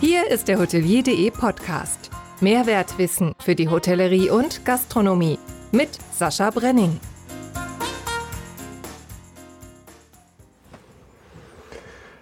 Hier 0.00 0.30
ist 0.30 0.48
der 0.48 0.58
Hotelier.de 0.58 1.30
Podcast. 1.30 2.08
Mehrwertwissen 2.40 3.34
für 3.38 3.54
die 3.54 3.68
Hotellerie 3.68 4.30
und 4.30 4.64
Gastronomie 4.64 5.38
mit 5.72 5.90
Sascha 6.10 6.48
Brenning. 6.48 6.98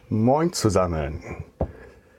Moin 0.08 0.52
zusammen. 0.52 1.44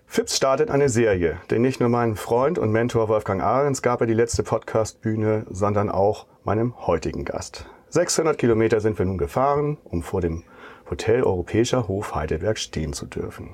Fips 0.07 0.37
startet 0.37 0.71
eine 0.71 0.87
Serie, 0.87 1.41
denn 1.49 1.61
nicht 1.61 1.81
nur 1.81 1.89
meinem 1.89 2.15
Freund 2.15 2.57
und 2.57 2.71
Mentor 2.71 3.09
Wolfgang 3.09 3.43
Ahrens 3.43 3.81
gab 3.81 3.99
er 3.99 4.07
die 4.07 4.13
letzte 4.13 4.43
Podcastbühne, 4.43 5.45
sondern 5.49 5.89
auch 5.89 6.25
meinem 6.45 6.87
heutigen 6.87 7.25
Gast. 7.25 7.65
600 7.89 8.37
Kilometer 8.37 8.79
sind 8.79 8.97
wir 8.97 9.05
nun 9.05 9.17
gefahren, 9.17 9.77
um 9.83 10.03
vor 10.03 10.21
dem 10.21 10.45
Hotel 10.89 11.21
Europäischer 11.21 11.89
Hof 11.89 12.15
Heidelberg 12.15 12.57
stehen 12.57 12.93
zu 12.93 13.05
dürfen. 13.07 13.49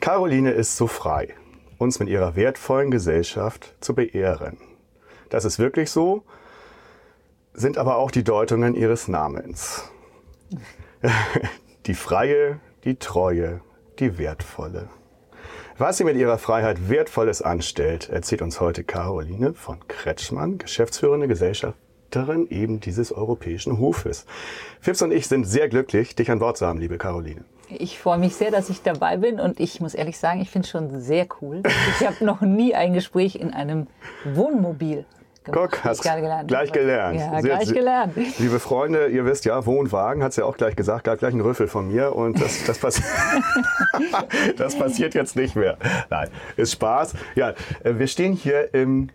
Caroline 0.00 0.50
ist 0.50 0.76
so 0.76 0.86
frei, 0.86 1.34
uns 1.78 1.98
mit 1.98 2.08
ihrer 2.08 2.36
wertvollen 2.36 2.90
Gesellschaft 2.90 3.74
zu 3.80 3.94
beehren. 3.94 4.58
Das 5.30 5.44
ist 5.44 5.58
wirklich 5.58 5.90
so, 5.90 6.22
sind 7.54 7.78
aber 7.78 7.96
auch 7.96 8.10
die 8.10 8.24
Deutungen 8.24 8.74
ihres 8.74 9.08
Namens. 9.08 9.90
Die 11.86 11.94
freie, 11.94 12.58
die 12.82 12.96
treue, 12.96 13.60
die 14.00 14.18
wertvolle. 14.18 14.88
Was 15.78 15.98
sie 15.98 16.04
mit 16.04 16.16
ihrer 16.16 16.36
Freiheit 16.36 16.88
Wertvolles 16.88 17.42
anstellt, 17.42 18.08
erzählt 18.08 18.42
uns 18.42 18.60
heute 18.60 18.82
Caroline 18.82 19.54
von 19.54 19.86
Kretschmann, 19.86 20.58
geschäftsführende 20.58 21.28
Gesellschafterin 21.28 22.48
eben 22.48 22.80
dieses 22.80 23.12
europäischen 23.12 23.78
Hofes. 23.78 24.26
Fips 24.80 25.00
und 25.02 25.12
ich 25.12 25.28
sind 25.28 25.44
sehr 25.44 25.68
glücklich, 25.68 26.16
dich 26.16 26.28
an 26.30 26.40
Bord 26.40 26.56
zu 26.56 26.66
haben, 26.66 26.80
liebe 26.80 26.98
Caroline. 26.98 27.44
Ich 27.68 27.98
freue 27.98 28.18
mich 28.18 28.36
sehr, 28.36 28.50
dass 28.50 28.70
ich 28.70 28.82
dabei 28.82 29.16
bin 29.16 29.40
und 29.40 29.58
ich 29.58 29.80
muss 29.80 29.94
ehrlich 29.94 30.18
sagen, 30.18 30.40
ich 30.40 30.50
finde 30.50 30.66
es 30.66 30.70
schon 30.70 31.00
sehr 31.00 31.26
cool. 31.40 31.62
Ich 31.98 32.06
habe 32.06 32.24
noch 32.24 32.40
nie 32.40 32.74
ein 32.74 32.92
Gespräch 32.92 33.36
in 33.36 33.52
einem 33.52 33.88
Wohnmobil 34.24 35.04
gemacht. 35.46 35.72
Guck, 35.72 35.84
hast 35.84 36.02
gleich 36.02 36.20
gelernt. 36.20 36.48
Gleich 36.48 36.72
gelernt. 36.72 37.18
Ja, 37.18 37.40
sehr, 37.40 37.56
gleich 37.56 37.72
gelernt. 37.72 38.14
Liebe 38.38 38.60
Freunde, 38.60 39.08
ihr 39.08 39.24
wisst 39.24 39.44
ja, 39.44 39.64
Wohnwagen, 39.66 40.22
hat 40.22 40.30
es 40.30 40.36
ja 40.36 40.44
auch 40.44 40.56
gleich 40.56 40.76
gesagt, 40.76 41.04
gab 41.04 41.18
gleich 41.18 41.32
einen 41.32 41.40
Rüffel 41.40 41.66
von 41.66 41.88
mir 41.88 42.14
und 42.14 42.40
das, 42.40 42.64
das, 42.64 42.78
passi 42.78 43.02
das 44.56 44.78
passiert 44.78 45.14
jetzt 45.14 45.36
nicht 45.36 45.56
mehr. 45.56 45.78
Nein, 46.10 46.28
ist 46.56 46.72
Spaß. 46.72 47.14
Ja, 47.34 47.50
äh, 47.82 47.94
wir 47.98 48.06
stehen 48.06 48.34
hier 48.34 48.74
im 48.74 49.10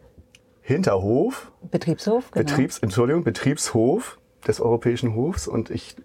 Hinterhof. 0.61 1.51
Betriebshof, 1.69 2.31
genau. 2.31 2.45
Betriebs, 2.45 2.79
Entschuldigung, 2.79 3.23
Betriebshof 3.23 4.17
des 4.47 4.59
Europäischen 4.59 5.15
Hofs 5.15 5.47
und 5.47 5.69
ich, 5.69 5.95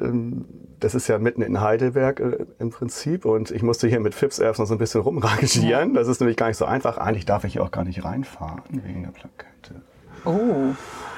ähm, 0.00 0.46
das 0.84 0.94
ist 0.94 1.08
ja 1.08 1.18
mitten 1.18 1.40
in 1.40 1.62
Heidelberg 1.62 2.20
äh, 2.20 2.44
im 2.58 2.68
Prinzip 2.68 3.24
und 3.24 3.50
ich 3.50 3.62
musste 3.62 3.88
hier 3.88 4.00
mit 4.00 4.14
Fips 4.14 4.38
erst 4.38 4.60
noch 4.60 4.66
so 4.66 4.74
ein 4.74 4.78
bisschen 4.78 5.00
rumrangieren. 5.00 5.94
Ja. 5.94 6.00
Das 6.00 6.08
ist 6.08 6.20
nämlich 6.20 6.36
gar 6.36 6.48
nicht 6.48 6.58
so 6.58 6.66
einfach. 6.66 6.98
Eigentlich 6.98 7.24
darf 7.24 7.44
ich 7.44 7.54
hier 7.54 7.62
auch 7.62 7.70
gar 7.70 7.84
nicht 7.84 8.04
reinfahren 8.04 8.60
wegen 8.68 9.02
der 9.02 9.10
Plakette. 9.10 9.82
Oh, 10.26 10.74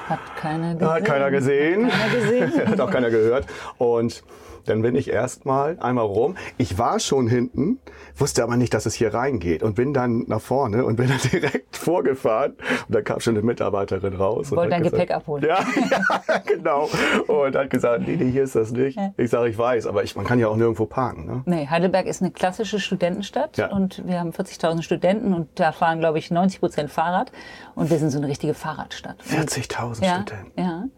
hat 0.07 0.19
keiner 0.37 0.73
gesehen. 0.73 0.89
Hat 0.89 1.05
keiner 1.05 1.31
gesehen. 1.31 1.85
Hat, 1.85 2.11
keiner 2.11 2.47
gesehen. 2.47 2.67
hat 2.69 2.79
auch 2.79 2.91
keiner 2.91 3.09
gehört. 3.09 3.45
Und 3.77 4.23
dann 4.69 4.81
bin 4.81 4.95
ich 4.95 5.09
erstmal 5.09 5.77
einmal 5.79 6.05
rum. 6.05 6.35
Ich 6.57 6.77
war 6.77 6.99
schon 6.99 7.27
hinten, 7.27 7.79
wusste 8.15 8.43
aber 8.43 8.57
nicht, 8.57 8.73
dass 8.73 8.85
es 8.85 8.93
hier 8.93 9.13
reingeht 9.13 9.63
und 9.63 9.75
bin 9.75 9.93
dann 9.93 10.25
nach 10.27 10.41
vorne 10.41 10.85
und 10.85 10.95
bin 10.95 11.07
dann 11.09 11.19
direkt 11.31 11.75
vorgefahren. 11.75 12.53
Und 12.87 12.95
dann 12.95 13.03
kam 13.03 13.19
schon 13.19 13.35
eine 13.35 13.45
Mitarbeiterin 13.45 14.15
raus. 14.15 14.51
Wollte 14.51 14.71
dein 14.71 14.83
Gepäck 14.83 15.11
abholen. 15.11 15.43
Ja, 15.45 15.59
ja, 15.91 16.37
genau. 16.45 16.89
Und 17.27 17.55
hat 17.55 17.69
gesagt, 17.69 18.07
nee, 18.07 18.15
nee, 18.15 18.31
hier 18.31 18.43
ist 18.43 18.55
das 18.55 18.71
nicht. 18.71 18.97
Ich 19.17 19.29
sage, 19.29 19.49
ich 19.49 19.57
weiß, 19.57 19.87
aber 19.87 20.03
ich, 20.03 20.15
man 20.15 20.25
kann 20.25 20.39
ja 20.39 20.47
auch 20.47 20.55
nirgendwo 20.55 20.85
parken. 20.85 21.25
Ne? 21.25 21.43
Nee, 21.45 21.67
Heidelberg 21.67 22.05
ist 22.05 22.21
eine 22.21 22.31
klassische 22.31 22.79
Studentenstadt 22.79 23.57
ja. 23.57 23.67
und 23.67 24.05
wir 24.05 24.19
haben 24.19 24.31
40.000 24.31 24.81
Studenten 24.81 25.33
und 25.33 25.47
da 25.55 25.71
fahren, 25.71 25.99
glaube 25.99 26.19
ich, 26.19 26.31
90 26.31 26.59
Prozent 26.59 26.91
Fahrrad 26.91 27.31
und 27.75 27.89
wir 27.89 27.97
sind 27.97 28.09
so 28.09 28.17
eine 28.17 28.27
richtige 28.27 28.53
Fahrradstadt. 28.53 29.17
40.000 29.23 30.03
ja, 30.03 30.21
Studenten? 30.21 30.51
Ja. 30.57 30.77
Wahnsinn. 30.77 30.91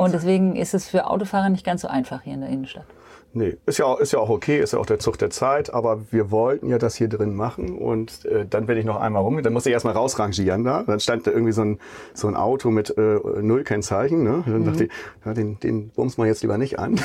Und 0.00 0.14
deswegen 0.14 0.56
ist 0.56 0.74
es 0.74 0.88
für 0.88 1.06
Autofahrer 1.06 1.48
nicht 1.48 1.64
ganz 1.64 1.82
so 1.82 1.88
einfach 1.88 2.22
hier 2.22 2.34
in 2.34 2.40
der 2.40 2.50
Innenstadt. 2.50 2.86
Nee, 3.36 3.58
ist 3.66 3.76
ja, 3.76 3.92
ist 3.96 4.14
ja 4.14 4.18
auch 4.18 4.30
okay, 4.30 4.60
ist 4.60 4.72
ja 4.72 4.78
auch 4.78 4.86
der 4.86 4.98
Zug 4.98 5.18
der 5.18 5.28
Zeit, 5.28 5.74
aber 5.74 6.10
wir 6.10 6.30
wollten 6.30 6.70
ja 6.70 6.78
das 6.78 6.94
hier 6.94 7.08
drin 7.08 7.34
machen 7.34 7.76
und 7.76 8.24
äh, 8.24 8.46
dann 8.48 8.64
bin 8.64 8.78
ich 8.78 8.86
noch 8.86 8.98
einmal 8.98 9.20
rum, 9.20 9.42
dann 9.42 9.52
musste 9.52 9.68
ich 9.68 9.74
erstmal 9.74 9.92
rausrangieren 9.92 10.64
da, 10.64 10.84
dann 10.84 11.00
stand 11.00 11.26
da 11.26 11.32
irgendwie 11.32 11.52
so 11.52 11.60
ein, 11.60 11.78
so 12.14 12.28
ein 12.28 12.34
Auto 12.34 12.70
mit 12.70 12.96
äh, 12.96 13.20
null 13.42 13.62
Kennzeichen, 13.62 14.22
ne? 14.22 14.42
dann 14.46 14.60
mhm. 14.60 14.64
dachte 14.64 14.84
ich, 14.84 14.90
ja, 15.26 15.34
den, 15.34 15.60
den 15.60 15.90
bums 15.90 16.16
man 16.16 16.28
jetzt 16.28 16.40
lieber 16.40 16.56
nicht 16.56 16.78
an. 16.78 16.98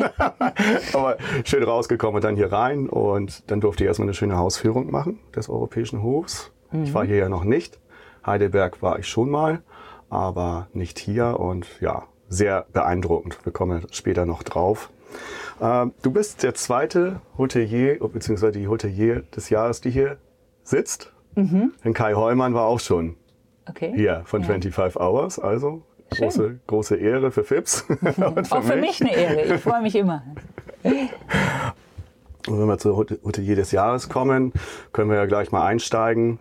aber 0.94 1.18
schön 1.44 1.62
rausgekommen 1.62 2.16
und 2.16 2.24
dann 2.24 2.36
hier 2.36 2.50
rein 2.50 2.88
und 2.88 3.50
dann 3.50 3.60
durfte 3.60 3.84
ich 3.84 3.88
erstmal 3.88 4.06
eine 4.06 4.14
schöne 4.14 4.38
Hausführung 4.38 4.90
machen 4.90 5.18
des 5.36 5.50
Europäischen 5.50 6.02
Hofs. 6.02 6.50
Mhm. 6.72 6.84
Ich 6.84 6.94
war 6.94 7.04
hier 7.04 7.16
ja 7.16 7.28
noch 7.28 7.44
nicht, 7.44 7.78
Heidelberg 8.24 8.80
war 8.80 8.98
ich 9.00 9.06
schon 9.06 9.28
mal, 9.28 9.60
aber 10.08 10.68
nicht 10.72 10.98
hier 10.98 11.38
und 11.38 11.66
ja, 11.82 12.04
sehr 12.30 12.64
beeindruckend. 12.72 13.38
Wir 13.44 13.52
kommen 13.52 13.86
später 13.90 14.24
noch 14.24 14.42
drauf. 14.42 14.88
Ähm, 15.60 15.92
du 16.02 16.10
bist 16.10 16.42
der 16.42 16.54
zweite 16.54 17.20
Hotelier, 17.36 17.98
beziehungsweise 18.00 18.52
die 18.52 18.68
Hotelier 18.68 19.22
des 19.34 19.50
Jahres, 19.50 19.80
die 19.80 19.90
hier 19.90 20.18
sitzt. 20.62 21.12
Mhm. 21.34 21.72
Denn 21.84 21.94
Kai 21.94 22.14
Heumann 22.14 22.54
war 22.54 22.64
auch 22.64 22.80
schon 22.80 23.16
okay. 23.68 23.92
hier 23.94 24.22
von 24.24 24.42
ja. 24.42 24.46
25 24.48 24.96
Hours. 25.00 25.38
Also 25.38 25.82
große, 26.10 26.60
große 26.66 26.96
Ehre 26.96 27.30
für 27.30 27.44
Fips. 27.44 27.80
für 28.00 28.42
auch 28.50 28.62
für 28.62 28.76
mich. 28.76 29.00
mich 29.00 29.02
eine 29.02 29.16
Ehre. 29.16 29.54
Ich 29.54 29.60
freue 29.60 29.82
mich 29.82 29.94
immer. 29.94 30.22
Und 30.82 32.60
wenn 32.60 32.66
wir 32.66 32.78
zur 32.78 32.96
Hotelier 32.96 33.56
des 33.56 33.72
Jahres 33.72 34.08
kommen, 34.08 34.52
können 34.92 35.10
wir 35.10 35.16
ja 35.16 35.26
gleich 35.26 35.52
mal 35.52 35.66
einsteigen, 35.66 36.38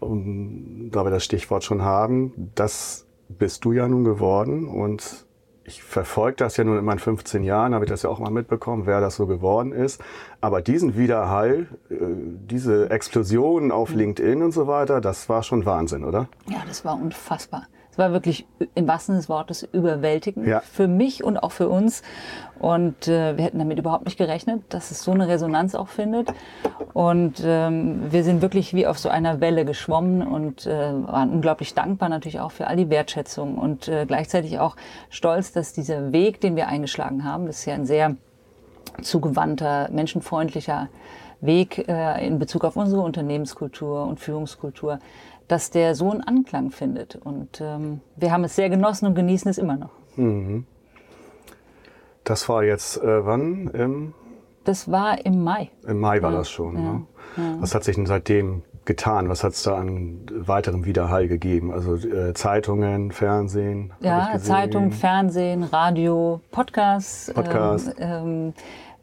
um, 0.00 0.90
da 0.90 1.04
wir 1.04 1.10
das 1.10 1.24
Stichwort 1.24 1.64
schon 1.64 1.82
haben. 1.82 2.50
Das 2.54 3.06
bist 3.28 3.64
du 3.64 3.72
ja 3.72 3.88
nun 3.88 4.04
geworden 4.04 4.68
und 4.68 5.25
ich 5.66 5.82
verfolge 5.82 6.36
das 6.36 6.56
ja 6.56 6.64
nun 6.64 6.78
in 6.78 6.84
meinen 6.84 7.00
15 7.00 7.42
Jahren, 7.42 7.74
habe 7.74 7.84
ich 7.84 7.90
das 7.90 8.02
ja 8.02 8.10
auch 8.10 8.20
mal 8.20 8.30
mitbekommen, 8.30 8.86
wer 8.86 9.00
das 9.00 9.16
so 9.16 9.26
geworden 9.26 9.72
ist. 9.72 10.00
Aber 10.40 10.62
diesen 10.62 10.96
Widerhall, 10.96 11.66
äh, 11.90 11.94
diese 12.50 12.90
Explosionen 12.90 13.72
auf 13.72 13.90
mhm. 13.90 13.98
LinkedIn 13.98 14.42
und 14.42 14.52
so 14.52 14.66
weiter, 14.66 15.00
das 15.00 15.28
war 15.28 15.42
schon 15.42 15.66
Wahnsinn, 15.66 16.04
oder? 16.04 16.28
Ja, 16.48 16.62
das 16.66 16.84
war 16.84 16.94
unfassbar. 16.94 17.66
Es 17.96 17.98
war 17.98 18.12
wirklich 18.12 18.46
im 18.74 18.86
wahrsten 18.86 19.14
Sinne 19.14 19.20
des 19.20 19.28
Wortes 19.30 19.62
überwältigend 19.72 20.46
ja. 20.46 20.60
für 20.60 20.86
mich 20.86 21.24
und 21.24 21.38
auch 21.38 21.50
für 21.50 21.70
uns. 21.70 22.02
Und 22.58 23.08
äh, 23.08 23.38
wir 23.38 23.44
hätten 23.44 23.58
damit 23.58 23.78
überhaupt 23.78 24.04
nicht 24.04 24.18
gerechnet, 24.18 24.62
dass 24.68 24.90
es 24.90 25.02
so 25.02 25.12
eine 25.12 25.28
Resonanz 25.28 25.74
auch 25.74 25.88
findet. 25.88 26.28
Und 26.92 27.42
ähm, 27.42 28.02
wir 28.10 28.22
sind 28.22 28.42
wirklich 28.42 28.74
wie 28.74 28.86
auf 28.86 28.98
so 28.98 29.08
einer 29.08 29.40
Welle 29.40 29.64
geschwommen 29.64 30.26
und 30.26 30.66
äh, 30.66 30.92
waren 31.06 31.30
unglaublich 31.30 31.72
dankbar 31.72 32.10
natürlich 32.10 32.38
auch 32.38 32.52
für 32.52 32.66
all 32.66 32.76
die 32.76 32.90
Wertschätzung 32.90 33.56
und 33.56 33.88
äh, 33.88 34.04
gleichzeitig 34.06 34.58
auch 34.58 34.76
stolz, 35.08 35.52
dass 35.52 35.72
dieser 35.72 36.12
Weg, 36.12 36.42
den 36.42 36.54
wir 36.54 36.68
eingeschlagen 36.68 37.24
haben, 37.24 37.46
das 37.46 37.60
ist 37.60 37.64
ja 37.64 37.74
ein 37.74 37.86
sehr 37.86 38.14
zugewandter, 39.00 39.88
menschenfreundlicher 39.90 40.90
Weg 41.40 41.88
äh, 41.88 42.26
in 42.26 42.38
Bezug 42.38 42.64
auf 42.64 42.76
unsere 42.76 43.00
Unternehmenskultur 43.00 44.06
und 44.06 44.20
Führungskultur, 44.20 44.98
dass 45.48 45.70
der 45.70 45.94
so 45.94 46.10
einen 46.10 46.22
Anklang 46.22 46.70
findet. 46.70 47.16
Und 47.16 47.60
ähm, 47.60 48.00
wir 48.16 48.32
haben 48.32 48.44
es 48.44 48.56
sehr 48.56 48.70
genossen 48.70 49.06
und 49.06 49.14
genießen 49.14 49.50
es 49.50 49.58
immer 49.58 49.76
noch. 49.76 49.90
Mhm. 50.16 50.66
Das 52.24 52.48
war 52.48 52.64
jetzt 52.64 53.02
äh, 53.02 53.24
wann? 53.24 53.68
Im 53.68 54.14
das 54.66 54.90
war 54.90 55.24
im 55.24 55.44
Mai. 55.44 55.70
Im 55.86 56.00
Mai 56.00 56.20
war 56.22 56.32
ja. 56.32 56.38
das 56.38 56.50
schon. 56.50 56.74
Ja. 56.74 56.80
Ne? 56.80 57.06
Ja. 57.36 57.56
Was 57.60 57.74
hat 57.74 57.84
sich 57.84 57.94
denn 57.94 58.06
seitdem 58.06 58.62
getan? 58.84 59.28
Was 59.28 59.44
hat 59.44 59.52
es 59.52 59.62
da 59.62 59.76
an 59.76 60.26
weiterem 60.30 60.84
Widerhall 60.84 61.28
gegeben? 61.28 61.72
Also 61.72 61.94
äh, 61.94 62.34
Zeitungen, 62.34 63.12
Fernsehen? 63.12 63.92
Ja, 64.00 64.36
Zeitung, 64.38 64.90
Fernsehen, 64.90 65.62
Radio, 65.62 66.40
Podcasts. 66.50 67.32
Podcast. 67.32 67.94
Ähm, 67.98 68.08
ähm, 68.08 68.54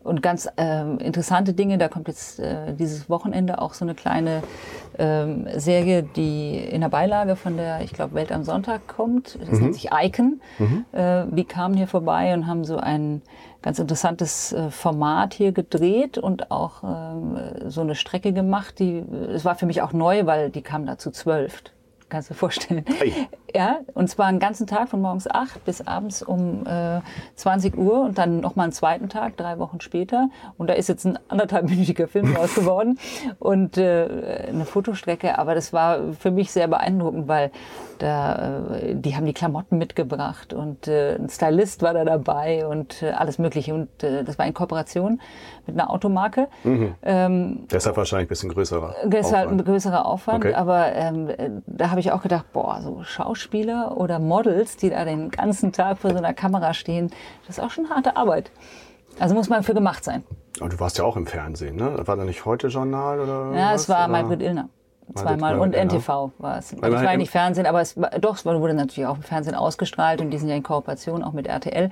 und 0.04 0.22
ganz 0.22 0.50
ähm, 0.58 0.98
interessante 1.00 1.54
Dinge. 1.54 1.78
Da 1.78 1.88
kommt 1.88 2.08
jetzt 2.08 2.40
äh, 2.40 2.74
dieses 2.74 3.10
Wochenende 3.10 3.62
auch 3.62 3.74
so 3.74 3.86
eine 3.86 3.96
kleine 3.96 4.44
ähm, 4.98 5.48
Serie, 5.56 6.04
die 6.04 6.58
in 6.58 6.82
der 6.82 6.90
Beilage 6.90 7.36
von 7.36 7.58
der, 7.58 7.82
ich 7.82 7.94
glaube, 7.94 8.14
Welt 8.16 8.32
am 8.32 8.44
Sonntag 8.44 8.88
kommt. 8.88 9.38
Das 9.40 9.52
mhm. 9.52 9.66
nennt 9.66 9.76
sich 9.76 9.90
Icon. 9.92 10.42
Mhm. 10.60 10.86
Äh, 10.92 11.26
die 11.32 11.46
kamen 11.46 11.76
hier 11.76 11.88
vorbei 11.88 12.34
und 12.34 12.48
haben 12.48 12.64
so 12.66 12.78
ein 12.78 13.22
ganz 13.62 13.80
interessantes 13.80 14.52
äh, 14.54 14.70
Format 14.70 15.34
hier 15.34 15.52
gedreht 15.54 16.18
und 16.18 16.52
auch 16.52 16.84
ähm, 16.84 17.38
so 17.68 17.82
eine 17.82 17.96
Strecke 17.96 18.34
gemacht. 18.34 18.80
Die, 18.80 19.04
es 19.34 19.46
war 19.46 19.56
für 19.56 19.66
mich 19.66 19.82
auch 19.82 19.94
neu, 19.94 20.26
weil 20.26 20.50
die 20.50 20.62
kamen 20.62 20.86
da 20.86 20.98
zu 20.98 21.12
zwölf 21.12 21.64
kannst 22.14 22.30
du 22.30 22.34
dir 22.34 22.40
vorstellen. 22.40 22.86
Hey. 23.00 23.28
Ja, 23.56 23.82
und 23.94 24.10
zwar 24.10 24.26
einen 24.26 24.40
ganzen 24.40 24.66
Tag 24.66 24.90
von 24.90 25.00
morgens 25.00 25.30
8 25.30 25.64
bis 25.64 25.86
abends 25.86 26.24
um 26.24 26.66
äh, 26.66 27.02
20 27.36 27.78
Uhr 27.78 28.02
und 28.02 28.18
dann 28.18 28.40
nochmal 28.40 28.64
einen 28.64 28.74
zweiten 28.74 29.10
Tag, 29.10 29.38
drei 29.38 29.60
Wochen 29.60 29.80
später. 29.80 30.30
Und 30.58 30.72
da 30.72 30.74
ist 30.74 30.90
jetzt 30.90 31.06
ein 31.06 31.20
anderthalbminütiger 31.28 32.08
Film 32.08 32.36
raus 32.36 32.56
geworden 32.56 32.98
und 33.38 33.78
äh, 33.78 34.48
eine 34.50 34.66
Fotostrecke. 34.66 35.38
Aber 35.38 35.54
das 35.54 35.72
war 35.72 36.14
für 36.20 36.32
mich 36.32 36.52
sehr 36.52 36.68
beeindruckend, 36.68 37.28
weil 37.28 37.52
da, 38.00 38.66
äh, 38.76 38.96
die 38.96 39.16
haben 39.16 39.26
die 39.26 39.34
Klamotten 39.34 39.78
mitgebracht 39.78 40.54
und 40.54 40.88
äh, 40.88 41.16
ein 41.16 41.30
Stylist 41.30 41.84
war 41.84 41.94
da 41.94 42.06
dabei 42.06 42.66
und 42.66 43.04
äh, 43.04 43.12
alles 43.12 43.38
Mögliche. 43.38 43.76
Und 43.76 44.04
äh, 44.04 44.24
das 44.24 44.40
war 44.40 44.48
in 44.48 44.56
Kooperation 44.56 45.22
mit 45.68 45.80
einer 45.80 45.92
Automarke. 45.92 46.48
Mhm. 46.64 46.96
Ähm, 47.04 47.68
Deshalb 47.72 47.98
wahrscheinlich 47.98 48.26
ein 48.26 48.30
bisschen 48.30 48.50
größerer 48.50 48.96
Deshalb 49.06 49.52
ein 49.52 49.64
größerer 49.64 50.08
Aufwand. 50.08 50.44
Okay. 50.44 50.56
Aber 50.56 50.92
ähm, 50.94 51.62
da 51.68 51.92
habe 51.92 52.00
ich 52.00 52.12
auch 52.12 52.24
gedacht, 52.24 52.52
boah, 52.52 52.82
so 52.82 53.04
Schauspieler 53.04 53.43
oder 53.52 54.20
Models, 54.20 54.78
die 54.78 54.90
da 54.90 55.06
den 55.06 55.30
ganzen 55.32 55.72
Tag 55.72 55.98
vor 56.00 56.12
so 56.12 56.18
einer 56.18 56.34
Kamera 56.34 56.74
stehen, 56.74 57.12
das 57.48 57.58
ist 57.58 57.64
auch 57.64 57.72
schon 57.72 57.90
harte 57.90 58.16
Arbeit. 58.16 58.52
Also 59.20 59.36
muss 59.36 59.50
man 59.50 59.64
für 59.64 59.74
gemacht 59.74 60.04
sein. 60.04 60.24
Und 60.60 60.74
du 60.74 60.80
warst 60.80 60.98
ja 60.98 61.04
auch 61.04 61.18
im 61.18 61.26
Fernsehen, 61.26 61.76
ne? 61.76 61.98
War 62.06 62.16
da 62.16 62.24
nicht 62.24 62.46
heute 62.46 62.68
Journal 62.68 63.20
oder? 63.20 63.58
Ja, 63.58 63.74
was, 63.74 63.82
es 63.82 63.90
war 63.90 64.08
Maybrit 64.08 64.42
Illner. 64.42 64.70
Zweimal. 65.16 65.60
Und 65.60 65.76
NTV 65.76 66.32
war 66.38 66.58
es. 66.58 66.74
Also 66.82 66.96
es 66.96 67.04
war 67.04 67.12
ja 67.12 67.18
nicht 67.18 67.30
Fernsehen, 67.32 67.66
aber 67.66 67.82
es 67.82 68.00
war, 68.00 68.10
doch, 68.12 68.36
es 68.36 68.46
wurde 68.46 68.74
natürlich 68.74 69.06
auch 69.06 69.18
im 69.18 69.22
Fernsehen 69.22 69.54
ausgestrahlt 69.56 70.22
und 70.22 70.32
die 70.32 70.38
sind 70.38 70.48
ja 70.48 70.56
in 70.56 70.64
Kooperation 70.64 71.24
auch 71.24 71.34
mit 71.34 71.46
RTL. 71.48 71.90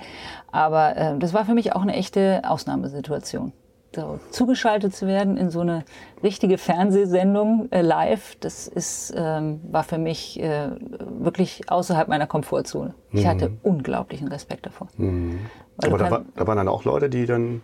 Aber 0.50 0.96
äh, 0.96 1.18
das 1.18 1.34
war 1.34 1.44
für 1.44 1.54
mich 1.54 1.74
auch 1.74 1.82
eine 1.82 1.94
echte 1.94 2.42
Ausnahmesituation. 2.44 3.52
So, 3.94 4.18
zugeschaltet 4.30 4.94
zu 4.94 5.06
werden 5.06 5.36
in 5.36 5.50
so 5.50 5.60
eine 5.60 5.84
richtige 6.22 6.56
Fernsehsendung 6.56 7.68
äh, 7.70 7.82
live, 7.82 8.36
das 8.40 8.66
ist, 8.66 9.12
ähm, 9.14 9.60
war 9.70 9.84
für 9.84 9.98
mich 9.98 10.40
äh, 10.40 10.70
wirklich 11.18 11.70
außerhalb 11.70 12.08
meiner 12.08 12.26
Komfortzone. 12.26 12.94
Ich 13.10 13.24
mhm. 13.24 13.28
hatte 13.28 13.52
unglaublichen 13.62 14.28
Respekt 14.28 14.64
davor. 14.64 14.88
Mhm. 14.96 15.40
Aber 15.84 15.98
da, 15.98 16.10
war, 16.10 16.24
da 16.34 16.46
waren 16.46 16.56
dann 16.56 16.68
auch 16.68 16.84
Leute, 16.84 17.10
die 17.10 17.26
dann 17.26 17.62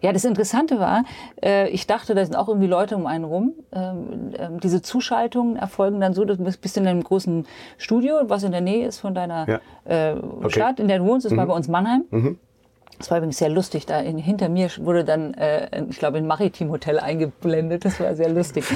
ja, 0.00 0.12
das 0.12 0.24
Interessante 0.24 0.78
war, 0.78 1.04
äh, 1.42 1.68
ich 1.68 1.86
dachte, 1.86 2.14
da 2.14 2.24
sind 2.24 2.34
auch 2.34 2.48
irgendwie 2.48 2.66
Leute 2.66 2.96
um 2.96 3.06
einen 3.06 3.24
rum. 3.24 3.54
Ähm, 3.72 4.32
äh, 4.32 4.48
diese 4.62 4.82
Zuschaltungen 4.82 5.56
erfolgen 5.56 6.00
dann 6.00 6.12
so, 6.12 6.24
du 6.24 6.36
bist 6.36 6.76
in 6.76 6.86
einem 6.86 7.02
großen 7.02 7.46
Studio, 7.78 8.16
was 8.24 8.42
in 8.42 8.52
der 8.52 8.60
Nähe 8.60 8.86
ist 8.86 8.98
von 8.98 9.14
deiner 9.14 9.46
ja. 9.48 9.60
äh, 9.84 10.16
okay. 10.16 10.50
Stadt, 10.50 10.80
in 10.80 10.88
der 10.88 10.98
du 10.98 11.06
wohnst. 11.06 11.24
Das 11.24 11.32
mhm. 11.32 11.36
war 11.36 11.46
bei 11.46 11.54
uns 11.54 11.68
Mannheim. 11.68 12.04
Mhm. 12.10 12.38
Das 12.98 13.10
war 13.10 13.18
übrigens 13.18 13.38
sehr 13.38 13.48
lustig. 13.48 13.86
Da 13.86 14.00
in, 14.00 14.18
hinter 14.18 14.48
mir 14.48 14.68
wurde 14.78 15.04
dann, 15.04 15.34
äh, 15.34 15.84
ich 15.88 15.98
glaube, 15.98 16.18
ein 16.18 16.26
Maritim-Hotel 16.26 16.98
eingeblendet. 16.98 17.84
Das 17.84 18.00
war 18.00 18.14
sehr 18.14 18.28
lustig. 18.28 18.64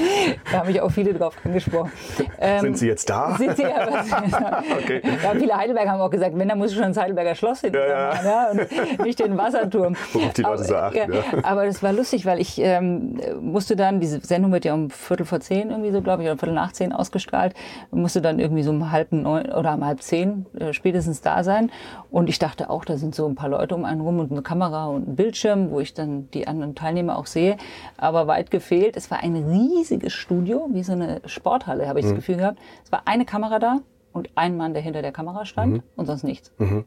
Da 0.50 0.58
habe 0.60 0.70
ich 0.70 0.80
auch 0.80 0.90
viele 0.90 1.14
drauf 1.14 1.36
angesprochen. 1.44 1.92
Ähm, 2.40 2.60
sind 2.60 2.78
Sie 2.78 2.88
jetzt 2.88 3.08
da? 3.08 3.34
Sind 3.38 3.56
Sie 3.56 3.62
ja, 3.62 3.88
okay. 4.78 5.02
ja, 5.22 5.30
viele 5.38 5.56
Heidelberger 5.56 5.90
haben 5.90 6.00
auch 6.00 6.10
gesagt, 6.10 6.36
wenn, 6.36 6.48
dann 6.48 6.58
muss 6.58 6.72
ich 6.72 6.76
schon 6.76 6.86
ins 6.86 6.96
Heidelberger 6.96 7.34
Schloss 7.34 7.60
hin. 7.60 7.72
Ja, 7.72 7.86
ja. 7.86 8.24
ja, 8.24 8.50
und 8.50 9.04
nicht 9.04 9.18
den 9.20 9.36
Wasserturm. 9.36 9.96
Worauf 10.12 10.32
die 10.32 10.42
Leute 10.42 10.54
aber, 10.54 10.64
so 10.64 10.76
achten. 10.76 11.12
Ja, 11.12 11.22
aber 11.42 11.66
das 11.66 11.82
war 11.82 11.92
lustig, 11.92 12.26
weil 12.26 12.40
ich 12.40 12.58
ähm, 12.58 13.20
musste 13.40 13.76
dann, 13.76 14.00
diese 14.00 14.20
Sendung 14.20 14.52
wird 14.52 14.64
ja 14.64 14.74
um 14.74 14.90
Viertel 14.90 15.26
vor 15.26 15.40
zehn 15.40 15.70
irgendwie 15.70 15.92
so, 15.92 16.02
glaube 16.02 16.22
ich, 16.22 16.28
oder 16.28 16.38
Viertel 16.38 16.54
nach 16.54 16.72
zehn 16.72 16.92
ausgestrahlt, 16.92 17.54
musste 17.90 18.20
dann 18.20 18.38
irgendwie 18.38 18.62
so 18.62 18.70
um 18.70 18.90
halb 18.90 19.12
neun 19.12 19.50
oder 19.52 19.74
um 19.74 19.84
halb 19.84 20.02
zehn 20.02 20.46
äh, 20.58 20.72
spätestens 20.72 21.20
da 21.20 21.44
sein. 21.44 21.70
Und 22.10 22.28
ich 22.28 22.38
dachte 22.38 22.70
auch, 22.70 22.84
da 22.84 22.96
sind 22.96 23.14
so 23.14 23.26
ein 23.26 23.34
paar 23.34 23.48
Leute 23.48 23.74
um 23.74 23.84
einen 23.84 24.00
rum 24.00 24.09
rum 24.10 24.20
und 24.20 24.30
eine 24.30 24.42
Kamera 24.42 24.86
und 24.86 25.08
ein 25.08 25.16
Bildschirm, 25.16 25.70
wo 25.70 25.80
ich 25.80 25.94
dann 25.94 26.30
die 26.32 26.46
anderen 26.46 26.74
Teilnehmer 26.74 27.16
auch 27.16 27.26
sehe. 27.26 27.56
Aber 27.96 28.26
weit 28.26 28.50
gefehlt, 28.50 28.96
es 28.96 29.10
war 29.10 29.22
ein 29.22 29.36
riesiges 29.36 30.12
Studio, 30.12 30.68
wie 30.72 30.82
so 30.82 30.92
eine 30.92 31.20
Sporthalle, 31.26 31.88
habe 31.88 32.00
ich 32.00 32.06
mhm. 32.06 32.10
das 32.10 32.16
Gefühl 32.16 32.36
gehabt. 32.36 32.58
Es 32.84 32.92
war 32.92 33.02
eine 33.06 33.24
Kamera 33.24 33.58
da 33.58 33.78
und 34.12 34.30
ein 34.34 34.56
Mann, 34.56 34.74
der 34.74 34.82
hinter 34.82 35.02
der 35.02 35.12
Kamera 35.12 35.44
stand 35.44 35.74
mhm. 35.74 35.82
und 35.96 36.06
sonst 36.06 36.24
nichts. 36.24 36.52
Mhm. 36.58 36.84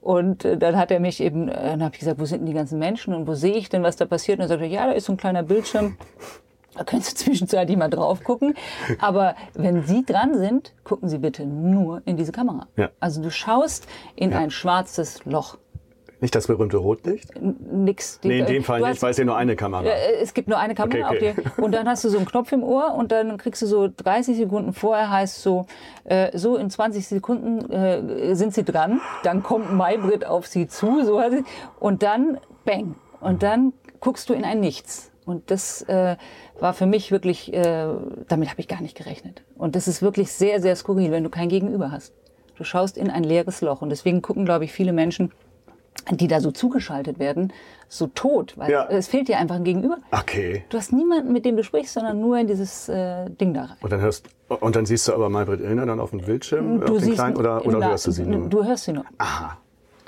Und 0.00 0.44
äh, 0.44 0.58
dann 0.58 0.76
hat 0.76 0.90
er 0.90 1.00
mich 1.00 1.20
eben, 1.20 1.48
äh, 1.48 1.70
dann 1.70 1.82
habe 1.82 1.94
ich 1.94 2.00
gesagt, 2.00 2.20
wo 2.20 2.24
sind 2.24 2.40
denn 2.40 2.46
die 2.46 2.54
ganzen 2.54 2.78
Menschen 2.78 3.14
und 3.14 3.26
wo 3.26 3.34
sehe 3.34 3.54
ich 3.54 3.68
denn, 3.68 3.82
was 3.82 3.96
da 3.96 4.04
passiert? 4.06 4.38
Und 4.38 4.44
er 4.44 4.48
sagte, 4.48 4.66
ja, 4.66 4.86
da 4.86 4.92
ist 4.92 5.06
so 5.06 5.12
ein 5.12 5.16
kleiner 5.16 5.42
Bildschirm. 5.42 5.96
Da 6.76 6.82
können 6.82 7.02
Sie 7.02 7.14
zwischenzeitlich 7.14 7.76
mal 7.76 7.88
drauf 7.88 8.24
gucken. 8.24 8.54
Aber 8.98 9.36
wenn 9.54 9.84
Sie 9.84 10.04
dran 10.04 10.36
sind, 10.36 10.74
gucken 10.82 11.08
Sie 11.08 11.18
bitte 11.18 11.46
nur 11.46 12.02
in 12.04 12.16
diese 12.16 12.32
Kamera. 12.32 12.66
Ja. 12.76 12.90
Also 13.00 13.22
du 13.22 13.30
schaust 13.30 13.86
in 14.16 14.32
ja. 14.32 14.38
ein 14.38 14.50
schwarzes 14.50 15.24
Loch. 15.24 15.56
Nicht 16.24 16.34
das 16.34 16.46
berühmte 16.46 16.78
Rotlicht? 16.78 17.38
Nix. 17.38 18.18
Nee, 18.22 18.38
in 18.38 18.46
dem 18.46 18.64
Fall 18.64 18.80
nicht, 18.80 19.02
weil 19.02 19.10
es 19.10 19.18
ja 19.18 19.26
nur 19.26 19.36
eine 19.36 19.56
Kamera. 19.56 19.84
Es 19.84 20.32
gibt 20.32 20.48
nur 20.48 20.56
eine 20.56 20.74
Kamera 20.74 21.10
okay, 21.10 21.34
okay. 21.34 21.34
auf 21.34 21.54
dir. 21.56 21.62
Und 21.62 21.72
dann 21.72 21.86
hast 21.86 22.02
du 22.02 22.08
so 22.08 22.16
einen 22.16 22.24
Knopf 22.24 22.50
im 22.52 22.62
Ohr 22.62 22.94
und 22.94 23.12
dann 23.12 23.36
kriegst 23.36 23.60
du 23.60 23.66
so 23.66 23.90
30 23.94 24.38
Sekunden 24.38 24.72
vorher 24.72 25.10
heißt 25.10 25.42
so, 25.42 25.66
äh, 26.04 26.34
so 26.34 26.56
in 26.56 26.70
20 26.70 27.06
Sekunden 27.06 27.70
äh, 27.70 28.34
sind 28.34 28.54
sie 28.54 28.64
dran. 28.64 29.02
Dann 29.22 29.42
kommt 29.42 29.74
Maybrit 29.74 30.24
auf 30.24 30.46
sie 30.46 30.66
zu, 30.66 31.04
so 31.04 31.22
und 31.78 32.02
dann 32.02 32.40
bang. 32.64 32.94
Und 33.20 33.42
dann 33.42 33.74
guckst 34.00 34.30
du 34.30 34.32
in 34.32 34.46
ein 34.46 34.60
Nichts. 34.60 35.12
Und 35.26 35.50
das 35.50 35.82
äh, 35.82 36.16
war 36.58 36.72
für 36.72 36.86
mich 36.86 37.10
wirklich, 37.10 37.52
äh, 37.52 37.86
damit 38.28 38.48
habe 38.48 38.62
ich 38.62 38.68
gar 38.68 38.80
nicht 38.80 38.96
gerechnet. 38.96 39.44
Und 39.56 39.76
das 39.76 39.88
ist 39.88 40.00
wirklich 40.00 40.32
sehr, 40.32 40.62
sehr 40.62 40.74
skurril, 40.74 41.10
wenn 41.10 41.22
du 41.22 41.28
kein 41.28 41.50
Gegenüber 41.50 41.92
hast. 41.92 42.14
Du 42.56 42.64
schaust 42.64 42.96
in 42.96 43.10
ein 43.10 43.24
leeres 43.24 43.60
Loch. 43.60 43.82
Und 43.82 43.90
deswegen 43.90 44.22
gucken, 44.22 44.46
glaube 44.46 44.64
ich, 44.64 44.72
viele 44.72 44.94
Menschen 44.94 45.30
die 46.10 46.28
da 46.28 46.40
so 46.40 46.50
zugeschaltet 46.50 47.18
werden, 47.18 47.52
so 47.88 48.08
tot, 48.08 48.54
weil 48.56 48.70
ja. 48.70 48.86
es 48.88 49.08
fehlt 49.08 49.28
dir 49.28 49.38
einfach 49.38 49.56
ein 49.56 49.64
Gegenüber. 49.64 49.98
Okay. 50.10 50.64
Du 50.68 50.78
hast 50.78 50.92
niemanden, 50.92 51.32
mit 51.32 51.44
dem 51.44 51.56
du 51.56 51.64
sprichst, 51.64 51.94
sondern 51.94 52.20
nur 52.20 52.38
in 52.38 52.46
dieses 52.46 52.88
äh, 52.88 53.30
Ding 53.30 53.54
da 53.54 53.64
rein. 53.64 53.76
Und 53.80 53.92
dann 53.92 54.00
hörst 54.00 54.26
und 54.48 54.76
dann 54.76 54.86
siehst 54.86 55.08
du 55.08 55.14
aber 55.14 55.30
Maybrit 55.30 55.60
Illner 55.60 55.86
dann 55.86 56.00
auf 56.00 56.10
dem 56.10 56.20
Bildschirm, 56.20 56.80
du 56.80 56.96
auf 56.96 57.02
den 57.02 57.14
kleinen, 57.14 57.36
oder, 57.36 57.64
oder 57.66 57.88
hörst 57.88 58.06
du 58.06 58.10
sie 58.10 58.24
nur? 58.24 58.48
Du 58.48 58.64
hörst 58.64 58.84
sie 58.84 58.92
nur. 58.92 59.04
Aha. 59.18 59.58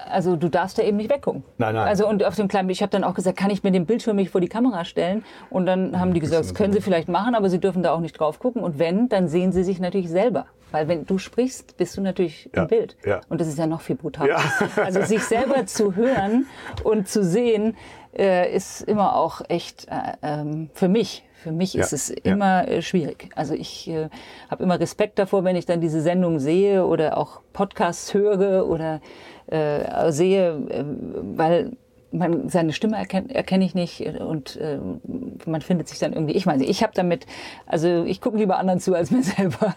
Also 0.09 0.37
du 0.37 0.49
darfst 0.49 0.79
da 0.79 0.83
eben 0.83 0.99
nicht 0.99 1.11
weggucken. 1.11 1.43
Nein, 1.59 1.75
nein. 1.75 1.89
Also 1.89 2.09
und 2.09 2.25
auf 2.25 2.37
dem 2.37 2.49
kleinen, 2.49 2.69
ich 2.71 2.83
habe 2.83 2.91
dann 2.91 3.03
auch 3.03 3.15
gesagt, 3.15 3.37
kann 3.37 3.51
ich 3.51 3.63
mir 3.63 3.73
den 3.73 3.87
Bildschirm 3.87 4.17
nicht 4.17 4.31
vor 4.31 4.41
die 4.41 4.49
Kamera 4.49 4.85
stellen? 4.85 5.25
Und 5.51 5.67
dann 5.67 5.99
haben 5.99 6.15
die 6.15 6.21
gesagt, 6.21 6.45
das 6.45 6.55
können 6.55 6.73
sie 6.73 6.81
vielleicht 6.81 7.09
machen, 7.09 7.35
aber 7.35 7.51
sie 7.51 7.59
dürfen 7.59 7.83
da 7.83 7.93
auch 7.93 8.01
nicht 8.01 8.19
drauf 8.19 8.39
gucken. 8.39 8.63
Und 8.63 8.79
wenn, 8.79 9.09
dann 9.09 9.29
sehen 9.29 9.53
sie 9.53 9.65
sich 9.65 9.81
natürlich 9.81 10.09
selber. 10.09 10.47
Weil 10.77 10.89
wenn 10.89 11.07
du 11.07 11.17
sprichst, 11.17 11.79
bist 11.79 11.97
du 11.97 12.03
natürlich 12.03 12.51
ja, 12.55 12.63
im 12.63 12.69
Bild. 12.69 12.99
Ja. 13.07 13.23
Und 13.31 13.41
das 13.41 13.49
ist 13.49 13.59
ja 13.59 13.67
noch 13.67 13.81
viel 13.81 13.97
brutaler. 13.97 14.29
Ja. 14.29 14.43
Also 14.77 15.01
sich 15.03 15.25
selber 15.25 15.65
zu 15.65 15.97
hören 15.97 16.47
und 16.85 17.09
zu 17.09 17.25
sehen, 17.25 17.79
äh, 18.15 18.55
ist 18.55 18.83
immer 18.83 19.17
auch 19.17 19.41
echt 19.49 19.89
äh, 19.89 20.13
ähm, 20.23 20.69
für 20.75 20.89
mich. 20.89 21.25
Für 21.43 21.51
mich 21.51 21.79
ist 21.79 21.95
es 21.95 22.11
immer 22.11 22.69
äh, 22.69 22.83
schwierig. 22.83 23.31
Also 23.37 23.55
ich 23.55 23.89
äh, 23.89 24.11
habe 24.51 24.65
immer 24.65 24.79
Respekt 24.79 25.19
davor, 25.19 25.45
wenn 25.45 25.57
ich 25.57 25.65
dann 25.65 25.81
diese 25.81 26.03
Sendung 26.03 26.41
sehe 26.41 26.85
oder 26.85 27.17
auch 27.17 27.41
Podcasts 27.55 28.13
höre 28.13 28.69
oder 28.69 29.01
äh, 29.47 30.13
sehe, 30.13 30.57
äh, 30.69 30.85
weil 31.37 31.73
man, 32.17 32.49
seine 32.49 32.73
Stimme 32.73 32.97
erkenne 32.97 33.35
erkenn 33.35 33.63
ich 33.63 33.75
nicht 33.75 34.01
und 34.01 34.57
äh, 34.57 34.79
man 35.47 35.61
findet 35.61 35.89
sich 35.89 35.99
dann 35.99 36.13
irgendwie. 36.13 36.35
Ich 36.35 36.47
meine, 36.47 36.65
ich 36.65 36.83
habe 36.83 36.93
damit, 36.95 37.27
also 37.67 38.05
ich 38.05 38.21
gucke 38.21 38.39
lieber 38.39 38.59
anderen 38.59 38.81
zu 38.81 38.95
als 38.95 39.11
mir 39.11 39.23
selber. 39.23 39.75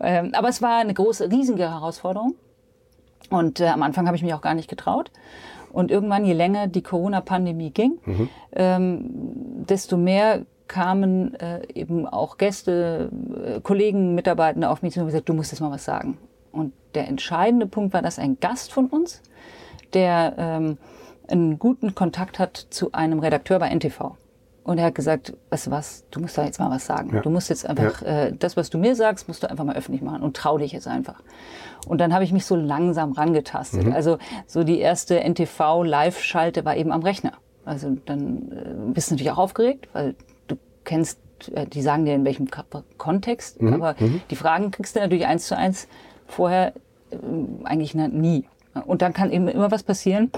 ähm, 0.00 0.32
aber 0.34 0.48
es 0.48 0.62
war 0.62 0.78
eine 0.78 0.94
große, 0.94 1.30
riesige 1.30 1.70
Herausforderung 1.70 2.34
und 3.30 3.60
äh, 3.60 3.66
am 3.66 3.82
Anfang 3.82 4.06
habe 4.06 4.16
ich 4.16 4.22
mich 4.22 4.34
auch 4.34 4.40
gar 4.40 4.54
nicht 4.54 4.68
getraut. 4.68 5.10
Und 5.72 5.90
irgendwann, 5.90 6.24
je 6.24 6.34
länger 6.34 6.68
die 6.68 6.82
Corona-Pandemie 6.82 7.70
ging, 7.70 7.98
mhm. 8.04 8.28
ähm, 8.52 9.04
desto 9.68 9.96
mehr 9.96 10.46
kamen 10.68 11.34
äh, 11.34 11.66
eben 11.74 12.06
auch 12.06 12.38
Gäste, 12.38 13.10
äh, 13.44 13.60
Kollegen, 13.60 14.14
Mitarbeiter 14.14 14.70
auf 14.70 14.82
mich 14.82 14.94
zu 14.94 15.00
und 15.00 15.06
gesagt, 15.06 15.28
du 15.28 15.34
musst 15.34 15.50
jetzt 15.50 15.60
mal 15.60 15.72
was 15.72 15.84
sagen. 15.84 16.16
Und 16.52 16.72
der 16.94 17.08
entscheidende 17.08 17.66
Punkt 17.66 17.92
war, 17.92 18.02
dass 18.02 18.20
ein 18.20 18.38
Gast 18.38 18.72
von 18.72 18.86
uns, 18.86 19.20
der 19.94 20.34
ähm, 20.38 20.78
einen 21.28 21.58
guten 21.58 21.94
Kontakt 21.94 22.38
hat 22.38 22.56
zu 22.70 22.92
einem 22.92 23.18
Redakteur 23.18 23.58
bei 23.58 23.68
NTV. 23.74 24.16
Und 24.64 24.78
er 24.78 24.86
hat 24.86 24.94
gesagt, 24.94 25.34
weißt 25.50 25.66
du 25.66 25.70
was, 25.70 26.04
du 26.10 26.20
musst 26.20 26.38
da 26.38 26.44
jetzt 26.44 26.58
mal 26.58 26.70
was 26.70 26.86
sagen. 26.86 27.14
Ja. 27.14 27.20
Du 27.20 27.28
musst 27.28 27.50
jetzt 27.50 27.66
einfach, 27.66 28.00
ja. 28.00 28.26
äh, 28.26 28.32
das, 28.34 28.56
was 28.56 28.70
du 28.70 28.78
mir 28.78 28.96
sagst, 28.96 29.28
musst 29.28 29.42
du 29.42 29.50
einfach 29.50 29.64
mal 29.64 29.76
öffentlich 29.76 30.00
machen 30.00 30.22
und 30.22 30.36
trau 30.36 30.56
dich 30.56 30.72
jetzt 30.72 30.88
einfach. 30.88 31.22
Und 31.86 32.00
dann 32.00 32.14
habe 32.14 32.24
ich 32.24 32.32
mich 32.32 32.46
so 32.46 32.56
langsam 32.56 33.12
rangetastet. 33.12 33.84
Mhm. 33.84 33.92
Also 33.92 34.16
so 34.46 34.64
die 34.64 34.78
erste 34.78 35.20
NTV-Live-Schalte 35.22 36.64
war 36.64 36.76
eben 36.76 36.92
am 36.92 37.02
Rechner. 37.02 37.32
Also 37.66 37.96
dann 38.06 38.52
äh, 38.52 38.92
bist 38.92 39.10
du 39.10 39.14
natürlich 39.14 39.32
auch 39.32 39.38
aufgeregt, 39.38 39.88
weil 39.92 40.14
du 40.46 40.56
kennst, 40.84 41.20
äh, 41.54 41.66
die 41.66 41.82
sagen 41.82 42.06
dir 42.06 42.14
in 42.14 42.24
welchem 42.24 42.48
Kontext, 42.96 43.60
mhm. 43.60 43.74
aber 43.74 43.96
mhm. 43.98 44.22
die 44.30 44.36
Fragen 44.36 44.70
kriegst 44.70 44.96
du 44.96 45.00
natürlich 45.00 45.26
eins 45.26 45.46
zu 45.46 45.58
eins 45.58 45.88
vorher 46.26 46.72
äh, 47.10 47.16
eigentlich 47.64 47.94
nie. 47.94 48.44
Und 48.86 49.02
dann 49.02 49.12
kann 49.12 49.30
eben 49.30 49.46
immer 49.48 49.70
was 49.70 49.82
passieren, 49.82 50.30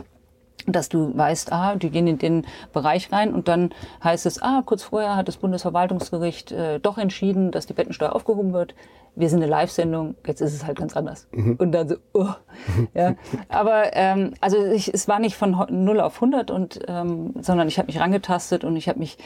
dass 0.67 0.89
du 0.89 1.17
weißt, 1.17 1.53
ah, 1.53 1.77
die 1.77 1.91
gehen 1.91 2.07
in 2.07 2.19
den 2.19 2.47
Bereich 2.73 3.13
rein 3.13 3.33
und 3.35 3.49
dann 3.49 3.71
heißt 4.03 4.27
es, 4.27 4.43
ah, 4.43 4.63
kurz 4.65 4.83
vorher 4.85 5.17
hat 5.17 5.29
das 5.29 5.37
Bundesverwaltungsgericht 5.37 6.53
äh, 6.53 6.81
doch 6.81 6.99
entschieden, 6.99 7.51
dass 7.53 7.67
die 7.67 7.73
Bettensteuer 7.73 8.15
aufgehoben 8.15 8.53
wird. 8.53 8.75
Wir 9.19 9.31
sind 9.31 9.43
eine 9.43 9.51
Live-Sendung, 9.51 10.15
jetzt 10.27 10.43
ist 10.43 10.53
es 10.53 10.67
halt 10.67 10.77
ganz 10.79 10.95
anders. 10.95 11.27
Mhm. 11.33 11.57
Und 11.57 11.73
dann 11.73 11.89
so, 11.89 11.97
oh, 12.13 12.29
ja. 12.95 13.15
Aber 13.49 13.97
ähm, 13.97 14.35
also 14.43 14.63
ich, 14.67 14.93
es 14.93 15.09
war 15.09 15.21
nicht 15.21 15.37
von 15.37 15.57
0 15.71 16.01
auf 16.01 16.17
100, 16.17 16.51
und, 16.51 16.81
ähm, 16.87 17.33
sondern 17.41 17.67
ich 17.69 17.79
habe 17.79 17.87
mich 17.87 17.99
rangetastet 17.99 18.63
und 18.65 18.77
ich 18.77 18.89
habe 18.91 18.99
mich 18.99 19.17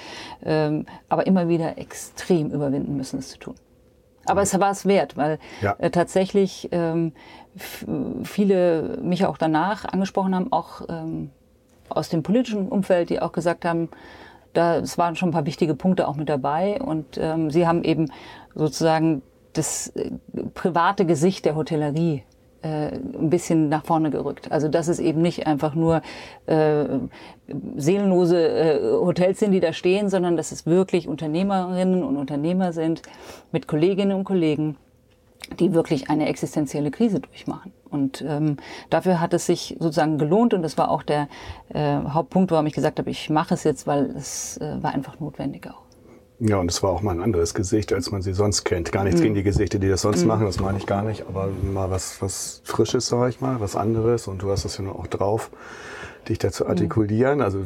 ähm, 0.44 0.86
aber 1.08 1.26
immer 1.26 1.48
wieder 1.48 1.76
extrem 1.78 2.50
überwinden 2.50 2.96
müssen, 2.96 3.18
es 3.18 3.30
zu 3.30 3.38
tun. 3.38 3.54
Aber 4.26 4.42
es 4.42 4.58
war 4.60 4.70
es 4.70 4.86
wert, 4.86 5.16
weil 5.16 5.38
Ja. 5.60 5.74
äh, 5.78 5.90
tatsächlich 5.90 6.68
ähm, 6.70 7.12
viele 8.24 8.98
mich 9.02 9.26
auch 9.26 9.36
danach 9.36 9.84
angesprochen 9.84 10.34
haben, 10.34 10.52
auch 10.52 10.82
ähm, 10.88 11.30
aus 11.88 12.08
dem 12.08 12.22
politischen 12.22 12.68
Umfeld, 12.68 13.10
die 13.10 13.20
auch 13.20 13.32
gesagt 13.32 13.64
haben, 13.64 13.88
da 14.52 14.78
es 14.78 14.98
waren 14.98 15.16
schon 15.16 15.30
ein 15.30 15.32
paar 15.32 15.46
wichtige 15.46 15.74
Punkte 15.74 16.08
auch 16.08 16.16
mit 16.16 16.28
dabei 16.28 16.80
und 16.80 17.18
ähm, 17.18 17.50
sie 17.50 17.66
haben 17.66 17.84
eben 17.84 18.10
sozusagen 18.54 19.22
das 19.52 19.88
äh, 19.88 20.10
private 20.54 21.06
Gesicht 21.06 21.44
der 21.44 21.56
Hotellerie 21.56 22.22
äh, 22.62 22.88
ein 22.92 23.30
bisschen 23.30 23.68
nach 23.68 23.84
vorne 23.84 24.10
gerückt. 24.10 24.50
Also 24.52 24.68
dass 24.68 24.88
es 24.88 24.98
eben 24.98 25.22
nicht 25.22 25.46
einfach 25.46 25.74
nur 25.74 26.02
äh, 26.46 26.84
seelenlose 27.76 28.48
äh, 28.48 28.80
Hotels 28.82 29.40
sind, 29.40 29.52
die 29.52 29.60
da 29.60 29.72
stehen, 29.72 30.08
sondern 30.08 30.36
dass 30.36 30.52
es 30.52 30.66
wirklich 30.66 31.08
Unternehmerinnen 31.08 32.02
und 32.02 32.16
Unternehmer 32.16 32.72
sind 32.72 33.02
mit 33.52 33.66
Kolleginnen 33.66 34.16
und 34.16 34.24
Kollegen, 34.24 34.76
die 35.58 35.72
wirklich 35.74 36.10
eine 36.10 36.28
existenzielle 36.28 36.90
Krise 36.90 37.20
durchmachen. 37.20 37.72
Und 37.90 38.24
ähm, 38.26 38.56
dafür 38.88 39.20
hat 39.20 39.34
es 39.34 39.46
sich 39.46 39.76
sozusagen 39.80 40.18
gelohnt 40.18 40.54
und 40.54 40.62
das 40.62 40.78
war 40.78 40.90
auch 40.90 41.02
der 41.02 41.28
äh, 41.70 41.96
Hauptpunkt, 41.96 42.52
warum 42.52 42.66
ich 42.66 42.74
gesagt 42.74 42.98
habe, 42.98 43.10
ich 43.10 43.30
mache 43.30 43.54
es 43.54 43.64
jetzt, 43.64 43.86
weil 43.86 44.10
es 44.16 44.58
äh, 44.58 44.82
war 44.82 44.94
einfach 44.94 45.18
notwendig 45.18 45.68
auch. 45.68 45.82
Ja, 46.42 46.56
und 46.56 46.70
es 46.70 46.82
war 46.82 46.90
auch 46.90 47.02
mal 47.02 47.10
ein 47.10 47.20
anderes 47.20 47.52
Gesicht, 47.52 47.92
als 47.92 48.10
man 48.10 48.22
sie 48.22 48.32
sonst 48.32 48.64
kennt. 48.64 48.92
Gar 48.92 49.04
nichts 49.04 49.20
gegen 49.20 49.34
die 49.34 49.42
Gesichter, 49.42 49.78
die 49.78 49.90
das 49.90 50.00
sonst 50.00 50.24
machen, 50.24 50.46
das 50.46 50.58
meine 50.58 50.78
ich 50.78 50.86
gar 50.86 51.02
nicht, 51.02 51.26
aber 51.28 51.48
mal 51.70 51.90
was, 51.90 52.22
was 52.22 52.62
Frisches, 52.64 53.08
sag 53.08 53.28
ich 53.28 53.42
mal, 53.42 53.60
was 53.60 53.76
anderes. 53.76 54.26
Und 54.26 54.40
du 54.40 54.50
hast 54.50 54.64
es 54.64 54.78
ja 54.78 54.84
nur 54.84 54.98
auch 54.98 55.06
drauf, 55.06 55.50
dich 56.30 56.38
dazu 56.38 56.66
artikulieren. 56.66 57.42
Also 57.42 57.64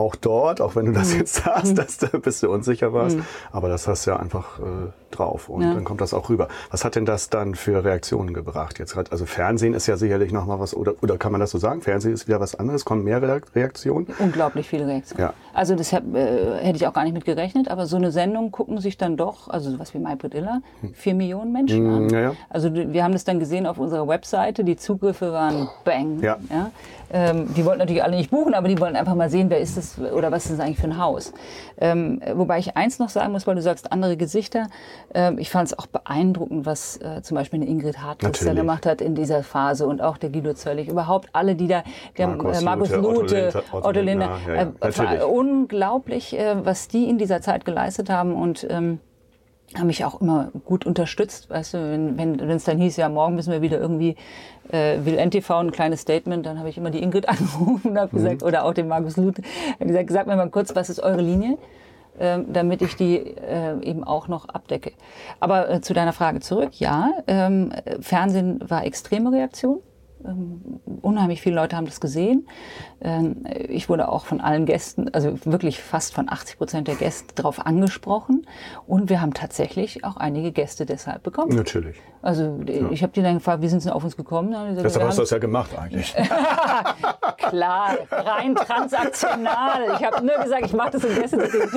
auch 0.00 0.16
dort, 0.16 0.60
auch 0.60 0.74
wenn 0.76 0.86
du 0.86 0.92
das 0.92 1.14
jetzt 1.14 1.34
sagst, 1.44 1.76
dass 1.78 1.98
du 1.98 2.06
ein 2.12 2.20
bisschen 2.22 2.48
unsicher 2.48 2.92
warst, 2.92 3.18
aber 3.52 3.68
das 3.68 3.86
hast 3.86 4.06
du 4.06 4.12
ja 4.12 4.16
einfach 4.18 4.58
äh, 4.58 4.62
drauf 5.10 5.48
und 5.48 5.62
Ja. 5.62 5.74
dann 5.74 5.84
kommt 5.84 6.00
das 6.00 6.14
auch 6.14 6.28
rüber. 6.30 6.48
Was 6.70 6.84
hat 6.84 6.94
denn 6.96 7.04
das 7.04 7.28
dann 7.30 7.54
für 7.54 7.84
Reaktionen 7.84 8.32
gebracht? 8.32 8.78
Jetzt 8.78 8.96
hat, 8.96 9.12
also 9.12 9.26
Fernsehen 9.26 9.74
ist 9.74 9.86
ja 9.86 9.96
sicherlich 9.96 10.32
noch 10.32 10.46
mal 10.46 10.58
was, 10.60 10.74
oder, 10.74 10.94
oder 11.02 11.18
kann 11.18 11.32
man 11.32 11.40
das 11.40 11.50
so 11.50 11.58
sagen? 11.58 11.82
Fernsehen 11.82 12.12
ist 12.14 12.26
wieder 12.28 12.40
was 12.40 12.54
anderes, 12.54 12.84
kommen 12.84 13.04
mehr 13.04 13.20
Reak- 13.22 13.54
Reaktionen? 13.54 14.06
Unglaublich 14.18 14.68
viele 14.68 14.86
Reaktionen. 14.86 15.22
Ja. 15.24 15.34
Also 15.52 15.74
das 15.74 15.92
hab, 15.92 16.02
äh, 16.14 16.58
hätte 16.62 16.76
ich 16.76 16.86
auch 16.86 16.92
gar 16.92 17.04
nicht 17.04 17.12
mit 17.14 17.24
gerechnet, 17.24 17.68
aber 17.68 17.86
so 17.86 17.96
eine 17.96 18.10
Sendung 18.12 18.50
gucken 18.52 18.80
sich 18.80 18.96
dann 18.96 19.16
doch, 19.16 19.48
also 19.48 19.70
sowas 19.70 19.92
wie 19.94 19.98
My 19.98 20.16
Bridilla, 20.16 20.60
vier 20.94 21.14
Millionen 21.14 21.52
Menschen 21.52 21.88
an. 21.90 22.08
ja, 22.08 22.20
ja. 22.20 22.32
Also 22.48 22.72
wir 22.72 23.04
haben 23.04 23.12
das 23.12 23.24
dann 23.24 23.38
gesehen 23.38 23.66
auf 23.66 23.78
unserer 23.78 24.08
Webseite, 24.08 24.64
die 24.64 24.76
Zugriffe 24.76 25.32
waren 25.32 25.68
bang. 25.84 26.20
Ja. 26.22 26.38
Ähm, 27.12 27.52
die 27.56 27.64
wollten 27.64 27.80
natürlich 27.80 28.04
alle 28.04 28.16
nicht 28.16 28.30
buchen, 28.30 28.54
aber 28.54 28.68
die 28.68 28.78
wollten 28.78 28.94
einfach 28.94 29.16
mal 29.16 29.28
sehen, 29.28 29.50
wer 29.50 29.58
ist 29.58 29.76
das 29.76 29.89
oder 29.98 30.30
was 30.30 30.46
ist 30.46 30.52
das 30.52 30.60
eigentlich 30.60 30.78
für 30.78 30.86
ein 30.86 30.98
Haus. 30.98 31.32
Ähm, 31.78 32.20
wobei 32.34 32.58
ich 32.58 32.76
eins 32.76 32.98
noch 32.98 33.08
sagen 33.08 33.32
muss, 33.32 33.46
weil 33.46 33.54
du 33.54 33.62
sagst, 33.62 33.92
andere 33.92 34.16
Gesichter. 34.16 34.68
Ähm, 35.14 35.38
ich 35.38 35.50
fand 35.50 35.68
es 35.68 35.78
auch 35.78 35.86
beeindruckend, 35.86 36.66
was 36.66 36.98
äh, 36.98 37.22
zum 37.22 37.36
Beispiel 37.36 37.60
eine 37.60 37.68
Ingrid 37.68 38.02
Hartwig 38.02 38.38
da 38.38 38.54
gemacht 38.54 38.86
hat 38.86 39.00
in 39.00 39.14
dieser 39.14 39.42
Phase 39.42 39.86
und 39.86 40.00
auch 40.00 40.18
der 40.18 40.30
Guido 40.30 40.54
Zöllig. 40.54 40.88
Überhaupt 40.88 41.28
alle, 41.32 41.54
die 41.54 41.68
da, 41.68 41.82
der 42.16 42.28
Markus 42.28 42.60
äh, 42.60 42.64
Markus 42.64 42.90
Lute, 42.90 43.62
Otto 43.72 43.88
Lute, 43.88 44.00
Lindner, 44.02 44.38
Otto 44.80 45.02
ja, 45.02 45.14
ja, 45.14 45.20
äh, 45.20 45.24
unglaublich, 45.24 46.38
äh, 46.38 46.64
was 46.64 46.88
die 46.88 47.08
in 47.08 47.18
dieser 47.18 47.40
Zeit 47.40 47.64
geleistet 47.64 48.10
haben 48.10 48.34
und 48.34 48.66
ähm, 48.70 49.00
haben 49.76 49.86
mich 49.86 50.04
auch 50.04 50.20
immer 50.20 50.50
gut 50.64 50.84
unterstützt, 50.84 51.48
weißt 51.48 51.74
du, 51.74 51.78
wenn 52.16 52.50
es 52.50 52.64
dann 52.64 52.78
hieß, 52.78 52.96
ja, 52.96 53.08
morgen 53.08 53.36
müssen 53.36 53.52
wir 53.52 53.62
wieder 53.62 53.78
irgendwie, 53.78 54.16
äh, 54.72 54.98
will 55.04 55.16
NTV 55.16 55.50
ein 55.50 55.70
kleines 55.70 56.00
Statement, 56.00 56.44
dann 56.44 56.58
habe 56.58 56.68
ich 56.68 56.76
immer 56.76 56.90
die 56.90 57.02
Ingrid 57.02 57.28
angerufen 57.28 57.90
und 57.90 57.98
habe 57.98 58.10
Mhm. 58.12 58.22
gesagt, 58.22 58.42
oder 58.42 58.64
auch 58.64 58.74
den 58.74 58.88
Markus 58.88 59.16
Luth, 59.16 59.36
gesagt, 59.78 60.10
sag 60.10 60.26
mir 60.26 60.36
mal 60.36 60.50
kurz, 60.50 60.74
was 60.74 60.90
ist 60.90 61.00
eure 61.00 61.20
Linie, 61.20 61.56
ähm, 62.18 62.46
damit 62.52 62.82
ich 62.82 62.96
die 62.96 63.16
äh, 63.18 63.80
eben 63.82 64.02
auch 64.02 64.26
noch 64.28 64.48
abdecke. 64.48 64.92
Aber 65.38 65.70
äh, 65.70 65.80
zu 65.80 65.94
deiner 65.94 66.12
Frage 66.12 66.40
zurück, 66.40 66.78
ja, 66.80 67.10
ähm, 67.28 67.70
äh, 67.84 68.02
Fernsehen 68.02 68.60
war 68.68 68.84
extreme 68.84 69.30
Reaktion. 69.32 69.78
Ähm, 70.24 70.80
unheimlich 71.02 71.40
viele 71.40 71.56
Leute 71.56 71.76
haben 71.76 71.86
das 71.86 72.00
gesehen. 72.00 72.46
Ähm, 73.00 73.44
ich 73.68 73.88
wurde 73.88 74.08
auch 74.08 74.26
von 74.26 74.40
allen 74.40 74.66
Gästen, 74.66 75.08
also 75.12 75.38
wirklich 75.44 75.80
fast 75.80 76.14
von 76.14 76.28
80 76.30 76.58
Prozent 76.58 76.88
der 76.88 76.96
Gäste 76.96 77.34
darauf 77.34 77.64
angesprochen. 77.64 78.46
Und 78.86 79.08
wir 79.08 79.20
haben 79.20 79.34
tatsächlich 79.34 80.04
auch 80.04 80.16
einige 80.16 80.52
Gäste 80.52 80.86
deshalb 80.86 81.22
bekommen. 81.22 81.54
Natürlich. 81.54 81.96
Also 82.22 82.60
ich 82.90 83.02
habe 83.02 83.12
die 83.14 83.22
dann 83.22 83.34
gefragt, 83.34 83.62
wie 83.62 83.68
sind 83.68 83.80
sie 83.80 83.88
denn 83.88 83.94
auf 83.94 84.04
uns 84.04 84.16
gekommen? 84.16 84.50
Gesagt, 84.50 84.84
Deshalb 84.84 85.04
wir 85.04 85.08
hast 85.08 85.18
du 85.18 85.22
das 85.22 85.30
ja 85.30 85.38
gemacht 85.38 85.70
eigentlich. 85.78 86.14
Klar, 87.38 87.96
rein 88.10 88.54
transaktional. 88.54 89.96
Ich 89.98 90.04
habe 90.04 90.24
nur 90.24 90.36
gesagt, 90.36 90.66
ich 90.66 90.72
mache 90.74 90.90
das 90.90 91.04
im 91.04 91.14
Gästebedingung. 91.14 91.68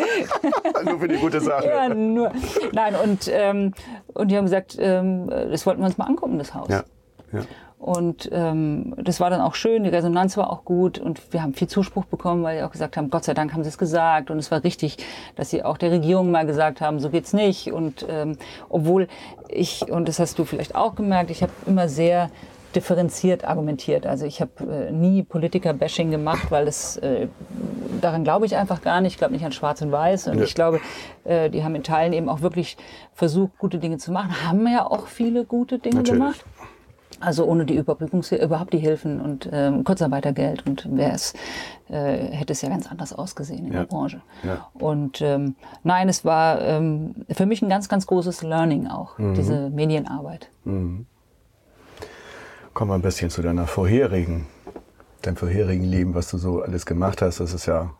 Nur 0.86 1.00
für 1.00 1.08
die 1.08 1.18
gute 1.18 1.40
Sache. 1.40 1.68
Ja, 1.68 1.90
nur. 1.90 2.32
Nein, 2.74 2.96
und, 2.96 3.30
ähm, 3.32 3.74
und 4.14 4.30
die 4.30 4.38
haben 4.38 4.46
gesagt, 4.46 4.76
ähm, 4.80 5.30
das 5.30 5.66
wollten 5.66 5.82
wir 5.82 5.86
uns 5.86 5.98
mal 5.98 6.06
angucken, 6.06 6.38
das 6.38 6.54
Haus. 6.54 6.68
Ja. 6.70 6.84
ja. 7.32 7.42
Und 7.84 8.30
ähm, 8.32 8.96
das 8.98 9.20
war 9.20 9.30
dann 9.30 9.42
auch 9.42 9.56
schön, 9.56 9.84
die 9.84 9.90
Resonanz 9.90 10.38
war 10.38 10.50
auch 10.50 10.64
gut 10.64 11.00
und 11.00 11.34
wir 11.34 11.44
haben 11.44 11.54
viel 11.54 11.68
Zuspruch 11.68 12.06
bekommen, 12.06 12.42
weil 12.42 12.58
die 12.58 12.64
auch 12.64 12.72
gesagt 12.72 12.96
haben, 12.96 13.10
Gott 13.10 13.26
sei 13.26 13.34
Dank 13.34 13.52
haben 13.52 13.62
sie 13.64 13.68
es 13.68 13.78
gesagt 13.78 14.32
und 14.32 14.38
es 14.40 14.52
war 14.52 14.64
richtig, 14.64 14.96
dass 15.36 15.50
sie 15.50 15.66
auch 15.66 15.78
der 15.78 15.92
Regierung 15.92 16.32
mal 16.32 16.46
gesagt 16.46 16.80
haben, 16.80 17.02
so 17.02 17.10
geht's 17.10 17.34
nicht. 17.34 17.74
Und 17.74 18.06
ähm, 18.08 18.38
obwohl 18.70 19.10
ich, 19.50 19.92
und 19.92 20.08
das 20.08 20.20
hast 20.20 20.40
du 20.40 20.46
vielleicht 20.46 20.76
auch 20.76 20.96
gemerkt, 20.96 21.30
ich 21.30 21.44
habe 21.44 21.52
immer 21.66 21.90
sehr 21.90 22.30
differenziert 22.74 23.44
argumentiert. 23.44 24.06
Also 24.06 24.26
ich 24.26 24.40
habe 24.40 24.52
äh, 24.88 24.92
nie 24.92 25.22
Politiker-Bashing 25.22 26.10
gemacht, 26.10 26.52
weil 26.52 26.64
das 26.64 26.96
äh, 26.98 27.28
daran 28.00 28.24
glaube 28.24 28.46
ich 28.46 28.56
einfach 28.56 28.82
gar 28.82 29.02
nicht. 29.02 29.12
Ich 29.12 29.18
glaube 29.18 29.34
nicht 29.34 29.44
an 29.46 29.52
Schwarz 29.52 29.82
und 29.82 29.92
Weiß. 29.92 30.28
Und 30.30 30.38
Ja. 30.38 30.46
ich 30.46 30.56
glaube, 30.56 30.80
äh, 31.26 31.50
die 31.50 31.66
haben 31.66 31.76
in 31.76 31.84
Teilen 31.84 32.14
eben 32.14 32.30
auch 32.30 32.40
wirklich 32.40 32.78
versucht, 33.12 33.58
gute 33.58 33.78
Dinge 33.78 33.98
zu 33.98 34.14
machen. 34.14 34.32
Haben 34.48 34.66
ja 34.68 34.86
auch 34.90 35.08
viele 35.08 35.44
gute 35.44 35.80
Dinge 35.80 35.98
Natürlich. 35.98 36.20
gemacht. 36.22 36.46
Also 37.26 37.46
ohne 37.46 37.66
die 37.66 37.76
Überbrückungshilfe, 37.78 38.44
überhaupt 38.44 38.74
die 38.74 38.80
Hilfen 38.80 39.22
und 39.22 39.48
ähm, 39.52 39.84
Kurzarbeitergeld 39.84 40.66
und 40.66 40.88
wäre 40.98 41.12
es, 41.14 41.34
äh, 41.90 42.18
hätte 42.32 42.52
es 42.54 42.62
ja 42.62 42.70
ganz 42.70 42.90
anders 42.92 43.14
ausgesehen 43.14 43.68
in 43.68 43.74
Ja. 43.74 43.80
der 43.80 43.86
Branche. 43.88 44.22
Ja. 44.44 44.68
Und 44.74 45.22
ähm, 45.22 45.56
nein, 45.84 46.10
es 46.10 46.26
war 46.26 46.60
ähm, 46.62 47.16
für 47.30 47.46
mich 47.46 47.62
ein 47.62 47.70
ganz, 47.70 47.88
ganz 47.88 48.06
großes 48.08 48.44
Learning 48.44 48.88
auch, 48.88 49.18
Mhm. 49.18 49.34
diese 49.36 49.70
Medienarbeit. 49.70 50.50
Kommen 52.74 52.90
wir 52.92 52.96
ein 52.96 53.02
bisschen 53.02 53.30
zu 53.30 53.42
deiner 53.42 53.68
vorherigen, 53.68 54.48
deinem 55.22 55.36
vorherigen 55.38 55.84
Leben, 55.86 56.16
was 56.16 56.30
du 56.30 56.38
so 56.38 56.62
alles 56.62 56.86
gemacht 56.86 57.22
hast. 57.22 57.40
Das 57.40 57.54
ist 57.54 57.66
ja 57.68 57.92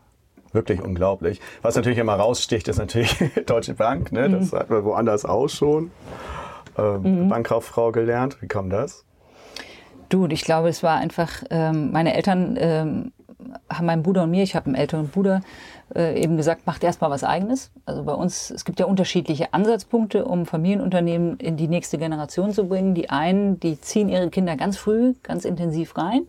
wirklich 0.52 0.82
unglaublich. 0.82 1.40
Was 1.62 1.76
natürlich 1.76 2.00
immer 2.00 2.16
raussticht, 2.16 2.68
ist 2.68 2.78
natürlich 2.78 3.16
Deutsche 3.46 3.76
Bank. 3.76 4.12
Ne? 4.12 4.30
Das 4.30 4.52
Mhm. 4.52 4.58
hat 4.58 4.70
man 4.70 4.84
woanders 4.84 5.26
auch 5.26 5.48
schon. 5.48 5.92
Ähm, 6.78 7.30
Bankkauffrau 7.30 7.92
gelernt. 7.92 8.42
Wie 8.42 8.48
kam 8.48 8.70
das? 8.70 9.06
Du, 10.14 10.28
ich 10.28 10.44
glaube, 10.44 10.70
es 10.70 10.84
war 10.84 10.98
einfach, 10.98 11.44
ähm, 11.50 11.92
meine 11.92 12.14
Eltern 12.14 12.56
ähm, 12.60 13.14
haben 13.68 13.88
meinem 13.88 14.04
Bruder 14.04 14.22
und 14.22 14.30
mir, 14.30 14.44
ich 14.44 14.56
habe 14.56 14.68
einen 14.68 14.76
älteren 14.76 15.08
Bruder, 15.08 15.42
äh, 15.96 16.22
eben 16.22 16.38
gesagt, 16.38 16.68
macht 16.68 16.84
erst 16.84 17.02
mal 17.02 17.10
was 17.10 17.24
eigenes. 17.24 17.72
Also 17.88 18.04
bei 18.04 18.14
uns, 18.14 18.52
es 18.52 18.64
gibt 18.64 18.80
ja 18.80 18.86
unterschiedliche 18.86 19.56
Ansatzpunkte, 19.56 20.26
um 20.26 20.46
Familienunternehmen 20.46 21.38
in 21.38 21.58
die 21.58 21.68
nächste 21.68 21.98
Generation 21.98 22.52
zu 22.52 22.68
bringen. 22.68 22.94
Die 22.94 23.10
einen, 23.10 23.60
die 23.60 23.82
ziehen 23.82 24.08
ihre 24.08 24.30
Kinder 24.30 24.56
ganz 24.56 24.78
früh, 24.78 25.16
ganz 25.24 25.46
intensiv 25.46 25.98
rein. 25.98 26.28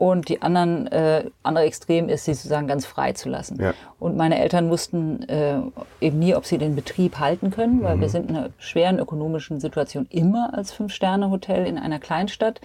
Und 0.00 0.30
die 0.30 0.40
anderen, 0.40 0.86
äh, 0.86 1.24
andere 1.42 1.66
Extrem 1.66 2.08
ist, 2.08 2.24
sie 2.24 2.32
sozusagen 2.32 2.66
ganz 2.66 2.86
frei 2.86 3.12
zu 3.12 3.28
lassen. 3.28 3.60
Ja. 3.60 3.74
Und 3.98 4.16
meine 4.16 4.40
Eltern 4.40 4.70
wussten 4.70 5.28
äh, 5.28 5.58
eben 6.00 6.18
nie, 6.18 6.34
ob 6.34 6.46
sie 6.46 6.56
den 6.56 6.74
Betrieb 6.74 7.18
halten 7.18 7.50
können, 7.50 7.82
weil 7.82 8.00
wir 8.00 8.08
sind 8.08 8.30
in 8.30 8.36
einer 8.36 8.48
schweren 8.56 8.98
ökonomischen 8.98 9.60
Situation 9.60 10.06
immer 10.08 10.54
als 10.54 10.72
Fünf-Sterne-Hotel 10.72 11.66
in 11.66 11.76
einer 11.76 11.98
Kleinstadt. 11.98 12.62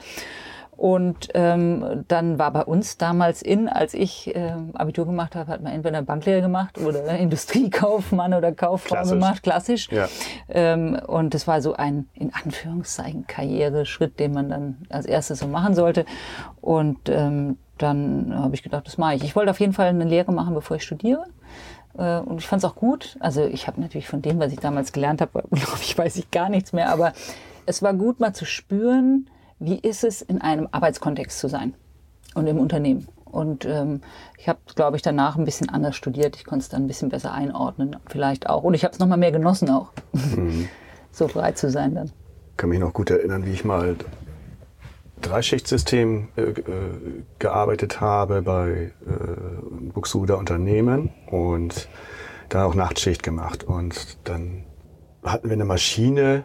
Und 0.77 1.29
ähm, 1.33 2.03
dann 2.07 2.37
war 2.37 2.51
bei 2.51 2.63
uns 2.63 2.97
damals 2.97 3.41
in, 3.41 3.69
als 3.69 3.93
ich 3.93 4.31
ähm, 4.35 4.71
Abitur 4.75 5.05
gemacht 5.05 5.35
habe, 5.35 5.51
hat 5.51 5.61
man 5.63 5.71
entweder 5.71 6.01
Banklehre 6.01 6.41
gemacht 6.41 6.77
oder 6.77 7.17
Industriekaufmann 7.17 8.33
oder 8.33 8.51
Kauffrau 8.51 8.95
Klassisch. 8.95 9.13
gemacht, 9.13 9.43
klassisch. 9.43 9.89
Ja. 9.91 10.07
Ähm, 10.49 10.99
und 11.07 11.33
das 11.33 11.47
war 11.47 11.61
so 11.61 11.73
ein, 11.73 12.07
in 12.13 12.33
Anführungszeichen, 12.33 13.25
Karriereschritt, 13.27 14.19
den 14.19 14.33
man 14.33 14.49
dann 14.49 14.77
als 14.89 15.05
erstes 15.05 15.39
so 15.39 15.47
machen 15.47 15.75
sollte. 15.75 16.05
Und 16.61 17.07
ähm, 17.09 17.57
dann 17.77 18.33
habe 18.37 18.55
ich 18.55 18.63
gedacht, 18.63 18.85
das 18.87 18.97
mache 18.97 19.15
ich. 19.15 19.23
Ich 19.23 19.35
wollte 19.35 19.51
auf 19.51 19.59
jeden 19.59 19.73
Fall 19.73 19.87
eine 19.87 20.05
Lehre 20.05 20.31
machen, 20.33 20.53
bevor 20.53 20.77
ich 20.77 20.83
studiere. 20.83 21.25
Äh, 21.97 22.19
Und 22.19 22.39
ich 22.39 22.47
fand 22.47 22.63
es 22.63 22.69
auch 22.69 22.75
gut. 22.75 23.17
Also 23.19 23.45
ich 23.45 23.67
habe 23.67 23.79
natürlich 23.79 24.07
von 24.07 24.21
dem, 24.21 24.39
was 24.39 24.51
ich 24.51 24.59
damals 24.59 24.91
gelernt 24.91 25.21
habe, 25.21 25.43
glaube 25.51 25.79
ich, 25.81 25.97
weiß 25.97 26.17
ich 26.17 26.31
gar 26.31 26.49
nichts 26.49 26.73
mehr. 26.73 26.89
Aber 26.91 27.13
es 27.65 27.81
war 27.81 27.93
gut, 27.93 28.19
mal 28.19 28.33
zu 28.33 28.45
spüren, 28.45 29.27
wie 29.65 29.79
ist 29.79 30.03
es, 30.03 30.21
in 30.21 30.41
einem 30.41 30.67
Arbeitskontext 30.71 31.39
zu 31.39 31.47
sein 31.47 31.73
und 32.35 32.47
im 32.47 32.59
Unternehmen. 32.59 33.07
Und 33.25 33.65
ähm, 33.65 34.01
ich 34.37 34.47
habe, 34.47 34.59
glaube 34.75 34.95
ich, 34.95 35.01
danach 35.01 35.35
ein 35.35 35.43
bisschen 35.43 35.69
anders 35.69 35.95
studiert. 35.95 36.37
Ich 36.37 36.45
konnte 36.45 36.63
es 36.63 36.69
dann 36.69 36.83
ein 36.83 36.87
bisschen 36.87 37.09
besser 37.09 37.33
einordnen, 37.33 37.97
vielleicht 38.07 38.47
auch. 38.49 38.63
Und 38.63 38.75
ich 38.75 38.83
habe 38.83 38.93
es 38.93 38.99
nochmal 38.99 39.17
mehr 39.17 39.31
genossen 39.31 39.69
auch, 39.69 39.91
so 41.11 41.27
frei 41.27 41.51
zu 41.51 41.69
sein 41.69 41.95
dann. 41.95 42.11
kann 42.55 42.69
mich 42.69 42.79
noch 42.79 42.93
gut 42.93 43.09
erinnern, 43.09 43.45
wie 43.45 43.51
ich 43.51 43.65
mal 43.65 43.97
Dreischichtsystem 45.21 46.29
äh, 46.35 46.41
äh, 46.41 46.53
gearbeitet 47.39 47.99
habe 47.99 48.41
bei 48.41 48.91
äh, 49.05 49.91
Buxuda 49.93 50.35
Unternehmen 50.35 51.09
und 51.27 51.89
da 52.49 52.65
auch 52.65 52.75
Nachtschicht 52.75 53.23
gemacht. 53.23 53.63
Und 53.63 54.17
dann 54.23 54.63
hatten 55.23 55.49
wir 55.49 55.53
eine 55.53 55.65
Maschine, 55.65 56.43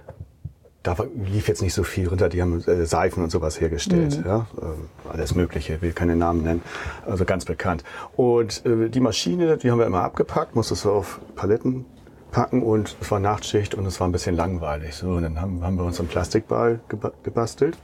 da 0.82 0.96
lief 1.26 1.48
jetzt 1.48 1.62
nicht 1.62 1.74
so 1.74 1.82
viel 1.82 2.08
runter, 2.08 2.28
die 2.28 2.40
haben 2.40 2.64
äh, 2.66 2.86
Seifen 2.86 3.22
und 3.22 3.30
sowas 3.30 3.60
hergestellt, 3.60 4.18
mhm. 4.18 4.26
ja, 4.26 4.46
äh, 4.58 5.12
alles 5.12 5.34
Mögliche, 5.34 5.82
will 5.82 5.92
keine 5.92 6.16
Namen 6.16 6.42
nennen, 6.42 6.62
also 7.06 7.24
ganz 7.24 7.44
bekannt. 7.44 7.84
Und 8.16 8.64
äh, 8.64 8.88
die 8.88 9.00
Maschine, 9.00 9.58
die 9.58 9.70
haben 9.70 9.78
wir 9.78 9.86
immer 9.86 10.02
abgepackt, 10.02 10.54
musste 10.54 10.74
so 10.74 10.92
auf 10.92 11.20
Paletten 11.36 11.84
packen 12.30 12.62
und 12.62 12.96
es 13.00 13.10
war 13.10 13.20
Nachtschicht 13.20 13.74
und 13.74 13.84
es 13.86 14.00
war 14.00 14.08
ein 14.08 14.12
bisschen 14.12 14.36
langweilig. 14.36 14.94
So, 14.94 15.10
und 15.10 15.22
dann 15.22 15.40
haben, 15.40 15.62
haben 15.62 15.76
wir 15.76 15.84
uns 15.84 15.98
einen 15.98 16.08
Plastikball 16.08 16.80
gebastelt 17.22 17.76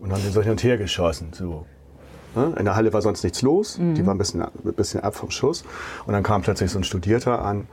und 0.00 0.12
haben 0.12 0.22
den 0.22 0.32
so 0.32 0.42
hin 0.42 0.52
und 0.52 0.62
her 0.62 0.76
geschossen. 0.76 1.30
So. 1.32 1.66
Ne? 2.34 2.54
In 2.58 2.64
der 2.64 2.76
Halle 2.76 2.92
war 2.92 3.02
sonst 3.02 3.22
nichts 3.24 3.42
los, 3.42 3.78
mhm. 3.78 3.94
die 3.94 4.06
war 4.06 4.14
ein 4.14 4.18
bisschen, 4.18 4.42
ein 4.42 4.50
bisschen 4.76 5.00
ab 5.00 5.16
vom 5.16 5.30
Schuss. 5.30 5.64
Und 6.06 6.12
dann 6.12 6.22
kam 6.22 6.42
plötzlich 6.42 6.70
so 6.70 6.78
ein 6.78 6.84
Studierter 6.84 7.42
an 7.44 7.66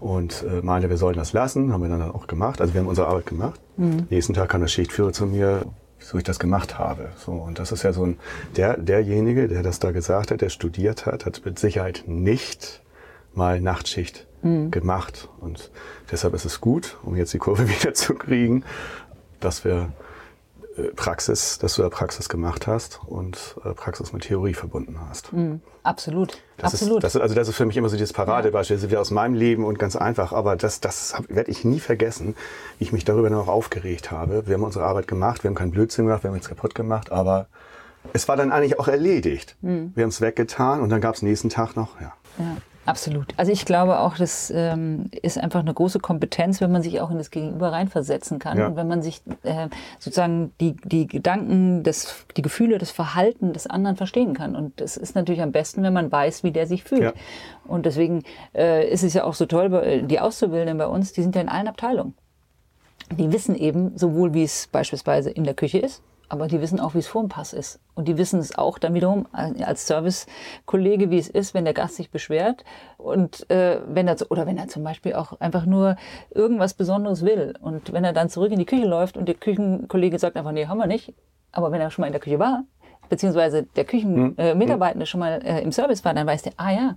und 0.00 0.44
äh, 0.48 0.62
meinte, 0.62 0.90
wir 0.90 0.96
sollen 0.96 1.16
das 1.16 1.32
lassen. 1.32 1.72
Haben 1.72 1.82
wir 1.82 1.88
dann 1.88 2.02
auch 2.10 2.26
gemacht. 2.26 2.60
Also 2.60 2.74
wir 2.74 2.80
haben 2.80 2.88
unsere 2.88 3.06
Arbeit 3.08 3.26
gemacht. 3.26 3.60
Mhm. 3.76 4.06
Nächsten 4.10 4.34
Tag 4.34 4.48
kam 4.50 4.60
der 4.60 4.68
Schichtführer 4.68 5.12
zu 5.12 5.26
mir, 5.26 5.66
wieso 5.98 6.18
ich 6.18 6.24
das 6.24 6.38
gemacht 6.38 6.78
habe. 6.78 7.10
So, 7.16 7.32
und 7.32 7.58
das 7.58 7.72
ist 7.72 7.82
ja 7.82 7.92
so 7.92 8.04
ein, 8.04 8.18
der, 8.56 8.76
derjenige, 8.76 9.48
der 9.48 9.62
das 9.62 9.78
da 9.78 9.92
gesagt 9.92 10.30
hat, 10.30 10.40
der 10.40 10.48
studiert 10.48 11.06
hat, 11.06 11.26
hat 11.26 11.42
mit 11.44 11.58
Sicherheit 11.58 12.04
nicht 12.06 12.82
mal 13.34 13.60
Nachtschicht 13.60 14.26
mhm. 14.42 14.70
gemacht. 14.70 15.28
Und 15.40 15.70
deshalb 16.10 16.34
ist 16.34 16.44
es 16.44 16.60
gut, 16.60 16.98
um 17.02 17.16
jetzt 17.16 17.32
die 17.32 17.38
Kurve 17.38 17.68
wieder 17.80 17.94
zu 17.94 18.14
kriegen, 18.14 18.64
dass 19.40 19.64
wir 19.64 19.92
Praxis, 20.96 21.58
dass 21.58 21.74
du 21.74 21.82
ja 21.82 21.88
Praxis 21.88 22.28
gemacht 22.28 22.66
hast 22.66 23.00
und 23.06 23.56
äh, 23.64 23.74
Praxis 23.74 24.12
mit 24.12 24.22
Theorie 24.22 24.54
verbunden 24.54 24.98
hast. 25.08 25.32
Mhm. 25.32 25.60
Absolut. 25.82 26.38
Das 26.56 26.74
Absolut. 26.74 27.04
Ist, 27.04 27.14
das, 27.14 27.22
also 27.22 27.34
das 27.34 27.48
ist 27.48 27.56
für 27.56 27.66
mich 27.66 27.76
immer 27.76 27.88
so 27.88 27.96
dieses 27.96 28.12
Paradebeispiel, 28.12 28.76
das 28.76 28.84
ist 28.84 28.90
wieder 28.90 29.00
aus 29.00 29.10
meinem 29.10 29.34
Leben 29.34 29.64
und 29.64 29.78
ganz 29.78 29.96
einfach, 29.96 30.32
aber 30.32 30.56
das, 30.56 30.80
das 30.80 31.14
werde 31.28 31.50
ich 31.50 31.64
nie 31.64 31.80
vergessen, 31.80 32.36
wie 32.78 32.84
ich 32.84 32.92
mich 32.92 33.04
darüber 33.04 33.28
noch 33.30 33.48
aufgeregt 33.48 34.10
habe. 34.10 34.46
Wir 34.46 34.54
haben 34.54 34.62
unsere 34.62 34.84
Arbeit 34.84 35.08
gemacht, 35.08 35.42
wir 35.44 35.48
haben 35.48 35.56
keinen 35.56 35.72
Blödsinn 35.72 36.06
gemacht, 36.06 36.22
wir 36.22 36.28
haben 36.28 36.34
nichts 36.34 36.48
kaputt 36.48 36.74
gemacht, 36.74 37.10
aber 37.10 37.48
es 38.12 38.28
war 38.28 38.36
dann 38.36 38.52
eigentlich 38.52 38.78
auch 38.78 38.88
erledigt. 38.88 39.56
Mhm. 39.60 39.92
Wir 39.94 40.04
haben 40.04 40.10
es 40.10 40.20
weggetan 40.20 40.80
und 40.80 40.88
dann 40.90 41.00
gab 41.00 41.14
es 41.16 41.22
nächsten 41.22 41.50
Tag 41.50 41.76
noch, 41.76 42.00
ja. 42.00 42.12
ja. 42.38 42.56
Absolut. 42.84 43.32
Also 43.36 43.52
ich 43.52 43.64
glaube 43.64 44.00
auch, 44.00 44.16
das 44.16 44.52
ähm, 44.54 45.08
ist 45.22 45.38
einfach 45.38 45.60
eine 45.60 45.72
große 45.72 46.00
Kompetenz, 46.00 46.60
wenn 46.60 46.72
man 46.72 46.82
sich 46.82 47.00
auch 47.00 47.10
in 47.10 47.18
das 47.18 47.30
Gegenüber 47.30 47.70
reinversetzen 47.70 48.40
kann 48.40 48.58
ja. 48.58 48.66
und 48.66 48.76
wenn 48.76 48.88
man 48.88 49.02
sich 49.02 49.22
äh, 49.44 49.68
sozusagen 50.00 50.52
die, 50.60 50.74
die 50.84 51.06
Gedanken, 51.06 51.84
das, 51.84 52.26
die 52.36 52.42
Gefühle, 52.42 52.78
das 52.78 52.90
Verhalten 52.90 53.52
des 53.52 53.68
anderen 53.68 53.96
verstehen 53.96 54.34
kann. 54.34 54.56
Und 54.56 54.80
das 54.80 54.96
ist 54.96 55.14
natürlich 55.14 55.42
am 55.42 55.52
besten, 55.52 55.82
wenn 55.84 55.92
man 55.92 56.10
weiß, 56.10 56.42
wie 56.42 56.50
der 56.50 56.66
sich 56.66 56.82
fühlt. 56.82 57.02
Ja. 57.02 57.12
Und 57.66 57.86
deswegen 57.86 58.24
äh, 58.54 58.88
ist 58.90 59.04
es 59.04 59.14
ja 59.14 59.24
auch 59.24 59.34
so 59.34 59.46
toll, 59.46 60.02
die 60.04 60.18
Auszubildenden 60.18 60.78
bei 60.78 60.86
uns, 60.86 61.12
die 61.12 61.22
sind 61.22 61.36
ja 61.36 61.40
in 61.40 61.48
allen 61.48 61.68
Abteilungen. 61.68 62.14
Die 63.16 63.30
wissen 63.32 63.54
eben 63.54 63.96
sowohl, 63.96 64.34
wie 64.34 64.42
es 64.42 64.68
beispielsweise 64.72 65.30
in 65.30 65.44
der 65.44 65.54
Küche 65.54 65.78
ist, 65.78 66.02
aber 66.32 66.48
die 66.48 66.62
wissen 66.62 66.80
auch, 66.80 66.94
wie 66.94 67.00
es 67.00 67.06
vor 67.06 67.22
dem 67.22 67.28
Pass 67.28 67.52
ist. 67.52 67.78
Und 67.94 68.08
die 68.08 68.16
wissen 68.16 68.40
es 68.40 68.56
auch 68.56 68.78
dann 68.78 68.94
wiederum 68.94 69.26
als 69.32 69.86
Servicekollege, 69.86 71.10
wie 71.10 71.18
es 71.18 71.28
ist, 71.28 71.52
wenn 71.52 71.66
der 71.66 71.74
Gast 71.74 71.96
sich 71.96 72.10
beschwert 72.10 72.64
und 72.96 73.50
äh, 73.50 73.80
wenn 73.86 74.08
er 74.08 74.16
oder 74.30 74.46
wenn 74.46 74.56
er 74.56 74.66
zum 74.66 74.82
Beispiel 74.82 75.12
auch 75.12 75.38
einfach 75.40 75.66
nur 75.66 75.96
irgendwas 76.30 76.72
Besonderes 76.72 77.22
will 77.22 77.52
und 77.60 77.92
wenn 77.92 78.02
er 78.02 78.14
dann 78.14 78.30
zurück 78.30 78.50
in 78.50 78.58
die 78.58 78.64
Küche 78.64 78.86
läuft 78.86 79.18
und 79.18 79.26
der 79.26 79.34
Küchenkollege 79.34 80.18
sagt 80.18 80.38
einfach, 80.38 80.52
nee, 80.52 80.66
haben 80.66 80.78
wir 80.78 80.86
nicht. 80.86 81.12
Aber 81.52 81.70
wenn 81.70 81.82
er 81.82 81.90
schon 81.90 82.00
mal 82.00 82.06
in 82.06 82.14
der 82.14 82.22
Küche 82.22 82.38
war, 82.38 82.64
beziehungsweise 83.10 83.64
der 83.64 83.84
Küchenmitarbeitende 83.84 84.94
hm. 84.94 85.02
äh, 85.02 85.06
schon 85.06 85.20
mal 85.20 85.42
äh, 85.44 85.60
im 85.60 85.70
Service 85.70 86.02
war, 86.02 86.14
dann 86.14 86.26
weiß 86.26 86.44
der, 86.44 86.54
ah 86.56 86.70
ja, 86.70 86.96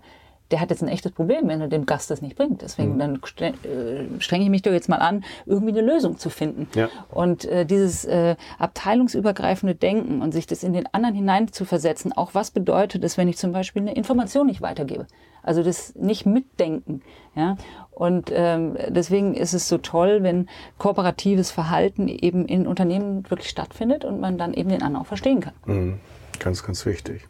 der 0.52 0.60
hat 0.60 0.70
jetzt 0.70 0.84
ein 0.84 0.90
echtes 0.90 1.12
Problem, 1.12 1.48
wenn 1.48 1.62
er 1.62 1.68
dem 1.68 1.86
Gast 1.86 2.12
das 2.12 2.22
nicht 2.22 2.36
bringt. 2.36 2.62
Deswegen 2.62 2.96
mhm. 2.96 3.00
dann 3.00 3.16
äh, 3.40 4.04
strenge 4.20 4.44
ich 4.44 4.50
mich 4.50 4.62
doch 4.62 4.72
jetzt 4.72 4.90
mal 4.90 4.98
an, 4.98 5.24
irgendwie 5.46 5.72
eine 5.72 5.82
Lösung 5.82 6.18
zu 6.18 6.30
finden. 6.30 6.68
Ja. 6.76 6.90
Und 7.10 7.46
äh, 7.46 7.66
dieses 7.66 8.06
äh, 8.06 8.36
abteilungsübergreifende 8.60 9.76
Denken 9.76 10.22
und 10.22 10.34
sich 10.34 10.46
das 10.46 10.64
in 10.64 10.74
den 10.74 10.86
anderen 10.94 11.16
hinein 11.16 11.52
zu 11.52 11.66
versetzen, 11.66 12.14
auch 12.14 12.34
was 12.34 12.52
bedeutet 12.52 13.04
es, 13.04 13.18
wenn 13.18 13.28
ich 13.28 13.38
zum 13.38 13.52
Beispiel 13.52 13.82
eine 13.82 13.96
Information 13.96 14.48
nicht 14.48 14.62
weitergebe. 14.62 15.08
Also 15.42 15.64
das 15.64 15.94
nicht 15.96 16.26
mitdenken. 16.26 17.02
Ja? 17.36 17.58
Und 17.92 18.32
ähm, 18.34 18.78
deswegen 18.90 19.36
ist 19.36 19.54
es 19.54 19.68
so 19.68 19.78
toll, 19.78 20.24
wenn 20.24 20.50
kooperatives 20.78 21.52
Verhalten 21.52 22.08
eben 22.08 22.46
in 22.46 22.68
Unternehmen 22.68 23.30
wirklich 23.30 23.50
stattfindet 23.50 24.06
und 24.06 24.20
man 24.20 24.38
dann 24.38 24.54
eben 24.54 24.70
den 24.70 24.82
anderen 24.82 25.04
auch 25.04 25.08
verstehen 25.08 25.42
kann. 25.42 25.54
Mhm. 25.66 26.00
Ganz, 26.40 26.64
ganz 26.64 26.86
wichtig. 26.86 27.28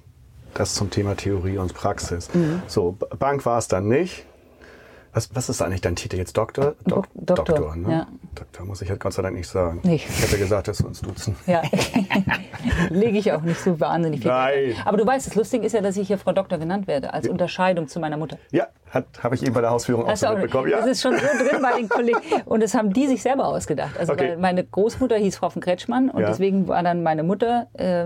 Das 0.56 0.74
zum 0.74 0.90
Thema 0.90 1.16
Theorie 1.16 1.60
und 1.60 1.74
Praxis. 1.74 2.34
Mhm. 2.34 2.64
So, 2.66 2.98
Bank 3.20 3.46
war 3.46 3.60
es 3.60 3.68
dann 3.68 3.88
nicht. 3.88 4.26
Was, 5.16 5.34
was 5.34 5.48
ist 5.48 5.62
eigentlich 5.62 5.80
dein 5.80 5.96
Titel 5.96 6.18
jetzt? 6.18 6.36
Doktor? 6.36 6.76
Dok 6.86 7.08
Doktor, 7.14 7.56
Doktor 7.56 7.76
ne? 7.78 7.90
ja. 7.90 8.08
Doktor 8.36 8.66
muss 8.66 8.82
ich 8.82 8.90
halt 8.90 9.00
Gott 9.00 9.14
sei 9.14 9.22
Dank 9.22 9.34
nicht 9.34 9.48
sagen. 9.48 9.80
Nicht. 9.84 10.10
Ich 10.10 10.24
hätte 10.24 10.38
gesagt, 10.38 10.68
dass 10.68 10.82
wir 10.82 10.88
uns 10.88 11.02
duzen. 11.02 11.38
Ja, 11.48 11.62
lege 12.90 13.18
ich 13.18 13.32
auch 13.32 13.42
nicht 13.42 13.62
so 13.62 13.80
wahnsinnig 13.80 14.20
viel. 14.20 14.30
Nein. 14.30 14.76
Aber 14.84 14.98
du 14.98 15.08
weißt, 15.08 15.26
das 15.26 15.36
Lustige 15.36 15.66
ist 15.66 15.72
ja, 15.72 15.80
dass 15.80 15.96
ich 15.96 16.08
hier 16.08 16.18
Frau 16.18 16.34
Doktor 16.34 16.58
genannt 16.58 16.88
werde, 16.88 17.14
als 17.14 17.30
Unterscheidung 17.30 17.88
zu 17.88 18.02
meiner 18.02 18.18
Mutter. 18.18 18.38
Ja, 18.52 18.68
habe 19.22 19.36
ich 19.36 19.44
eben 19.44 19.54
bei 19.54 19.62
der 19.62 19.72
Hausführung 19.72 20.06
auch 20.06 20.16
so 20.16 20.30
mitbekommen. 20.30 20.70
Ja. 20.70 20.78
Das 20.78 20.88
ist 20.88 21.02
schon 21.02 21.14
so 21.14 21.20
drin 21.20 21.62
bei 21.62 21.80
den 21.80 21.90
Kollegen. 21.90 22.20
Und 22.46 22.64
das 22.64 22.74
haben 22.74 22.94
die 22.94 23.08
sich 23.08 23.22
selber 23.22 23.48
ausgedacht. 23.48 23.98
Also 23.98 24.14
okay. 24.14 24.38
meine 24.38 24.64
Großmutter 24.64 25.18
hieß 25.18 25.38
Frau 25.38 25.50
von 25.50 25.62
Kretschmann 25.62 26.10
und 26.10 26.22
ja. 26.22 26.28
deswegen 26.28 26.68
war 26.68 26.82
dann 26.84 27.04
meine 27.04 27.24
Mutter, 27.24 27.68
äh, 27.74 28.06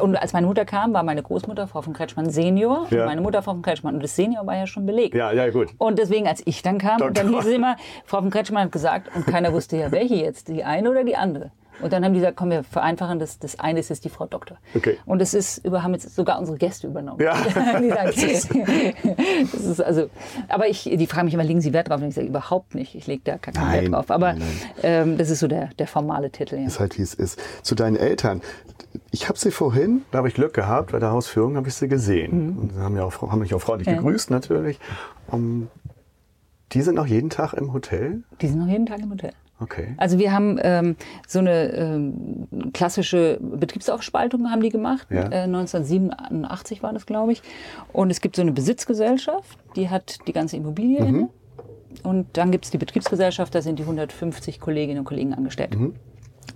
und 0.00 0.16
als 0.16 0.32
meine 0.32 0.46
Mutter 0.46 0.64
kam, 0.64 0.92
war 0.92 1.02
meine 1.02 1.22
Großmutter 1.22 1.66
Frau 1.66 1.82
von 1.82 1.92
Kretschmann 1.92 2.30
Senior 2.30 2.86
ja. 2.90 3.02
und 3.02 3.06
meine 3.06 3.20
Mutter 3.20 3.42
Frau 3.42 3.52
von 3.52 3.62
Kretschmann. 3.62 3.94
Und 3.94 4.02
das 4.02 4.16
Senior 4.16 4.46
war 4.46 4.56
ja 4.56 4.66
schon 4.66 4.86
belegt. 4.86 5.14
Ja, 5.14 5.32
ja, 5.32 5.48
gut. 5.50 5.68
Und 5.78 5.98
deswegen, 6.12 6.28
als 6.28 6.42
ich 6.44 6.62
dann 6.62 6.78
kam, 6.78 7.12
dann 7.14 7.28
hieß 7.28 7.46
es 7.46 7.52
immer, 7.52 7.76
Frau 8.04 8.20
von 8.20 8.30
Kretschmann 8.30 8.64
hat 8.64 8.72
gesagt, 8.72 9.10
und 9.14 9.26
keiner 9.26 9.52
wusste 9.52 9.76
ja, 9.76 9.90
welche 9.90 10.16
jetzt, 10.16 10.48
die 10.48 10.64
eine 10.64 10.90
oder 10.90 11.04
die 11.04 11.16
andere. 11.16 11.50
Und 11.80 11.92
dann 11.92 12.04
haben 12.04 12.12
die 12.12 12.20
gesagt, 12.20 12.36
komm, 12.36 12.50
wir 12.50 12.62
vereinfachen 12.62 13.18
das. 13.18 13.38
Das 13.38 13.58
eine 13.58 13.80
ist 13.80 13.88
jetzt 13.88 14.04
die 14.04 14.08
Frau 14.08 14.26
Doktor. 14.26 14.58
Okay. 14.74 14.98
Und 15.06 15.20
das 15.20 15.34
ist, 15.34 15.64
über, 15.64 15.82
haben 15.82 15.94
jetzt 15.94 16.14
sogar 16.14 16.38
unsere 16.38 16.58
Gäste 16.58 16.86
übernommen. 16.86 17.20
Ja. 17.20 17.34
die 17.80 17.88
sagen, 17.88 18.12
das 19.50 19.60
ist 19.60 19.80
also, 19.80 20.08
aber 20.48 20.68
ich, 20.68 20.84
die 20.84 21.06
fragen 21.06 21.24
mich 21.24 21.34
immer, 21.34 21.44
legen 21.44 21.60
Sie 21.60 21.72
Wert 21.72 21.88
drauf? 21.88 22.00
Und 22.00 22.08
ich 22.08 22.14
sage, 22.14 22.28
überhaupt 22.28 22.74
nicht. 22.74 22.94
Ich 22.94 23.06
lege 23.06 23.22
da 23.24 23.38
keinen 23.38 23.72
Wert 23.72 23.90
drauf. 23.90 24.10
Aber 24.10 24.34
nein, 24.34 24.42
nein. 24.42 24.72
Ähm, 24.82 25.18
das 25.18 25.30
ist 25.30 25.40
so 25.40 25.48
der, 25.48 25.70
der 25.78 25.86
formale 25.86 26.30
Titel. 26.30 26.56
Ja. 26.56 26.66
Ist 26.66 26.78
halt, 26.78 26.98
wie 26.98 27.02
es 27.02 27.14
ist. 27.14 27.40
Zu 27.62 27.74
deinen 27.74 27.96
Eltern. 27.96 28.42
Ich 29.10 29.28
habe 29.28 29.38
sie 29.38 29.50
vorhin, 29.50 30.02
da 30.10 30.18
habe 30.18 30.28
ich 30.28 30.34
Glück 30.34 30.52
gehabt, 30.52 30.92
bei 30.92 30.98
der 30.98 31.10
Hausführung 31.10 31.56
habe 31.56 31.68
ich 31.68 31.74
sie 31.74 31.88
gesehen. 31.88 32.52
Mhm. 32.52 32.58
Und 32.58 32.72
sie 32.74 32.80
haben, 32.80 32.96
ja 32.96 33.04
auch, 33.04 33.22
haben 33.22 33.40
mich 33.40 33.54
auch 33.54 33.60
freundlich 33.60 33.88
ja. 33.88 33.94
gegrüßt 33.94 34.30
natürlich. 34.30 34.78
Um, 35.28 35.68
die 36.72 36.82
sind 36.82 36.94
noch 36.94 37.06
jeden 37.06 37.30
Tag 37.30 37.52
im 37.54 37.72
Hotel? 37.72 38.22
Die 38.40 38.48
sind 38.48 38.58
noch 38.58 38.68
jeden 38.68 38.86
Tag 38.86 39.00
im 39.00 39.10
Hotel. 39.10 39.32
Okay. 39.60 39.94
Also 39.96 40.18
wir 40.18 40.32
haben 40.32 40.58
ähm, 40.62 40.96
so 41.28 41.38
eine 41.38 41.72
ähm, 41.72 42.48
klassische 42.72 43.38
Betriebsaufspaltung 43.40 44.50
haben 44.50 44.60
die 44.60 44.70
gemacht. 44.70 45.06
Ja. 45.10 45.30
Äh, 45.30 45.42
1987 45.42 46.82
war 46.82 46.92
das, 46.92 47.06
glaube 47.06 47.32
ich. 47.32 47.42
Und 47.92 48.10
es 48.10 48.20
gibt 48.20 48.34
so 48.34 48.42
eine 48.42 48.52
Besitzgesellschaft, 48.52 49.58
die 49.76 49.88
hat 49.88 50.26
die 50.26 50.32
ganze 50.32 50.56
Immobilie 50.56 51.04
mhm. 51.04 51.28
Und 52.02 52.26
dann 52.36 52.50
gibt 52.50 52.64
es 52.64 52.70
die 52.70 52.78
Betriebsgesellschaft, 52.78 53.54
da 53.54 53.62
sind 53.62 53.78
die 53.78 53.82
150 53.82 54.60
Kolleginnen 54.60 55.00
und 55.00 55.04
Kollegen 55.04 55.34
angestellt. 55.34 55.78
Mhm. 55.78 55.94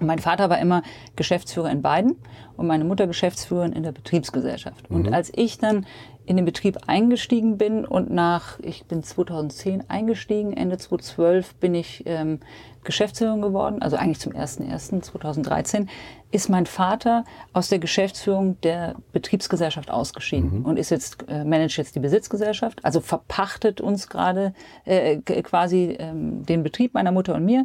Mein 0.01 0.19
Vater 0.19 0.51
war 0.51 0.59
immer 0.59 0.83
Geschäftsführer 1.17 1.71
in 1.71 1.83
beiden 1.83 2.17
und 2.57 2.67
meine 2.67 2.85
Mutter 2.85 3.07
Geschäftsführerin 3.07 3.73
in 3.73 3.83
der 3.83 3.93
Betriebsgesellschaft. 3.93 4.91
Mhm. 4.91 4.97
Und 4.97 5.13
als 5.13 5.33
ich 5.35 5.59
dann 5.59 5.87
in 6.27 6.37
den 6.37 6.45
Betrieb 6.45 6.79
eingestiegen 6.89 7.57
bin 7.57 7.85
und 7.85 8.11
nach, 8.11 8.59
ich 8.61 8.85
bin 8.87 9.03
2010 9.03 9.89
eingestiegen, 9.89 10.53
Ende 10.53 10.77
2012 10.77 11.55
bin 11.55 11.75
ich 11.75 12.03
ähm, 12.07 12.41
Geschäftsführerin 12.83 13.43
geworden, 13.43 13.81
also 13.81 13.97
eigentlich 13.97 14.19
zum 14.19 14.33
01.01.2013, 14.33 15.87
ist 16.33 16.49
mein 16.49 16.67
Vater 16.67 17.25
aus 17.53 17.69
der 17.69 17.79
Geschäftsführung 17.79 18.61
der 18.63 18.97
Betriebsgesellschaft 19.13 19.91
ausgeschieden 19.91 20.61
mhm. 20.61 20.65
und 20.65 20.79
ist 20.79 20.91
jetzt, 20.91 21.25
äh, 21.29 21.45
managt 21.45 21.77
jetzt 21.77 21.95
die 21.95 22.01
Besitzgesellschaft, 22.01 22.85
also 22.85 23.01
verpachtet 23.01 23.81
uns 23.81 24.09
gerade 24.09 24.53
äh, 24.85 25.19
quasi 25.19 25.97
ähm, 25.99 26.45
den 26.45 26.63
Betrieb 26.65 26.95
meiner 26.95 27.13
Mutter 27.13 27.35
und 27.35 27.45
mir 27.45 27.65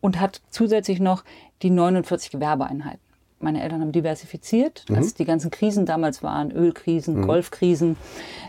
und 0.00 0.20
hat 0.20 0.42
zusätzlich 0.50 1.00
noch 1.00 1.24
die 1.62 1.70
49 1.70 2.30
Gewerbeeinheiten. 2.30 3.00
Meine 3.40 3.60
Eltern 3.60 3.80
haben 3.80 3.90
diversifiziert, 3.90 4.84
mhm. 4.88 4.96
als 4.96 5.14
die 5.14 5.24
ganzen 5.24 5.50
Krisen 5.50 5.84
damals 5.84 6.22
waren, 6.22 6.52
Ölkrisen, 6.52 7.16
mhm. 7.16 7.26
Golfkrisen, 7.26 7.96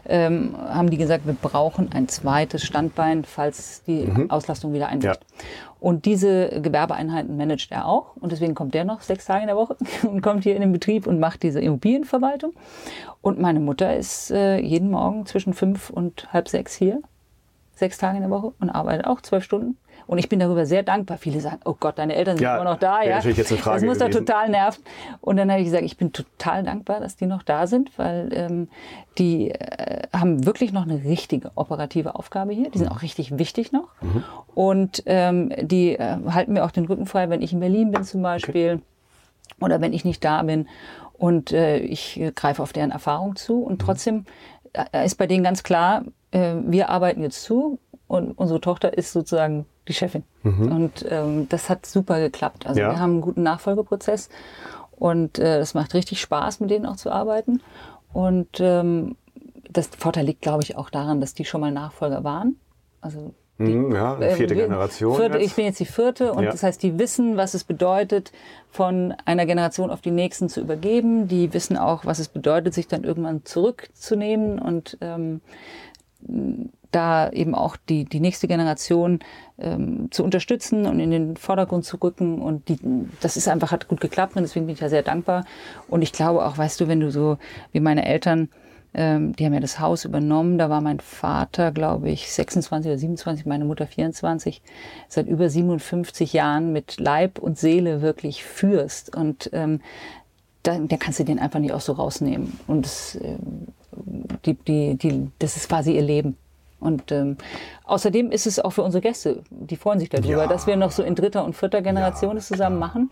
ähm, 0.05 0.55
haben 0.55 0.91
die 0.91 0.97
gesagt, 0.97 1.25
wir 1.25 1.33
brauchen 1.33 1.91
ein 1.91 2.07
zweites 2.07 2.63
Standbein, 2.63 3.25
falls 3.25 3.83
die 3.85 4.05
mhm. 4.05 4.29
Auslastung 4.29 4.71
wieder 4.73 4.89
einbricht. 4.89 5.21
Ja. 5.21 5.45
Und 5.79 6.05
diese 6.05 6.61
Gewerbeeinheiten 6.61 7.35
managt 7.35 7.71
er 7.71 7.87
auch. 7.87 8.15
Und 8.17 8.31
deswegen 8.31 8.53
kommt 8.53 8.75
der 8.75 8.85
noch 8.85 9.01
sechs 9.01 9.25
Tage 9.25 9.41
in 9.41 9.47
der 9.47 9.57
Woche 9.57 9.77
und 10.07 10.21
kommt 10.21 10.43
hier 10.43 10.55
in 10.55 10.61
den 10.61 10.71
Betrieb 10.71 11.07
und 11.07 11.19
macht 11.19 11.41
diese 11.41 11.59
Immobilienverwaltung. 11.59 12.53
Und 13.21 13.39
meine 13.39 13.59
Mutter 13.59 13.97
ist 13.97 14.29
äh, 14.29 14.59
jeden 14.59 14.91
Morgen 14.91 15.25
zwischen 15.25 15.53
fünf 15.53 15.89
und 15.89 16.31
halb 16.31 16.47
sechs 16.47 16.75
hier 16.75 17.01
sechs 17.75 17.97
Tage 17.97 18.17
in 18.17 18.21
der 18.23 18.29
Woche 18.29 18.53
und 18.59 18.69
arbeite 18.69 19.09
auch 19.09 19.21
zwölf 19.21 19.43
Stunden. 19.43 19.77
Und 20.07 20.17
ich 20.17 20.29
bin 20.29 20.39
darüber 20.39 20.65
sehr 20.65 20.83
dankbar. 20.83 21.17
Viele 21.17 21.39
sagen, 21.39 21.59
oh 21.65 21.75
Gott, 21.79 21.97
deine 21.97 22.15
Eltern 22.15 22.37
sind 22.37 22.43
Ja, 22.43 22.55
immer 22.55 22.71
noch 22.71 22.79
da. 22.79 23.01
Ja, 23.03 23.15
natürlich 23.15 23.37
jetzt 23.37 23.51
eine 23.51 23.61
Frage 23.61 23.77
das 23.81 23.85
muss 23.87 23.97
doch 23.99 24.09
total 24.09 24.49
nerven. 24.49 24.83
Und 25.21 25.37
dann 25.37 25.49
habe 25.49 25.61
ich 25.61 25.65
gesagt, 25.67 25.83
ich 25.83 25.97
bin 25.97 26.11
total 26.13 26.63
dankbar, 26.63 26.99
dass 26.99 27.15
die 27.15 27.25
noch 27.25 27.43
da 27.43 27.67
sind, 27.67 27.97
weil 27.97 28.29
ähm, 28.33 28.67
die 29.17 29.51
äh, 29.51 30.07
haben 30.13 30.45
wirklich 30.45 30.73
noch 30.73 30.83
eine 30.83 31.03
richtige 31.03 31.51
operative 31.55 32.15
Aufgabe 32.15 32.53
hier. 32.53 32.69
Die 32.69 32.77
sind 32.77 32.89
Mhm. 32.89 32.95
auch 32.97 33.01
richtig 33.01 33.37
wichtig 33.37 33.71
noch. 33.71 33.89
Und 34.53 35.03
ähm, 35.05 35.51
die 35.61 35.95
äh, 35.95 36.17
halten 36.29 36.53
mir 36.53 36.65
auch 36.65 36.71
den 36.71 36.85
Rücken 36.85 37.05
frei, 37.05 37.29
wenn 37.29 37.41
ich 37.41 37.53
in 37.53 37.59
Berlin 37.59 37.91
bin 37.91 38.03
zum 38.03 38.21
Beispiel 38.21 38.81
oder 39.61 39.81
wenn 39.81 39.93
ich 39.93 40.05
nicht 40.05 40.23
da 40.23 40.41
bin. 40.43 40.67
Und 41.13 41.51
äh, 41.53 41.77
ich 41.77 42.21
greife 42.35 42.61
auf 42.61 42.73
deren 42.73 42.91
Erfahrung 42.91 43.35
zu. 43.35 43.61
Und 43.63 43.79
trotzdem 43.81 44.25
äh, 44.91 45.05
ist 45.05 45.15
bei 45.15 45.27
denen 45.27 45.43
ganz 45.43 45.63
klar, 45.63 46.03
äh, 46.31 46.55
wir 46.65 46.89
arbeiten 46.89 47.21
jetzt 47.21 47.43
zu 47.43 47.79
und 48.07 48.31
unsere 48.37 48.59
Tochter 48.59 48.97
ist 48.97 49.13
sozusagen 49.13 49.65
die 49.87 49.93
Chefin. 49.93 50.23
Und 50.43 51.05
ähm, 51.09 51.47
das 51.49 51.69
hat 51.69 51.85
super 51.85 52.19
geklappt. 52.19 52.65
Also 52.67 52.79
Ja. 52.81 52.91
wir 52.91 52.99
haben 52.99 53.11
einen 53.13 53.21
guten 53.21 53.43
Nachfolgeprozess 53.43 54.29
und 54.97 55.39
äh, 55.39 55.59
es 55.59 55.73
macht 55.73 55.93
richtig 55.93 56.21
Spaß, 56.21 56.59
mit 56.59 56.69
denen 56.69 56.85
auch 56.85 56.95
zu 56.95 57.11
arbeiten. 57.11 57.61
Und 58.13 58.59
ähm, 58.59 59.15
das 59.69 59.87
Vorteil 59.87 60.25
liegt, 60.25 60.41
glaube 60.41 60.63
ich, 60.63 60.77
auch 60.77 60.89
daran, 60.89 61.19
dass 61.19 61.33
die 61.33 61.45
schon 61.45 61.61
mal 61.61 61.71
Nachfolger 61.71 62.23
waren. 62.23 62.57
Also 63.01 63.33
die, 63.59 63.63
Mhm, 63.75 63.93
ja, 63.93 64.17
äh, 64.19 64.35
vierte 64.35 64.55
wir- 64.55 64.63
Generation. 64.63 65.15
Vierte, 65.15 65.37
ich 65.37 65.53
bin 65.55 65.65
jetzt 65.65 65.79
die 65.79 65.85
vierte 65.85 66.33
und 66.33 66.43
Ja. 66.43 66.51
das 66.51 66.63
heißt, 66.63 66.81
die 66.81 66.97
wissen, 66.97 67.37
was 67.37 67.53
es 67.53 67.63
bedeutet, 67.63 68.31
von 68.71 69.13
einer 69.25 69.45
Generation 69.45 69.89
auf 69.91 70.01
die 70.01 70.11
nächsten 70.11 70.49
zu 70.49 70.59
übergeben. 70.61 71.27
Die 71.27 71.53
wissen 71.53 71.77
auch, 71.77 72.05
was 72.05 72.19
es 72.19 72.29
bedeutet, 72.29 72.73
sich 72.73 72.87
dann 72.87 73.03
irgendwann 73.03 73.45
zurückzunehmen 73.45 74.59
und 74.59 74.97
ähm, 75.01 75.41
da 76.93 77.29
eben 77.29 77.55
auch 77.55 77.75
die, 77.75 78.05
die 78.05 78.19
nächste 78.19 78.47
Generation 78.47 79.19
ähm, 79.57 80.09
zu 80.11 80.23
unterstützen 80.23 80.85
und 80.85 80.99
in 80.99 81.11
den 81.11 81.37
Vordergrund 81.37 81.85
zu 81.85 81.97
rücken. 81.97 82.41
Und 82.41 82.69
die, 82.69 82.77
das 83.21 83.37
ist 83.37 83.47
einfach, 83.47 83.71
hat 83.71 83.87
gut 83.87 84.01
geklappt 84.01 84.35
und 84.35 84.43
deswegen 84.43 84.65
bin 84.65 84.75
ich 84.75 84.81
ja 84.81 84.89
sehr 84.89 85.03
dankbar. 85.03 85.45
Und 85.87 86.01
ich 86.01 86.13
glaube 86.13 86.45
auch, 86.45 86.57
weißt 86.57 86.79
du, 86.79 86.87
wenn 86.87 86.99
du 86.99 87.11
so 87.11 87.37
wie 87.71 87.79
meine 87.79 88.05
Eltern, 88.05 88.49
ähm, 88.93 89.35
die 89.35 89.45
haben 89.45 89.53
ja 89.53 89.59
das 89.59 89.79
Haus 89.79 90.05
übernommen, 90.05 90.57
da 90.57 90.69
war 90.69 90.81
mein 90.81 90.99
Vater, 90.99 91.71
glaube 91.71 92.09
ich, 92.09 92.31
26 92.31 92.89
oder 92.89 92.97
27, 92.97 93.45
meine 93.45 93.65
Mutter 93.65 93.87
24, 93.87 94.61
seit 95.07 95.27
über 95.27 95.49
57 95.49 96.33
Jahren 96.33 96.71
mit 96.73 96.99
Leib 96.99 97.39
und 97.39 97.57
Seele 97.57 98.01
wirklich 98.01 98.43
führst. 98.43 99.15
Und 99.15 99.49
ähm, 99.53 99.81
dann, 100.61 100.87
dann 100.87 100.99
kannst 100.99 101.19
du 101.19 101.23
den 101.23 101.39
einfach 101.39 101.59
nicht 101.59 101.73
auch 101.73 101.81
so 101.81 101.93
rausnehmen. 101.93 102.59
Und 102.67 102.85
das, 102.85 103.17
ähm, 103.21 103.67
die, 104.45 104.53
die, 104.53 104.95
die, 104.95 105.31
das 105.39 105.57
ist 105.57 105.69
quasi 105.69 105.95
ihr 105.95 106.01
Leben. 106.01 106.37
Und 106.83 107.11
ähm, 107.11 107.37
außerdem 107.85 108.31
ist 108.31 108.45
es 108.45 108.59
auch 108.59 108.71
für 108.71 108.83
unsere 108.83 109.01
Gäste, 109.01 109.41
die 109.49 109.75
freuen 109.77 109.99
sich 109.99 110.09
darüber, 110.09 110.43
Ja. 110.43 110.47
dass 110.47 110.67
wir 110.67 110.75
noch 110.75 110.91
so 110.91 111.01
in 111.03 111.15
dritter 111.15 111.43
und 111.45 111.55
vierter 111.55 111.81
Generation 111.81 112.35
das 112.35 112.47
zusammen 112.47 112.77
machen. 112.79 113.09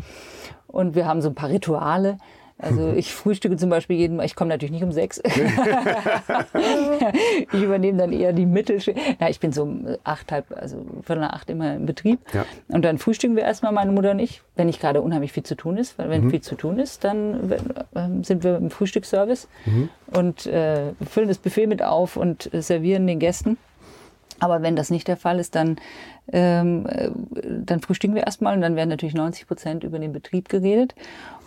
Und 0.68 0.96
wir 0.96 1.06
haben 1.06 1.22
so 1.22 1.30
ein 1.30 1.36
paar 1.36 1.50
Rituale. 1.50 2.18
Also 2.62 2.94
ich 2.96 3.14
frühstücke 3.14 3.58
zum 3.58 3.70
Beispiel 3.70 3.98
jeden 3.98 4.16
Mal, 4.18 4.26
ich 4.26 4.36
komme 4.36 4.50
natürlich 4.50 4.72
nicht 4.72 4.84
um 4.84 4.92
sechs. 4.92 5.22
ich 7.54 7.62
übernehme 7.64 7.98
dann 7.98 8.14
eher 8.14 8.34
die 8.34 8.46
Mittelschicht. 8.46 8.98
Ja, 9.20 9.30
ich 9.30 9.40
bin 9.40 9.52
so 9.52 9.64
um 9.64 9.88
acht, 10.04 10.32
halb, 10.32 10.46
also 10.56 10.78
viertel 11.04 11.22
nach 11.22 11.34
acht 11.34 11.50
immer 11.50 11.76
im 11.76 11.86
Betrieb. 11.86 12.20
Ja. 12.34 12.46
Und 12.68 12.84
dann 12.86 12.98
frühstücken 12.98 13.36
wir 13.36 13.44
erstmal, 13.44 13.72
meine 13.72 13.92
Mutter 13.92 14.12
und 14.12 14.20
ich, 14.20 14.42
wenn 14.56 14.68
nicht 14.68 14.80
gerade 14.80 15.02
unheimlich 15.02 15.32
viel 15.32 15.44
zu 15.44 15.56
tun 15.56 15.78
ist. 15.78 15.98
Weil 15.98 16.08
Mhm. 16.08 16.12
wenn 16.12 16.30
viel 16.30 16.42
zu 16.42 16.56
tun 16.56 16.80
ist, 16.80 17.04
dann 17.04 17.52
äh, 17.52 18.24
sind 18.24 18.44
wir 18.44 18.58
im 18.58 18.70
Frühstücksservice 18.70 19.48
Mhm. 19.66 19.90
und 20.14 20.46
äh, 20.46 20.94
füllen 21.10 21.28
das 21.28 21.38
Buffet 21.38 21.68
mit 21.68 21.84
auf 21.84 22.18
und 22.18 22.50
servieren 22.54 23.08
den 23.08 23.20
Gästen. 23.20 23.58
Aber 24.40 24.64
wenn 24.64 24.76
das 24.76 24.90
nicht 24.90 25.08
der 25.08 25.18
Fall 25.18 25.40
ist, 25.40 25.54
dann, 25.54 25.78
ähm, 26.34 26.88
äh, 26.88 27.12
dann 27.44 27.80
frühstücken 27.80 28.16
wir 28.16 28.24
erstmal 28.24 28.56
und 28.56 28.62
dann 28.62 28.76
werden 28.76 28.90
natürlich 28.90 29.14
90 29.14 29.48
Prozent 29.48 29.84
über 29.84 30.00
den 30.00 30.14
Betrieb 30.14 30.50
geredet. 30.50 30.96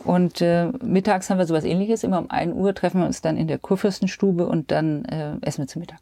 Und 0.05 0.41
äh, 0.41 0.71
mittags 0.83 1.31
haben 1.31 1.39
wir 1.39 1.47
sowas 1.47 1.65
ähnliches. 1.65 2.05
Immer 2.05 2.19
um 2.19 2.31
1 2.31 2.55
Uhr 2.55 2.75
treffen 2.75 3.01
wir 3.01 3.07
uns 3.07 3.23
dann 3.23 3.37
in 3.37 3.49
der 3.49 3.59
Kurfürstenstube 3.59 4.47
und 4.47 4.71
dann 4.71 5.05
äh, 5.07 5.37
essen 5.41 5.63
wir 5.63 5.67
zu 5.67 5.79
Mittag. 5.79 6.01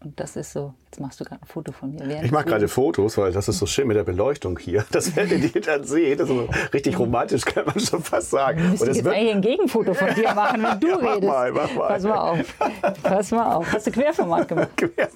Und 0.00 0.20
das 0.20 0.36
ist 0.36 0.52
so, 0.52 0.74
jetzt 0.86 1.00
machst 1.00 1.18
du 1.18 1.24
gerade 1.24 1.42
ein 1.42 1.46
Foto 1.46 1.72
von 1.72 1.92
mir. 1.92 2.06
während. 2.06 2.24
Ich 2.24 2.30
mache 2.30 2.44
gerade. 2.44 2.68
Fotos, 2.68 3.18
weil 3.18 3.32
das 3.32 3.48
ist 3.48 3.58
so 3.58 3.66
schön 3.66 3.88
mit 3.88 3.96
der 3.96 4.04
Beleuchtung 4.04 4.56
hier. 4.56 4.84
Das 4.92 5.16
werdet 5.16 5.52
ihr 5.52 5.60
dann 5.60 5.82
sehen. 5.82 6.16
Das 6.16 6.28
ist 6.30 6.36
so 6.36 6.48
richtig 6.72 6.96
romantisch, 7.00 7.44
kann 7.44 7.66
man 7.66 7.80
schon 7.80 8.00
fast 8.04 8.30
sagen. 8.30 8.70
Müsste 8.70 8.84
Und 8.84 8.84
ich 8.84 8.90
es 8.90 8.96
jetzt 8.98 9.04
wird, 9.06 9.16
eigentlich 9.16 9.34
ein 9.34 9.42
Gegenfoto 9.42 9.94
von 9.94 10.14
dir 10.14 10.32
machen, 10.34 10.62
wenn 10.62 10.78
du 10.78 10.86
Ja, 10.88 10.98
mach 11.02 11.14
redest. 11.16 11.28
mal, 11.28 11.52
mach 11.52 11.74
mal. 11.74 11.88
Pass 11.88 12.02
mal 12.04 12.16
auf. 12.18 12.54
Pass 13.02 13.30
mal 13.32 13.54
auf. 13.56 13.72
Hast 13.72 13.86
du 13.88 13.90
Querformat 13.90 14.46
gemacht? 14.46 14.68
quer, 14.76 15.08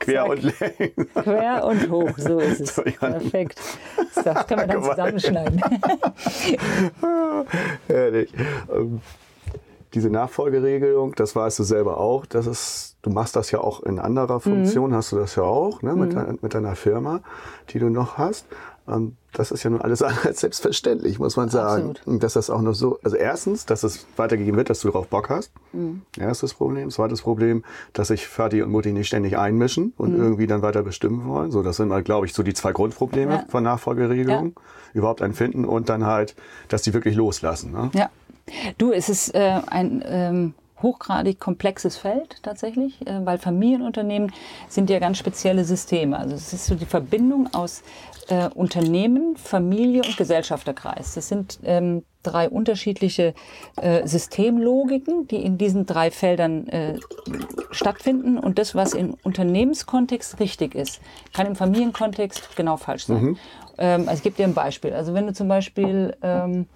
quer 0.00 0.22
Zack. 0.24 0.28
und 0.30 0.42
längs. 0.42 1.14
Quer 1.14 1.64
und 1.64 1.88
hoch, 1.90 2.10
so 2.18 2.38
ist 2.40 2.60
es. 2.60 2.74
So. 2.74 2.82
Perfekt. 2.82 3.60
So, 4.12 4.22
Das 4.22 4.44
können 4.48 4.62
wir 4.62 4.66
dann 4.66 4.80
mal. 4.80 4.90
zusammenschneiden. 4.90 5.60
Herrlich. 7.86 8.32
Ähm, 8.74 9.00
Diese 9.94 10.10
Nachfolgeregelung, 10.10 11.14
das 11.14 11.34
weißt 11.36 11.60
du 11.60 11.62
selber 11.62 11.98
auch, 11.98 12.26
das 12.26 12.46
ist, 12.46 12.95
du 13.06 13.12
machst 13.12 13.36
das 13.36 13.50
ja 13.52 13.60
auch 13.60 13.82
in 13.84 13.98
anderer 14.00 14.40
Funktion, 14.40 14.92
hast 14.92 15.12
du 15.12 15.16
das 15.16 15.36
ja 15.36 15.44
auch, 15.44 15.80
ne, 15.82 15.94
mit, 15.94 16.14
dein- 16.14 16.38
mit 16.42 16.54
deiner 16.54 16.74
Firma, 16.74 17.20
die 17.70 17.78
du 17.78 17.88
noch 17.88 18.18
hast. 18.18 18.46
Ähm, 18.88 19.16
Das 19.32 19.50
ist 19.50 19.62
ja 19.64 19.70
nun 19.70 19.80
alles 19.82 20.00
andere 20.08 20.28
als 20.28 20.40
selbstverständlich, 20.40 21.18
muss 21.18 21.36
man 21.36 21.48
sagen. 21.50 21.90
Absolut. 21.90 22.22
Dass 22.22 22.32
das 22.32 22.48
auch 22.50 22.62
noch 22.62 22.72
so, 22.74 22.98
also 23.04 23.16
erstens, 23.16 23.66
dass 23.66 23.82
es 23.84 24.06
weitergegeben 24.16 24.56
wird, 24.56 24.70
dass 24.70 24.80
du 24.80 24.88
darauf 24.88 25.08
Bock 25.08 25.28
hast. 25.28 25.50
Erstes 26.18 26.54
Problem. 26.54 26.90
Zweites 26.90 27.20
Problem, 27.22 27.62
dass 27.92 28.08
sich 28.08 28.26
Vati 28.26 28.62
und 28.62 28.70
Mutti 28.70 28.92
nicht 28.92 29.08
ständig 29.08 29.36
einmischen 29.38 29.92
und 29.98 30.16
irgendwie 30.16 30.46
dann 30.46 30.62
weiter 30.62 30.82
bestimmen 30.82 31.26
wollen. 31.28 31.50
So, 31.50 31.62
das 31.62 31.76
sind 31.76 31.88
mal, 31.88 32.02
glaube 32.02 32.26
ich, 32.26 32.32
so 32.34 32.42
die 32.42 32.54
zwei 32.54 32.72
Grundprobleme 32.72 33.32
Ja. 33.32 33.44
von 33.48 33.62
Nachfolgeregelungen. 33.62 34.54
Überhaupt 34.94 35.20
ein 35.22 35.34
Finden 35.34 35.64
und 35.66 35.88
dann 35.90 36.06
halt, 36.06 36.34
dass 36.68 36.80
die 36.82 36.94
wirklich 36.94 37.14
loslassen. 37.14 37.72
Ne? 37.72 37.90
Ja. 37.94 38.08
Du, 38.78 38.90
es 38.92 39.08
ist 39.10 39.34
äh, 39.34 39.60
ein 39.66 40.02
ähm, 40.06 40.54
hochgradig 40.82 41.40
komplexes 41.40 41.96
Feld 41.96 42.42
tatsächlich, 42.42 43.06
äh, 43.06 43.24
weil 43.24 43.38
Familienunternehmen 43.38 44.32
sind 44.68 44.90
ja 44.90 44.98
ganz 44.98 45.18
spezielle 45.18 45.64
Systeme. 45.64 46.18
Also 46.18 46.34
es 46.34 46.52
ist 46.52 46.66
so 46.66 46.74
die 46.74 46.86
Verbindung 46.86 47.52
aus 47.54 47.82
äh, 48.28 48.48
Unternehmen, 48.48 49.36
Familie 49.36 50.02
und 50.02 50.16
Gesellschafterkreis. 50.16 51.14
Das 51.14 51.28
sind 51.28 51.60
ähm, 51.64 52.02
drei 52.22 52.48
unterschiedliche 52.48 53.34
äh, 53.76 54.06
Systemlogiken, 54.06 55.28
die 55.28 55.36
in 55.36 55.58
diesen 55.58 55.86
drei 55.86 56.10
Feldern 56.10 56.66
äh, 56.68 56.98
stattfinden. 57.70 58.38
Und 58.38 58.58
das, 58.58 58.74
was 58.74 58.94
im 58.94 59.14
Unternehmenskontext 59.22 60.40
richtig 60.40 60.74
ist, 60.74 61.00
kann 61.32 61.46
im 61.46 61.56
Familienkontext 61.56 62.56
genau 62.56 62.76
falsch 62.76 63.06
sein. 63.06 63.38
Ähm, 63.78 64.08
also 64.08 64.14
ich 64.14 64.22
gebe 64.22 64.36
dir 64.36 64.44
ein 64.44 64.54
Beispiel. 64.54 64.92
Also 64.92 65.14
wenn 65.14 65.26
du 65.26 65.32
zum 65.32 65.48
Beispiel 65.48 66.16
ähm, 66.22 66.66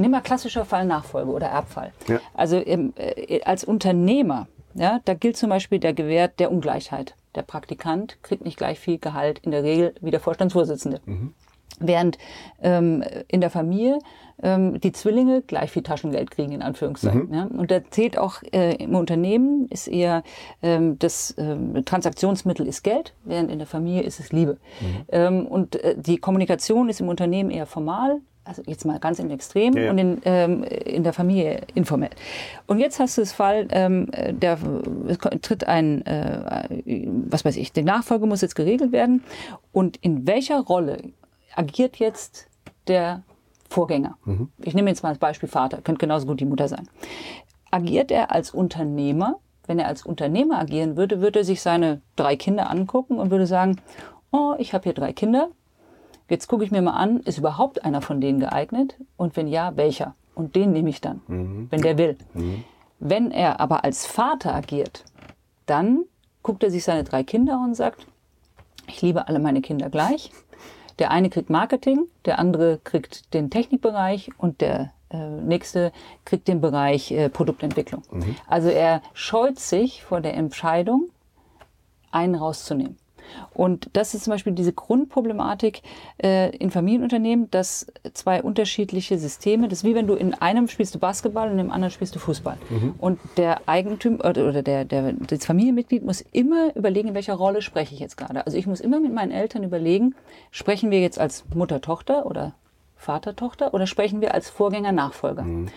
Nimm 0.00 0.12
mal 0.12 0.20
klassischer 0.20 0.64
Fall 0.64 0.86
Nachfolge 0.86 1.30
oder 1.30 1.48
Erbfall. 1.48 1.92
Ja. 2.08 2.20
Also 2.34 2.56
ähm, 2.56 2.92
äh, 2.96 3.42
als 3.42 3.64
Unternehmer, 3.64 4.48
ja, 4.74 5.00
da 5.04 5.14
gilt 5.14 5.36
zum 5.36 5.50
Beispiel 5.50 5.78
der 5.78 5.92
Gewährt 5.92 6.40
der 6.40 6.50
Ungleichheit. 6.50 7.14
Der 7.34 7.42
Praktikant 7.42 8.18
kriegt 8.22 8.44
nicht 8.44 8.56
gleich 8.56 8.78
viel 8.78 8.98
Gehalt 8.98 9.40
in 9.40 9.50
der 9.50 9.62
Regel 9.62 9.94
wie 10.00 10.10
der 10.10 10.20
Vorstandsvorsitzende. 10.20 11.00
Während 11.78 12.18
ähm, 12.60 13.04
in 13.28 13.40
der 13.40 13.50
Familie 13.50 14.00
ähm, 14.42 14.80
die 14.80 14.92
Zwillinge 14.92 15.42
gleich 15.42 15.70
viel 15.70 15.82
Taschengeld 15.82 16.30
kriegen, 16.30 16.52
in 16.52 16.62
Anführungszeichen. 16.62 17.32
Ja? 17.32 17.44
Und 17.44 17.70
da 17.70 17.80
zählt 17.90 18.18
auch 18.18 18.42
äh, 18.52 18.74
im 18.76 18.94
Unternehmen 18.94 19.66
ist 19.68 19.86
eher 19.86 20.22
ähm, 20.62 20.98
das 20.98 21.34
ähm, 21.38 21.84
Transaktionsmittel 21.84 22.66
ist 22.66 22.82
Geld, 22.82 23.14
während 23.24 23.50
in 23.50 23.58
der 23.58 23.66
Familie 23.66 24.02
ist 24.02 24.20
es 24.20 24.32
Liebe. 24.32 24.58
Ähm, 25.10 25.46
und 25.46 25.76
äh, 25.76 25.94
die 25.96 26.18
Kommunikation 26.18 26.88
ist 26.88 27.00
im 27.00 27.08
Unternehmen 27.08 27.50
eher 27.50 27.66
formal, 27.66 28.20
also 28.44 28.62
jetzt 28.66 28.84
mal 28.84 28.98
ganz 28.98 29.18
im 29.18 29.30
Extrem 29.30 29.74
Ja, 29.76 29.84
ja. 29.84 29.90
und 29.90 29.98
in, 29.98 30.22
ähm, 30.24 30.64
in 30.64 31.04
der 31.04 31.12
Familie 31.12 31.62
informell. 31.74 32.10
Und 32.66 32.78
jetzt 32.78 32.98
hast 32.98 33.16
du 33.16 33.22
das 33.22 33.32
Fall, 33.32 33.68
ähm, 33.70 34.08
der 34.30 34.58
es 35.08 35.18
tritt 35.42 35.64
ein, 35.64 36.04
äh, 36.06 36.68
was 37.28 37.44
weiß 37.44 37.56
ich, 37.56 37.72
die 37.72 37.82
Nachfolge 37.82 38.26
muss 38.26 38.40
jetzt 38.40 38.54
geregelt 38.54 38.92
werden. 38.92 39.22
Und 39.72 39.96
in 39.98 40.26
welcher 40.26 40.60
Rolle 40.60 40.98
agiert 41.54 41.96
jetzt 41.96 42.48
der 42.88 43.22
Vorgänger? 43.68 44.16
Ich 44.62 44.74
nehme 44.74 44.90
jetzt 44.90 45.02
mal 45.02 45.10
als 45.10 45.18
Beispiel 45.18 45.48
Vater, 45.48 45.80
könnte 45.82 46.00
genauso 46.00 46.26
gut 46.26 46.40
die 46.40 46.44
Mutter 46.44 46.66
sein. 46.66 46.88
Agiert 47.70 48.10
er 48.10 48.32
als 48.32 48.50
Unternehmer? 48.52 49.36
Wenn 49.66 49.78
er 49.78 49.86
als 49.86 50.04
Unternehmer 50.04 50.58
agieren 50.58 50.96
würde, 50.96 51.20
würde 51.20 51.40
er 51.40 51.44
sich 51.44 51.60
seine 51.60 52.00
drei 52.16 52.34
Kinder 52.34 52.68
angucken 52.68 53.18
und 53.18 53.30
würde 53.30 53.46
sagen, 53.46 53.76
oh, 54.32 54.54
ich 54.58 54.74
habe 54.74 54.84
hier 54.84 54.94
drei 54.94 55.12
Kinder, 55.12 55.50
Jetzt 56.30 56.46
gucke 56.46 56.64
ich 56.64 56.70
mir 56.70 56.80
mal 56.80 56.92
an, 56.92 57.20
ist 57.20 57.38
überhaupt 57.38 57.84
einer 57.84 58.00
von 58.00 58.20
denen 58.20 58.40
geeignet? 58.40 58.94
Und 59.16 59.36
wenn 59.36 59.48
ja, 59.48 59.76
welcher? 59.76 60.14
Und 60.34 60.54
den 60.54 60.72
nehme 60.72 60.88
ich 60.88 61.00
dann, 61.02 61.20
wenn 61.70 61.82
der 61.82 61.98
will. 61.98 62.16
Wenn 63.00 63.30
er 63.32 63.60
aber 63.60 63.84
als 63.84 64.06
Vater 64.06 64.54
agiert, 64.54 65.04
dann 65.66 66.04
guckt 66.42 66.62
er 66.62 66.70
sich 66.70 66.84
seine 66.84 67.04
drei 67.04 67.24
Kinder 67.24 67.60
und 67.62 67.74
sagt, 67.74 68.06
ich 68.86 69.02
liebe 69.02 69.28
alle 69.28 69.40
meine 69.40 69.60
Kinder 69.60 69.90
gleich. 69.90 70.30
Der 70.98 71.10
eine 71.10 71.30
kriegt 71.30 71.50
Marketing, 71.50 72.06
der 72.26 72.38
andere 72.38 72.78
kriegt 72.84 73.34
den 73.34 73.50
Technikbereich 73.50 74.30
und 74.38 74.60
der 74.60 74.92
äh, 75.10 75.18
nächste 75.18 75.92
kriegt 76.24 76.46
den 76.46 76.60
Bereich 76.60 77.10
äh, 77.10 77.28
Produktentwicklung. 77.28 78.02
Also 78.46 78.68
er 78.68 79.02
scheut 79.14 79.58
sich 79.58 80.04
vor 80.04 80.20
der 80.20 80.34
Entscheidung, 80.34 81.08
einen 82.12 82.34
rauszunehmen. 82.34 82.96
Und 83.52 83.90
das 83.92 84.14
ist 84.14 84.24
zum 84.24 84.32
Beispiel 84.32 84.52
diese 84.52 84.72
Grundproblematik 84.72 85.82
äh, 86.22 86.54
in 86.56 86.70
Familienunternehmen, 86.70 87.50
dass 87.50 87.86
zwei 88.14 88.42
unterschiedliche 88.42 89.18
Systeme, 89.18 89.68
das 89.68 89.80
ist 89.80 89.84
wie 89.84 89.94
wenn 89.94 90.06
du 90.06 90.14
in 90.14 90.34
einem 90.34 90.68
spielst 90.68 90.94
du 90.94 90.98
Basketball 90.98 91.46
und 91.46 91.52
in 91.52 91.58
dem 91.58 91.70
anderen 91.70 91.90
spielst 91.90 92.14
du 92.14 92.18
Fußball. 92.18 92.56
Mhm. 92.68 92.94
Und 92.98 93.18
der 93.36 93.68
Eigentümer 93.68 94.24
oder, 94.24 94.48
oder 94.48 94.62
der, 94.62 94.84
der, 94.84 95.12
das 95.12 95.44
Familienmitglied 95.44 96.04
muss 96.04 96.20
immer 96.32 96.74
überlegen, 96.76 97.08
in 97.08 97.14
welcher 97.14 97.34
Rolle 97.34 97.62
spreche 97.62 97.94
ich 97.94 98.00
jetzt 98.00 98.16
gerade. 98.16 98.44
Also 98.46 98.56
ich 98.56 98.66
muss 98.66 98.80
immer 98.80 99.00
mit 99.00 99.12
meinen 99.12 99.32
Eltern 99.32 99.64
überlegen, 99.64 100.14
sprechen 100.50 100.90
wir 100.90 101.00
jetzt 101.00 101.18
als 101.18 101.44
Mutter-Tochter 101.54 102.26
oder 102.26 102.54
Vater-Tochter 103.00 103.72
oder 103.72 103.86
sprechen 103.86 104.20
wir 104.20 104.34
als 104.34 104.50
Vorgänger-Nachfolger? 104.50 105.42
Mhm. 105.42 105.68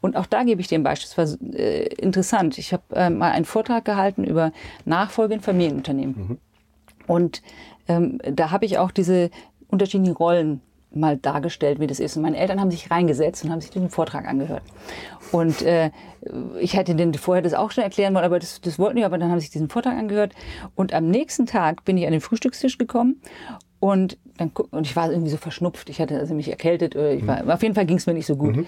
Und 0.00 0.16
auch 0.16 0.26
da 0.26 0.44
gebe 0.44 0.60
ich 0.60 0.68
dir 0.68 0.78
ein 0.78 0.82
Beispiel. 0.82 1.10
Das 1.14 1.40
war 1.40 1.54
äh, 1.54 1.86
interessant. 1.94 2.58
Ich 2.58 2.72
habe 2.72 2.82
äh, 2.94 3.10
mal 3.10 3.32
einen 3.32 3.44
Vortrag 3.44 3.84
gehalten 3.84 4.24
über 4.24 4.52
Nachfolge 4.86 5.34
in 5.34 5.40
Familienunternehmen. 5.40 6.14
Mhm. 6.16 6.38
Und 7.10 7.42
ähm, 7.88 8.20
da 8.22 8.52
habe 8.52 8.64
ich 8.64 8.78
auch 8.78 8.92
diese 8.92 9.30
unterschiedlichen 9.66 10.14
Rollen 10.14 10.60
mal 10.92 11.16
dargestellt, 11.16 11.80
wie 11.80 11.88
das 11.88 11.98
ist. 11.98 12.16
Und 12.16 12.22
meine 12.22 12.36
Eltern 12.36 12.60
haben 12.60 12.70
sich 12.70 12.88
reingesetzt 12.88 13.44
und 13.44 13.50
haben 13.50 13.60
sich 13.60 13.70
den 13.70 13.90
Vortrag 13.90 14.28
angehört. 14.28 14.62
Und 15.32 15.60
äh, 15.62 15.90
ich 16.60 16.74
hätte 16.74 16.94
denen 16.94 17.12
vorher 17.14 17.42
das 17.42 17.52
auch 17.52 17.72
schon 17.72 17.82
erklären 17.82 18.14
wollen, 18.14 18.24
aber 18.24 18.38
das, 18.38 18.60
das 18.60 18.78
wollten 18.78 18.96
die, 18.96 19.04
aber 19.04 19.18
dann 19.18 19.28
haben 19.28 19.40
sie 19.40 19.46
sich 19.46 19.50
diesen 19.50 19.68
Vortrag 19.68 19.98
angehört. 19.98 20.34
Und 20.76 20.94
am 20.94 21.08
nächsten 21.08 21.46
Tag 21.46 21.84
bin 21.84 21.96
ich 21.98 22.06
an 22.06 22.12
den 22.12 22.20
Frühstückstisch 22.20 22.78
gekommen 22.78 23.20
und 23.80 24.16
dann 24.36 24.52
und 24.70 24.86
ich 24.86 24.94
war 24.94 25.10
irgendwie 25.10 25.30
so 25.30 25.36
verschnupft. 25.36 25.90
Ich 25.90 26.00
hatte 26.00 26.16
also 26.16 26.34
mich 26.34 26.48
erkältet. 26.48 26.94
Ich 26.94 27.26
war, 27.26 27.42
mhm. 27.42 27.50
Auf 27.50 27.62
jeden 27.62 27.74
Fall 27.74 27.86
ging 27.86 27.96
es 27.96 28.06
mir 28.06 28.14
nicht 28.14 28.26
so 28.26 28.36
gut. 28.36 28.54
Mhm. 28.54 28.66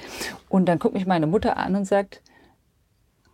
Und 0.48 0.66
dann 0.66 0.80
guckt 0.80 0.94
mich 0.94 1.06
meine 1.06 1.28
Mutter 1.28 1.56
an 1.56 1.76
und 1.76 1.84
sagt, 1.84 2.22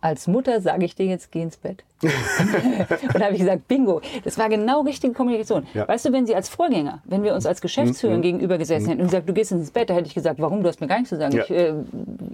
als 0.01 0.27
Mutter 0.27 0.61
sage 0.61 0.85
ich 0.85 0.95
dir 0.95 1.05
jetzt, 1.05 1.31
geh 1.31 1.41
ins 1.41 1.57
Bett. 1.57 1.83
und 2.01 3.15
da 3.15 3.25
habe 3.25 3.33
ich 3.33 3.41
gesagt, 3.41 3.67
bingo, 3.67 4.01
das 4.23 4.37
war 4.37 4.47
genau 4.47 4.81
richtige 4.81 5.13
Kommunikation. 5.13 5.67
Ja. 5.73 5.85
Weißt 5.85 6.05
du, 6.05 6.13
wenn 6.13 6.25
sie 6.25 6.33
als 6.33 6.47
Vorgänger, 6.47 7.01
wenn 7.03 7.23
wir 7.23 7.33
uns 7.33 7.45
als 7.45 7.59
Geschäftsführer 7.59 8.17
mhm. 8.17 8.21
gegenüber 8.21 8.57
gesessen 8.57 8.85
mhm. 8.85 8.89
hätten 8.89 9.01
und 9.01 9.07
gesagt, 9.07 9.27
du 9.27 9.33
gehst 9.33 9.51
ins 9.51 9.71
Bett, 9.71 9.89
da 9.89 9.95
hätte 9.95 10.07
ich 10.07 10.13
gesagt, 10.13 10.39
warum, 10.39 10.63
du 10.63 10.69
hast 10.69 10.79
mir 10.79 10.87
gar 10.87 10.95
nichts 10.95 11.09
zu 11.09 11.17
sagen. 11.17 11.35
Ja. 11.35 11.43
Ich, 11.43 11.51
äh, 11.51 11.73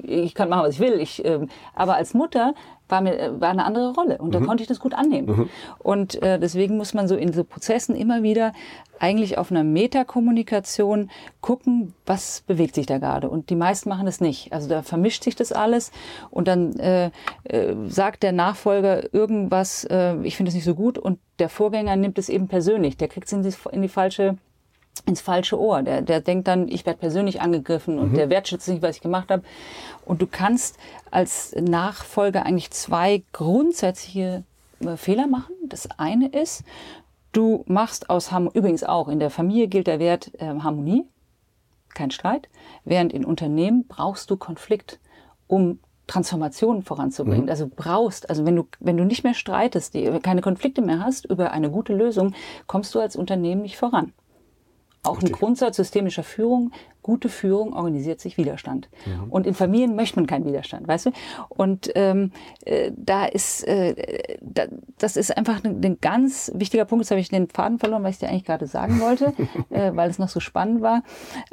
ich 0.03 0.35
kann 0.35 0.49
machen, 0.49 0.63
was 0.63 0.75
ich 0.75 0.79
will. 0.79 0.99
Ich, 0.99 1.25
äh, 1.25 1.39
aber 1.73 1.95
als 1.95 2.13
Mutter 2.13 2.53
war 2.87 3.01
mir 3.01 3.17
äh, 3.17 3.41
war 3.41 3.49
eine 3.49 3.65
andere 3.65 3.93
Rolle 3.93 4.17
und 4.17 4.33
da 4.33 4.39
mhm. 4.39 4.47
konnte 4.47 4.63
ich 4.63 4.67
das 4.67 4.79
gut 4.79 4.93
annehmen. 4.93 5.27
Mhm. 5.27 5.49
Und 5.79 6.21
äh, 6.21 6.39
deswegen 6.39 6.77
muss 6.77 6.93
man 6.93 7.07
so 7.07 7.15
in 7.15 7.33
so 7.33 7.43
Prozessen 7.43 7.95
immer 7.95 8.23
wieder 8.23 8.53
eigentlich 8.99 9.37
auf 9.37 9.51
einer 9.51 9.63
Metakommunikation 9.63 11.09
gucken, 11.41 11.93
was 12.05 12.43
bewegt 12.47 12.75
sich 12.75 12.85
da 12.85 12.97
gerade. 12.97 13.29
Und 13.29 13.49
die 13.49 13.55
meisten 13.55 13.89
machen 13.89 14.05
das 14.05 14.21
nicht. 14.21 14.53
Also 14.53 14.69
da 14.69 14.83
vermischt 14.83 15.23
sich 15.23 15.35
das 15.35 15.51
alles 15.51 15.91
und 16.29 16.47
dann 16.47 16.77
äh, 16.79 17.11
äh, 17.43 17.75
sagt 17.87 18.23
der 18.23 18.31
Nachfolger 18.31 19.13
irgendwas, 19.13 19.85
äh, 19.85 20.15
ich 20.23 20.37
finde 20.37 20.49
es 20.49 20.55
nicht 20.55 20.65
so 20.65 20.75
gut 20.75 20.97
und 20.97 21.19
der 21.39 21.49
Vorgänger 21.49 21.95
nimmt 21.95 22.17
es 22.17 22.29
eben 22.29 22.47
persönlich. 22.47 22.97
Der 22.97 23.07
kriegt 23.07 23.27
es 23.27 23.33
in 23.33 23.43
die, 23.43 23.53
in 23.71 23.81
die 23.81 23.89
falsche 23.89 24.37
ins 25.05 25.21
falsche 25.21 25.59
Ohr. 25.59 25.81
Der, 25.81 26.01
der 26.01 26.21
denkt 26.21 26.47
dann, 26.47 26.67
ich 26.67 26.85
werde 26.85 26.99
persönlich 26.99 27.41
angegriffen 27.41 27.99
und 27.99 28.11
mhm. 28.11 28.15
der 28.15 28.29
wertschätzt 28.29 28.67
nicht, 28.67 28.81
was 28.81 28.95
ich 28.95 29.01
gemacht 29.01 29.29
habe. 29.29 29.43
Und 30.05 30.21
du 30.21 30.27
kannst 30.27 30.77
als 31.11 31.55
Nachfolger 31.59 32.45
eigentlich 32.45 32.71
zwei 32.71 33.23
grundsätzliche 33.33 34.43
äh, 34.79 34.97
Fehler 34.97 35.27
machen. 35.27 35.53
Das 35.67 35.89
eine 35.97 36.29
ist, 36.29 36.63
du 37.31 37.63
machst 37.67 38.09
aus 38.09 38.31
Harmonie, 38.31 38.57
übrigens 38.57 38.83
auch 38.83 39.07
in 39.07 39.19
der 39.19 39.29
Familie 39.29 39.67
gilt 39.67 39.87
der 39.87 39.99
Wert 39.99 40.31
äh, 40.39 40.45
Harmonie, 40.45 41.05
kein 41.93 42.11
Streit, 42.11 42.49
während 42.83 43.13
in 43.13 43.25
Unternehmen 43.25 43.85
brauchst 43.87 44.29
du 44.29 44.37
Konflikt, 44.37 44.99
um 45.47 45.79
Transformationen 46.07 46.83
voranzubringen. 46.83 47.45
Mhm. 47.45 47.49
Also 47.49 47.69
brauchst, 47.73 48.29
also 48.29 48.45
wenn 48.45 48.55
du, 48.55 48.67
wenn 48.79 48.97
du 48.97 49.05
nicht 49.05 49.23
mehr 49.23 49.33
streitest, 49.33 49.93
die, 49.93 50.19
keine 50.19 50.41
Konflikte 50.41 50.81
mehr 50.81 50.99
hast 50.99 51.25
über 51.25 51.51
eine 51.51 51.71
gute 51.71 51.93
Lösung, 51.93 52.33
kommst 52.67 52.93
du 52.93 52.99
als 52.99 53.15
Unternehmen 53.15 53.61
nicht 53.61 53.77
voran. 53.77 54.13
Auch 55.05 55.17
Richtig. 55.17 55.33
ein 55.33 55.39
Grundsatz 55.39 55.77
systemischer 55.77 56.23
Führung, 56.23 56.71
gute 57.05 57.29
Führung 57.29 57.73
organisiert 57.73 58.19
sich 58.19 58.35
Widerstand. 58.37 58.89
Mhm. 59.05 59.29
Und 59.29 59.45
in 59.45 59.53
Familien 59.53 59.95
möchte 59.95 60.15
man 60.15 60.25
keinen 60.25 60.45
Widerstand, 60.45 60.87
weißt 60.87 61.05
du? 61.05 61.11
Und 61.49 61.91
ähm, 61.93 62.31
äh, 62.65 62.91
da 62.95 63.25
ist, 63.25 63.63
äh, 63.67 64.37
da, 64.41 64.65
das 64.97 65.15
ist 65.15 65.37
einfach 65.37 65.63
ein, 65.63 65.85
ein 65.85 65.99
ganz 66.01 66.51
wichtiger 66.55 66.85
Punkt. 66.85 67.05
Jetzt 67.05 67.11
habe 67.11 67.19
ich 67.21 67.29
den 67.29 67.47
Faden 67.47 67.77
verloren, 67.77 68.03
was 68.03 68.15
ich 68.15 68.19
dir 68.19 68.29
eigentlich 68.29 68.45
gerade 68.45 68.65
sagen 68.65 68.99
wollte, 69.01 69.33
äh, 69.69 69.91
weil 69.95 70.09
es 70.09 70.17
noch 70.17 70.29
so 70.29 70.39
spannend 70.39 70.81
war. 70.81 71.03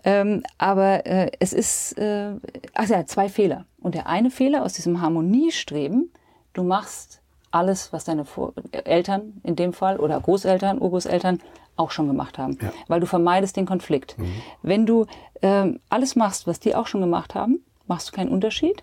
Ähm, 0.04 0.42
aber 0.56 1.04
äh, 1.04 1.30
es 1.38 1.52
ist, 1.52 1.98
äh, 1.98 2.32
ach 2.72 2.88
ja, 2.88 3.04
zwei 3.04 3.28
Fehler. 3.28 3.66
Und 3.78 3.94
der 3.94 4.06
eine 4.06 4.30
Fehler 4.30 4.64
aus 4.64 4.72
diesem 4.72 5.02
Harmoniestreben, 5.02 6.10
du 6.54 6.62
machst 6.62 7.20
alles, 7.50 7.92
was 7.92 8.04
deine 8.04 8.24
Vor 8.24 8.54
Eltern 8.84 9.34
in 9.42 9.56
dem 9.56 9.72
Fall 9.72 9.98
oder 9.98 10.18
Großeltern, 10.18 10.80
Urgroßeltern 10.80 11.40
auch 11.82 11.90
schon 11.90 12.08
gemacht 12.08 12.38
haben, 12.38 12.58
ja. 12.60 12.72
weil 12.88 13.00
du 13.00 13.06
vermeidest 13.06 13.56
den 13.56 13.66
Konflikt. 13.66 14.18
Mhm. 14.18 14.32
Wenn 14.62 14.86
du 14.86 15.06
ähm, 15.42 15.80
alles 15.88 16.16
machst, 16.16 16.46
was 16.46 16.60
die 16.60 16.74
auch 16.74 16.86
schon 16.86 17.00
gemacht 17.00 17.34
haben, 17.34 17.64
machst 17.86 18.08
du 18.08 18.12
keinen 18.12 18.30
Unterschied. 18.30 18.82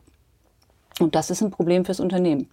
Und 0.99 1.15
das 1.15 1.29
ist 1.29 1.41
ein 1.41 1.51
Problem 1.51 1.85
fürs 1.85 1.99
Unternehmen. 1.99 2.49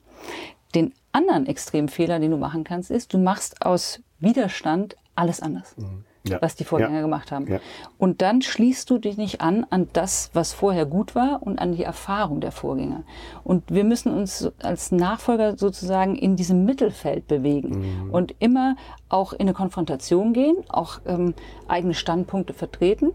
Den 0.75 0.95
anderen 1.13 1.47
Extremfehler, 1.47 2.19
den 2.19 2.31
du 2.31 2.37
machen 2.37 2.65
kannst, 2.65 2.91
ist, 2.91 3.13
du 3.13 3.19
machst 3.19 3.65
aus 3.65 4.01
Widerstand 4.21 4.97
alles 5.15 5.41
anders. 5.41 5.77
Mhm 5.77 6.05
ja. 6.29 6.43
was 6.43 6.57
die 6.57 6.65
Vorgänger 6.65 6.97
ja. 6.97 7.01
gemacht 7.01 7.33
haben. 7.33 7.47
Ja. 7.47 7.61
Und 7.99 8.23
dann 8.23 8.43
schließt 8.43 8.89
du 8.91 8.99
dich 8.99 9.17
nicht 9.17 9.41
an 9.41 9.67
an 9.71 9.89
das, 9.93 10.31
was 10.33 10.53
vorher 10.53 10.87
gut 10.87 11.15
war 11.15 11.43
und 11.43 11.59
an 11.59 11.73
die 11.73 11.85
Erfahrung 11.85 12.41
der 12.41 12.53
Vorgänger. 12.53 13.05
Und 13.45 13.65
wir 13.71 13.85
müssen 13.85 14.13
uns 14.13 14.51
als 14.63 14.93
Nachfolger 14.93 15.57
sozusagen 15.57 16.17
in 16.17 16.37
diesem 16.37 16.65
Mittelfeld 16.65 17.27
bewegen 17.27 18.05
mhm. 18.05 18.11
und 18.11 18.35
immer 18.39 18.77
auch 19.09 19.33
in 19.33 19.41
eine 19.41 19.55
Konfrontation 19.55 20.33
gehen, 20.33 20.57
auch 20.69 21.01
ähm, 21.07 21.35
eigene 21.69 21.95
Standpunkte 21.95 22.53
vertreten 22.53 23.13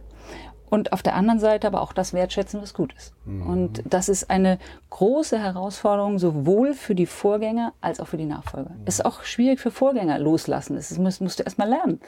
und 0.72 0.94
auf 0.94 1.04
der 1.04 1.16
anderen 1.16 1.40
Seite 1.40 1.68
aber 1.68 1.82
auch 1.82 1.92
das 1.92 2.14
wertschätzen, 2.14 2.62
was 2.62 2.74
gut 2.74 2.94
ist. 2.94 3.14
Mhm. 3.26 3.46
Und 3.46 3.84
das 3.86 4.08
ist 4.08 4.30
eine 4.30 4.58
große 4.90 5.38
Herausforderung, 5.38 6.18
sowohl 6.18 6.74
für 6.74 6.96
die 6.96 7.06
Vorgänger 7.06 7.74
als 7.82 8.00
auch 8.00 8.08
für 8.08 8.18
die 8.18 8.26
Nachfolger. 8.26 8.70
Mhm. 8.70 8.84
Es 8.86 8.96
ist 8.96 9.06
auch 9.06 9.24
schwierig 9.24 9.60
für 9.60 9.70
Vorgänger 9.70 10.18
loslassen. 10.18 10.76
Das 10.76 10.98
musst, 10.98 11.20
musst 11.20 11.40
du 11.40 11.44
erst 11.44 11.58
mal 11.58 11.68
lernen 11.68 12.00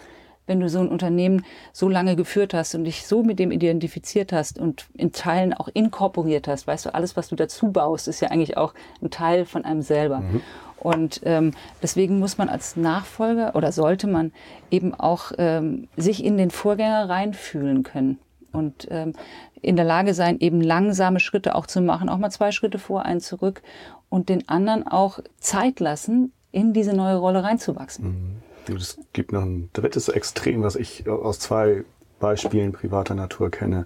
wenn 0.46 0.60
du 0.60 0.70
so 0.70 0.80
ein 0.80 0.90
Unternehmen 0.90 1.46
so 1.72 1.90
lange 1.90 2.16
geführt 2.16 2.54
hast 2.54 2.76
und 2.76 2.84
dich 2.84 3.06
so 3.08 3.24
mit 3.24 3.40
dem 3.40 3.52
identifiziert 3.52 4.34
hast 4.34 4.60
und 4.60 4.88
in 4.94 5.12
Teilen 5.12 5.54
auch 5.54 5.70
inkorporiert 5.74 6.48
hast, 6.48 6.68
weißt 6.68 6.86
du, 6.86 6.94
alles, 6.94 7.16
was 7.16 7.30
du 7.30 7.36
dazu 7.36 7.72
baust, 7.72 8.08
ist 8.08 8.20
ja 8.22 8.30
eigentlich 8.30 8.58
auch 8.58 8.74
ein 9.02 9.10
Teil 9.10 9.46
von 9.46 9.66
einem 9.66 9.82
selber. 9.82 10.20
Mhm. 10.20 10.42
Und 10.78 11.22
ähm, 11.24 11.52
deswegen 11.82 12.20
muss 12.20 12.38
man 12.38 12.50
als 12.50 12.76
Nachfolger 12.76 13.56
oder 13.56 13.72
sollte 13.72 14.06
man 14.06 14.34
eben 14.70 14.94
auch 14.94 15.32
ähm, 15.38 15.88
sich 15.96 16.26
in 16.26 16.38
den 16.38 16.52
Vorgänger 16.52 17.08
reinfühlen 17.08 17.84
können 17.84 18.20
und 18.52 18.88
ähm, 18.92 19.14
in 19.62 19.78
der 19.78 19.86
Lage 19.86 20.14
sein, 20.14 20.40
eben 20.40 20.60
langsame 20.60 21.22
Schritte 21.22 21.56
auch 21.56 21.68
zu 21.68 21.80
machen, 21.82 22.10
auch 22.10 22.18
mal 22.18 22.32
zwei 22.32 22.52
Schritte 22.52 22.80
vor, 22.80 23.04
einen 23.04 23.22
zurück 23.22 23.62
und 24.10 24.28
den 24.28 24.50
anderen 24.50 24.86
auch 24.86 25.20
Zeit 25.40 25.80
lassen, 25.80 26.34
in 26.52 26.74
diese 26.74 26.94
neue 26.94 27.16
Rolle 27.16 27.44
reinzuwachsen. 27.44 28.06
Mhm. 28.06 28.43
Es 28.70 28.98
gibt 29.14 29.32
noch 29.32 29.44
ein 29.44 29.70
drittes 29.74 30.10
Extrem, 30.10 30.64
was 30.64 30.76
ich 30.76 31.08
aus 31.10 31.40
zwei 31.40 31.84
Beispielen 32.20 32.72
privater 32.72 33.16
Natur 33.16 33.52
kenne, 33.52 33.86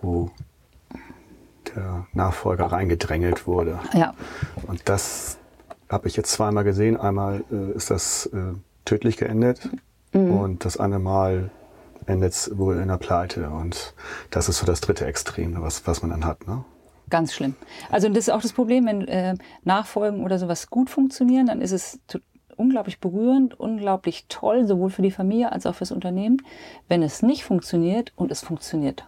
wo 0.00 0.30
der 1.74 2.06
Nachfolger 2.12 2.66
reingedrängelt 2.66 3.46
wurde. 3.46 3.78
Ja. 3.92 4.14
Und 4.66 4.88
das 4.88 5.38
habe 5.88 6.08
ich 6.08 6.16
jetzt 6.16 6.32
zweimal 6.32 6.64
gesehen. 6.64 6.96
Einmal 6.96 7.44
äh, 7.50 7.72
ist 7.72 7.90
das 7.90 8.26
äh, 8.26 8.54
tödlich 8.84 9.16
geendet 9.16 9.68
mhm. 10.12 10.32
und 10.32 10.64
das 10.64 10.76
andere 10.76 11.00
Mal 11.00 11.50
endet 12.06 12.32
es 12.32 12.56
wohl 12.56 12.78
in 12.78 12.88
der 12.88 12.96
Pleite. 12.96 13.50
Und 13.50 13.94
das 14.30 14.48
ist 14.48 14.58
so 14.58 14.66
das 14.66 14.80
dritte 14.80 15.06
Extrem, 15.06 15.60
was, 15.60 15.86
was 15.86 16.02
man 16.02 16.10
dann 16.10 16.24
hat. 16.24 16.46
Ne? 16.46 16.64
Ganz 17.10 17.32
schlimm. 17.32 17.54
Also 17.90 18.08
das 18.08 18.18
ist 18.18 18.30
auch 18.30 18.42
das 18.42 18.52
Problem, 18.52 18.86
wenn 18.86 19.06
äh, 19.08 19.34
Nachfolgen 19.64 20.24
oder 20.24 20.38
sowas 20.38 20.68
gut 20.68 20.90
funktionieren, 20.90 21.46
dann 21.46 21.60
ist 21.60 21.72
es 21.72 22.00
unglaublich 22.58 23.00
berührend, 23.00 23.58
unglaublich 23.58 24.26
toll, 24.28 24.66
sowohl 24.66 24.90
für 24.90 25.02
die 25.02 25.10
Familie 25.10 25.52
als 25.52 25.66
auch 25.66 25.74
fürs 25.74 25.92
Unternehmen. 25.92 26.42
Wenn 26.88 27.02
es 27.02 27.22
nicht 27.22 27.44
funktioniert, 27.44 28.12
und 28.16 28.30
es 28.30 28.42
funktioniert 28.42 29.06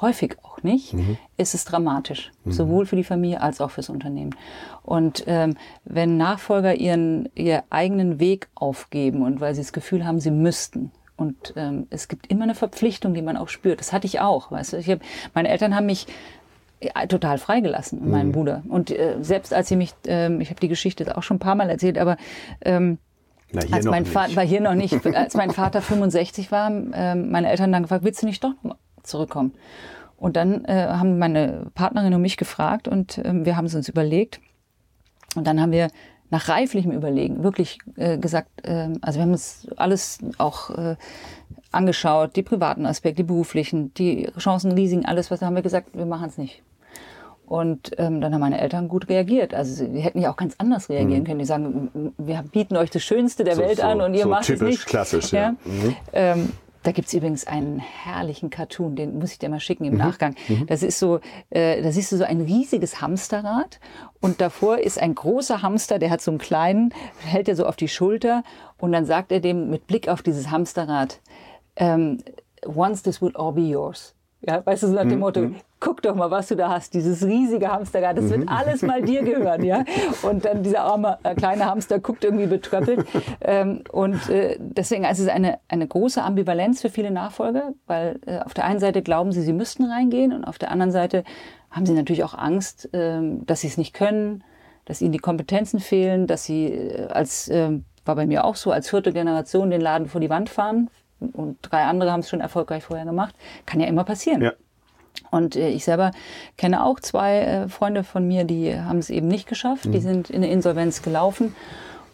häufig 0.00 0.36
auch 0.42 0.62
nicht, 0.62 0.94
mhm. 0.94 1.16
ist 1.36 1.54
es 1.54 1.64
dramatisch, 1.64 2.32
mhm. 2.44 2.52
sowohl 2.52 2.86
für 2.86 2.96
die 2.96 3.04
Familie 3.04 3.40
als 3.40 3.60
auch 3.60 3.70
fürs 3.70 3.88
Unternehmen. 3.88 4.34
Und 4.82 5.24
ähm, 5.26 5.56
wenn 5.84 6.16
Nachfolger 6.16 6.74
ihren, 6.74 7.28
ihren 7.34 7.62
eigenen 7.70 8.20
Weg 8.20 8.48
aufgeben 8.54 9.22
und 9.22 9.40
weil 9.40 9.54
sie 9.54 9.62
das 9.62 9.72
Gefühl 9.72 10.04
haben, 10.04 10.20
sie 10.20 10.30
müssten, 10.30 10.90
und 11.16 11.52
ähm, 11.56 11.86
es 11.90 12.08
gibt 12.08 12.26
immer 12.28 12.42
eine 12.42 12.56
Verpflichtung, 12.56 13.14
die 13.14 13.22
man 13.22 13.36
auch 13.36 13.48
spürt. 13.48 13.78
Das 13.78 13.92
hatte 13.92 14.06
ich 14.06 14.18
auch. 14.18 14.50
Weißt 14.50 14.72
du? 14.72 14.78
ich 14.78 14.90
hab, 14.90 15.00
meine 15.34 15.50
Eltern 15.50 15.76
haben 15.76 15.86
mich 15.86 16.06
total 17.08 17.38
freigelassen, 17.38 18.04
mhm. 18.04 18.10
meinen 18.10 18.32
Bruder. 18.32 18.62
Und 18.68 18.90
äh, 18.90 19.16
selbst 19.20 19.54
als 19.54 19.68
sie 19.68 19.76
mich, 19.76 19.94
ähm, 20.06 20.40
ich 20.40 20.50
habe 20.50 20.60
die 20.60 20.68
Geschichte 20.68 21.16
auch 21.16 21.22
schon 21.22 21.36
ein 21.36 21.40
paar 21.40 21.54
Mal 21.54 21.70
erzählt, 21.70 21.98
aber 21.98 22.16
ähm, 22.62 22.98
Na, 23.52 23.62
als 23.70 23.84
mein 23.84 24.06
Vater 24.06 24.36
war 24.36 24.44
hier 24.44 24.60
noch 24.60 24.74
nicht, 24.74 25.06
als 25.14 25.34
mein 25.34 25.50
Vater 25.50 25.82
65 25.82 26.50
war, 26.50 26.70
ähm, 26.70 27.30
meine 27.30 27.50
Eltern 27.50 27.72
dann 27.72 27.82
gefragt, 27.82 28.04
willst 28.04 28.22
du 28.22 28.26
nicht 28.26 28.42
doch 28.42 28.54
noch 28.62 28.76
zurückkommen? 29.02 29.52
Und 30.16 30.36
dann 30.36 30.64
äh, 30.66 30.86
haben 30.88 31.18
meine 31.18 31.66
Partnerin 31.74 32.14
und 32.14 32.22
mich 32.22 32.36
gefragt 32.36 32.86
und 32.86 33.20
ähm, 33.24 33.44
wir 33.44 33.56
haben 33.56 33.66
es 33.66 33.74
uns 33.74 33.88
überlegt. 33.88 34.40
Und 35.34 35.46
dann 35.46 35.60
haben 35.60 35.72
wir 35.72 35.88
nach 36.32 36.48
reiflichem 36.48 36.92
Überlegen 36.92 37.42
wirklich 37.42 37.78
äh, 37.96 38.18
gesagt, 38.18 38.66
äh, 38.66 38.88
also 39.02 39.18
wir 39.18 39.22
haben 39.22 39.32
uns 39.32 39.68
alles 39.76 40.18
auch 40.38 40.70
äh, 40.70 40.96
angeschaut, 41.72 42.36
die 42.36 42.42
privaten 42.42 42.86
Aspekte, 42.86 43.22
die 43.22 43.26
beruflichen, 43.26 43.92
die 43.94 44.30
Chancen, 44.38 44.72
Risiken, 44.72 45.04
alles, 45.04 45.30
was 45.30 45.40
da 45.40 45.46
haben 45.46 45.56
wir 45.56 45.62
gesagt, 45.62 45.88
wir 45.94 46.06
machen 46.06 46.28
es 46.28 46.38
nicht. 46.38 46.62
Und 47.46 47.90
ähm, 47.98 48.20
dann 48.20 48.32
haben 48.32 48.40
meine 48.40 48.60
Eltern 48.60 48.88
gut 48.88 49.08
reagiert. 49.08 49.52
Also 49.52 49.74
sie 49.74 50.00
hätten 50.00 50.20
ja 50.20 50.32
auch 50.32 50.36
ganz 50.36 50.54
anders 50.58 50.88
reagieren 50.88 51.20
mhm. 51.22 51.26
können. 51.26 51.38
Die 51.38 51.44
sagen, 51.44 52.14
wir 52.16 52.42
bieten 52.50 52.76
euch 52.76 52.90
das 52.90 53.02
Schönste 53.02 53.44
der 53.44 53.56
so, 53.56 53.62
Welt 53.62 53.78
so, 53.78 53.82
an 53.82 54.00
und 54.00 54.14
ihr 54.14 54.22
so 54.22 54.28
macht 54.28 54.44
typisch, 54.44 54.62
es 54.62 54.78
nicht. 54.78 54.86
klassisch, 54.86 55.32
ja. 55.32 55.40
ja. 55.40 55.50
Mhm. 55.64 55.96
Ähm, 56.12 56.52
da 56.82 56.90
gibt's 56.90 57.12
übrigens 57.12 57.46
einen 57.46 57.78
herrlichen 57.78 58.50
Cartoon, 58.50 58.96
den 58.96 59.18
muss 59.18 59.32
ich 59.32 59.38
dir 59.38 59.48
mal 59.48 59.60
schicken 59.60 59.84
im 59.84 59.92
mhm. 59.92 59.98
Nachgang. 59.98 60.34
Mhm. 60.48 60.66
Das 60.66 60.82
ist 60.82 60.98
so, 60.98 61.20
äh, 61.50 61.82
da 61.82 61.92
siehst 61.92 62.10
du 62.12 62.16
so 62.16 62.24
ein 62.24 62.40
riesiges 62.40 63.00
Hamsterrad 63.00 63.78
und 64.20 64.40
davor 64.40 64.78
ist 64.78 65.00
ein 65.00 65.14
großer 65.14 65.62
Hamster, 65.62 65.98
der 65.98 66.10
hat 66.10 66.20
so 66.20 66.30
einen 66.30 66.38
kleinen, 66.38 66.92
hält 67.24 67.48
er 67.48 67.56
so 67.56 67.66
auf 67.66 67.76
die 67.76 67.88
Schulter 67.88 68.42
und 68.78 68.92
dann 68.92 69.04
sagt 69.04 69.30
er 69.30 69.40
dem 69.40 69.70
mit 69.70 69.86
Blick 69.86 70.08
auf 70.08 70.22
dieses 70.22 70.50
Hamsterrad, 70.50 71.20
ähm, 71.76 72.18
once 72.66 73.02
this 73.02 73.22
will 73.22 73.34
all 73.36 73.52
be 73.52 73.62
yours. 73.62 74.14
Ja, 74.44 74.66
weißt 74.66 74.82
du, 74.82 74.88
so 74.88 74.94
nach 74.94 75.02
dem 75.02 75.12
mhm. 75.12 75.18
Motto, 75.20 75.40
mhm. 75.40 75.56
guck 75.78 76.02
doch 76.02 76.16
mal, 76.16 76.30
was 76.32 76.48
du 76.48 76.56
da 76.56 76.68
hast, 76.68 76.94
dieses 76.94 77.24
riesige 77.24 77.68
Hamsterrad, 77.68 78.18
das 78.18 78.28
wird 78.28 78.40
mhm. 78.40 78.48
alles 78.48 78.82
mal 78.82 79.00
dir 79.00 79.22
gehören, 79.24 79.64
ja. 79.64 79.84
Und 80.22 80.44
dann 80.44 80.64
dieser 80.64 80.80
arme 80.80 81.18
äh, 81.22 81.36
kleine 81.36 81.66
Hamster 81.66 82.00
guckt 82.00 82.24
irgendwie 82.24 82.46
betröppelt. 82.46 83.06
ähm, 83.40 83.84
und 83.92 84.28
äh, 84.28 84.56
deswegen 84.58 85.04
also 85.04 85.22
es 85.22 85.28
ist 85.28 85.34
eine, 85.34 85.60
eine 85.68 85.86
große 85.86 86.20
Ambivalenz 86.20 86.80
für 86.80 86.90
viele 86.90 87.12
Nachfolger, 87.12 87.72
weil 87.86 88.18
äh, 88.26 88.40
auf 88.40 88.52
der 88.52 88.64
einen 88.64 88.80
Seite 88.80 89.02
glauben 89.02 89.30
sie, 89.30 89.42
sie 89.42 89.52
müssten 89.52 89.84
reingehen 89.84 90.32
und 90.32 90.44
auf 90.44 90.58
der 90.58 90.72
anderen 90.72 90.90
Seite 90.90 91.22
haben 91.70 91.86
sie 91.86 91.94
natürlich 91.94 92.24
auch 92.24 92.34
Angst, 92.34 92.88
ähm, 92.92 93.46
dass 93.46 93.60
sie 93.60 93.68
es 93.68 93.78
nicht 93.78 93.94
können, 93.94 94.42
dass 94.86 95.00
ihnen 95.00 95.12
die 95.12 95.18
Kompetenzen 95.18 95.78
fehlen, 95.78 96.26
dass 96.26 96.44
sie 96.44 96.66
äh, 96.66 97.06
als, 97.08 97.48
äh, 97.48 97.78
war 98.04 98.16
bei 98.16 98.26
mir 98.26 98.44
auch 98.44 98.56
so, 98.56 98.72
als 98.72 98.90
vierte 98.90 99.12
Generation 99.12 99.70
den 99.70 99.80
Laden 99.80 100.08
vor 100.08 100.20
die 100.20 100.30
Wand 100.30 100.48
fahren, 100.48 100.90
und 101.30 101.58
drei 101.62 101.84
andere 101.84 102.12
haben 102.12 102.20
es 102.20 102.28
schon 102.28 102.40
erfolgreich 102.40 102.84
vorher 102.84 103.04
gemacht. 103.04 103.34
Kann 103.66 103.80
ja 103.80 103.86
immer 103.86 104.04
passieren. 104.04 104.42
Ja. 104.42 104.52
Und 105.30 105.56
äh, 105.56 105.68
ich 105.68 105.84
selber 105.84 106.10
kenne 106.56 106.84
auch 106.84 107.00
zwei 107.00 107.40
äh, 107.40 107.68
Freunde 107.68 108.04
von 108.04 108.26
mir, 108.26 108.44
die 108.44 108.78
haben 108.78 108.98
es 108.98 109.10
eben 109.10 109.28
nicht 109.28 109.48
geschafft. 109.48 109.86
Mhm. 109.86 109.92
Die 109.92 110.00
sind 110.00 110.30
in 110.30 110.36
eine 110.36 110.50
Insolvenz 110.50 111.02
gelaufen. 111.02 111.54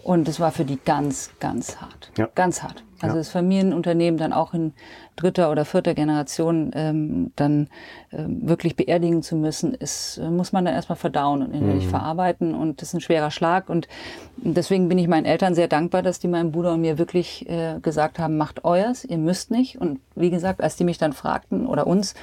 Und 0.02 0.28
es 0.28 0.40
war 0.40 0.52
für 0.52 0.64
die 0.64 0.78
ganz, 0.84 1.30
ganz 1.40 1.80
hart. 1.80 2.10
Ja. 2.16 2.28
Ganz 2.34 2.62
hart. 2.62 2.82
Also 3.00 3.16
ja. 3.16 3.20
das 3.20 3.28
Familienunternehmen 3.30 4.18
dann 4.18 4.32
auch 4.32 4.54
in 4.54 4.72
dritter 5.16 5.50
oder 5.50 5.64
vierter 5.64 5.94
Generation 5.94 6.70
ähm, 6.74 7.32
dann 7.36 7.68
ähm, 8.12 8.48
wirklich 8.48 8.76
beerdigen 8.76 9.22
zu 9.22 9.36
müssen, 9.36 9.74
ist, 9.74 10.18
äh, 10.18 10.30
muss 10.30 10.52
man 10.52 10.64
dann 10.64 10.74
erstmal 10.74 10.96
verdauen 10.96 11.42
und 11.42 11.54
innerlich 11.54 11.86
mhm. 11.86 11.90
verarbeiten. 11.90 12.54
Und 12.54 12.80
das 12.80 12.88
ist 12.88 12.94
ein 12.94 13.00
schwerer 13.00 13.30
Schlag. 13.30 13.68
Und 13.68 13.88
deswegen 14.36 14.88
bin 14.88 14.98
ich 14.98 15.08
meinen 15.08 15.26
Eltern 15.26 15.54
sehr 15.54 15.68
dankbar, 15.68 16.02
dass 16.02 16.18
die 16.18 16.28
meinem 16.28 16.52
Bruder 16.52 16.74
und 16.74 16.80
mir 16.80 16.98
wirklich 16.98 17.48
äh, 17.48 17.78
gesagt 17.80 18.18
haben, 18.18 18.36
macht 18.36 18.64
euers, 18.64 19.04
ihr 19.04 19.18
müsst 19.18 19.50
nicht. 19.50 19.80
Und 19.80 20.00
wie 20.14 20.30
gesagt, 20.30 20.62
als 20.62 20.76
die 20.76 20.84
mich 20.84 20.98
dann 20.98 21.12
fragten 21.12 21.66
oder 21.66 21.86
uns 21.86 22.14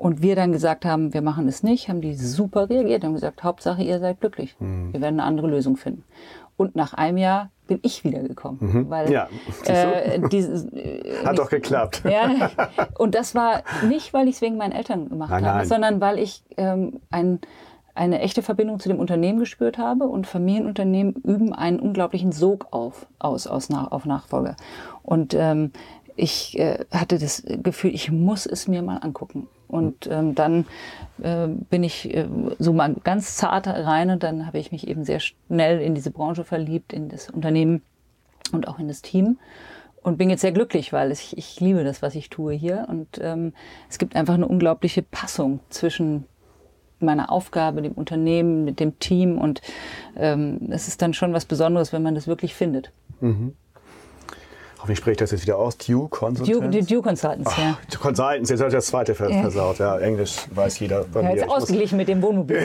und 0.00 0.22
wir 0.22 0.34
dann 0.34 0.50
gesagt 0.50 0.86
haben, 0.86 1.12
wir 1.12 1.20
machen 1.20 1.46
es 1.46 1.62
nicht, 1.62 1.90
haben 1.90 2.00
die 2.00 2.14
super 2.14 2.70
reagiert 2.70 3.04
und 3.04 3.12
gesagt, 3.12 3.44
Hauptsache 3.44 3.82
ihr 3.82 4.00
seid 4.00 4.20
glücklich. 4.20 4.56
Mhm. 4.58 4.94
Wir 4.94 5.02
werden 5.02 5.20
eine 5.20 5.28
andere 5.28 5.48
Lösung 5.48 5.76
finden. 5.76 6.04
Und 6.56 6.74
nach 6.74 6.94
einem 6.94 7.18
Jahr 7.18 7.50
bin 7.70 7.78
ich 7.82 8.02
wiedergekommen. 8.02 8.58
Mhm. 8.60 8.90
Weil, 8.90 9.12
ja, 9.12 9.28
äh, 9.64 10.20
dieses, 10.28 10.64
äh, 10.72 11.14
Hat 11.24 11.38
doch 11.38 11.48
geklappt. 11.48 12.02
Ja, 12.10 12.50
und 12.98 13.14
das 13.14 13.36
war 13.36 13.62
nicht, 13.88 14.12
weil 14.12 14.26
ich 14.26 14.34
es 14.34 14.40
wegen 14.40 14.56
meinen 14.56 14.72
Eltern 14.72 15.08
gemacht 15.08 15.30
nein, 15.30 15.44
habe, 15.44 15.58
nein. 15.58 15.66
sondern 15.68 16.00
weil 16.00 16.18
ich 16.18 16.42
ähm, 16.56 17.00
ein, 17.10 17.38
eine 17.94 18.18
echte 18.18 18.42
Verbindung 18.42 18.80
zu 18.80 18.88
dem 18.88 18.98
Unternehmen 18.98 19.38
gespürt 19.38 19.78
habe 19.78 20.08
und 20.08 20.26
Familienunternehmen 20.26 21.14
üben 21.22 21.52
einen 21.52 21.78
unglaublichen 21.78 22.32
Sog 22.32 22.66
auf, 22.72 23.06
aus, 23.20 23.46
aus 23.46 23.68
nach, 23.68 23.92
auf 23.92 24.04
Nachfolge. 24.04 24.56
Und 25.04 25.34
ähm, 25.34 25.70
ich 26.16 26.58
äh, 26.58 26.84
hatte 26.90 27.18
das 27.18 27.44
Gefühl, 27.46 27.94
ich 27.94 28.10
muss 28.10 28.46
es 28.46 28.66
mir 28.66 28.82
mal 28.82 28.96
angucken. 28.96 29.46
Und 29.70 30.08
ähm, 30.10 30.34
dann 30.34 30.66
äh, 31.22 31.46
bin 31.46 31.84
ich 31.84 32.12
äh, 32.14 32.26
so 32.58 32.72
mal 32.72 32.94
ganz 33.04 33.36
zart 33.36 33.66
rein 33.66 34.10
und 34.10 34.22
dann 34.22 34.46
habe 34.46 34.58
ich 34.58 34.72
mich 34.72 34.88
eben 34.88 35.04
sehr 35.04 35.20
schnell 35.20 35.80
in 35.80 35.94
diese 35.94 36.10
Branche 36.10 36.44
verliebt, 36.44 36.92
in 36.92 37.08
das 37.08 37.30
Unternehmen 37.30 37.82
und 38.52 38.68
auch 38.68 38.78
in 38.78 38.88
das 38.88 39.02
Team. 39.02 39.38
Und 40.02 40.16
bin 40.16 40.30
jetzt 40.30 40.40
sehr 40.40 40.52
glücklich, 40.52 40.92
weil 40.92 41.12
ich, 41.12 41.36
ich 41.36 41.60
liebe 41.60 41.84
das, 41.84 42.00
was 42.00 42.14
ich 42.14 42.30
tue 42.30 42.54
hier. 42.54 42.86
Und 42.88 43.20
ähm, 43.20 43.52
es 43.88 43.98
gibt 43.98 44.16
einfach 44.16 44.34
eine 44.34 44.48
unglaubliche 44.48 45.02
Passung 45.02 45.60
zwischen 45.68 46.24
meiner 47.00 47.30
Aufgabe, 47.30 47.82
dem 47.82 47.92
Unternehmen, 47.92 48.64
mit 48.64 48.80
dem 48.80 48.98
Team. 48.98 49.38
Und 49.38 49.60
ähm, 50.16 50.68
es 50.70 50.88
ist 50.88 51.02
dann 51.02 51.12
schon 51.12 51.32
was 51.32 51.44
Besonderes, 51.44 51.92
wenn 51.92 52.02
man 52.02 52.14
das 52.14 52.26
wirklich 52.26 52.54
findet. 52.54 52.92
Mhm. 53.20 53.54
Hoffentlich 54.80 54.98
spreche 54.98 55.12
ich 55.12 55.18
das 55.18 55.30
jetzt 55.32 55.42
wieder 55.42 55.58
aus. 55.58 55.76
Due 55.76 56.08
Consultants? 56.08 56.70
Due, 56.70 56.82
Due 56.82 57.02
Consultants, 57.02 57.54
ja. 57.58 57.76
Consultants, 57.98 58.48
jetzt 58.48 58.60
habe 58.60 58.70
ich 58.70 58.74
das 58.74 58.86
zweite 58.86 59.14
versaut. 59.14 59.78
Ja, 59.78 59.98
Englisch 59.98 60.36
weiß 60.54 60.78
jeder 60.78 61.04
bei 61.04 61.20
ja, 61.20 61.28
mir. 61.28 61.36
Jetzt 61.36 61.50
ausgeglichen 61.50 61.98
mit 61.98 62.08
dem 62.08 62.22
Wohnmobil. 62.22 62.62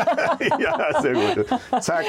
ja, 0.58 1.00
sehr 1.00 1.12
gut. 1.12 1.46
Zack. 1.80 2.06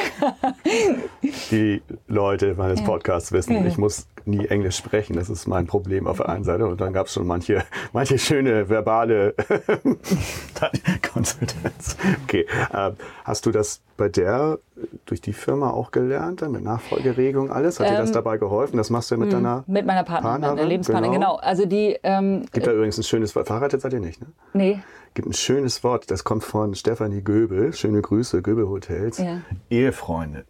Die 1.52 1.84
Leute 2.08 2.56
meines 2.56 2.84
Podcasts 2.84 3.32
wissen, 3.32 3.68
ich 3.68 3.78
muss 3.78 4.08
nie 4.28 4.46
Englisch 4.48 4.78
sprechen. 4.78 5.16
Das 5.16 5.30
ist 5.30 5.48
mein 5.48 5.68
Problem 5.68 6.08
auf 6.08 6.18
der 6.18 6.30
einen 6.30 6.44
Seite. 6.44 6.68
Und 6.68 6.82
dann 6.82 6.94
gab 6.94 7.08
es 7.08 7.14
schon 7.14 7.28
manche, 7.28 7.64
manche 7.94 8.18
schöne 8.18 8.70
verbale 8.70 9.36
Consultants. 11.14 11.98
Okay. 12.24 12.46
Äh, 12.74 12.92
hast 13.24 13.46
du 13.46 13.52
das 13.52 13.82
bei 13.98 14.10
der 14.10 14.60
durch 15.06 15.22
die 15.22 15.34
Firma 15.34 15.70
auch 15.70 15.92
gelernt, 15.92 16.42
mit 16.50 16.64
Nachfolgeregelung 16.64 17.52
alles? 17.52 17.80
Hat 17.80 17.88
ähm, 17.88 17.94
dir 17.94 18.00
das 18.00 18.10
ähm, 18.10 18.16
dabei 18.16 18.38
geholfen? 18.38 18.78
Das 18.78 18.90
machst 18.90 19.12
du 19.12 19.18
mit 19.18 19.32
hm, 19.32 19.44
deiner 19.44 19.64
Mit 19.68 19.86
meiner 19.86 20.04
Partnerin, 20.04 20.42
Partnerin 20.42 20.70
Lebenspartnerin, 20.70 21.14
genau. 21.14 21.36
genau. 21.38 21.48
Also 21.48 21.66
die, 21.66 21.98
ähm, 22.04 22.46
Gibt 22.52 22.68
da 22.68 22.72
übrigens 22.72 22.98
ein 22.98 23.04
schönes 23.04 23.36
Wort. 23.36 23.48
Verheiratet 23.48 23.82
seid 23.82 23.94
ihr 23.94 24.00
nicht, 24.00 24.22
ne? 24.22 24.28
Nee. 24.54 24.80
Gibt 25.14 25.30
ein 25.30 25.34
schönes 25.34 25.84
Wort, 25.84 26.12
das 26.12 26.26
kommt 26.26 26.44
von 26.44 26.76
Stefanie 26.76 27.22
Göbel. 27.22 27.72
Schöne 27.72 28.02
Grüße, 28.02 28.42
Göbel 28.42 28.68
Hotels. 28.68 29.18
Ja. 29.18 29.42
Ehefreundin. 29.70 30.44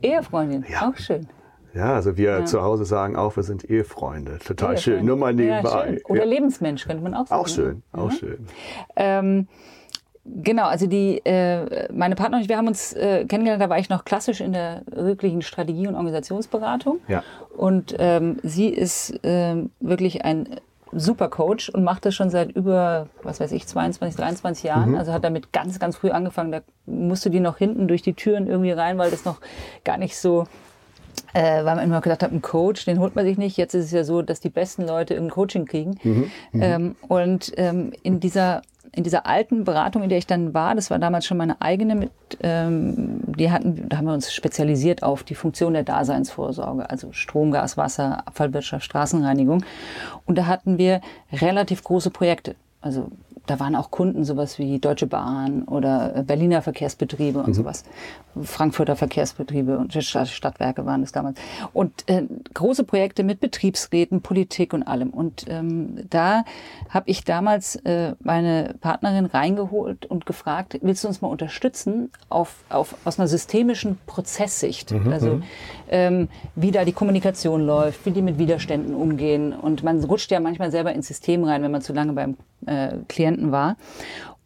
Ehefreundin, 0.00 0.64
ja. 0.68 0.88
auch 0.88 0.96
schön. 0.96 1.26
Ja, 1.74 1.94
also 1.94 2.16
wir 2.16 2.30
ja. 2.30 2.44
zu 2.44 2.62
Hause 2.62 2.84
sagen 2.84 3.16
auch, 3.16 3.36
wir 3.36 3.42
sind 3.42 3.64
Ehefreunde. 3.64 4.38
Total 4.38 4.74
Ehefreunde. 4.74 4.80
schön. 4.80 5.06
Nur 5.06 5.16
mal 5.16 5.34
nebenbei. 5.34 5.98
Ja, 5.98 6.04
Oder 6.08 6.26
Lebensmensch 6.26 6.86
könnte 6.86 7.02
man 7.02 7.14
auch 7.14 7.26
sagen. 7.26 7.40
Auch 7.40 7.48
schön, 7.48 7.82
ne? 7.92 8.02
auch 8.02 8.10
schön. 8.10 8.46
Ähm, 8.96 9.48
Genau, 10.22 10.66
also 10.66 10.86
die, 10.86 11.24
äh, 11.24 11.90
meine 11.92 12.14
Partner 12.14 12.36
und 12.36 12.42
ich, 12.42 12.48
wir 12.48 12.58
haben 12.58 12.68
uns 12.68 12.92
äh, 12.92 13.24
kennengelernt, 13.24 13.62
da 13.62 13.70
war 13.70 13.78
ich 13.78 13.88
noch 13.88 14.04
klassisch 14.04 14.40
in 14.40 14.52
der 14.52 14.82
wirklichen 14.86 15.40
Strategie- 15.40 15.88
und 15.88 15.94
Organisationsberatung. 15.94 17.00
Ja. 17.08 17.24
Und 17.56 17.96
ähm, 17.98 18.36
sie 18.42 18.68
ist 18.68 19.24
äh, 19.24 19.56
wirklich 19.80 20.24
ein 20.24 20.60
super 20.92 21.28
Coach 21.28 21.70
und 21.70 21.84
macht 21.84 22.04
das 22.04 22.14
schon 22.14 22.30
seit 22.30 22.52
über, 22.52 23.08
was 23.22 23.40
weiß 23.40 23.52
ich, 23.52 23.66
22, 23.66 24.16
23 24.16 24.64
Jahren. 24.64 24.90
Mhm. 24.90 24.96
Also 24.96 25.12
hat 25.12 25.24
damit 25.24 25.52
ganz, 25.52 25.78
ganz 25.78 25.96
früh 25.96 26.10
angefangen. 26.10 26.52
Da 26.52 26.60
musste 26.86 27.30
die 27.30 27.40
noch 27.40 27.56
hinten 27.56 27.88
durch 27.88 28.02
die 28.02 28.14
Türen 28.14 28.46
irgendwie 28.46 28.72
rein, 28.72 28.98
weil 28.98 29.10
das 29.10 29.24
noch 29.24 29.40
gar 29.84 29.96
nicht 29.96 30.18
so 30.18 30.44
äh, 31.32 31.64
weil 31.64 31.76
man 31.76 31.84
immer 31.84 32.00
gedacht 32.00 32.22
hat, 32.22 32.32
ein 32.32 32.42
Coach, 32.42 32.84
den 32.84 32.98
holt 32.98 33.14
man 33.14 33.24
sich 33.24 33.38
nicht. 33.38 33.56
Jetzt 33.56 33.74
ist 33.74 33.86
es 33.86 33.92
ja 33.92 34.04
so, 34.04 34.22
dass 34.22 34.40
die 34.40 34.50
besten 34.50 34.86
Leute 34.86 35.16
ein 35.16 35.30
Coaching 35.30 35.66
kriegen. 35.66 35.98
Mhm. 36.02 36.30
Mhm. 36.52 36.62
Ähm, 36.62 36.96
und 37.08 37.52
ähm, 37.56 37.92
in 38.02 38.20
dieser 38.20 38.62
in 38.92 39.04
dieser 39.04 39.26
alten 39.26 39.64
Beratung, 39.64 40.02
in 40.02 40.08
der 40.08 40.18
ich 40.18 40.26
dann 40.26 40.52
war, 40.52 40.74
das 40.74 40.90
war 40.90 40.98
damals 40.98 41.24
schon 41.24 41.36
meine 41.36 41.60
eigene, 41.60 41.94
mit, 41.94 42.10
ähm, 42.42 43.20
die 43.26 43.50
hatten, 43.50 43.88
da 43.88 43.98
haben 43.98 44.06
wir 44.06 44.14
uns 44.14 44.32
spezialisiert 44.32 45.02
auf 45.02 45.22
die 45.22 45.34
Funktion 45.34 45.74
der 45.74 45.84
Daseinsvorsorge, 45.84 46.90
also 46.90 47.12
Strom, 47.12 47.52
Gas, 47.52 47.76
Wasser, 47.76 48.26
Abfallwirtschaft, 48.26 48.84
Straßenreinigung. 48.84 49.64
Und 50.26 50.38
da 50.38 50.46
hatten 50.46 50.78
wir 50.78 51.00
relativ 51.32 51.84
große 51.84 52.10
Projekte. 52.10 52.56
Also 52.80 53.08
da 53.46 53.58
waren 53.60 53.74
auch 53.74 53.90
Kunden, 53.90 54.24
sowas 54.24 54.58
wie 54.58 54.78
Deutsche 54.78 55.06
Bahn 55.06 55.64
oder 55.64 56.22
Berliner 56.24 56.62
Verkehrsbetriebe 56.62 57.40
und 57.40 57.48
mhm. 57.48 57.54
sowas. 57.54 57.84
Frankfurter 58.42 58.96
Verkehrsbetriebe 58.96 59.78
und 59.78 59.92
Stadtwerke 59.92 60.86
waren 60.86 61.02
es 61.02 61.12
damals. 61.12 61.38
Und 61.72 62.08
äh, 62.08 62.22
große 62.54 62.84
Projekte 62.84 63.24
mit 63.24 63.40
Betriebsräten, 63.40 64.22
Politik 64.22 64.72
und 64.72 64.82
allem. 64.82 65.10
Und 65.10 65.46
ähm, 65.48 66.06
da 66.08 66.44
habe 66.88 67.10
ich 67.10 67.24
damals 67.24 67.76
äh, 67.76 68.14
meine 68.20 68.74
Partnerin 68.80 69.26
reingeholt 69.26 70.06
und 70.06 70.26
gefragt, 70.26 70.78
willst 70.82 71.04
du 71.04 71.08
uns 71.08 71.20
mal 71.20 71.28
unterstützen 71.28 72.10
auf, 72.28 72.56
auf, 72.68 72.94
aus 73.04 73.18
einer 73.18 73.28
systemischen 73.28 73.98
Prozesssicht? 74.06 74.92
Mhm. 74.92 75.12
Also 75.12 75.34
mhm. 75.34 75.42
ähm, 75.88 76.28
wie 76.54 76.70
da 76.70 76.84
die 76.84 76.92
Kommunikation 76.92 77.66
läuft, 77.66 78.06
wie 78.06 78.10
die 78.10 78.22
mit 78.22 78.38
Widerständen 78.38 78.94
umgehen. 78.94 79.52
Und 79.52 79.82
man 79.82 80.02
rutscht 80.04 80.30
ja 80.30 80.40
manchmal 80.40 80.70
selber 80.70 80.92
ins 80.92 81.08
System 81.08 81.44
rein, 81.44 81.62
wenn 81.62 81.70
man 81.70 81.82
zu 81.82 81.92
lange 81.92 82.12
beim 82.12 82.36
äh, 82.66 82.98
Klienten 83.08 83.52
war. 83.52 83.76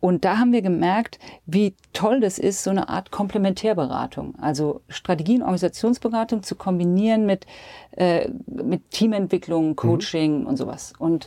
Und 0.05 0.27
da 0.27 0.37
haben 0.37 0.53
wir 0.53 0.61
gemerkt, 0.61 1.19
wie 1.47 1.75
toll 1.95 2.21
das 2.21 2.39
ist, 2.39 2.63
so 2.63 2.69
eine 2.69 2.91
Art 2.91 3.11
Komplementärberatung, 3.11 4.35
also 4.39 4.83
Strategie- 4.91 5.37
und 5.37 5.41
Organisationsberatung 5.45 6.43
zu 6.43 6.57
kombinieren 6.57 7.25
mit, 7.25 7.47
äh, 7.93 8.29
mit 8.45 8.91
Teamentwicklung, 8.91 9.69
mhm. 9.69 9.77
Coaching 9.77 10.41
mhm. 10.41 10.47
und 10.47 10.59
sowas. 10.59 10.93
Und 10.99 11.27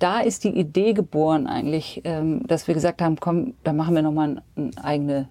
da 0.00 0.20
ist 0.20 0.44
die 0.44 0.50
Idee 0.50 0.92
geboren 0.92 1.46
eigentlich, 1.46 2.02
ähm, 2.04 2.46
dass 2.46 2.68
wir 2.68 2.74
gesagt 2.74 3.00
haben, 3.00 3.16
komm, 3.18 3.54
da 3.64 3.72
machen 3.72 3.94
wir 3.94 4.02
nochmal 4.02 4.42
eine 4.54 4.70
eigene 4.84 5.28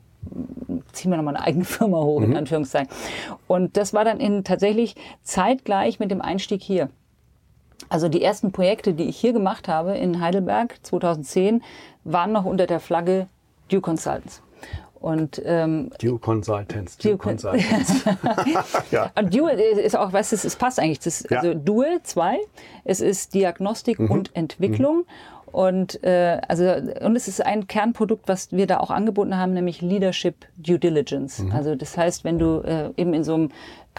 ziehen 0.92 1.12
wir 1.12 1.18
nochmal 1.18 1.36
eine 1.36 1.46
eigene 1.46 1.66
Firma 1.76 1.98
hoch, 1.98 2.22
in 2.22 2.36
Anführungszeichen. 2.36 2.90
Und 3.48 3.78
das 3.78 3.94
war 3.94 4.04
dann 4.04 4.20
in 4.20 4.44
tatsächlich 4.44 4.96
zeitgleich 5.22 6.00
mit 6.00 6.10
dem 6.10 6.22
Einstieg 6.22 6.64
hier. 6.64 6.90
Also 7.90 8.08
die 8.08 8.24
ersten 8.24 8.52
Projekte, 8.52 8.94
die 8.94 9.06
ich 9.06 9.18
hier 9.18 9.34
gemacht 9.34 9.68
habe 9.68 9.98
in 9.98 10.22
Heidelberg 10.22 10.78
2010, 10.84 11.64
waren 12.04 12.32
noch 12.32 12.46
unter 12.46 12.68
der 12.68 12.80
Flagge 12.80 13.28
Due 13.70 13.82
Consultants. 13.82 14.42
Und 15.00 15.42
ähm, 15.46 15.92
Due 16.00 16.20
Consultants. 16.20 16.98
Due 16.98 17.18
Consultants. 17.18 18.04
ja. 18.92 19.12
Und 19.18 19.34
Dual 19.34 19.58
ist 19.58 19.96
auch, 19.96 20.12
weißt 20.12 20.34
du, 20.34 20.36
es 20.36 20.56
passt 20.56 20.80
eigentlich. 20.80 21.00
Das, 21.00 21.26
Ja. 21.30 21.40
Also 21.40 21.54
Dual 21.54 22.02
2, 22.04 22.38
es 22.84 23.00
ist 23.00 23.34
Diagnostik 23.34 24.00
und 24.00 24.36
Entwicklung. 24.36 25.06
Und, 25.52 26.04
äh, 26.04 26.42
also, 26.48 26.66
und 27.02 27.16
es 27.16 27.28
ist 27.28 27.44
ein 27.44 27.68
Kernprodukt, 27.68 28.28
was 28.28 28.52
wir 28.52 28.68
da 28.68 28.80
auch 28.80 28.92
angeboten 28.92 29.36
haben, 29.36 29.54
nämlich 29.54 29.82
Leadership 29.82 30.46
Due 30.58 30.78
Diligence. 30.78 31.44
Also 31.52 31.76
das 31.76 31.98
heißt, 31.98 32.24
wenn 32.24 32.38
du 32.38 32.60
äh, 32.60 32.92
eben 32.98 33.14
in 33.14 33.24
so 33.24 33.34
einem 33.34 33.50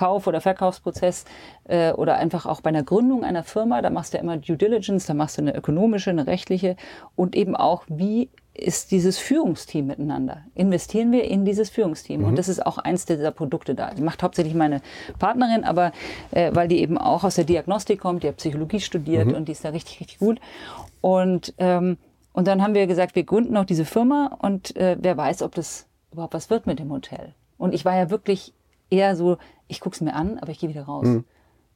Kauf- 0.00 0.26
oder 0.26 0.40
Verkaufsprozess 0.40 1.26
äh, 1.64 1.92
oder 1.92 2.16
einfach 2.16 2.46
auch 2.46 2.62
bei 2.62 2.70
einer 2.70 2.82
Gründung 2.82 3.22
einer 3.22 3.44
Firma, 3.44 3.82
da 3.82 3.90
machst 3.90 4.14
du 4.14 4.16
ja 4.16 4.22
immer 4.22 4.38
Due 4.38 4.56
Diligence, 4.56 5.04
da 5.04 5.12
machst 5.12 5.36
du 5.36 5.42
eine 5.42 5.54
ökonomische, 5.54 6.08
eine 6.08 6.26
rechtliche 6.26 6.76
und 7.16 7.36
eben 7.36 7.54
auch, 7.54 7.84
wie 7.86 8.30
ist 8.54 8.92
dieses 8.92 9.18
Führungsteam 9.18 9.86
miteinander? 9.86 10.38
Investieren 10.54 11.12
wir 11.12 11.24
in 11.24 11.44
dieses 11.44 11.68
Führungsteam? 11.68 12.24
Und 12.24 12.36
das 12.36 12.48
ist 12.48 12.64
auch 12.64 12.78
eins 12.78 13.04
dieser 13.04 13.30
Produkte 13.30 13.74
da. 13.74 13.92
Die 13.92 14.00
macht 14.00 14.22
hauptsächlich 14.22 14.54
meine 14.54 14.80
Partnerin, 15.18 15.64
aber 15.64 15.92
äh, 16.30 16.50
weil 16.54 16.66
die 16.66 16.80
eben 16.80 16.96
auch 16.96 17.22
aus 17.22 17.34
der 17.34 17.44
Diagnostik 17.44 18.00
kommt, 18.00 18.22
die 18.22 18.28
hat 18.28 18.38
Psychologie 18.38 18.80
studiert 18.80 19.32
und 19.34 19.48
die 19.48 19.52
ist 19.52 19.66
da 19.66 19.68
richtig, 19.68 20.00
richtig 20.00 20.18
gut. 20.18 20.40
Und, 21.02 21.52
ähm, 21.58 21.98
und 22.32 22.48
dann 22.48 22.62
haben 22.62 22.72
wir 22.72 22.86
gesagt, 22.86 23.16
wir 23.16 23.24
gründen 23.24 23.54
auch 23.58 23.66
diese 23.66 23.84
Firma 23.84 24.34
und 24.40 24.74
äh, 24.76 24.96
wer 24.98 25.18
weiß, 25.18 25.42
ob 25.42 25.54
das 25.54 25.86
überhaupt 26.10 26.32
was 26.32 26.48
wird 26.48 26.66
mit 26.66 26.78
dem 26.78 26.90
Hotel. 26.90 27.34
Und 27.58 27.74
ich 27.74 27.84
war 27.84 27.96
ja 27.96 28.08
wirklich 28.08 28.54
eher 28.90 29.16
so, 29.16 29.38
ich 29.70 29.80
guck's 29.80 30.00
mir 30.00 30.14
an, 30.14 30.38
aber 30.38 30.50
ich 30.50 30.58
gehe 30.58 30.68
wieder 30.68 30.84
raus. 30.84 31.06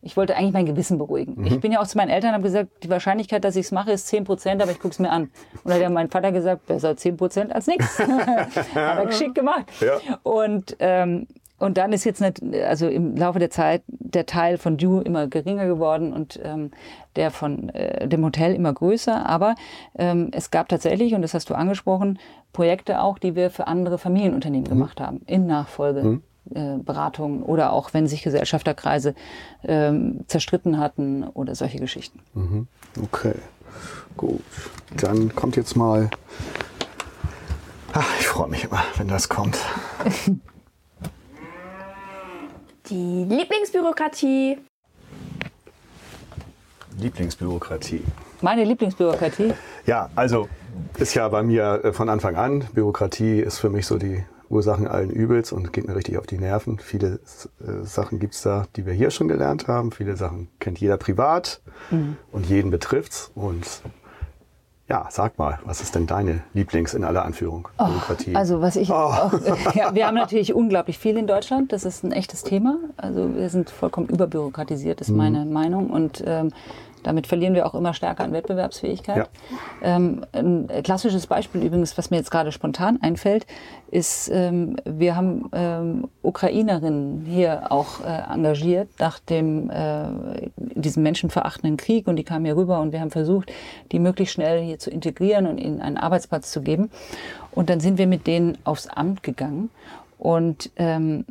Ich 0.07 0.19
wollte 0.19 0.37
eigentlich 0.37 0.53
mein 0.53 0.67
Gewissen 0.67 0.99
beruhigen. 0.99 1.47
Ich 1.47 1.61
bin 1.61 1.73
ja 1.73 1.81
auch 1.81 1.87
zu 1.87 1.97
meinen 1.97 2.11
Eltern 2.11 2.31
und 2.31 2.35
habe 2.35 2.43
gesagt, 2.43 2.69
die 2.83 2.91
Wahrscheinlichkeit, 2.91 3.43
dass 3.43 3.57
ich 3.57 3.65
es 3.67 3.73
mache, 3.73 3.91
ist 3.93 4.07
10 4.09 4.25
Prozent, 4.25 4.61
aber 4.61 4.71
ich 4.71 4.79
guck's 4.79 4.99
mir 4.99 5.11
an. 5.11 5.23
Und 5.23 5.31
dann 5.65 5.75
hat 5.75 5.81
ja 5.81 5.89
mein 5.89 6.11
Vater 6.11 6.31
gesagt, 6.31 6.67
besser 6.67 6.95
10 6.95 7.17
Prozent 7.17 7.55
als 7.55 7.67
nichts. 7.67 7.99
hat 7.99 8.59
er 8.75 9.07
geschickt 9.07 9.35
gemacht. 9.35 9.65
Ja. 9.81 9.99
Und, 10.23 10.77
ähm, 10.81 11.27
und 11.59 11.79
dann 11.79 11.95
ist 11.95 12.05
jetzt 12.05 12.21
nicht, 12.21 12.43
also 12.67 12.87
im 12.87 13.17
Laufe 13.17 13.39
der 13.39 13.49
Zeit 13.49 13.83
der 13.87 14.27
Teil 14.27 14.59
von 14.59 14.77
Due 14.77 15.03
immer 15.03 15.27
geringer 15.27 15.67
geworden 15.67 16.13
und 16.13 16.39
ähm, 16.45 16.73
der 17.17 17.31
von 17.31 17.71
äh, 17.71 18.07
dem 18.07 18.23
Hotel 18.27 18.55
immer 18.55 18.75
größer. 18.75 19.25
Aber 19.27 19.55
ähm, 19.97 20.29
es 20.33 20.51
gab 20.51 20.69
tatsächlich, 20.69 21.15
und 21.15 21.23
das 21.23 21.33
hast 21.33 21.49
du 21.49 21.55
angesprochen, 21.55 22.19
Projekte 22.53 23.01
auch, 23.01 23.19
die 23.19 23.37
wir 23.37 23.49
für 23.49 23.69
andere 23.69 23.97
Familienunternehmen 23.97 24.69
gemacht 24.69 25.01
haben, 25.01 25.23
in 25.27 25.47
Nachfolge. 25.47 26.01
äh, 26.01 26.34
Beratungen 26.45 27.43
oder 27.43 27.73
auch 27.73 27.95
wenn 27.95 28.07
sich 28.07 28.23
Gesellschafterkreise 28.23 29.15
ähm, 29.65 30.21
zerstritten 30.27 30.79
hatten 30.79 31.25
oder 31.25 31.55
solche 31.55 31.79
Geschichten. 31.79 32.21
Okay, 33.03 33.35
gut. 34.17 34.43
Dann 34.97 35.35
kommt 35.35 35.57
jetzt 35.57 35.75
mal. 35.77 36.11
Ach, 37.93 38.09
ich 38.21 38.27
freue 38.27 38.49
mich 38.49 38.65
immer, 38.65 38.83
wenn 38.97 39.09
das 39.09 39.29
kommt. 39.29 39.57
Die 42.91 43.25
Lieblingsbürokratie. 43.25 44.59
Lieblingsbürokratie. 46.99 48.03
Meine 48.43 48.65
Lieblingsbürokratie, 48.65 49.55
Ja, 49.87 50.11
also 50.15 50.49
ist 50.99 51.15
ja 51.15 51.29
bei 51.29 51.43
mir 51.43 51.81
äh, 51.83 51.93
von 51.93 52.09
Anfang 52.09 52.37
an. 52.37 52.67
Bürokratie 52.75 53.41
ist 53.41 53.59
für 53.59 53.71
mich 53.71 53.87
so 53.87 53.97
die 53.97 54.23
Ursachen 54.55 54.87
allen 54.87 55.11
Übels 55.11 55.53
und 55.53 55.73
geht 55.73 55.87
mir 55.87 55.97
richtig 55.97 56.17
auf 56.19 56.27
die 56.27 56.39
Nerven. 56.39 56.79
Viele 56.79 57.21
äh, 57.61 57.85
Sachen 57.85 58.19
gibt's 58.19 58.43
da, 58.43 58.67
die 58.77 58.87
wir 58.87 58.93
hier 58.93 59.11
schon 59.11 59.29
gelernt 59.29 59.69
haben. 59.69 59.91
Viele 59.93 60.17
Sachen 60.17 60.49
kennt 60.61 60.79
jeder 60.79 60.97
privat 60.97 61.61
und 62.33 62.47
jeden 62.47 62.71
betrifft's. 62.71 63.31
Und 63.35 63.67
ja, 64.89 65.07
sag 65.11 65.39
mal, 65.39 65.59
was 65.65 65.81
ist 65.81 65.95
denn 65.95 66.07
deine 66.07 66.41
Lieblings 66.53 66.95
in 66.95 67.05
aller 67.05 67.25
Anführung? 67.25 67.69
Bürokratie. 67.79 68.37
Also 68.37 68.61
was 68.61 68.77
ich 68.77 68.93
auch, 68.93 69.33
ja, 69.75 69.95
wir 69.95 70.07
haben 70.07 70.15
natürlich 70.15 70.55
unglaublich 70.55 70.99
viel 70.99 71.17
in 71.17 71.27
Deutschland. 71.27 71.73
Das 71.73 71.85
ist 71.85 72.05
ein 72.05 72.13
echtes 72.13 72.43
Thema. 72.43 72.77
Also 72.97 73.35
wir 73.35 73.49
sind 73.49 73.71
vollkommen 73.71 74.09
überbürokratisiert, 74.09 75.01
ist 75.01 75.11
meine 75.11 75.47
Meinung. 75.47 75.91
Und 75.91 76.23
ähm, 76.27 76.53
damit 77.05 77.27
verlieren 77.27 77.55
wir 77.55 77.67
auch 77.67 77.75
immer 77.75 77.95
stärker 77.95 78.25
an 78.25 78.33
Wettbewerbsfähigkeit. 78.33 79.17
Ja. 79.17 79.97
Ähm, 79.97 80.25
ein 80.33 80.69
klassisches 80.83 81.27
Beispiel 81.27 81.63
übrigens, 81.63 81.97
was 81.97 82.11
mir 82.11 82.17
jetzt 82.17 82.31
gerade 82.31 82.51
spontan 82.53 82.99
einfällt, 83.01 83.47
ist, 83.91 84.29
ähm, 84.33 84.77
wir 84.85 85.15
haben 85.15 85.49
ähm, 85.53 86.09
Ukrainerinnen 86.23 87.25
hier 87.27 87.71
auch 87.71 88.01
äh, 88.01 88.33
engagiert 88.33 88.89
nach 88.99 89.19
dem 89.21 89.71
äh, 89.71 90.51
diesem 90.57 91.03
menschenverachtenden 91.03 91.77
Krieg 91.77 92.07
und 92.09 92.17
die 92.17 92.25
kamen 92.25 92.45
hier 92.45 92.57
rüber 92.57 92.81
und 92.81 92.93
wir 92.93 93.01
haben 93.01 93.11
versucht, 93.11 93.53
die 93.93 93.99
möglichst 93.99 94.35
schnell 94.35 94.63
hier 94.63 94.79
zu 94.79 94.91
integrieren 94.91 95.47
und 95.47 95.59
ihnen 95.59 95.81
einen 95.81 95.97
Arbeitsplatz 95.97 96.51
zu 96.51 96.63
geben. 96.63 96.91
Und 97.53 97.71
dann 97.71 97.81
sind 97.81 97.99
wir 97.99 98.07
mit 98.07 98.27
denen 98.27 98.59
aufs 98.65 98.89
Amt 98.89 99.23
gegangen 99.23 99.71
und 100.19 100.71
ähm, 100.77 101.25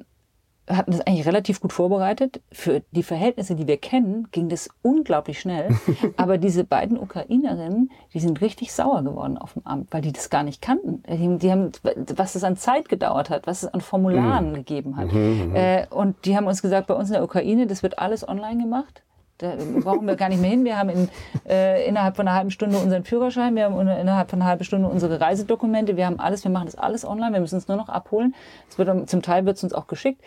hatten 0.77 0.91
das 0.91 1.01
eigentlich 1.01 1.25
relativ 1.27 1.59
gut 1.61 1.73
vorbereitet. 1.73 2.41
Für 2.51 2.81
die 2.91 3.03
Verhältnisse, 3.03 3.55
die 3.55 3.67
wir 3.67 3.77
kennen, 3.77 4.27
ging 4.31 4.49
das 4.49 4.69
unglaublich 4.81 5.39
schnell. 5.39 5.69
Aber 6.17 6.37
diese 6.37 6.63
beiden 6.63 6.97
Ukrainerinnen, 6.97 7.91
die 8.13 8.19
sind 8.19 8.41
richtig 8.41 8.73
sauer 8.73 9.03
geworden 9.03 9.37
auf 9.37 9.53
dem 9.53 9.65
Amt, 9.65 9.91
weil 9.91 10.01
die 10.01 10.11
das 10.11 10.29
gar 10.29 10.43
nicht 10.43 10.61
kannten. 10.61 11.03
Die, 11.07 11.37
die 11.37 11.51
haben, 11.51 11.71
was 12.15 12.35
es 12.35 12.43
an 12.43 12.57
Zeit 12.57 12.89
gedauert 12.89 13.29
hat, 13.29 13.47
was 13.47 13.63
es 13.63 13.73
an 13.73 13.81
Formularen 13.81 14.53
gegeben 14.53 14.97
hat. 14.97 15.09
Äh, 15.13 15.85
und 15.89 16.25
die 16.25 16.35
haben 16.35 16.47
uns 16.47 16.61
gesagt, 16.61 16.87
bei 16.87 16.93
uns 16.93 17.09
in 17.09 17.13
der 17.13 17.23
Ukraine, 17.23 17.67
das 17.67 17.83
wird 17.83 17.99
alles 17.99 18.27
online 18.27 18.61
gemacht. 18.61 19.03
Da 19.39 19.53
brauchen 19.81 20.05
wir 20.05 20.15
gar 20.15 20.29
nicht 20.29 20.39
mehr 20.41 20.51
hin. 20.51 20.63
Wir 20.63 20.77
haben 20.77 20.89
in, 20.89 21.09
äh, 21.49 21.87
innerhalb 21.87 22.15
von 22.15 22.27
einer 22.27 22.37
halben 22.37 22.51
Stunde 22.51 22.77
unseren 22.77 23.03
Führerschein, 23.03 23.55
wir 23.55 23.65
haben 23.65 23.79
in- 23.81 23.87
innerhalb 23.87 24.29
von 24.29 24.39
einer 24.39 24.47
halben 24.49 24.63
Stunde 24.63 24.87
unsere 24.87 25.19
Reisedokumente, 25.19 25.97
wir 25.97 26.05
haben 26.05 26.19
alles, 26.19 26.43
wir 26.43 26.51
machen 26.51 26.67
das 26.67 26.75
alles 26.75 27.03
online, 27.03 27.33
wir 27.33 27.41
müssen 27.41 27.57
es 27.57 27.67
nur 27.67 27.75
noch 27.75 27.89
abholen. 27.89 28.35
Es 28.69 28.77
wird, 28.77 29.09
zum 29.09 29.21
Teil 29.23 29.45
wird 29.45 29.57
es 29.57 29.63
uns 29.63 29.73
auch 29.73 29.87
geschickt. 29.87 30.21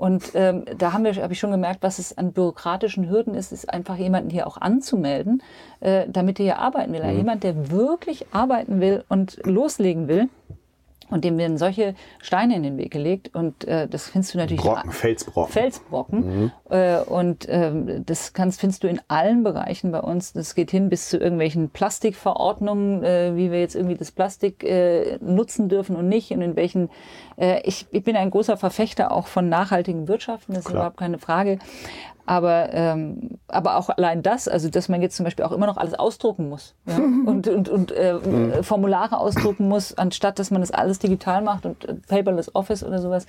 Und 0.00 0.30
ähm, 0.32 0.64
da 0.78 0.94
haben 0.94 1.04
wir, 1.04 1.14
habe 1.16 1.34
ich 1.34 1.38
schon 1.38 1.50
gemerkt, 1.50 1.82
was 1.82 1.98
es 1.98 2.16
an 2.16 2.32
bürokratischen 2.32 3.10
Hürden 3.10 3.34
ist, 3.34 3.52
ist 3.52 3.68
einfach 3.68 3.98
jemanden 3.98 4.30
hier 4.30 4.46
auch 4.46 4.56
anzumelden, 4.56 5.42
äh, 5.80 6.06
damit 6.08 6.40
er 6.40 6.44
hier 6.44 6.58
arbeiten 6.58 6.94
will. 6.94 7.04
Jemand, 7.10 7.44
der 7.44 7.70
wirklich 7.70 8.24
arbeiten 8.32 8.80
will 8.80 9.04
und 9.10 9.38
loslegen 9.44 10.08
will. 10.08 10.30
Und 11.10 11.24
dem 11.24 11.38
werden 11.38 11.58
solche 11.58 11.94
Steine 12.20 12.56
in 12.56 12.62
den 12.62 12.78
Weg 12.78 12.90
gelegt. 12.90 13.34
Und 13.34 13.64
äh, 13.64 13.88
das 13.88 14.08
findest 14.08 14.34
du 14.34 14.38
natürlich 14.38 14.62
Brocken, 14.62 14.92
Felsbrocken. 14.92 15.52
Felsbrocken. 15.52 16.52
Äh, 16.70 17.00
und 17.00 17.46
ähm, 17.48 18.04
das 18.06 18.32
kannst, 18.32 18.60
findest 18.60 18.84
du 18.84 18.88
in 18.88 19.00
allen 19.08 19.42
Bereichen 19.42 19.92
bei 19.92 20.00
uns. 20.00 20.32
Das 20.32 20.54
geht 20.54 20.70
hin 20.70 20.88
bis 20.88 21.08
zu 21.08 21.18
irgendwelchen 21.18 21.70
Plastikverordnungen, 21.70 23.02
äh, 23.04 23.36
wie 23.36 23.50
wir 23.50 23.60
jetzt 23.60 23.74
irgendwie 23.74 23.96
das 23.96 24.10
Plastik 24.10 24.64
äh, 24.64 25.18
nutzen 25.20 25.68
dürfen 25.68 25.96
und 25.96 26.08
nicht 26.08 26.30
und 26.30 26.42
in 26.42 26.56
welchen. 26.56 26.90
Äh, 27.36 27.60
ich, 27.64 27.86
ich 27.90 28.04
bin 28.04 28.16
ein 28.16 28.30
großer 28.30 28.56
Verfechter 28.56 29.12
auch 29.12 29.26
von 29.26 29.48
nachhaltigen 29.48 30.08
Wirtschaften, 30.08 30.52
das 30.52 30.60
ist 30.60 30.66
Klar. 30.66 30.82
überhaupt 30.82 30.96
keine 30.98 31.18
Frage. 31.18 31.58
Aber, 32.30 32.72
ähm, 32.72 33.40
aber 33.48 33.76
auch 33.76 33.88
allein 33.88 34.22
das, 34.22 34.46
also 34.46 34.70
dass 34.70 34.88
man 34.88 35.02
jetzt 35.02 35.16
zum 35.16 35.24
Beispiel 35.24 35.44
auch 35.44 35.50
immer 35.50 35.66
noch 35.66 35.76
alles 35.76 35.94
ausdrucken 35.94 36.48
muss 36.48 36.76
ja? 36.86 36.94
und, 37.26 37.48
und, 37.48 37.68
und 37.68 37.90
äh, 37.90 38.62
Formulare 38.62 39.18
ausdrucken 39.18 39.66
muss, 39.66 39.98
anstatt 39.98 40.38
dass 40.38 40.52
man 40.52 40.60
das 40.60 40.70
alles 40.70 41.00
digital 41.00 41.42
macht 41.42 41.66
und 41.66 41.84
äh, 41.88 41.94
paperless 41.94 42.54
Office 42.54 42.84
oder 42.84 43.00
sowas. 43.00 43.26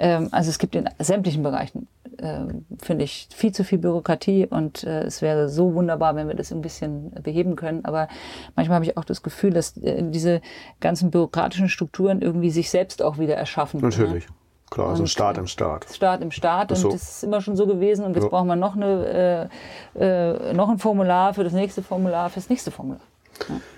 Ähm, 0.00 0.30
also 0.32 0.50
es 0.50 0.58
gibt 0.58 0.74
in 0.74 0.90
sämtlichen 0.98 1.44
Bereichen, 1.44 1.86
ähm, 2.18 2.66
finde 2.82 3.04
ich, 3.04 3.28
viel 3.32 3.52
zu 3.52 3.62
viel 3.62 3.78
Bürokratie 3.78 4.48
und 4.50 4.82
äh, 4.82 5.02
es 5.02 5.22
wäre 5.22 5.48
so 5.48 5.72
wunderbar, 5.74 6.16
wenn 6.16 6.26
wir 6.26 6.34
das 6.34 6.50
ein 6.50 6.60
bisschen 6.60 7.12
beheben 7.22 7.54
können. 7.54 7.84
Aber 7.84 8.08
manchmal 8.56 8.74
habe 8.74 8.84
ich 8.84 8.96
auch 8.96 9.04
das 9.04 9.22
Gefühl, 9.22 9.52
dass 9.52 9.76
äh, 9.76 10.02
diese 10.10 10.40
ganzen 10.80 11.12
bürokratischen 11.12 11.68
Strukturen 11.68 12.20
irgendwie 12.20 12.50
sich 12.50 12.68
selbst 12.68 13.00
auch 13.00 13.16
wieder 13.18 13.36
erschaffen. 13.36 13.78
Natürlich. 13.78 14.26
Klar, 14.74 14.88
so 14.88 14.94
ein 14.94 15.00
Und, 15.02 15.08
Staat 15.08 15.38
im 15.38 15.46
Staat. 15.46 15.86
Staat 15.92 16.20
im 16.20 16.32
Staat 16.32 16.70
und 16.72 16.76
so. 16.76 16.90
das 16.90 17.02
ist 17.02 17.22
immer 17.24 17.40
schon 17.40 17.54
so 17.54 17.64
gewesen 17.66 18.04
und 18.04 18.14
jetzt 18.14 18.24
Ja. 18.24 18.28
brauchen 18.30 18.48
wir 18.48 18.56
noch, 18.56 18.74
eine, 18.74 19.48
äh, 19.96 20.50
äh, 20.50 20.52
noch 20.52 20.68
ein 20.68 20.78
Formular 20.78 21.32
für 21.32 21.44
das 21.44 21.52
nächste 21.52 21.80
Formular, 21.80 22.28
für 22.28 22.40
das 22.40 22.48
nächste 22.50 22.72
Formular. 22.72 23.00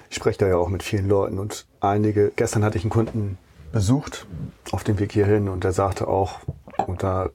Ich 0.08 0.16
spreche 0.16 0.38
da 0.38 0.46
ja 0.48 0.56
auch 0.56 0.68
mit 0.70 0.82
vielen 0.82 1.06
Leuten 1.06 1.38
und 1.38 1.66
einige, 1.80 2.32
gestern 2.34 2.64
hatte 2.64 2.78
ich 2.78 2.84
einen 2.84 2.90
Kunden 2.90 3.36
besucht 3.72 4.26
auf 4.72 4.84
dem 4.84 4.98
Weg 4.98 5.12
hierhin 5.12 5.50
und 5.50 5.64
der 5.64 5.72
sagte 5.72 6.08
auch, 6.08 6.40
und 6.86 7.02
da 7.02 7.28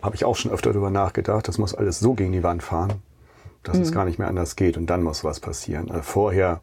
habe 0.00 0.14
ich 0.14 0.24
auch 0.24 0.36
schon 0.36 0.52
öfter 0.52 0.72
drüber 0.72 0.90
nachgedacht, 0.90 1.48
das 1.48 1.58
muss 1.58 1.74
alles 1.74 1.98
so 1.98 2.14
gegen 2.14 2.30
die 2.30 2.44
Wand 2.44 2.62
fahren, 2.62 3.02
dass 3.64 3.78
es 3.78 3.90
gar 3.90 4.04
nicht 4.04 4.20
mehr 4.20 4.28
anders 4.28 4.54
geht 4.54 4.76
und 4.76 4.86
dann 4.86 5.02
muss 5.02 5.24
was 5.24 5.40
passieren. 5.40 5.90
Also 5.90 6.02
vorher, 6.02 6.60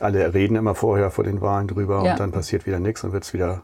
alle 0.00 0.32
reden 0.34 0.56
immer 0.56 0.74
vorher 0.74 1.10
vor 1.10 1.24
den 1.24 1.40
Wahlen 1.40 1.68
drüber 1.68 2.04
Ja. 2.04 2.12
und 2.12 2.20
dann 2.20 2.32
passiert 2.32 2.66
wieder 2.66 2.78
nichts 2.80 3.04
und 3.04 3.12
wird 3.12 3.24
es 3.24 3.32
wieder 3.32 3.62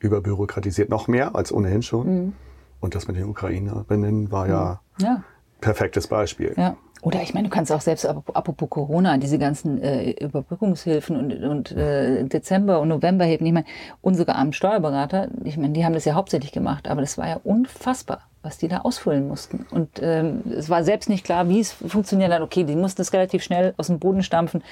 überbürokratisiert, 0.00 0.88
noch 0.90 1.08
mehr 1.08 1.34
als 1.34 1.52
ohnehin 1.52 1.82
schon. 1.82 2.34
Und 2.80 2.94
das 2.94 3.06
mit 3.08 3.16
den 3.16 3.24
Ukrainerinnen 3.28 4.32
war 4.32 4.48
ja 4.48 4.80
Ja, 4.98 5.22
perfektes 5.60 6.06
Beispiel. 6.08 6.54
ja. 6.56 6.76
Oder 7.02 7.22
ich 7.22 7.32
meine, 7.32 7.48
du 7.48 7.54
kannst 7.54 7.72
auch 7.72 7.80
selbst, 7.80 8.04
apropos 8.04 8.68
Corona, 8.68 9.16
diese 9.16 9.38
ganzen 9.38 9.80
äh, 9.82 10.10
Überbrückungshilfen 10.22 11.16
und, 11.16 11.32
und 11.42 11.72
äh, 11.72 12.22
Dezember 12.24 12.78
und 12.78 12.88
November 12.88 13.24
heben. 13.24 13.46
Ich 13.46 13.52
meine, 13.54 13.64
unsere 14.02 14.34
armen 14.34 14.52
Steuerberater, 14.52 15.28
ich 15.44 15.56
meine, 15.56 15.72
die 15.72 15.82
haben 15.86 15.94
das 15.94 16.04
ja 16.04 16.12
hauptsächlich 16.12 16.52
gemacht, 16.52 16.88
aber 16.88 17.00
das 17.00 17.16
war 17.16 17.26
ja 17.26 17.40
unfassbar, 17.42 18.20
was 18.42 18.58
die 18.58 18.68
da 18.68 18.78
ausfüllen 18.78 19.28
mussten. 19.28 19.66
Und 19.70 20.00
ähm, 20.00 20.42
es 20.50 20.70
war 20.70 20.84
selbst 20.84 21.08
nicht 21.08 21.24
klar, 21.24 21.48
wie 21.48 21.60
es 21.60 21.72
funktioniert 21.72 22.32
hat. 22.32 22.40
Okay, 22.42 22.64
die 22.64 22.76
mussten 22.76 23.00
das 23.00 23.12
relativ 23.12 23.42
schnell 23.42 23.74
aus 23.76 23.88
dem 23.88 23.98
Boden 23.98 24.22
stampfen, 24.22 24.62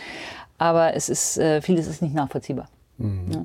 aber 0.56 0.94
es 0.94 1.08
ist, 1.08 1.38
äh, 1.38 1.60
vieles 1.60 1.86
ist 1.86 2.02
nicht 2.02 2.14
nachvollziehbar. 2.14 2.68
Mhm. 2.96 3.30
Ja. 3.30 3.44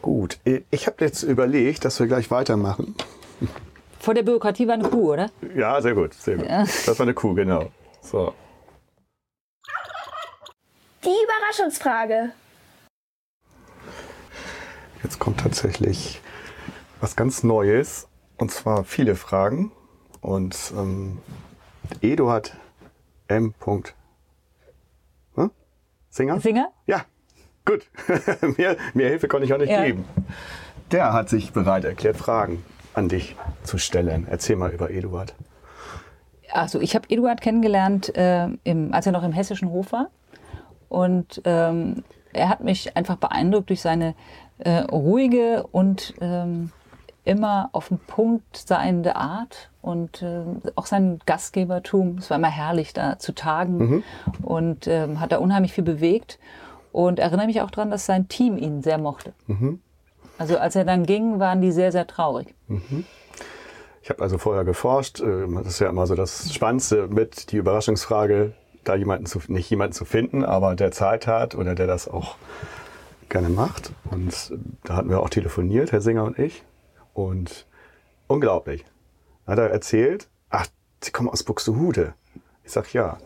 Gut, 0.00 0.38
ich 0.70 0.86
habe 0.86 1.04
jetzt 1.04 1.22
überlegt, 1.24 1.84
dass 1.84 1.98
wir 1.98 2.06
gleich 2.06 2.30
weitermachen. 2.30 2.94
Vor 3.98 4.14
der 4.14 4.22
Bürokratie 4.22 4.66
war 4.66 4.74
eine 4.74 4.88
Kuh, 4.88 5.12
oder? 5.12 5.30
Ja, 5.56 5.80
sehr 5.82 5.94
gut, 5.94 6.14
sehr 6.14 6.36
gut. 6.36 6.46
Ja. 6.46 6.60
Das 6.60 6.98
war 6.98 7.00
eine 7.00 7.14
Kuh, 7.14 7.34
genau. 7.34 7.70
So. 8.00 8.32
Die 11.04 11.08
Überraschungsfrage. 11.08 12.30
Jetzt 15.02 15.18
kommt 15.18 15.40
tatsächlich 15.40 16.20
was 17.00 17.16
ganz 17.16 17.42
Neues. 17.42 18.07
Und 18.38 18.50
zwar 18.50 18.84
viele 18.84 19.16
Fragen. 19.16 19.72
Und 20.20 20.72
ähm, 20.76 21.18
Eduard 22.00 22.56
M. 23.28 23.54
Hm? 25.34 25.50
Singer? 26.10 26.40
Singer? 26.40 26.68
Ja, 26.86 27.02
gut. 27.64 27.86
mehr, 28.56 28.76
mehr 28.94 29.08
Hilfe 29.10 29.28
konnte 29.28 29.46
ich 29.46 29.52
auch 29.52 29.58
nicht 29.58 29.70
ja. 29.70 29.84
geben. 29.84 30.04
Der 30.90 31.12
hat 31.12 31.28
sich 31.28 31.52
bereit 31.52 31.84
erklärt, 31.84 32.16
Fragen 32.16 32.64
an 32.94 33.08
dich 33.08 33.36
zu 33.62 33.78
stellen. 33.78 34.26
Erzähl 34.28 34.56
mal 34.56 34.70
über 34.70 34.90
Eduard. 34.90 35.34
Also 36.50 36.80
ich 36.80 36.94
habe 36.94 37.06
Eduard 37.10 37.40
kennengelernt, 37.40 38.14
äh, 38.16 38.48
im, 38.64 38.94
als 38.94 39.06
er 39.06 39.12
noch 39.12 39.22
im 39.22 39.32
hessischen 39.32 39.70
Hof 39.70 39.92
war. 39.92 40.10
Und 40.88 41.42
ähm, 41.44 42.02
er 42.32 42.48
hat 42.48 42.62
mich 42.62 42.96
einfach 42.96 43.16
beeindruckt 43.16 43.68
durch 43.68 43.82
seine 43.82 44.14
äh, 44.58 44.78
ruhige 44.78 45.66
und 45.70 46.14
ähm, 46.20 46.72
immer 47.28 47.68
auf 47.72 47.88
den 47.88 47.98
Punkt 47.98 48.56
seiende 48.56 49.14
Art 49.14 49.70
und 49.82 50.22
äh, 50.22 50.44
auch 50.76 50.86
sein 50.86 51.20
Gastgebertum. 51.26 52.18
Es 52.18 52.30
war 52.30 52.38
immer 52.38 52.48
herrlich, 52.48 52.94
da 52.94 53.18
zu 53.18 53.34
tagen 53.34 53.76
mhm. 53.76 54.02
und 54.42 54.86
ähm, 54.86 55.20
hat 55.20 55.32
da 55.32 55.38
unheimlich 55.38 55.74
viel 55.74 55.84
bewegt. 55.84 56.38
Und 56.90 57.18
erinnere 57.18 57.46
mich 57.46 57.60
auch 57.60 57.70
daran, 57.70 57.90
dass 57.90 58.06
sein 58.06 58.28
Team 58.28 58.56
ihn 58.56 58.82
sehr 58.82 58.96
mochte. 58.96 59.34
Mhm. 59.46 59.80
Also 60.38 60.56
als 60.56 60.74
er 60.74 60.86
dann 60.86 61.04
ging, 61.04 61.38
waren 61.38 61.60
die 61.60 61.70
sehr, 61.70 61.92
sehr 61.92 62.06
traurig. 62.06 62.54
Mhm. 62.66 63.04
Ich 64.02 64.08
habe 64.08 64.22
also 64.22 64.38
vorher 64.38 64.64
geforscht. 64.64 65.20
Äh, 65.20 65.46
das 65.62 65.66
ist 65.66 65.78
ja 65.80 65.90
immer 65.90 66.06
so 66.06 66.14
das 66.14 66.52
Spannendste 66.52 67.08
mit 67.08 67.52
die 67.52 67.58
Überraschungsfrage, 67.58 68.54
da 68.84 68.94
jemanden 68.94 69.26
zu, 69.26 69.40
nicht 69.48 69.68
jemanden 69.68 69.92
zu 69.92 70.06
finden, 70.06 70.44
aber 70.44 70.74
der 70.74 70.92
Zeit 70.92 71.26
hat 71.26 71.54
oder 71.54 71.74
der 71.74 71.86
das 71.86 72.08
auch 72.08 72.36
gerne 73.28 73.50
macht. 73.50 73.92
Und 74.10 74.32
äh, 74.50 74.58
da 74.84 74.96
hatten 74.96 75.10
wir 75.10 75.20
auch 75.20 75.28
telefoniert, 75.28 75.92
Herr 75.92 76.00
Singer 76.00 76.24
und 76.24 76.38
ich. 76.38 76.64
Und 77.18 77.66
unglaublich. 78.28 78.84
Hat 79.44 79.58
er 79.58 79.70
erzählt, 79.70 80.28
ach, 80.50 80.68
Sie 81.02 81.10
kommen 81.10 81.28
aus 81.28 81.42
Buxtehude. 81.42 82.14
Ich 82.62 82.70
sag 82.70 82.92
ja. 82.92 83.18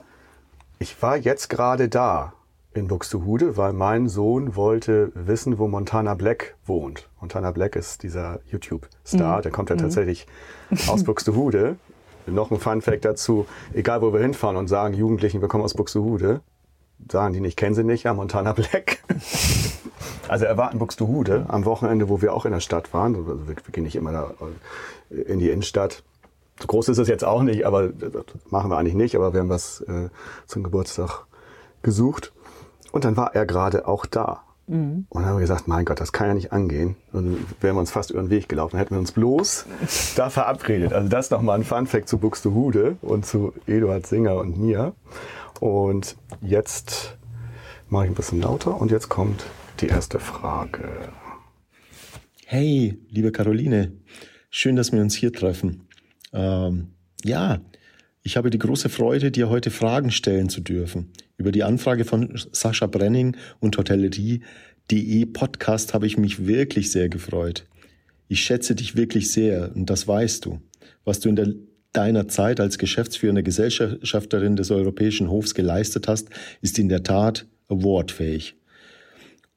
Ich 0.78 1.02
war 1.02 1.18
jetzt 1.18 1.50
gerade 1.50 1.90
da 1.90 2.32
in 2.72 2.88
Buxtehude, 2.88 3.58
weil 3.58 3.74
mein 3.74 4.08
Sohn 4.08 4.56
wollte 4.56 5.12
wissen, 5.14 5.58
wo 5.58 5.68
Montana 5.68 6.14
Black 6.14 6.56
wohnt. 6.64 7.10
Montana 7.20 7.50
Black 7.50 7.76
ist 7.76 8.02
dieser 8.02 8.40
YouTube-Star, 8.50 9.38
mhm. 9.38 9.42
der 9.42 9.52
kommt 9.52 9.68
ja 9.68 9.76
mhm. 9.76 9.80
tatsächlich 9.80 10.26
aus 10.88 11.04
Buxtehude. 11.04 11.76
Noch 12.26 12.50
ein 12.50 12.60
Fun-Fact 12.60 13.04
dazu, 13.04 13.44
egal 13.74 14.00
wo 14.00 14.14
wir 14.14 14.20
hinfahren 14.20 14.56
und 14.56 14.68
sagen, 14.68 14.94
Jugendlichen, 14.94 15.42
wir 15.42 15.48
kommen 15.48 15.64
aus 15.64 15.74
Buxtehude, 15.74 16.40
sagen 17.10 17.34
die 17.34 17.40
nicht, 17.40 17.56
kennen 17.56 17.74
sie 17.74 17.84
nicht, 17.84 18.04
ja, 18.04 18.14
Montana 18.14 18.52
Black. 18.52 18.98
also 20.28 20.44
er 20.44 20.56
war 20.56 20.72
in 20.72 20.78
Buxtehude 20.78 21.46
am 21.48 21.64
Wochenende, 21.64 22.08
wo 22.08 22.22
wir 22.22 22.34
auch 22.34 22.44
in 22.44 22.52
der 22.52 22.60
Stadt 22.60 22.92
waren. 22.92 23.14
Also 23.14 23.48
wir, 23.48 23.56
wir 23.56 23.72
gehen 23.72 23.84
nicht 23.84 23.96
immer 23.96 24.12
da 24.12 24.34
in 25.10 25.38
die 25.38 25.50
Innenstadt. 25.50 26.02
So 26.60 26.66
groß 26.66 26.88
ist 26.90 26.98
es 26.98 27.08
jetzt 27.08 27.24
auch 27.24 27.42
nicht, 27.42 27.66
aber 27.66 27.88
das 27.88 28.24
machen 28.50 28.70
wir 28.70 28.78
eigentlich 28.78 28.94
nicht, 28.94 29.16
aber 29.16 29.32
wir 29.32 29.40
haben 29.40 29.48
was 29.48 29.80
äh, 29.82 30.10
zum 30.46 30.62
Geburtstag 30.62 31.24
gesucht. 31.82 32.32
Und 32.92 33.04
dann 33.04 33.16
war 33.16 33.34
er 33.34 33.46
gerade 33.46 33.88
auch 33.88 34.06
da. 34.06 34.42
Mhm. 34.68 35.06
Und 35.08 35.22
dann 35.22 35.30
haben 35.30 35.36
wir 35.36 35.40
gesagt, 35.40 35.66
mein 35.66 35.84
Gott, 35.84 36.00
das 36.00 36.12
kann 36.12 36.28
ja 36.28 36.34
nicht 36.34 36.52
angehen. 36.52 36.96
Und 37.12 37.24
dann 37.24 37.46
wären 37.60 37.76
wir 37.76 37.80
uns 37.80 37.90
fast 37.90 38.10
über 38.10 38.20
den 38.20 38.30
Weg 38.30 38.48
gelaufen. 38.48 38.72
Dann 38.72 38.80
hätten 38.80 38.94
wir 38.94 39.00
uns 39.00 39.12
bloß 39.12 39.66
da 40.16 40.30
verabredet. 40.30 40.92
Also 40.92 41.08
das 41.08 41.30
nochmal 41.30 41.58
ein 41.58 41.64
Funfact 41.64 42.08
zu 42.08 42.18
Buxtehude 42.18 42.96
und 43.02 43.26
zu 43.26 43.52
Eduard 43.66 44.06
Singer 44.06 44.36
und 44.36 44.58
mir. 44.58 44.92
Und 45.62 46.16
jetzt 46.40 47.16
mache 47.88 48.06
ich 48.06 48.10
ein 48.10 48.16
bisschen 48.16 48.40
lauter 48.40 48.80
und 48.80 48.90
jetzt 48.90 49.08
kommt 49.08 49.44
die 49.78 49.86
erste 49.86 50.18
Frage. 50.18 51.12
Hey, 52.44 52.98
liebe 53.10 53.30
Caroline, 53.30 53.92
schön, 54.50 54.74
dass 54.74 54.90
wir 54.90 55.00
uns 55.00 55.14
hier 55.14 55.32
treffen. 55.32 55.86
Ähm, 56.32 56.88
ja, 57.22 57.60
ich 58.24 58.36
habe 58.36 58.50
die 58.50 58.58
große 58.58 58.88
Freude, 58.88 59.30
dir 59.30 59.50
heute 59.50 59.70
Fragen 59.70 60.10
stellen 60.10 60.48
zu 60.48 60.62
dürfen. 60.62 61.12
Über 61.36 61.52
die 61.52 61.62
Anfrage 61.62 62.04
von 62.04 62.36
Sascha 62.50 62.88
Brenning 62.88 63.36
und 63.60 63.78
Hotellerie.de 63.78 65.26
Podcast 65.26 65.94
habe 65.94 66.08
ich 66.08 66.18
mich 66.18 66.44
wirklich 66.44 66.90
sehr 66.90 67.08
gefreut. 67.08 67.68
Ich 68.26 68.40
schätze 68.40 68.74
dich 68.74 68.96
wirklich 68.96 69.30
sehr 69.30 69.70
und 69.76 69.88
das 69.88 70.08
weißt 70.08 70.44
du. 70.44 70.60
Was 71.04 71.20
du 71.20 71.28
in 71.28 71.36
der, 71.36 71.54
deiner 71.92 72.28
Zeit 72.28 72.60
als 72.60 72.78
geschäftsführende 72.78 73.42
Gesellschafterin 73.42 74.56
des 74.56 74.70
Europäischen 74.70 75.30
Hofs 75.30 75.54
geleistet 75.54 76.08
hast, 76.08 76.28
ist 76.60 76.78
in 76.78 76.88
der 76.88 77.02
Tat 77.02 77.46
awardfähig. 77.68 78.56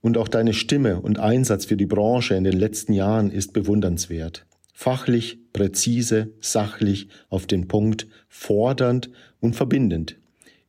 Und 0.02 0.18
auch 0.18 0.28
deine 0.28 0.54
Stimme 0.54 1.00
und 1.00 1.20
Einsatz 1.20 1.66
für 1.66 1.78
die 1.78 1.86
Branche 1.86 2.36
in 2.36 2.44
den 2.44 2.58
letzten 2.58 2.94
Jahren 2.94 3.32
ist 3.32 3.54
bewundernswert. 3.54 4.46
Fachlich, 4.74 5.40
präzise, 5.54 6.32
sachlich, 6.42 7.08
auf 7.30 7.48
den 7.48 7.68
Punkt, 7.68 8.08
fordernd 8.28 9.10
und 9.40 9.56
verbindend 9.56 10.18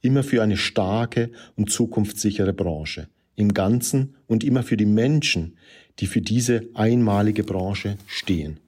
immer 0.06 0.22
für 0.22 0.42
eine 0.42 0.56
starke 0.56 1.30
und 1.56 1.70
zukunftssichere 1.70 2.52
Branche 2.52 3.08
im 3.34 3.52
Ganzen 3.52 4.14
und 4.26 4.44
immer 4.44 4.62
für 4.62 4.76
die 4.76 4.86
Menschen, 4.86 5.56
die 5.98 6.06
für 6.06 6.22
diese 6.22 6.62
einmalige 6.74 7.42
Branche 7.42 7.98
stehen. 8.06 8.60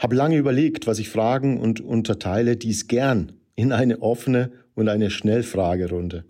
Hab 0.00 0.14
lange 0.14 0.38
überlegt, 0.38 0.86
was 0.86 0.98
ich 0.98 1.10
fragen 1.10 1.60
und 1.60 1.82
unterteile 1.82 2.56
dies 2.56 2.88
gern 2.88 3.32
in 3.54 3.70
eine 3.70 4.00
offene 4.00 4.50
und 4.74 4.88
eine 4.88 5.10
Schnellfragerunde. 5.10 6.24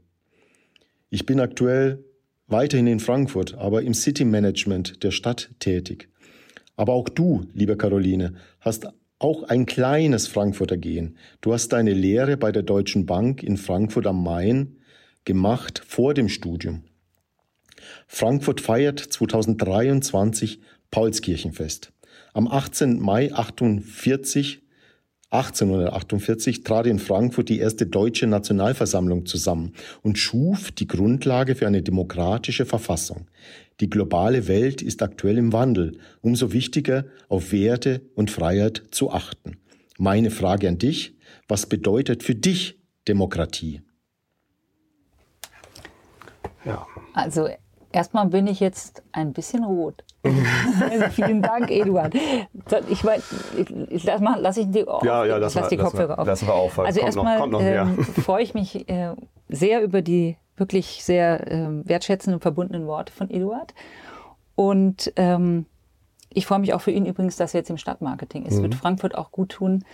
Ich 1.09 1.25
bin 1.25 1.39
aktuell 1.39 2.05
weiterhin 2.49 2.89
in 2.89 2.99
Frankfurt, 2.99 3.55
aber 3.55 3.83
im 3.83 3.95
City 3.95 4.25
Management 4.25 5.05
der 5.05 5.13
Stadt 5.13 5.53
tätig. 5.61 6.09
Aber 6.75 6.95
auch 6.95 7.09
du, 7.09 7.47
liebe 7.55 7.77
Caroline, 7.77 8.35
hast 8.59 8.89
auch 9.21 9.45
ein 9.45 9.67
kleines 9.67 10.27
Frankfurter 10.27 10.77
Gehen. 10.77 11.17
Du 11.41 11.53
hast 11.53 11.69
deine 11.69 11.93
Lehre 11.93 12.37
bei 12.37 12.51
der 12.51 12.65
Deutschen 12.65 13.07
Bank 13.07 13.45
in 13.45 13.57
Frankfurt 13.57 14.09
am 14.09 14.25
Main 14.25 14.79
gemacht 15.25 15.81
vor 15.87 16.13
dem 16.13 16.29
Studium. 16.29 16.83
Frankfurt 18.09 18.61
feiert 18.61 18.99
2023 18.99 20.61
Paulskirchenfest. 20.91 21.93
Am 22.33 22.49
18. 22.49 23.01
Mai 23.01 23.33
48 23.33 24.63
1848 25.31 26.65
trat 26.65 26.87
in 26.87 26.99
Frankfurt 26.99 27.49
die 27.49 27.61
erste 27.61 27.87
deutsche 27.87 28.27
Nationalversammlung 28.27 29.27
zusammen 29.27 29.75
und 30.03 30.19
schuf 30.19 30.73
die 30.73 30.89
Grundlage 30.89 31.55
für 31.55 31.69
eine 31.69 31.83
demokratische 31.83 32.67
Verfassung. 32.67 33.29
Die 33.79 33.89
globale 33.89 34.49
Welt 34.49 34.83
ist 34.83 35.03
aktuell 35.03 35.39
im 35.39 35.53
Wandel. 35.53 35.99
Umso 36.21 36.53
wichtiger, 36.53 37.05
auf 37.29 37.53
Werte 37.53 38.03
und 38.17 38.31
Freiheit 38.31 38.83
zu 38.91 39.13
achten. 39.13 39.57
Meine 39.99 40.33
Frage 40.33 40.69
an 40.69 40.79
dich, 40.79 41.17
was 41.47 41.67
bedeutet 41.67 42.25
für 42.25 42.35
dich 42.35 42.81
Demokratie? 43.07 43.83
Ja. 46.65 46.87
Also 47.15 47.49
erstmal 47.93 48.27
bin 48.27 48.49
ich 48.49 48.59
jetzt 48.59 49.03
ein 49.13 49.33
bisschen 49.33 49.65
rot. 49.65 50.05
Also 50.23 51.05
vielen 51.11 51.43
Dank, 51.43 51.71
Eduard. 51.71 52.15
Ich 52.89 53.05
ich, 53.91 54.05
lass, 54.05 54.21
mal, 54.21 54.41
lass 54.41 54.57
ich 54.57 54.71
die, 54.71 54.85
ja, 55.03 55.25
ja, 55.25 55.37
lass, 55.39 55.55
lass 55.55 55.69
die 55.69 55.77
Kopfhörer 55.77 56.19
auf. 56.19 56.27
Lassen 56.27 56.47
wir 56.47 56.55
auf. 56.55 56.79
Also 56.79 57.01
erstmal 57.01 57.41
ähm, 57.61 58.05
freue 58.05 58.43
ich 58.43 58.55
mich 58.55 58.89
äh, 58.89 59.15
sehr 59.49 59.83
über 59.83 60.03
die 60.03 60.37
wirklich 60.57 61.03
sehr 61.03 61.51
äh, 61.51 61.69
wertschätzenden 61.89 62.35
und 62.35 62.43
verbundenen 62.43 62.87
Worte 62.87 63.13
von 63.13 63.31
Eduard. 63.31 63.75
Und 64.55 65.13
ähm, 65.17 65.65
ich 66.33 66.47
freue 66.47 66.59
mich 66.59 66.75
auch 66.75 66.81
für 66.81 66.91
ihn 66.91 67.07
übrigens, 67.07 67.37
dass 67.37 67.55
er 67.55 67.61
jetzt 67.61 67.71
im 67.71 67.79
Stadtmarketing 67.79 68.45
ist. 68.45 68.59
Mhm. 68.59 68.65
Wird 68.65 68.75
Frankfurt 68.75 69.17
auch 69.17 69.33
gut 69.33 69.51
tun 69.51 69.85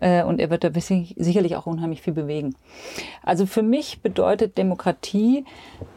äh, 0.00 0.24
und 0.24 0.40
er 0.40 0.50
wird 0.50 0.64
da 0.64 0.70
sicherlich 0.72 1.56
auch 1.56 1.66
unheimlich 1.66 2.02
viel 2.02 2.14
bewegen. 2.14 2.54
Also 3.22 3.46
für 3.46 3.62
mich 3.62 4.00
bedeutet 4.00 4.58
Demokratie 4.58 5.44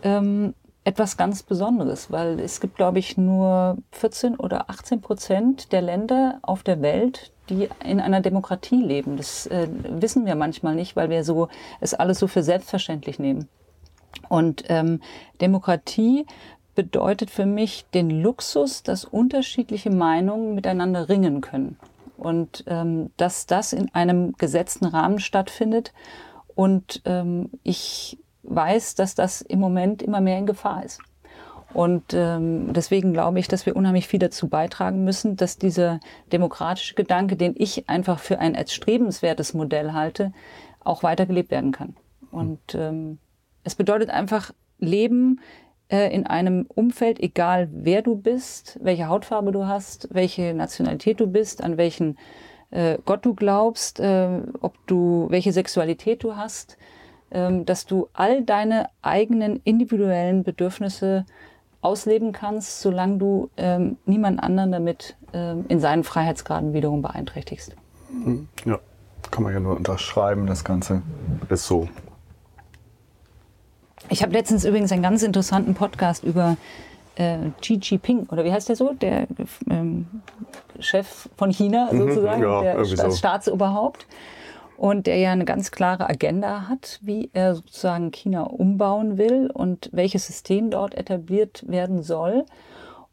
ähm, 0.03 0.53
etwas 0.87 1.17
ganz 1.17 1.43
Besonderes, 1.43 2.11
weil 2.11 2.39
es 2.39 2.61
gibt, 2.61 2.77
glaube 2.77 2.99
ich, 2.99 3.17
nur 3.17 3.77
14 3.91 4.37
oder 4.37 4.69
18 4.69 5.01
Prozent 5.01 5.73
der 5.73 5.81
Länder 5.81 6.39
auf 6.43 6.63
der 6.63 6.81
Welt, 6.81 7.33
die 7.49 7.67
in 7.83 7.99
einer 7.99 8.21
Demokratie 8.21 8.81
leben. 8.81 9.17
Das 9.17 9.47
äh, 9.47 9.67
wissen 9.89 10.25
wir 10.25 10.35
manchmal 10.35 10.75
nicht, 10.75 10.95
weil 10.95 11.09
wir 11.09 11.25
so 11.25 11.49
es 11.81 11.93
alles 11.93 12.19
so 12.19 12.27
für 12.27 12.41
selbstverständlich 12.41 13.19
nehmen. 13.19 13.49
Und 14.29 14.63
ähm, 14.69 15.01
Demokratie 15.41 16.25
bedeutet 16.73 17.31
für 17.31 17.45
mich 17.45 17.85
den 17.93 18.09
Luxus, 18.09 18.81
dass 18.81 19.03
unterschiedliche 19.03 19.89
Meinungen 19.89 20.55
miteinander 20.55 21.09
ringen 21.09 21.41
können. 21.41 21.77
Und 22.15 22.63
ähm, 22.65 23.11
dass 23.17 23.45
das 23.45 23.73
in 23.73 23.93
einem 23.93 24.37
gesetzten 24.37 24.85
Rahmen 24.85 25.19
stattfindet. 25.19 25.91
Und 26.55 27.01
ähm, 27.03 27.49
ich 27.63 28.17
weiß, 28.47 28.95
dass 28.95 29.15
das 29.15 29.41
im 29.41 29.59
Moment 29.59 30.01
immer 30.01 30.21
mehr 30.21 30.37
in 30.37 30.45
Gefahr 30.45 30.83
ist. 30.83 30.99
Und 31.73 32.13
ähm, 32.13 32.73
deswegen 32.73 33.13
glaube 33.13 33.39
ich, 33.39 33.47
dass 33.47 33.65
wir 33.65 33.75
unheimlich 33.75 34.07
viel 34.07 34.19
dazu 34.19 34.47
beitragen 34.47 35.03
müssen, 35.03 35.35
dass 35.35 35.57
dieser 35.57 35.99
demokratische 36.31 36.95
Gedanke, 36.95 37.35
den 37.35 37.53
ich 37.57 37.89
einfach 37.89 38.19
für 38.19 38.39
ein 38.39 38.55
erstrebenswertes 38.55 39.53
Modell 39.53 39.93
halte, 39.93 40.31
auch 40.83 41.03
weitergelebt 41.03 41.51
werden 41.51 41.71
kann. 41.71 41.95
Und 42.31 42.73
ähm, 42.73 43.19
es 43.63 43.75
bedeutet 43.75 44.09
einfach 44.09 44.53
Leben 44.79 45.41
äh, 45.89 46.13
in 46.13 46.25
einem 46.25 46.65
Umfeld, 46.73 47.19
egal 47.19 47.67
wer 47.71 48.01
du 48.01 48.15
bist, 48.15 48.79
welche 48.81 49.07
Hautfarbe 49.07 49.51
du 49.51 49.67
hast, 49.67 50.07
welche 50.11 50.53
Nationalität 50.53 51.19
du 51.19 51.27
bist, 51.27 51.61
an 51.63 51.77
welchen 51.77 52.17
äh, 52.71 52.97
Gott 53.05 53.25
du 53.25 53.33
glaubst, 53.33 53.99
äh, 53.99 54.39
ob 54.61 54.75
du 54.87 55.27
welche 55.29 55.51
Sexualität 55.51 56.23
du 56.23 56.35
hast, 56.35 56.77
dass 57.29 57.85
du 57.85 58.07
all 58.13 58.43
deine 58.43 58.89
eigenen 59.01 59.59
individuellen 59.65 60.43
Bedürfnisse 60.43 61.25
ausleben 61.81 62.31
kannst, 62.31 62.81
solange 62.81 63.17
du 63.17 63.49
ähm, 63.57 63.97
niemand 64.05 64.41
anderen 64.41 64.71
damit 64.71 65.15
ähm, 65.33 65.65
in 65.67 65.79
seinen 65.79 66.03
Freiheitsgraden 66.03 66.73
wiederum 66.73 67.01
beeinträchtigst. 67.01 67.75
Ja, 68.65 68.79
kann 69.29 69.43
man 69.43 69.53
ja 69.53 69.59
nur 69.59 69.75
unterschreiben, 69.75 70.47
das 70.47 70.63
Ganze 70.63 71.01
ist 71.49 71.67
so. 71.67 71.89
Ich 74.09 74.23
habe 74.23 74.31
letztens 74.31 74.63
übrigens 74.63 74.91
einen 74.91 75.03
ganz 75.03 75.21
interessanten 75.21 75.73
Podcast 75.75 76.23
über 76.23 76.55
äh, 77.15 77.37
Xi 77.61 77.79
Jinping, 77.81 78.27
oder 78.31 78.45
wie 78.45 78.51
heißt 78.53 78.69
der 78.69 78.75
so? 78.77 78.93
Der 78.93 79.27
ähm, 79.69 80.07
Chef 80.79 81.27
von 81.35 81.51
China 81.51 81.89
sozusagen, 81.91 82.41
ja, 82.41 82.61
der 82.61 82.85
Sta- 82.85 83.09
so. 83.09 83.17
Staatsoberhaupt. 83.17 84.07
Und 84.77 85.07
der 85.07 85.17
ja 85.17 85.31
eine 85.31 85.45
ganz 85.45 85.71
klare 85.71 86.07
Agenda 86.07 86.69
hat, 86.69 86.99
wie 87.01 87.31
er 87.33 87.55
sozusagen 87.55 88.11
China 88.11 88.43
umbauen 88.43 89.17
will 89.17 89.49
und 89.51 89.89
welches 89.91 90.27
System 90.27 90.69
dort 90.69 90.95
etabliert 90.95 91.63
werden 91.67 92.03
soll. 92.03 92.45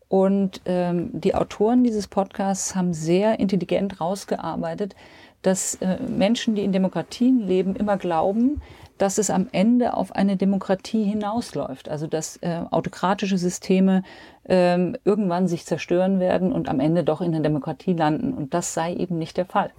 Und 0.08 0.60
ähm, 0.66 1.10
die 1.12 1.34
Autoren 1.34 1.82
dieses 1.82 2.06
Podcasts 2.06 2.76
haben 2.76 2.92
sehr 2.92 3.40
intelligent 3.40 4.00
rausgearbeitet, 4.00 4.94
dass 5.40 5.76
äh, 5.76 5.98
Menschen, 6.02 6.54
die 6.54 6.64
in 6.64 6.72
Demokratien 6.72 7.40
leben, 7.40 7.74
immer 7.76 7.96
glauben, 7.96 8.60
dass 8.98 9.18
es 9.18 9.30
am 9.30 9.48
Ende 9.50 9.94
auf 9.94 10.12
eine 10.12 10.36
Demokratie 10.36 11.04
hinausläuft. 11.04 11.88
Also 11.88 12.06
dass 12.06 12.36
äh, 12.42 12.60
autokratische 12.70 13.38
Systeme 13.38 14.02
ähm, 14.46 14.96
irgendwann 15.04 15.48
sich 15.48 15.64
zerstören 15.64 16.20
werden 16.20 16.52
und 16.52 16.68
am 16.68 16.80
Ende 16.80 17.04
doch 17.04 17.20
in 17.20 17.32
der 17.32 17.40
Demokratie 17.40 17.94
landen. 17.94 18.34
Und 18.34 18.54
das 18.54 18.74
sei 18.74 18.94
eben 18.94 19.18
nicht 19.18 19.36
der 19.36 19.46
Fall. 19.46 19.70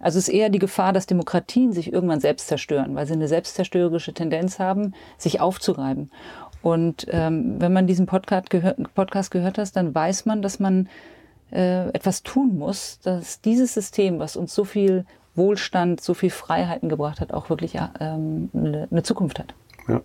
Also 0.00 0.18
es 0.18 0.28
ist 0.28 0.34
eher 0.34 0.48
die 0.48 0.58
Gefahr, 0.58 0.92
dass 0.92 1.06
Demokratien 1.06 1.72
sich 1.72 1.92
irgendwann 1.92 2.20
selbst 2.20 2.48
zerstören, 2.48 2.94
weil 2.94 3.06
sie 3.06 3.12
eine 3.12 3.28
selbstzerstörerische 3.28 4.14
Tendenz 4.14 4.58
haben, 4.58 4.94
sich 5.18 5.40
aufzureiben. 5.40 6.10
Und 6.62 7.06
ähm, 7.10 7.60
wenn 7.60 7.72
man 7.72 7.86
diesen 7.86 8.06
Podcast, 8.06 8.50
gehör 8.50 8.74
Podcast 8.94 9.30
gehört 9.30 9.58
hat, 9.58 9.76
dann 9.76 9.94
weiß 9.94 10.26
man, 10.26 10.42
dass 10.42 10.58
man 10.58 10.88
äh, 11.52 11.88
etwas 11.90 12.22
tun 12.22 12.58
muss, 12.58 12.98
dass 13.02 13.40
dieses 13.40 13.74
System, 13.74 14.18
was 14.18 14.36
uns 14.36 14.54
so 14.54 14.64
viel 14.64 15.04
Wohlstand, 15.34 16.00
so 16.00 16.14
viel 16.14 16.30
Freiheiten 16.30 16.88
gebracht 16.88 17.20
hat, 17.20 17.32
auch 17.32 17.50
wirklich 17.50 17.78
ähm, 18.00 18.50
eine, 18.52 18.88
eine 18.90 19.02
Zukunft 19.02 19.38
hat. 19.38 19.54
Ja. 19.88 20.00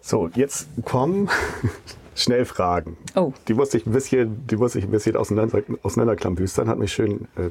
So, 0.00 0.28
jetzt 0.34 0.68
kommen 0.84 1.28
Schnellfragen. 2.14 2.96
Oh. 3.16 3.32
Die 3.48 3.54
musste 3.54 3.78
ich 3.78 3.86
ein 3.86 3.92
bisschen, 3.92 4.46
die 4.46 4.56
musste 4.56 4.78
ich 4.78 4.84
ein 4.84 4.90
bisschen 4.90 5.16
auseinander, 5.16 5.62
auseinanderklambüstern, 5.82 6.68
hat 6.68 6.78
mich 6.78 6.92
schön 6.92 7.26
äh, 7.36 7.50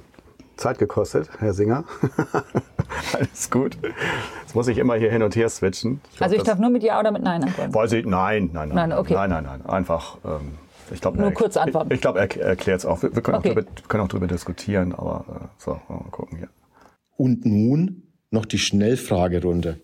Zeit 0.58 0.80
gekostet, 0.80 1.30
Herr 1.40 1.54
Singer. 1.54 1.84
Alles 3.14 3.50
gut. 3.50 3.78
Jetzt 4.42 4.56
muss 4.56 4.68
ich 4.68 4.78
immer 4.78 4.96
hier 4.96 5.12
hin 5.12 5.24
und 5.24 5.36
her 5.36 5.50
switchen. 5.50 6.02
glaub, 6.16 6.22
Also 6.24 6.36
ich 6.36 6.44
darf 6.44 6.60
nur 6.60 6.70
mit 6.70 6.84
Ja 6.84 7.00
oder 7.00 7.12
mit 7.12 7.24
Nein 7.24 7.44
antworten. 7.44 7.74
Weiß 7.74 7.92
ich, 7.94 8.06
nein, 8.06 8.50
nein, 8.54 8.70
nein, 8.70 8.90
Nein, 8.90 8.94
okay. 9.00 9.14
nein, 9.14 9.30
nein, 9.30 9.44
nein, 9.44 9.66
einfach. 9.66 10.18
Ähm, 10.26 10.58
ich 10.92 11.02
glaube, 11.02 11.18
Nur 11.18 11.28
er- 11.28 11.34
kurz 11.34 11.58
antworten. 11.58 11.90
Ich, 11.90 11.96
ich 11.96 12.02
glaube, 12.02 12.20
er 12.20 12.42
erklärt 12.42 12.80
es 12.80 12.86
auch. 12.86 13.02
Wir, 13.02 13.16
wir 13.16 13.22
können, 13.22 13.38
Okay. 13.38 13.52
auch 13.52 13.56
drüber, 13.56 13.68
können 13.88 14.04
auch 14.04 14.08
drüber 14.08 14.28
diskutieren, 14.28 14.94
aber 14.94 15.26
äh, 15.30 15.48
so, 15.58 15.80
mal 15.90 16.04
gucken 16.12 16.38
hier. 16.38 16.50
Und 17.18 17.46
nun 17.46 18.04
noch 18.32 18.46
die 18.46 18.60
Schnellfragerunde. 18.60 19.80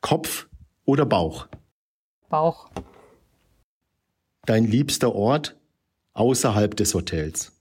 Kopf 0.00 0.48
oder 0.84 1.06
Bauch? 1.06 1.48
Bauch. 2.28 2.68
Dein 4.46 4.64
liebster 4.64 5.14
Ort 5.14 5.56
außerhalb 6.14 6.76
des 6.76 6.94
Hotels? 6.94 7.52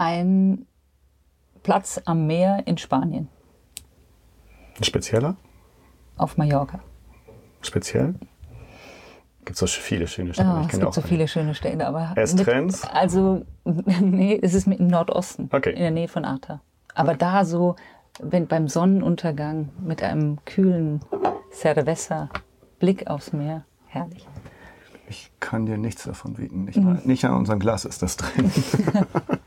Ein 0.00 0.64
Platz 1.62 2.00
am 2.06 2.26
Meer 2.26 2.62
in 2.66 2.78
Spanien, 2.78 3.28
Ein 4.78 4.84
spezieller? 4.84 5.36
auf 6.16 6.38
Mallorca. 6.38 6.80
Speziell? 7.60 8.14
Gibt 9.44 9.50
es 9.50 9.58
so 9.58 9.66
viele 9.66 10.06
schöne 10.06 10.32
Städte. 10.32 10.48
Ja, 10.48 10.60
ich 10.62 10.72
es 10.72 10.80
gibt 10.80 10.94
so 10.94 11.02
viele 11.02 11.28
schöne 11.28 11.54
Städte, 11.54 11.86
aber 11.86 12.12
Estrenz? 12.16 12.82
Mit, 12.82 12.94
also 12.94 13.44
nee, 14.00 14.40
es 14.42 14.54
ist 14.54 14.68
im 14.68 14.86
Nordosten, 14.86 15.50
Okay. 15.52 15.72
in 15.74 15.80
der 15.80 15.90
Nähe 15.90 16.08
von 16.08 16.24
Arta. 16.24 16.62
Aber 16.94 17.14
da 17.14 17.44
so, 17.44 17.76
wenn 18.22 18.46
beim 18.46 18.68
Sonnenuntergang 18.68 19.68
mit 19.82 20.02
einem 20.02 20.42
kühlen 20.46 21.00
Cerveza, 21.52 22.30
Blick 22.78 23.06
aufs 23.06 23.34
Meer, 23.34 23.66
herrlich. 23.86 24.26
Ich 25.10 25.30
kann 25.40 25.66
dir 25.66 25.76
nichts 25.76 26.04
davon 26.04 26.34
bieten. 26.34 26.64
Nicht, 26.64 26.78
Mhm. 26.78 27.00
nicht 27.04 27.22
an 27.26 27.34
unserem 27.34 27.58
Glas 27.58 27.84
ist 27.84 28.00
das 28.00 28.16
drin. 28.16 28.50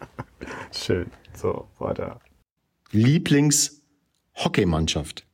Schön. 0.73 1.09
So, 1.35 1.67
weiter. 1.79 2.19
Lieblings-Hockeymannschaft? 2.91 5.25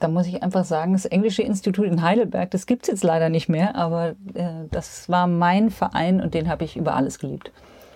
Da 0.00 0.08
muss 0.08 0.26
ich 0.26 0.42
einfach 0.42 0.64
sagen, 0.64 0.92
das 0.92 1.06
Englische 1.06 1.42
Institut 1.42 1.86
in 1.86 2.02
Heidelberg, 2.02 2.50
das 2.50 2.66
gibt 2.66 2.82
es 2.82 2.88
jetzt 2.88 3.04
leider 3.04 3.30
nicht 3.30 3.48
mehr, 3.48 3.74
aber 3.74 4.10
äh, 4.34 4.64
das 4.70 5.08
war 5.08 5.26
mein 5.26 5.70
Verein 5.70 6.20
und 6.20 6.34
den 6.34 6.48
habe 6.48 6.64
ich 6.64 6.76
über 6.76 6.94
alles 6.94 7.18
geliebt. 7.18 7.50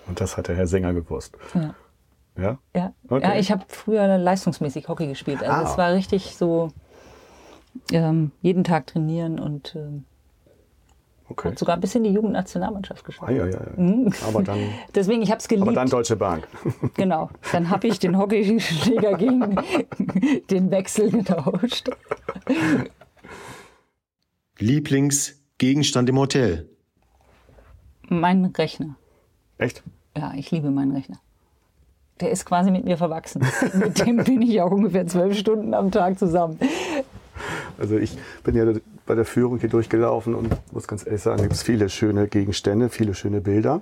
Und 0.07 0.19
das 0.19 0.37
hat 0.37 0.47
der 0.47 0.55
Herr 0.55 0.65
Sänger 0.65 0.93
gewusst. 0.93 1.37
Ja. 1.53 1.75
Ja? 2.37 2.57
Ja, 2.75 2.93
Okay. 3.09 3.27
ja 3.27 3.35
ich 3.39 3.51
habe 3.51 3.63
früher 3.67 4.17
leistungsmäßig 4.17 4.87
Hockey 4.87 5.05
gespielt. 5.07 5.43
Also 5.43 5.67
Ah. 5.67 5.71
es 5.71 5.77
war 5.77 5.93
richtig 5.93 6.35
so 6.35 6.71
ähm, 7.91 8.31
jeden 8.41 8.63
Tag 8.63 8.87
trainieren 8.87 9.39
und 9.39 9.75
ähm, 9.75 10.05
Okay. 11.29 11.53
sogar 11.55 11.77
bis 11.77 11.93
in 11.95 12.03
die 12.03 12.11
Jugendnationalmannschaft 12.11 13.03
Ah, 13.03 13.05
gespielt. 13.05 13.37
ja, 13.37 13.45
ja, 13.47 13.59
ja. 13.77 14.11
Aber 14.27 14.41
dann, 14.43 14.57
Deswegen, 14.95 15.21
ich 15.21 15.29
habe 15.29 15.39
es 15.39 15.47
geliebt. 15.47 15.67
aber 15.67 15.75
dann 15.75 15.87
Deutsche 15.89 16.15
Bank. 16.15 16.47
genau. 16.95 17.29
Dann 17.51 17.69
habe 17.69 17.87
ich 17.87 17.99
den 17.99 18.17
Hockeyschläger 18.17 19.15
gegen 19.17 19.55
den 20.49 20.71
Wechsel 20.71 21.11
getauscht. 21.11 21.89
Lieblingsgegenstand 24.79 26.09
im 26.09 26.17
Hotel? 26.17 26.67
Mein 28.07 28.45
Rechner. 28.45 28.95
Echt? 29.57 29.83
Ja, 30.17 30.33
ich 30.35 30.51
liebe 30.51 30.71
meinen 30.71 30.91
Rechner. 30.93 31.17
Der 32.19 32.31
ist 32.31 32.45
quasi 32.45 32.71
mit 32.71 32.83
mir 32.85 32.97
verwachsen. 32.97 33.45
mit 33.75 34.05
dem 34.05 34.17
bin 34.23 34.41
ich 34.41 34.59
auch 34.61 34.71
ungefähr 34.71 35.07
zwölf 35.07 35.37
Stunden 35.37 35.73
am 35.73 35.91
Tag 35.91 36.19
zusammen. 36.19 36.59
Also 37.77 37.97
ich 37.97 38.17
bin 38.43 38.55
ja 38.55 38.65
bei 39.05 39.15
der 39.15 39.25
Führung 39.25 39.59
hier 39.59 39.69
durchgelaufen 39.69 40.35
und 40.35 40.55
muss 40.71 40.87
ganz 40.87 41.05
ehrlich 41.05 41.21
sagen, 41.21 41.41
gibt 41.41 41.53
es 41.53 41.63
viele 41.63 41.89
schöne 41.89 42.27
Gegenstände, 42.27 42.89
viele 42.89 43.13
schöne 43.13 43.41
Bilder. 43.41 43.81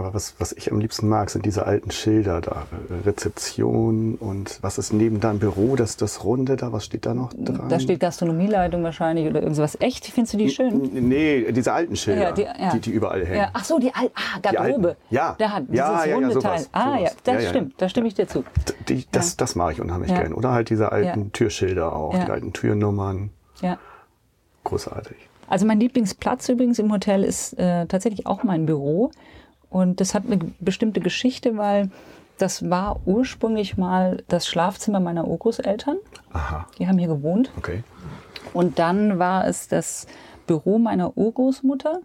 Aber 0.00 0.14
was, 0.14 0.34
was 0.38 0.52
ich 0.52 0.72
am 0.72 0.80
liebsten 0.80 1.10
mag, 1.10 1.28
sind 1.28 1.44
diese 1.44 1.66
alten 1.66 1.90
Schilder 1.90 2.40
da. 2.40 2.62
Rezeption 3.04 4.14
und 4.14 4.58
was 4.62 4.78
ist 4.78 4.94
neben 4.94 5.20
deinem 5.20 5.38
Büro, 5.40 5.76
das, 5.76 5.98
das 5.98 6.24
Runde 6.24 6.56
da, 6.56 6.72
was 6.72 6.86
steht 6.86 7.04
da 7.04 7.12
noch 7.12 7.34
dran? 7.34 7.68
Da 7.68 7.78
steht 7.78 8.00
Gastronomieleitung 8.00 8.82
wahrscheinlich 8.82 9.26
oder 9.28 9.42
irgendwas. 9.42 9.76
Echt? 9.78 10.06
Findest 10.06 10.32
du 10.32 10.38
die 10.38 10.48
schön? 10.48 10.90
Nee, 11.08 11.52
diese 11.52 11.74
alten 11.74 11.96
Schilder, 11.96 12.22
Ja, 12.22 12.32
die- 12.32 12.42
ja. 12.44 12.72
Die, 12.72 12.80
die 12.80 12.90
überall 12.92 13.26
hängen. 13.26 13.36
Ja, 13.36 13.50
ach 13.52 13.64
so, 13.64 13.78
die 13.78 13.94
Al 13.94 14.10
ah, 14.14 14.38
Garderobe. 14.40 14.88
alten. 14.88 15.00
Ja. 15.10 15.36
Da 15.38 15.50
hat 15.50 15.64
dieses 15.64 15.76
Ja, 15.76 16.04
ja, 16.04 16.06
ja, 16.06 16.14
runde 16.14 16.38
Teil. 16.38 16.64
Ah, 16.72 16.96
sowas. 16.96 17.00
ja, 17.02 17.10
das 17.34 17.48
stimmt. 17.50 17.74
Da 17.76 17.88
stimme 17.90 18.08
ich 18.08 18.14
dir 18.14 18.26
zu. 18.26 18.42
Die, 18.88 19.04
das, 19.12 19.36
das 19.36 19.54
mag 19.54 19.74
ich 19.74 19.82
unheimlich 19.82 20.14
gern. 20.14 20.32
Oder 20.32 20.52
halt 20.52 20.70
diese 20.70 20.92
alten. 20.92 21.30
Türschilder 21.32 21.94
auch, 21.94 22.14
die 22.14 22.30
alten 22.30 22.54
Türnummern. 22.54 23.28
Ja. 23.60 23.76
Großartig. 24.64 25.16
Also 25.46 25.66
mein 25.66 25.78
Lieblingsplatz 25.78 26.48
übrigens 26.48 26.78
im 26.78 26.90
Hotel 26.90 27.22
ist 27.22 27.52
äh, 27.58 27.84
tatsächlich 27.86 28.26
auch 28.26 28.44
mein 28.44 28.64
Büro. 28.64 29.10
Und 29.70 30.00
das 30.00 30.14
hat 30.14 30.24
eine 30.26 30.38
bestimmte 30.60 31.00
Geschichte, 31.00 31.56
weil 31.56 31.90
das 32.38 32.68
war 32.68 33.00
ursprünglich 33.06 33.76
mal 33.76 34.22
das 34.28 34.46
Schlafzimmer 34.46 35.00
meiner 35.00 35.26
Urgroßeltern. 35.28 35.96
Aha, 36.32 36.66
Die 36.78 36.86
haben 36.88 36.98
hier 36.98 37.08
gewohnt. 37.08 37.50
okay. 37.56 37.82
Und 38.52 38.78
dann 38.78 39.18
war 39.18 39.46
es 39.46 39.68
das 39.68 40.06
Büro 40.46 40.78
meiner 40.78 41.16
Urgroßmutter, 41.16 42.00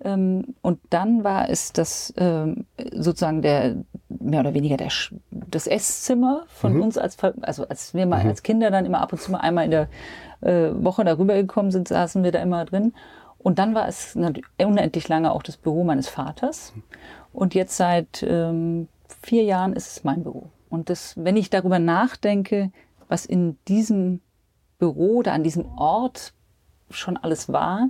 Ähm, 0.00 0.54
und 0.62 0.78
dann 0.90 1.24
war 1.24 1.48
es 1.50 1.72
das 1.72 2.14
ähm, 2.18 2.66
sozusagen 2.92 3.42
der 3.42 3.74
mehr 4.08 4.40
oder 4.40 4.54
weniger 4.54 4.76
der, 4.76 4.92
das 5.32 5.66
Esszimmer 5.66 6.44
von 6.46 6.80
uns 6.80 6.96
als 6.96 7.16
also 7.42 7.66
als 7.66 7.94
wir 7.94 8.06
mal 8.06 8.24
als 8.24 8.44
Kinder 8.44 8.70
dann 8.70 8.86
immer 8.86 9.00
ab 9.00 9.12
und 9.12 9.20
zu 9.20 9.32
mal 9.32 9.40
einmal 9.40 9.64
in 9.64 9.72
der 9.72 9.88
äh, 10.40 10.70
Woche 10.84 11.02
darüber 11.04 11.34
gekommen 11.34 11.72
sind, 11.72 11.88
saßen 11.88 12.22
wir 12.22 12.30
da 12.30 12.38
immer 12.40 12.64
drin. 12.64 12.92
Und 13.48 13.58
dann 13.58 13.74
war 13.74 13.88
es 13.88 14.14
unendlich 14.14 15.08
lange 15.08 15.32
auch 15.32 15.42
das 15.42 15.56
Büro 15.56 15.82
meines 15.82 16.06
Vaters. 16.06 16.74
Und 17.32 17.54
jetzt 17.54 17.78
seit 17.78 18.22
ähm, 18.22 18.88
vier 19.22 19.44
Jahren 19.44 19.72
ist 19.72 19.90
es 19.90 20.04
mein 20.04 20.22
Büro. 20.22 20.50
Und 20.68 20.90
das, 20.90 21.14
wenn 21.16 21.34
ich 21.34 21.48
darüber 21.48 21.78
nachdenke, 21.78 22.70
was 23.08 23.24
in 23.24 23.56
diesem 23.66 24.20
Büro 24.78 25.20
oder 25.20 25.32
an 25.32 25.44
diesem 25.44 25.64
Ort 25.78 26.34
schon 26.90 27.16
alles 27.16 27.50
war, 27.50 27.88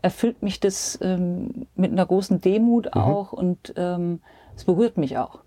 erfüllt 0.00 0.42
mich 0.42 0.58
das 0.58 0.98
ähm, 1.02 1.66
mit 1.74 1.92
einer 1.92 2.06
großen 2.06 2.40
Demut 2.40 2.94
auch 2.94 3.34
und 3.34 3.74
ähm, 3.76 4.22
es 4.56 4.64
berührt 4.64 4.96
mich 4.96 5.18
auch. 5.18 5.40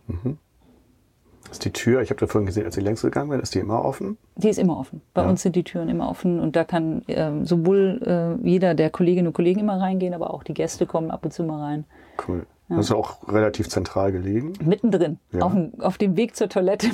Ist 1.52 1.66
die 1.66 1.72
Tür, 1.74 2.02
ich 2.02 2.10
habe 2.10 2.20
da 2.20 2.28
vorhin 2.28 2.46
gesehen, 2.46 2.66
als 2.66 2.76
sie 2.76 2.82
längst 2.82 3.04
gegangen 3.04 3.30
bin, 3.30 3.40
ist 3.42 3.54
die 3.54 3.60
immer 3.60 3.84
offen? 3.84 4.18
Die 4.36 4.50
ist 4.50 4.58
immer 4.58 4.80
offen. 4.80 5.02
Bei 5.14 5.24
Ja. 5.24 5.30
uns 5.30 5.42
sind 5.44 5.56
die 5.56 5.64
Türen 5.64 5.90
immer 5.90 6.10
offen 6.10 6.40
und 6.40 6.56
da 6.56 6.64
kann 6.64 7.04
ähm, 7.10 7.46
sowohl 7.46 8.38
äh, 8.44 8.48
jeder 8.48 8.74
der 8.74 8.90
Kolleginnen 8.90 9.28
und 9.28 9.34
Kollegen 9.34 9.60
immer 9.60 9.80
reingehen, 9.80 10.14
aber 10.14 10.34
auch 10.34 10.44
die 10.44 10.54
Gäste 10.54 10.86
kommen 10.86 11.12
ab 11.12 11.26
und 11.26 11.32
zu 11.34 11.44
mal 11.44 11.60
rein. 11.62 11.86
Cool. 12.28 12.46
Das 12.70 12.86
ist 12.86 12.94
auch 12.94 13.28
relativ 13.28 13.68
zentral 13.68 14.14
gelegen. 14.14 14.54
Mittendrin, 14.64 15.20
Ja. 15.34 15.42
auf, 15.42 15.52
dem, 15.52 15.74
auf 15.82 15.98
dem 15.98 16.16
Weg 16.16 16.38
zur 16.38 16.48
Toilette. 16.48 16.88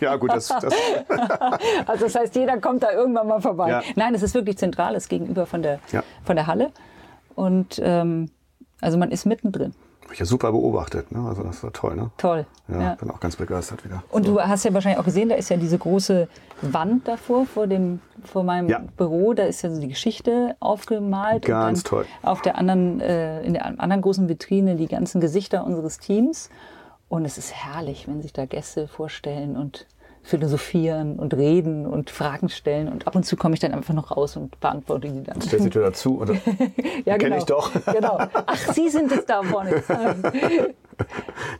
ja, 0.00 0.16
gut, 0.16 0.30
das, 0.32 0.48
das 0.48 0.74
Also 1.86 2.06
das 2.06 2.14
heißt, 2.16 2.34
jeder 2.34 2.58
kommt 2.58 2.82
da 2.82 2.90
irgendwann 2.90 3.28
mal 3.28 3.40
vorbei. 3.40 3.68
Ja. 3.70 3.82
Nein, 3.94 4.14
es 4.16 4.22
ist 4.24 4.34
wirklich 4.34 4.58
zentral, 4.58 4.96
es 4.96 5.04
ist 5.04 5.08
gegenüber 5.08 5.46
von 5.46 5.62
der, 5.62 5.78
Ja. 5.92 6.02
von 6.24 6.34
der 6.34 6.48
Halle. 6.48 6.72
Und 7.36 7.80
ähm, 7.84 8.30
also 8.80 8.98
man 8.98 9.12
ist 9.12 9.26
mittendrin. 9.26 9.74
Habe 10.10 10.14
ich 10.14 10.18
ja 10.20 10.26
super 10.26 10.50
beobachtet. 10.50 11.12
Ne? 11.12 11.24
Also 11.28 11.44
das 11.44 11.62
war 11.62 11.72
toll. 11.72 11.94
Ne? 11.94 12.10
Toll. 12.16 12.44
Ja, 12.66 12.80
Ja. 12.80 12.94
bin 12.96 13.08
auch 13.12 13.20
ganz 13.20 13.36
begeistert 13.36 13.84
wieder. 13.84 14.02
Und 14.10 14.26
so. 14.26 14.32
du 14.34 14.40
hast 14.40 14.64
ja 14.64 14.74
wahrscheinlich 14.74 14.98
auch 14.98 15.04
gesehen, 15.04 15.28
da 15.28 15.36
ist 15.36 15.50
ja 15.50 15.56
diese 15.56 15.78
große 15.78 16.26
Wand 16.62 17.06
davor, 17.06 17.46
vor, 17.46 17.68
dem, 17.68 18.00
vor 18.24 18.42
meinem 18.42 18.68
Ja. 18.68 18.80
Büro. 18.96 19.34
Da 19.34 19.44
ist 19.44 19.62
ja 19.62 19.70
so 19.70 19.80
die 19.80 19.86
Geschichte 19.86 20.56
aufgemalt. 20.58 21.44
Ganz 21.44 21.84
toll. 21.84 22.06
Auf 22.22 22.42
der 22.42 22.58
anderen, 22.58 23.00
äh, 23.00 23.40
in 23.42 23.52
der 23.54 23.66
anderen 23.66 24.02
großen 24.02 24.28
Vitrine 24.28 24.74
die 24.74 24.88
ganzen 24.88 25.20
Gesichter 25.20 25.64
unseres 25.64 26.00
Teams. 26.00 26.50
Und 27.08 27.24
es 27.24 27.38
ist 27.38 27.54
herrlich, 27.54 28.08
wenn 28.08 28.20
sich 28.20 28.32
da 28.32 28.46
Gäste 28.46 28.88
vorstellen 28.88 29.56
und 29.56 29.86
philosophieren 30.22 31.18
und 31.18 31.34
reden 31.34 31.86
und 31.86 32.10
Fragen 32.10 32.48
stellen. 32.48 32.88
Und 32.88 33.06
ab 33.06 33.16
und 33.16 33.24
zu 33.24 33.36
komme 33.36 33.54
ich 33.54 33.60
dann 33.60 33.72
einfach 33.72 33.94
noch 33.94 34.16
raus 34.16 34.36
und 34.36 34.58
beantworte 34.60 35.08
die 35.08 35.22
dann. 35.22 35.40
Stellt 35.40 35.62
sich 35.62 35.74
wieder 35.74 35.82
dazu. 35.86 36.18
Und 36.18 36.40
ja, 37.04 37.18
kenn 37.18 37.32
ich 37.32 37.44
doch. 37.44 37.70
genau. 37.92 38.18
Ach, 38.46 38.72
Sie 38.72 38.88
sind 38.88 39.10
es 39.12 39.24
da 39.24 39.42
vorne. 39.42 39.82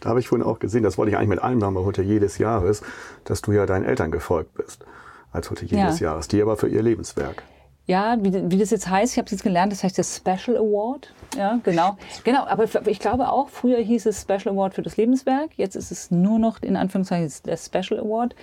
da 0.00 0.08
habe 0.08 0.20
ich 0.20 0.28
vorhin 0.28 0.46
auch 0.46 0.58
gesehen, 0.58 0.82
das 0.82 0.98
wollte 0.98 1.10
ich 1.10 1.16
eigentlich 1.16 1.30
mit 1.30 1.42
einbauen 1.42 1.74
bei 1.74 1.80
Hotelier 1.80 2.20
des 2.20 2.38
Jahres, 2.38 2.82
dass 3.24 3.42
du 3.42 3.52
ja 3.52 3.66
deinen 3.66 3.84
Eltern 3.84 4.10
gefolgt 4.10 4.54
bist 4.54 4.84
als 5.32 5.50
Hotelier 5.50 5.78
Ja. 5.78 5.86
des 5.86 6.00
Jahres. 6.00 6.28
Die 6.28 6.42
aber 6.42 6.56
für 6.56 6.68
ihr 6.68 6.82
Lebenswerk. 6.82 7.42
Ja, 7.90 8.16
wie, 8.20 8.32
wie 8.50 8.56
das 8.58 8.70
jetzt 8.70 8.88
heißt, 8.88 9.12
ich 9.12 9.18
habe 9.18 9.26
es 9.26 9.32
jetzt 9.32 9.42
gelernt, 9.42 9.72
das 9.72 9.82
heißt 9.82 9.98
der 9.98 10.04
Special 10.04 10.56
Award. 10.56 11.12
Ja, 11.36 11.58
genau. 11.64 11.96
Genau, 12.24 12.44
aber 12.46 12.64
ich 12.86 12.98
glaube 13.00 13.28
auch, 13.30 13.48
früher 13.48 13.78
hieß 13.78 14.06
es 14.06 14.20
Special 14.22 14.54
Award 14.54 14.74
für 14.74 14.82
das 14.82 14.96
Lebenswerk, 14.96 15.50
jetzt 15.56 15.74
ist 15.76 15.90
es 15.90 16.10
nur 16.10 16.38
noch 16.38 16.62
in 16.62 16.76
Anführungszeichen 16.76 17.30
der 17.44 17.56
Special 17.56 17.98
Award. 18.00 18.34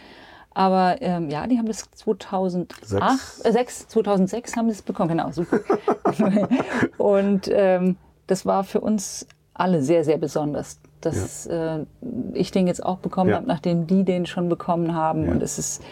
Aber 0.53 0.97
ähm, 1.01 1.29
ja, 1.29 1.45
die 1.47 1.57
haben 1.59 1.67
das 1.67 1.89
2008, 1.91 2.83
Sechs. 2.85 3.41
äh, 3.45 3.51
sechs, 3.51 3.87
2006 3.89 4.55
haben 4.55 4.67
sie 4.69 4.73
es 4.75 4.81
bekommen, 4.81 5.09
genau, 5.09 5.31
super. 5.31 5.59
Und 6.97 7.49
ähm, 7.53 7.95
das 8.25 8.45
war 8.45 8.63
für 8.63 8.81
uns 8.81 9.27
alle 9.53 9.81
sehr, 9.81 10.03
sehr 10.03 10.17
besonders, 10.17 10.79
dass 11.01 11.45
äh, 11.45 11.85
ich 12.33 12.51
den 12.51 12.67
jetzt 12.67 12.83
auch 12.83 12.97
bekommen 12.97 13.29
Ja. 13.29 13.37
habe, 13.37 13.47
nachdem 13.47 13.87
die 13.87 14.03
den 14.03 14.25
schon 14.25 14.49
bekommen 14.49 14.95
haben. 14.95 15.25
Ja. 15.25 15.31
Und 15.31 15.43
es 15.43 15.57
ist, 15.59 15.83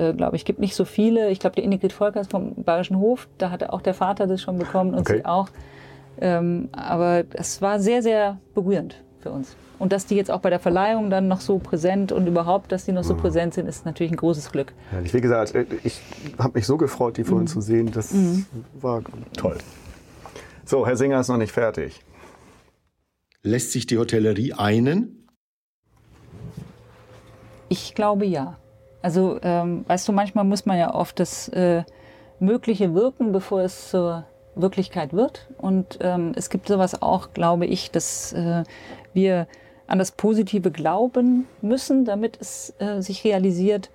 äh, 0.00 0.12
glaube 0.14 0.36
ich, 0.36 0.44
gibt 0.44 0.58
nicht 0.58 0.74
so 0.74 0.84
viele. 0.84 1.30
Ich 1.30 1.38
glaube, 1.40 1.56
die 1.56 1.62
Ingrid 1.64 1.92
Volkers 1.92 2.26
vom 2.28 2.54
Bayerischen 2.64 2.98
Hof, 2.98 3.28
da 3.38 3.50
hatte 3.50 3.72
auch 3.72 3.82
der 3.82 3.94
Vater 3.94 4.26
das 4.26 4.40
schon 4.40 4.58
bekommen 4.58 4.94
und 4.94 5.00
Okay. 5.00 5.18
sie 5.18 5.24
auch. 5.26 5.48
Ähm, 6.20 6.68
aber 6.72 7.24
es 7.32 7.62
war 7.62 7.80
sehr, 7.80 8.02
sehr 8.02 8.38
berührend 8.54 9.02
für 9.20 9.30
uns. 9.30 9.56
Und 9.78 9.92
dass 9.94 10.04
die 10.04 10.14
jetzt 10.14 10.30
auch 10.30 10.40
bei 10.40 10.50
der 10.50 10.60
Verleihung 10.60 11.08
dann 11.08 11.26
noch 11.28 11.40
so 11.40 11.58
präsent 11.58 12.12
und 12.12 12.26
überhaupt, 12.26 12.70
dass 12.70 12.84
die 12.84 12.92
noch 12.92 13.04
so 13.04 13.14
präsent 13.14 13.54
sind, 13.54 13.66
ist 13.66 13.86
natürlich 13.86 14.12
ein 14.12 14.16
großes 14.16 14.52
Glück. 14.52 14.74
Herrlich. 14.90 15.14
Wie 15.14 15.22
gesagt, 15.22 15.54
äh, 15.54 15.64
ich 15.84 16.00
habe 16.38 16.58
mich 16.58 16.66
so 16.66 16.76
gefreut, 16.76 17.16
die 17.16 17.22
Mhm. 17.22 17.26
vorhin 17.26 17.46
zu 17.46 17.60
sehen. 17.62 17.90
Das 17.90 18.12
war 18.80 19.02
toll. 19.36 19.56
So, 20.66 20.86
Herr 20.86 20.96
Singer 20.98 21.18
ist 21.20 21.28
noch 21.28 21.38
nicht 21.38 21.52
fertig. 21.52 22.02
Lässt 23.42 23.72
sich 23.72 23.86
die 23.86 23.96
Hotellerie 23.96 24.52
einen? 24.52 25.26
Ich 27.70 27.94
glaube 27.94 28.26
ja. 28.26 28.58
Also, 29.02 29.38
ähm, 29.42 29.84
weißt 29.86 30.06
du, 30.08 30.12
manchmal 30.12 30.44
muss 30.44 30.66
man 30.66 30.78
ja 30.78 30.90
auf 30.90 31.12
das 31.12 31.48
äh, 31.48 31.84
Mögliche 32.38 32.94
wirken, 32.94 33.32
bevor 33.32 33.62
es 33.62 33.90
zur 33.90 34.24
Wirklichkeit 34.54 35.12
wird. 35.12 35.46
Und 35.58 35.98
ähm, 36.00 36.32
es 36.36 36.50
gibt 36.50 36.68
sowas 36.68 37.00
auch, 37.00 37.32
glaube 37.32 37.66
ich, 37.66 37.90
dass 37.90 38.32
äh, 38.32 38.64
wir 39.12 39.46
an 39.86 39.98
das 39.98 40.12
Positive 40.12 40.70
glauben 40.70 41.46
müssen, 41.62 42.04
damit 42.04 42.38
es 42.40 42.74
äh, 42.78 43.00
sich 43.00 43.24
realisiert. 43.24 43.90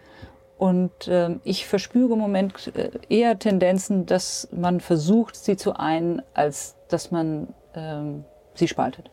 Und 0.57 0.91
ähm, 1.07 1.41
ich 1.43 1.65
verspüre 1.65 2.13
im 2.13 2.19
Moment 2.19 2.71
äh, 2.75 2.91
eher 3.09 3.37
Tendenzen, 3.37 4.05
dass 4.05 4.47
man 4.51 4.79
versucht, 4.79 5.35
sie 5.35 5.57
zu 5.57 5.77
einen, 5.77 6.21
als 6.33 6.75
dass 6.87 7.11
man 7.11 7.53
ähm, 7.75 8.23
sie 8.55 8.67
spaltet. 8.67 9.09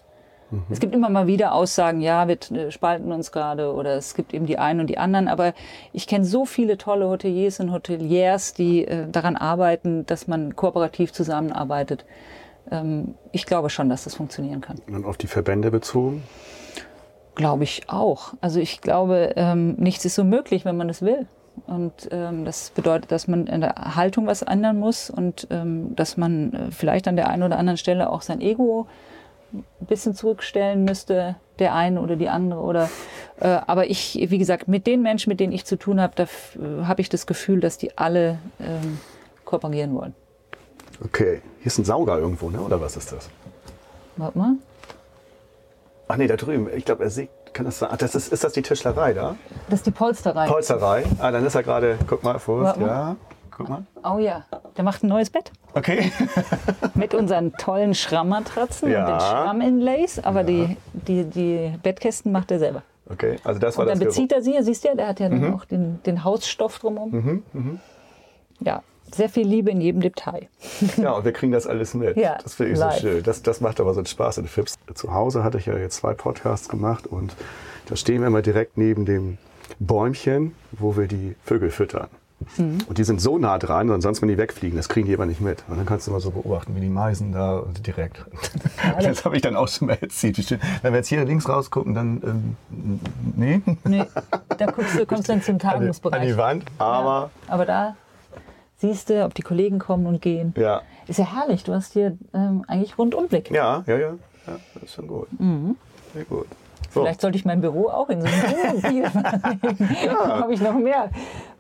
Es 0.71 0.81
gibt 0.81 0.95
immer 0.95 1.09
mal 1.09 1.27
wieder 1.27 1.55
Aussagen, 1.55 2.01
ja, 2.01 2.29
wir 2.29 2.39
äh, 2.53 2.71
spalten 2.71 3.13
uns 3.13 3.33
gerade 3.33 3.73
oder 3.73 3.97
es 3.97 4.15
gibt 4.15 4.35
eben 4.35 4.47
die 4.47 4.59
einen 4.59 4.81
und 4.81 4.87
die 4.89 4.99
anderen. 4.99 5.29
Aber 5.29 5.55
ich 5.93 6.07
kenne 6.07 6.25
so 6.25 6.45
viele 6.45 6.79
tolle 6.79 7.09
Hoteliers 7.09 7.61
und 7.61 7.73
Hoteliers, 7.73 8.55
die 8.55 8.87
äh, 8.87 9.09
daran 9.11 9.37
arbeiten, 9.37 10.07
dass 10.07 10.29
man 10.29 10.55
kooperativ 10.57 11.13
zusammenarbeitet. 11.13 12.05
Ähm, 12.71 13.15
ich 13.33 13.47
glaube 13.47 13.71
schon, 13.71 13.89
dass 13.89 14.05
das 14.05 14.15
funktionieren 14.15 14.61
kann. 14.61 14.77
Und 14.89 15.05
auf 15.05 15.17
die 15.17 15.27
Verbände 15.27 15.71
bezogen. 15.71 16.23
Glaube 17.35 17.65
ich 17.65 17.89
auch. 17.89 18.35
Also 18.41 18.61
ich 18.61 18.81
glaube, 18.83 19.33
ähm, 19.37 19.75
nichts 19.77 20.05
ist 20.05 20.15
so 20.15 20.25
möglich, 20.25 20.65
wenn 20.65 20.77
man 20.77 20.91
es 20.91 21.01
will. 21.01 21.27
Und 21.67 22.09
ähm, 22.11 22.45
das 22.45 22.71
bedeutet, 22.71 23.11
dass 23.13 23.29
man 23.29 23.47
in 23.47 23.61
der 23.61 23.75
Haltung 23.95 24.27
was 24.27 24.43
ändern 24.43 24.79
muss 24.79 25.11
und 25.11 25.47
ähm, 25.51 25.95
dass 25.97 26.17
man 26.17 26.53
äh, 26.53 26.71
vielleicht 26.71 27.07
an 27.09 27.17
der 27.17 27.29
einen 27.29 27.43
oder 27.43 27.59
anderen 27.59 27.77
Stelle 27.77 28.11
auch 28.11 28.23
sein 28.23 28.41
Ego 28.41 28.87
ein 29.53 29.87
bisschen 29.87 30.15
zurückstellen 30.15 30.85
müsste, 30.85 31.37
der 31.59 31.75
eine 31.75 32.01
oder 32.01 32.17
die 32.17 32.29
andere. 32.29 32.61
Oder, 32.61 32.91
äh, 33.41 33.47
aber 33.47 33.89
ich, 33.89 34.19
wie 34.29 34.39
gesagt, 34.39 34.69
mit 34.69 34.87
den 34.87 35.03
Menschen, 35.03 35.31
mit 35.31 35.41
denen 35.41 35.53
ich 35.53 35.65
zu 35.65 35.77
tun 35.77 36.01
habe, 36.01 36.15
da 36.17 36.25
äh, 36.25 36.85
habe 36.85 37.01
ich 37.01 37.09
das 37.09 37.27
Gefühl, 37.27 37.61
dass 37.61 37.79
die 37.79 37.97
alle 37.99 38.39
ähm, 38.61 38.99
kooperieren 39.45 39.95
wollen. 39.95 40.15
Okay, 41.05 41.43
hier 41.59 41.67
ist 41.67 41.79
ein 41.79 41.85
Sauger 41.85 42.19
irgendwo, 42.19 42.51
ne? 42.51 42.61
oder 42.61 42.81
was 42.81 42.97
ist 42.97 43.13
das? 43.13 43.29
Warte 44.17 44.39
mal. 44.39 44.55
Ach 46.09 46.17
nee, 46.17 46.27
da 46.27 46.37
drüben. 46.37 46.69
Ich 46.77 46.85
glaube, 46.85 47.05
er 47.05 47.11
sieht, 47.11 47.31
kann 47.53 47.65
das 47.65 47.79
sein? 47.79 47.89
Ach, 47.93 47.97
das 47.97 48.15
ist, 48.15 48.33
ist 48.33 48.45
das 48.45 48.53
die 48.53 48.63
Tischlerei 48.63 49.15
da? 49.15 49.37
Das 49.69 49.81
ist 49.81 49.87
die 49.87 49.91
Polsterei. 49.91 50.47
Polzerei. 50.47 51.05
Ah, 51.19 51.31
dann 51.31 51.45
ist 51.45 51.55
er 51.55 51.63
gerade, 51.63 51.99
guck 52.07 52.23
mal, 52.23 52.39
Vorsicht, 52.39 52.87
ja. 52.87 53.17
Guck 53.67 53.69
mal. 53.71 54.15
oh 54.15 54.19
ja, 54.19 54.45
der 54.77 54.85
macht 54.85 55.03
ein 55.03 55.09
neues 55.09 55.31
Bett. 55.31 55.51
Okay. 55.75 56.13
Mit 56.95 57.15
unseren 57.15 57.53
tollen 57.55 57.95
Schrammmatratzen 57.95 58.91
Ja. 58.91 59.05
und 59.05 59.11
den 59.13 59.21
Schramm-Inlays, 59.21 60.19
aber 60.21 60.45
die, 60.45 60.77
die, 60.93 61.25
die 61.25 61.73
Bettkästen 61.83 62.33
macht 62.33 62.51
er 62.51 62.59
selber. 62.59 62.83
Okay, 63.11 63.37
also 63.45 63.59
das 63.61 63.77
war 63.77 63.85
Und 63.85 63.91
dann 63.91 63.99
das 63.99 64.09
bezieht 64.09 64.33
er 64.33 64.43
sie, 64.43 64.55
siehst 64.63 64.85
du 64.85 64.89
ja, 64.89 64.95
der 64.95 65.09
hat 65.09 65.21
ja 65.21 65.29
dann 65.29 65.53
auch 65.55 65.65
den, 65.65 66.03
den 66.05 66.25
Hausstoff 66.25 66.79
drumherum. 66.79 67.43
Mhm, 67.53 67.81
Ja, 68.61 68.83
sehr 69.13 69.29
viel 69.29 69.47
Liebe 69.47 69.71
in 69.71 69.81
jedem 69.81 70.01
Detail. 70.01 70.49
Ja, 70.97 71.13
und 71.13 71.25
wir 71.25 71.33
kriegen 71.33 71.53
das 71.53 71.67
alles 71.67 71.93
mit. 71.95 72.17
Ja, 72.17 72.39
das 72.43 72.55
finde 72.55 72.73
ich 72.73 72.79
so 72.79 72.85
live. 72.85 73.01
schön. 73.01 73.23
Das, 73.23 73.43
das 73.43 73.61
macht 73.61 73.81
aber 73.81 73.93
so 73.93 74.01
einen 74.01 74.07
Spaß 74.07 74.39
in 74.39 74.47
Fips. 74.47 74.77
Zu 74.95 75.13
Hause 75.13 75.45
hatte 75.45 75.59
ich 75.59 75.67
ja 75.67 75.77
jetzt 75.77 75.97
zwei 75.97 76.15
Podcasts 76.15 76.69
gemacht 76.69 77.07
und 77.07 77.35
da 77.89 77.97
stehen 77.97 78.21
wir 78.21 78.29
immer 78.29 78.41
direkt 78.43 78.79
neben 78.79 79.05
dem 79.05 79.37
Bäumchen, 79.79 80.55
wo 80.71 80.97
wir 80.97 81.09
die 81.09 81.35
Vögel 81.45 81.71
füttern. 81.71 82.09
Mhm. 82.57 82.79
Und 82.89 82.99
die 82.99 83.05
sind 83.05 83.21
so 83.21 83.39
nah 83.39 83.59
dran, 83.59 83.91
und 83.91 84.01
sonst, 84.01 84.21
wenn 84.23 84.29
die 84.29 84.39
wegfliegen, 84.39 84.77
das 84.77 84.89
kriegen 84.89 85.07
die 85.09 85.15
aber 85.15 85.27
nicht 85.27 85.41
mit. 85.41 85.65
Und 85.69 85.77
dann 85.77 85.87
kannst 85.87 86.07
du 86.07 86.11
mal 86.11 86.21
so 86.21 86.31
beobachten, 86.31 86.75
wie 86.77 86.81
die 86.81 86.89
Meisen 86.89 87.33
da 87.33 87.63
direkt. 87.87 88.25
Das 89.03 89.25
habe 89.25 89.37
ich 89.37 89.43
dann 89.43 89.57
auch 89.57 89.69
schon 89.69 89.89
mal 89.89 89.99
erzählt. 90.01 90.59
Wenn 90.83 90.93
wir 90.93 90.99
jetzt 90.99 91.09
hier 91.09 91.25
links 91.25 91.49
rausgucken, 91.49 91.95
dann, 91.95 92.23
ähm, 92.25 93.01
nee, 93.37 93.61
Nee, 93.85 94.05
da 94.59 94.67
guckst 94.67 94.99
du, 94.99 95.07
kommst 95.07 95.29
du 95.29 95.33
dann 95.33 95.43
zum 95.43 95.59
die, 95.59 95.67
an 95.67 95.73
Tagungsbereich. 95.73 96.29
die 96.29 96.37
Wand. 96.37 96.65
Aber, 96.79 97.31
Ja, 97.49 97.53
aber 97.55 97.67
da 97.67 97.97
siehst 98.79 99.11
du, 99.11 99.25
ob 99.25 99.35
die 99.35 99.43
Kollegen 99.43 99.79
kommen 99.79 100.07
und 100.07 100.21
gehen. 100.23 100.55
ja, 100.57 100.83
Ist 101.07 101.19
ja 101.19 101.27
herrlich, 101.35 101.65
du 101.65 101.73
hast 101.73 101.93
hier 101.93 102.17
ähm, 102.35 102.65
eigentlich 102.69 102.97
Rundumblick. 102.99 103.51
ja, 103.51 103.83
ja, 103.87 103.97
ja, 103.97 104.09
ja, 104.47 104.57
das 104.75 104.83
ist 104.85 104.95
schon 104.95 105.07
gut. 105.07 105.29
Sehr 106.15 106.25
gut. 106.25 106.47
So. 106.93 107.01
Mhm. 107.01 107.05
Vielleicht 107.05 107.21
sollte 107.21 107.39
ich 107.39 107.45
mein 107.45 107.61
Büro 107.61 107.89
auch 107.89 108.09
in 108.09 108.21
so 108.21 108.27
einem 108.27 108.43
Wohnmobil 108.43 109.11
verlegen. 109.11 110.07
Dann 110.07 110.29
habe 110.29 110.55
ich 110.55 110.61
noch 110.61 110.75
mehr 110.75 111.11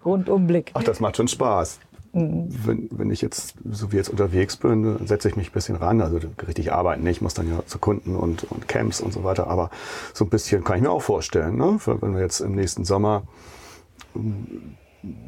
Rundumblick. 0.04 0.72
Ach, 0.74 0.82
das 0.82 1.00
macht 1.00 1.16
schon 1.16 1.28
Spaß. 1.28 1.78
wenn, 2.12 2.88
wenn 2.90 3.10
ich 3.10 3.22
jetzt, 3.22 3.54
so 3.70 3.90
wie 3.90 3.96
jetzt 3.96 4.10
unterwegs 4.10 4.56
bin, 4.56 5.06
setze 5.06 5.28
ich 5.28 5.36
mich 5.36 5.50
ein 5.50 5.52
bisschen 5.52 5.76
ran. 5.76 6.00
Also 6.00 6.20
richtig 6.46 6.72
arbeiten 6.72 7.02
nicht, 7.02 7.22
muss 7.22 7.34
dann 7.34 7.48
ja 7.48 7.64
zu 7.66 7.78
Kunden 7.78 8.16
und, 8.16 8.44
und 8.50 8.68
Camps 8.68 9.00
und 9.00 9.12
so 9.12 9.24
weiter. 9.24 9.46
Aber 9.46 9.70
so 10.12 10.24
ein 10.24 10.28
bisschen 10.28 10.64
kann 10.64 10.76
ich 10.76 10.82
mir 10.82 10.90
auch 10.90 11.02
vorstellen, 11.02 11.56
ne? 11.56 11.78
wenn 11.84 12.14
wir 12.14 12.20
jetzt 12.20 12.40
im 12.40 12.54
nächsten 12.54 12.84
Sommer 12.84 13.22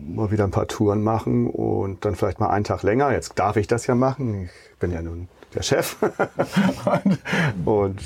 mal 0.07 0.30
wieder 0.30 0.44
ein 0.44 0.50
paar 0.50 0.68
Touren 0.68 1.02
machen 1.02 1.48
und 1.48 2.05
dann 2.05 2.14
vielleicht 2.14 2.38
mal 2.38 2.48
einen 2.48 2.64
Tag 2.64 2.82
länger. 2.82 3.12
Jetzt 3.12 3.38
darf 3.38 3.57
ich 3.57 3.66
das 3.66 3.86
ja 3.86 3.94
machen. 3.94 4.44
Ich 4.44 4.78
bin 4.78 4.92
ja 4.92 5.02
nun 5.02 5.28
der 5.55 5.62
Chef. 5.62 5.96
und 7.64 8.00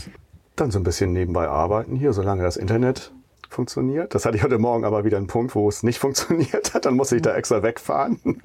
dann 0.61 0.70
so 0.70 0.78
ein 0.78 0.84
bisschen 0.84 1.12
nebenbei 1.12 1.48
arbeiten 1.48 1.96
hier, 1.96 2.12
solange 2.12 2.42
das 2.42 2.56
Internet 2.56 3.12
funktioniert. 3.48 4.14
Das 4.14 4.26
hatte 4.26 4.36
ich 4.36 4.42
heute 4.42 4.59
Morgen 4.59 4.84
aber 4.84 5.04
wieder 5.04 5.16
einen 5.16 5.26
Punkt, 5.26 5.54
wo 5.54 5.68
es 5.68 5.82
nicht 5.82 5.98
funktioniert 6.00 6.74
hat. 6.74 6.84
Dann 6.84 6.94
musste 6.94 7.16
ich 7.16 7.22
da 7.22 7.34
extra 7.34 7.62
wegfahren. 7.62 8.20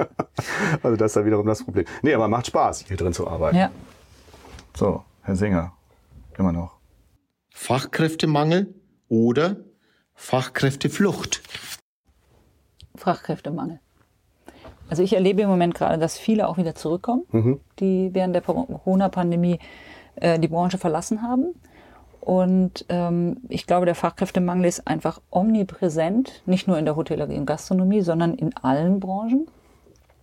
also 0.84 0.95
das 0.97 1.11
ist 1.11 1.16
dann 1.18 1.26
wiederum 1.26 1.45
das 1.45 1.64
Problem. 1.64 1.86
Nee, 2.01 2.14
aber 2.14 2.28
macht 2.28 2.47
Spaß, 2.47 2.86
hier 2.88 2.97
drin 2.97 3.14
zu 3.14 3.28
arbeiten. 3.28 3.57
Ja. 3.57 3.72
So, 4.76 5.03
Herr 5.22 5.36
Singer, 5.36 5.74
immer 6.38 6.51
noch. 6.51 6.78
Fachkräftemangel 7.51 8.74
oder 9.09 9.57
Fachkräfteflucht? 10.16 11.41
Fachkräftemangel. 12.95 13.80
Also 14.89 15.01
ich 15.01 15.14
erlebe 15.14 15.41
im 15.41 15.49
Moment 15.49 15.74
gerade, 15.76 15.97
dass 15.97 16.18
viele 16.18 16.47
auch 16.47 16.57
wieder 16.57 16.76
zurückkommen, 16.76 17.24
Mhm. 17.32 17.59
die 17.80 18.09
während 18.14 18.36
der 18.36 18.41
Corona-Pandemie 18.41 19.59
äh, 20.16 20.39
die 20.39 20.47
Branche 20.47 20.78
verlassen 20.78 21.22
haben. 21.22 21.53
Und 22.24 22.86
ähm, 22.88 23.36
ich 23.49 23.67
glaube, 23.67 23.86
der 23.86 23.95
Fachkräftemangel 23.95 24.65
ist 24.65 24.88
einfach 24.88 25.19
omnipräsent, 25.30 26.41
nicht 26.45 26.69
nur 26.69 26.78
in 26.78 26.86
der 26.86 26.95
Hotellerie 26.95 27.38
und 27.38 27.45
Gastronomie, 27.45 27.99
sondern 27.99 28.36
in 28.36 28.55
allen 28.55 29.01
Branchen. 29.01 29.45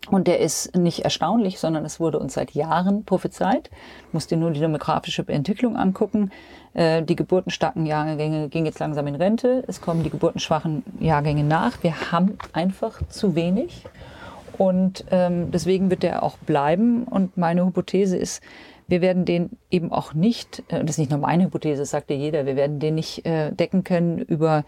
Und 0.08 0.26
der 0.26 0.40
ist 0.40 0.74
nicht 0.74 1.00
erstaunlich, 1.00 1.58
sondern 1.58 1.84
es 1.84 2.00
wurde 2.00 2.18
uns 2.18 2.32
seit 2.32 2.52
Jahren 2.52 3.04
prophezeit. 3.04 3.70
Musst 4.12 4.30
dir 4.30 4.38
nur 4.38 4.50
die 4.50 4.60
demografische 4.60 5.28
Entwicklung 5.28 5.76
angucken. 5.76 6.30
Äh, 6.72 7.02
die 7.02 7.16
geburtenstarken 7.16 7.84
Jahrgänge 7.84 8.48
gehen 8.48 8.64
jetzt 8.64 8.78
langsam 8.78 9.06
in 9.06 9.16
Rente. 9.16 9.62
Es 9.68 9.82
kommen 9.82 10.02
die 10.02 10.08
geburtenschwachen 10.08 10.82
Jahrgänge 11.00 11.44
nach. 11.44 11.82
Wir 11.82 12.12
haben 12.12 12.38
einfach 12.54 12.98
zu 13.10 13.34
wenig. 13.34 13.84
Und 14.56 15.04
ähm, 15.10 15.50
deswegen 15.50 15.90
wird 15.90 16.02
der 16.02 16.22
auch 16.22 16.38
bleiben. 16.38 17.04
Und 17.04 17.36
meine 17.36 17.66
Hypothese 17.66 18.16
ist, 18.16 18.42
wir 18.90 19.00
werden 19.00 19.24
den 19.24 19.50
eben 19.70 19.92
auch 19.92 20.14
nicht, 20.14 20.64
äh, 20.68 20.80
das 20.80 20.90
ist 20.90 20.98
nicht 20.98 21.10
nur 21.10 21.20
meine 21.20 21.44
Hypothese, 21.44 21.82
das 21.82 21.90
sagt 21.90 22.10
ja 22.10 22.16
jeder, 22.16 22.44
wir 22.44 22.56
werden 22.56 22.80
den 22.80 22.96
nicht 22.96 23.24
äh, 23.24 23.52
decken 23.52 23.84
können 23.84 24.18
über, 24.18 24.64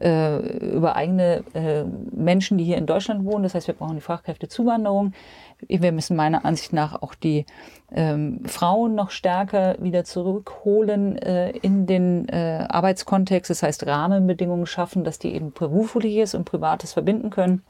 äh, 0.00 0.38
über 0.58 0.96
eigene 0.96 1.44
äh, 1.54 1.84
Menschen, 1.84 2.58
die 2.58 2.64
hier 2.64 2.76
in 2.76 2.86
Deutschland 2.86 3.24
wohnen. 3.24 3.44
Das 3.44 3.54
heißt, 3.54 3.68
wir 3.68 3.74
brauchen 3.74 3.94
die 3.94 4.02
Fachkräftezuwanderung. 4.02 5.12
Wir 5.68 5.92
müssen 5.92 6.16
meiner 6.16 6.44
Ansicht 6.44 6.72
nach 6.72 7.00
auch 7.00 7.14
die 7.14 7.46
ähm, 7.92 8.40
Frauen 8.44 8.94
noch 8.94 9.10
stärker 9.10 9.76
wieder 9.80 10.04
zurückholen 10.04 11.16
äh, 11.16 11.50
in 11.50 11.86
den 11.86 12.28
äh, 12.28 12.66
Arbeitskontext. 12.68 13.50
Das 13.50 13.62
heißt, 13.62 13.86
Rahmenbedingungen 13.86 14.66
schaffen, 14.66 15.04
dass 15.04 15.18
die 15.18 15.34
eben 15.34 15.52
berufliches 15.52 16.34
und 16.34 16.44
privates 16.44 16.92
verbinden 16.92 17.30
können. 17.30 17.62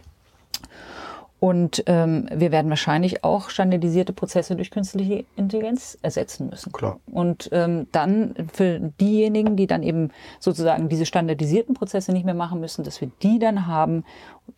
Und 1.41 1.83
ähm, 1.87 2.29
wir 2.35 2.53
werden 2.53 2.69
wahrscheinlich 2.69 3.25
auch 3.25 3.49
standardisierte 3.49 4.13
Prozesse 4.13 4.57
durch 4.57 4.71
künstliche 4.71 5.25
Intelligenz 5.37 5.97
ersetzen 6.03 6.51
müssen. 6.51 6.71
Klar. 6.71 7.01
Und 7.11 7.49
ähm, 7.53 7.87
dann 7.93 8.35
für 8.53 8.79
diejenigen, 8.79 9.57
die 9.57 9.67
dann 9.67 9.83
eben 9.83 10.11
sozusagen 10.39 10.91
diese 10.91 11.07
standardisierten 11.07 11.75
Prozesse 11.75 12.13
nicht 12.13 12.27
mehr 12.27 12.35
machen 12.35 12.61
müssen, 12.61 12.85
dass 12.85 13.01
wir 13.01 13.11
die 13.23 13.39
dann 13.39 13.67
haben, 13.67 14.05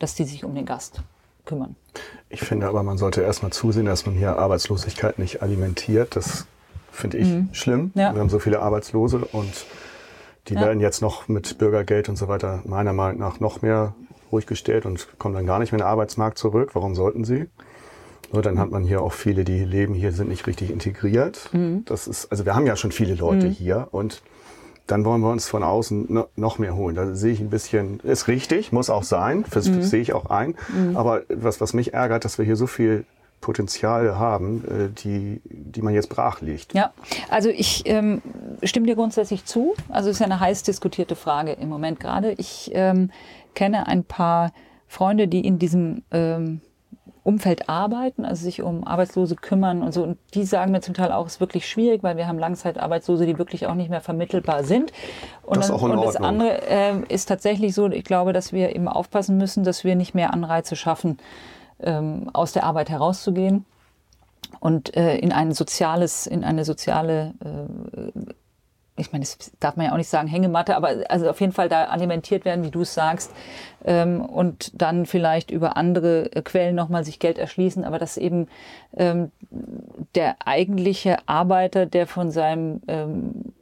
dass 0.01 0.17
die 0.17 0.25
sich 0.25 0.45
um 0.45 0.57
den 0.57 0.67
Gast 0.67 1.03
kümmern. 1.45 1.77
Ich 2.29 2.41
finde 2.41 2.67
aber, 2.67 2.83
man 2.83 2.99
sollte 2.99 3.23
erstmal 3.23 3.53
zusehen, 3.53 3.87
dass 3.87 4.05
man 4.05 4.17
hier 4.17 4.37
Arbeitslosigkeit 4.37 5.21
nicht 5.21 5.41
alimentiert. 5.41 6.17
Das 6.17 6.47
finde 6.91 7.19
ich 7.19 7.29
schlimm. 7.53 7.93
Ja. 7.95 8.13
Wir 8.13 8.21
haben 8.21 8.29
so 8.29 8.41
viele 8.41 8.61
Arbeitslose 8.61 9.19
und 9.19 9.67
die 10.49 10.55
Ja. 10.55 10.63
werden 10.63 10.81
jetzt 10.81 11.01
noch 11.01 11.29
mit 11.29 11.59
Bürgergeld 11.59 12.09
und 12.09 12.17
so 12.17 12.27
weiter 12.27 12.63
meiner 12.65 12.93
Meinung 12.93 13.21
nach 13.21 13.39
noch 13.39 13.63
mehr 13.63 13.95
ruhig 14.33 14.47
gestellt 14.47 14.87
und 14.87 15.07
kommen 15.19 15.35
dann 15.35 15.47
gar 15.47 15.59
nicht 15.59 15.73
mehr 15.73 15.79
in 15.79 15.85
den 15.85 15.91
Arbeitsmarkt 15.91 16.39
zurück. 16.39 16.71
Warum 16.75 16.95
sollten 16.95 17.25
sie? 17.25 17.47
Nur 18.33 18.41
dann 18.43 18.59
hat 18.59 18.71
man 18.71 18.83
hier 18.83 19.03
auch 19.03 19.13
viele, 19.13 19.45
die 19.45 19.63
leben 19.65 19.93
hier, 19.95 20.11
sind 20.13 20.29
nicht 20.31 20.47
richtig 20.47 20.71
integriert. 20.71 21.51
Das 21.85 22.07
ist, 22.09 22.31
also 22.31 22.47
wir 22.47 22.55
haben 22.55 22.67
ja 22.67 22.77
schon 22.77 22.91
viele 22.93 23.15
Leute 23.15 23.47
hier 23.47 23.89
und 23.91 24.23
dann 24.87 25.05
wollen 25.05 25.21
wir 25.21 25.31
uns 25.31 25.49
von 25.49 25.63
außen 25.63 26.07
no- 26.09 26.27
noch 26.35 26.59
mehr 26.59 26.75
holen. 26.75 26.97
Da 26.97 27.15
sehe 27.15 27.33
ich 27.33 27.41
ein 27.41 27.51
bisschen, 27.51 28.01
ist 28.01 28.29
richtig, 28.29 28.73
muss 28.73 28.91
auch 28.91 29.05
sein, 29.05 29.45
das 29.51 29.67
sehe 29.67 30.01
ich 30.01 30.13
auch 30.15 30.27
ein. 30.27 30.55
Aber 30.95 31.23
was, 31.29 31.61
was 31.61 31.75
mich 31.75 31.93
ärgert, 31.95 32.25
dass 32.25 32.39
wir 32.39 32.45
hier 32.45 32.57
so 32.57 32.67
viel 32.67 33.05
Potenzial 33.43 34.19
haben, 34.19 34.65
äh, 34.67 34.89
die, 35.03 35.41
die 35.45 35.83
man 35.83 35.93
jetzt 35.95 36.09
brach 36.09 36.41
liegt. 36.41 36.75
Ja, 36.75 36.93
also 37.29 37.49
ich 37.49 37.83
ähm, 37.87 38.23
stimme 38.63 38.87
dir 38.87 38.95
grundsätzlich 38.95 39.45
zu. 39.45 39.75
Also 39.89 40.11
es 40.11 40.17
ist 40.17 40.21
ja 40.21 40.27
eine 40.27 40.39
heiß 40.41 40.63
diskutierte 40.63 41.17
Frage 41.17 41.53
im 41.53 41.69
Moment 41.69 41.99
gerade. 41.99 42.33
Ich 42.39 42.71
ähm, 42.73 43.11
kenne 43.55 43.87
ein 43.87 44.05
paar 44.05 44.53
Freunde, 44.87 45.29
die 45.29 45.47
in 45.47 45.59
diesem 45.59 46.03
ähm, 46.11 46.61
Umfeld 47.25 47.69
arbeiten, 47.69 48.25
also 48.25 48.43
sich 48.43 48.63
um 48.63 48.85
Arbeitslose 48.85 49.37
kümmern 49.37 49.83
und 49.83 49.93
so. 49.93 50.03
Und 50.03 50.19
die 50.35 50.45
sagen 50.45 50.73
mir 50.73 50.81
zum 50.81 50.95
Teil 50.95 51.13
auch, 51.13 51.27
es 51.27 51.35
ist 51.35 51.41
wirklich 51.41 51.69
schwierig, 51.69 52.03
weil 52.03 52.17
wir 52.17 52.27
haben 52.27 52.39
Langzeitarbeitslose, 52.39 53.27
die 53.27 53.39
wirklich 53.39 53.67
auch 53.67 53.75
nicht 53.75 53.91
mehr 53.91 54.01
vermittelbar 54.01 54.65
sind. 54.65 54.93
Und, 55.43 55.59
Das 55.59 55.67
ist 55.67 55.71
auch 55.71 55.85
in 55.85 55.93
und 55.93 56.05
das 56.05 56.17
andere 56.17 56.63
ähm, 56.67 57.05
ist 57.09 57.27
tatsächlich 57.27 57.75
so, 57.75 57.89
ich 57.89 58.05
glaube, 58.05 58.33
dass 58.33 58.53
wir 58.53 58.75
eben 58.75 58.89
aufpassen 58.89 59.37
müssen, 59.37 59.63
dass 59.63 59.85
wir 59.85 59.95
nicht 59.95 60.15
mehr 60.15 60.33
Anreize 60.33 60.75
schaffen, 60.75 61.19
ähm, 61.81 62.29
aus 62.33 62.53
der 62.53 62.65
Arbeit 62.65 62.91
herauszugehen 62.91 63.67
und 64.59 64.97
äh, 64.97 65.17
in 65.17 65.33
ein 65.33 65.53
soziales, 65.53 66.27
in 66.27 66.43
eine 66.45 66.65
soziale, 66.65 67.35
äh, 67.45 68.33
ich 69.03 69.13
meine, 69.13 69.25
das 69.25 69.53
darf 69.61 69.77
man 69.77 69.87
ja 69.87 69.93
auch 69.93 69.97
nicht 69.99 70.09
sagen 70.09 70.29
Hängematte, 70.29 70.77
aber 70.77 71.05
also 71.09 71.29
auf 71.29 71.41
jeden 71.41 71.53
Fall 71.53 71.69
da 71.69 71.85
alimentiert 71.85 72.45
werden, 72.45 72.65
wie 72.65 72.71
du 72.71 72.83
es 72.83 72.95
sagst, 72.95 73.33
ähm, 73.85 74.25
und 74.25 74.81
dann 74.81 75.07
vielleicht 75.07 75.51
über 75.51 75.77
andere 75.77 76.33
äh, 76.33 76.43
Quellen 76.43 76.75
nochmal 76.75 77.05
sich 77.05 77.19
Geld 77.19 77.39
erschließen, 77.39 77.85
aber 77.85 77.99
dass 77.99 78.17
eben 78.17 78.49
ähm, 78.97 79.31
der 80.15 80.37
eigentliche 80.47 81.17
Arbeiter, 81.27 81.87
der 81.87 82.07
von 82.07 82.31
seinem 82.31 82.81
ähm, 82.89 83.53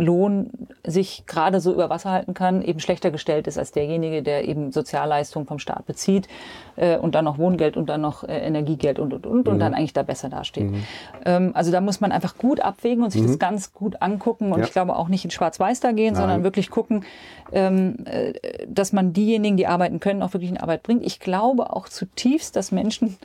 Lohn 0.00 0.50
sich 0.86 1.24
gerade 1.26 1.60
so 1.60 1.72
über 1.72 1.90
Wasser 1.90 2.10
halten 2.10 2.34
kann, 2.34 2.62
eben 2.62 2.80
schlechter 2.80 3.10
gestellt 3.10 3.46
ist 3.46 3.58
als 3.58 3.72
derjenige, 3.72 4.22
der 4.22 4.48
eben 4.48 4.72
Sozialleistungen 4.72 5.46
vom 5.46 5.58
Staat 5.58 5.86
bezieht 5.86 6.26
äh, 6.76 6.96
und 6.96 7.14
dann 7.14 7.24
noch 7.24 7.38
Wohngeld 7.38 7.76
und 7.76 7.88
dann 7.88 8.00
noch 8.00 8.24
äh, 8.24 8.38
Energiegeld 8.38 8.98
und 8.98 9.12
und 9.12 9.26
und 9.26 9.48
und 9.48 9.58
dann 9.58 9.74
eigentlich 9.74 9.92
da 9.92 10.02
besser 10.02 10.28
dasteht. 10.28 10.72
Ähm, 11.24 11.50
also 11.54 11.70
da 11.70 11.80
muss 11.80 12.00
man 12.00 12.12
einfach 12.12 12.36
gut 12.38 12.60
abwägen 12.60 13.04
und 13.04 13.10
sich 13.10 13.22
das 13.22 13.38
ganz 13.38 13.72
gut 13.72 14.00
angucken 14.02 14.52
und 14.52 14.60
Ja. 14.60 14.64
ich 14.64 14.72
glaube 14.72 14.96
auch 14.96 15.08
nicht 15.08 15.24
in 15.24 15.30
Schwarz-Weiß 15.30 15.80
da 15.80 15.92
gehen, 15.92 16.14
sondern 16.14 16.38
Nein. 16.38 16.44
wirklich 16.44 16.70
gucken, 16.70 17.04
ähm, 17.52 17.96
äh, 18.06 18.32
dass 18.66 18.92
man 18.92 19.12
diejenigen, 19.12 19.56
die 19.56 19.66
arbeiten 19.66 20.00
können, 20.00 20.22
auch 20.22 20.32
wirklich 20.32 20.50
in 20.50 20.58
Arbeit 20.58 20.82
bringt. 20.82 21.04
Ich 21.04 21.20
glaube 21.20 21.72
auch 21.74 21.88
zutiefst, 21.88 22.56
dass 22.56 22.72
Menschen 22.72 23.16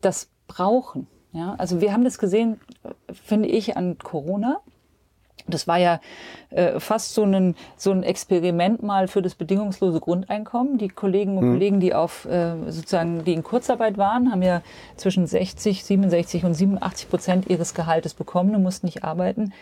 das 0.00 0.28
brauchen. 0.46 1.06
Ja, 1.32 1.54
also 1.58 1.80
wir 1.80 1.92
haben 1.92 2.04
das 2.04 2.18
gesehen, 2.18 2.60
äh, 2.84 2.88
finde 3.12 3.48
ich, 3.48 3.76
an 3.76 3.98
Corona. 3.98 4.60
Das 5.48 5.66
war 5.66 5.78
ja 5.78 6.00
äh, 6.50 6.80
fast 6.80 7.14
so 7.14 7.24
ein, 7.24 7.54
so 7.76 7.90
ein 7.90 8.02
Experiment 8.02 8.82
mal 8.82 9.08
für 9.08 9.22
das 9.22 9.34
bedingungslose 9.34 10.00
Grundeinkommen. 10.00 10.78
Die 10.78 10.88
Kollegen 10.88 11.38
und 11.38 11.52
Kollegen, 11.52 11.80
die 11.80 11.94
auf 11.94 12.26
äh, 12.26 12.54
sozusagen, 12.70 13.24
die 13.24 13.32
in 13.32 13.42
Kurzarbeit 13.42 13.98
waren, 13.98 14.30
haben 14.30 14.42
ja 14.42 14.62
zwischen 14.96 15.26
60, 15.26 15.84
67 15.84 16.44
und 16.44 16.54
87 16.54 17.08
Prozent 17.08 17.50
ihres 17.50 17.74
Gehaltes 17.74 18.14
bekommen 18.14 18.54
und 18.54 18.62
mussten 18.62 18.86
nicht 18.86 19.04
arbeiten. 19.04 19.52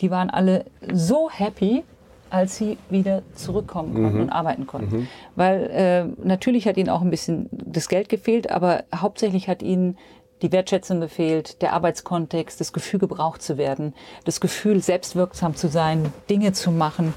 Die 0.00 0.10
waren 0.10 0.30
alle 0.30 0.64
so 0.92 1.30
happy, 1.30 1.84
als 2.30 2.56
sie 2.56 2.78
wieder 2.90 3.22
zurückkommen 3.34 3.94
konnten 3.94 4.20
und 4.22 4.30
arbeiten 4.30 4.66
konnten. 4.66 5.08
Weil 5.36 5.70
äh, 5.70 6.26
natürlich 6.26 6.66
hat 6.66 6.76
ihnen 6.76 6.88
auch 6.88 7.02
ein 7.02 7.10
bisschen 7.10 7.48
das 7.50 7.88
Geld 7.88 8.08
gefehlt, 8.08 8.50
aber 8.50 8.84
hauptsächlich 8.94 9.48
hat 9.48 9.62
ihnen 9.62 9.96
die 10.44 10.52
Wertschätzung 10.52 11.00
gefehlt, 11.00 11.62
der 11.62 11.72
Arbeitskontext, 11.72 12.60
das 12.60 12.74
Gefühl 12.74 13.00
gebraucht 13.00 13.40
zu 13.40 13.56
werden, 13.56 13.94
das 14.26 14.40
Gefühl 14.40 14.82
selbstwirksam 14.82 15.56
zu 15.56 15.68
sein, 15.68 16.12
Dinge 16.28 16.52
zu 16.52 16.70
machen. 16.70 17.14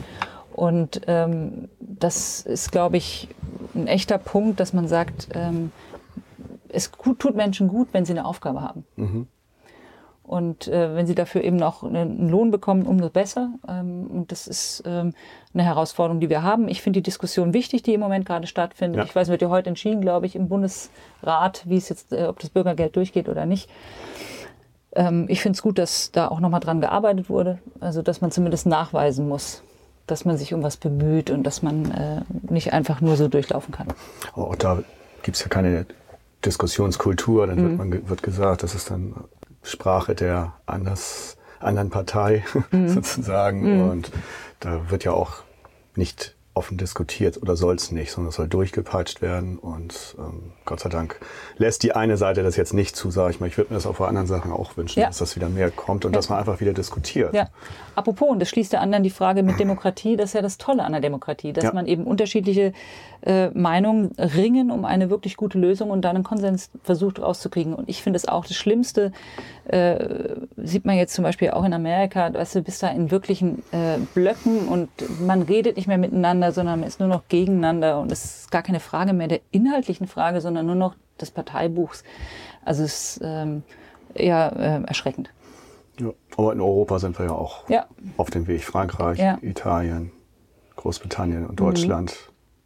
Und 0.53 1.01
ähm, 1.07 1.67
das 1.79 2.41
ist, 2.41 2.71
glaube 2.71 2.95
ich, 2.95 3.27
ein 3.75 3.87
echter 3.87 4.17
Punkt, 4.17 4.61
dass 4.61 4.71
man 4.71 4.87
sagt, 4.87 5.27
ähm, 5.33 5.71
es 6.69 6.89
tut 7.19 7.35
Menschen 7.35 7.67
gut, 7.67 7.89
wenn 7.91 8.05
sie 8.05 8.13
eine 8.13 8.25
Aufgabe 8.25 8.61
haben. 8.61 8.85
Und 10.27 10.67
äh, 10.67 10.93
wenn 10.93 11.07
sie 11.07 11.15
dafür 11.15 11.41
eben 11.41 11.55
noch 11.55 11.83
einen 11.83 12.27
Lohn 12.27 12.51
bekommen, 12.51 12.85
umso 12.85 13.09
besser. 13.09 13.51
Ähm, 13.65 14.07
und 14.07 14.33
das 14.33 14.45
ist 14.45 14.83
ähm, 14.85 15.13
eine 15.53 15.63
Herausforderung, 15.63 16.19
die 16.19 16.29
wir 16.29 16.43
haben. 16.43 16.67
Ich 16.67 16.81
finde 16.81 16.99
die 16.99 17.03
Diskussion 17.03 17.53
wichtig, 17.53 17.81
die 17.81 17.93
im 17.93 18.01
Moment 18.01 18.25
gerade 18.25 18.45
stattfindet. 18.45 18.97
Ja. 18.97 19.05
Ich 19.05 19.15
weiß, 19.15 19.29
wird 19.29 19.41
ja 19.41 19.49
heute 19.49 19.69
entschieden, 19.69 20.01
glaube 20.01 20.25
ich, 20.25 20.35
im 20.35 20.49
Bundesrat, 20.49 21.63
wie 21.65 21.77
es 21.77 21.87
jetzt, 21.87 22.11
äh, 22.11 22.25
ob 22.25 22.39
das 22.39 22.49
Bürgergeld 22.49 22.97
durchgeht 22.97 23.29
oder 23.29 23.45
nicht. 23.45 23.69
Ähm, 24.95 25.27
ich 25.29 25.41
finde 25.41 25.55
es 25.55 25.61
gut, 25.61 25.79
dass 25.79 26.11
da 26.11 26.27
auch 26.27 26.41
nochmal 26.41 26.59
dran 26.59 26.81
gearbeitet 26.81 27.29
wurde. 27.29 27.59
Also, 27.79 28.01
dass 28.01 28.19
man 28.19 28.29
zumindest 28.29 28.65
nachweisen 28.65 29.29
muss, 29.29 29.63
dass 30.07 30.25
man 30.25 30.35
sich 30.35 30.53
um 30.53 30.61
was 30.61 30.75
bemüht 30.75 31.29
und 31.29 31.43
dass 31.43 31.61
man 31.61 31.89
äh, 31.91 32.21
nicht 32.51 32.73
einfach 32.73 32.99
nur 32.99 33.15
so 33.15 33.29
durchlaufen 33.29 33.73
kann. 33.73 33.87
Aber 34.33 34.49
auch 34.49 34.55
da 34.57 34.83
gibt 35.23 35.37
es 35.37 35.43
ja 35.43 35.47
keine 35.47 35.85
Diskussionskultur, 36.43 37.47
dann 37.47 37.61
wird, 37.61 37.77
man, 37.77 38.09
wird 38.09 38.23
gesagt, 38.23 38.63
das 38.63 38.75
ist 38.75 38.91
dann 38.91 39.13
Sprache 39.67 40.15
der 40.15 40.53
anders, 40.65 41.37
anderen 41.59 41.89
Partei 41.89 42.43
sozusagen. 42.71 43.89
Und 43.89 44.11
da 44.59 44.89
wird 44.89 45.03
ja 45.03 45.11
auch 45.11 45.43
nicht 45.95 46.36
offen 46.57 46.77
diskutiert 46.77 47.41
oder 47.41 47.55
soll 47.55 47.75
es 47.75 47.91
nicht, 47.91 48.11
sondern 48.11 48.29
es 48.29 48.35
soll 48.35 48.47
durchgepeitscht 48.47 49.21
werden 49.21 49.57
und 49.59 50.15
ähm, 50.19 50.51
Gott 50.65 50.79
sei 50.81 50.89
Dank 50.89 51.19
lässt 51.57 51.83
die 51.83 51.93
eine 51.93 52.17
Seite 52.17 52.43
das 52.43 52.55
jetzt 52.57 52.73
nicht 52.73 52.95
zu, 52.95 53.11
sage 53.11 53.31
ich 53.31 53.39
mal. 53.39 53.45
Ich 53.47 53.57
würde 53.57 53.71
mir 53.71 53.77
das 53.77 53.85
auch 53.85 53.95
bei 53.97 54.07
anderen 54.07 54.27
Sachen 54.27 54.51
auch 54.51 54.75
wünschen, 54.75 54.99
Ja. 54.99 55.07
dass 55.07 55.19
das 55.19 55.35
wieder 55.35 55.47
mehr 55.49 55.71
kommt 55.71 56.03
und 56.03 56.11
Ja. 56.11 56.17
dass 56.17 56.29
man 56.29 56.39
einfach 56.39 56.59
wieder 56.59 56.73
diskutiert. 56.73 57.33
Ja, 57.33 57.47
apropos, 57.95 58.29
und 58.29 58.39
das 58.39 58.49
schließt 58.49 58.73
der 58.73 58.81
anderen 58.81 59.03
die 59.03 59.09
Frage 59.11 59.43
mit 59.43 59.59
Demokratie, 59.59 60.17
das 60.17 60.31
ist 60.31 60.33
ja 60.33 60.41
das 60.41 60.57
Tolle 60.57 60.83
an 60.83 60.91
der 60.91 61.01
Demokratie, 61.01 61.53
dass 61.53 61.63
Ja. 61.65 61.73
man 61.73 61.85
eben 61.87 62.03
unterschiedliche 62.05 62.73
äh, 63.23 63.49
Meinungen 63.49 64.11
ringen 64.17 64.69
um 64.71 64.85
eine 64.85 65.09
wirklich 65.09 65.37
gute 65.37 65.57
Lösung 65.57 65.89
und 65.89 66.03
dann 66.03 66.15
einen 66.15 66.23
Konsens 66.23 66.69
versucht 66.83 67.19
rauszukriegen. 67.19 67.73
Und 67.73 67.89
ich 67.89 68.03
finde 68.03 68.17
es 68.17 68.27
auch 68.27 68.45
das 68.45 68.55
Schlimmste, 68.55 69.11
äh, 69.65 70.35
sieht 70.57 70.85
man 70.85 70.95
jetzt 70.95 71.13
zum 71.13 71.23
Beispiel 71.23 71.49
auch 71.51 71.63
in 71.65 71.73
Amerika, 71.73 72.33
weißt 72.33 72.55
du, 72.55 72.61
bist 72.61 72.83
da 72.83 72.89
in 72.89 73.09
wirklichen 73.11 73.63
äh, 73.71 73.97
Blöcken 74.13 74.67
und 74.67 74.89
man 75.19 75.41
redet 75.41 75.77
nicht 75.77 75.87
mehr 75.87 75.97
miteinander, 75.97 76.46
sondern 76.51 76.79
man 76.79 76.87
ist 76.87 76.99
nur 76.99 77.09
noch 77.09 77.27
gegeneinander 77.27 77.99
und 77.99 78.11
es 78.11 78.23
ist 78.41 78.51
gar 78.51 78.61
keine 78.63 78.79
Frage 78.79 79.13
mehr 79.13 79.27
der 79.27 79.41
inhaltlichen 79.51 80.07
Frage, 80.07 80.41
sondern 80.41 80.65
nur 80.65 80.75
noch 80.75 80.95
des 81.19 81.31
Parteibuchs. 81.31 82.03
Also 82.65 82.83
es 82.83 83.15
ist 83.17 83.21
ähm, 83.23 83.63
eher 84.13 84.53
äh, 84.83 84.87
erschreckend. 84.87 85.31
Ja. 85.99 86.11
Aber 86.37 86.53
in 86.53 86.61
Europa 86.61 86.99
sind 86.99 87.17
wir 87.17 87.25
ja 87.27 87.31
auch 87.31 87.67
Ja. 87.69 87.85
auf 88.17 88.29
dem 88.29 88.47
Weg. 88.47 88.63
Frankreich, 88.63 89.17
Ja. 89.19 89.37
Mhm. 89.41 89.49
Italien, 89.49 90.11
Großbritannien 90.75 91.45
und 91.47 91.59
Deutschland 91.59 92.15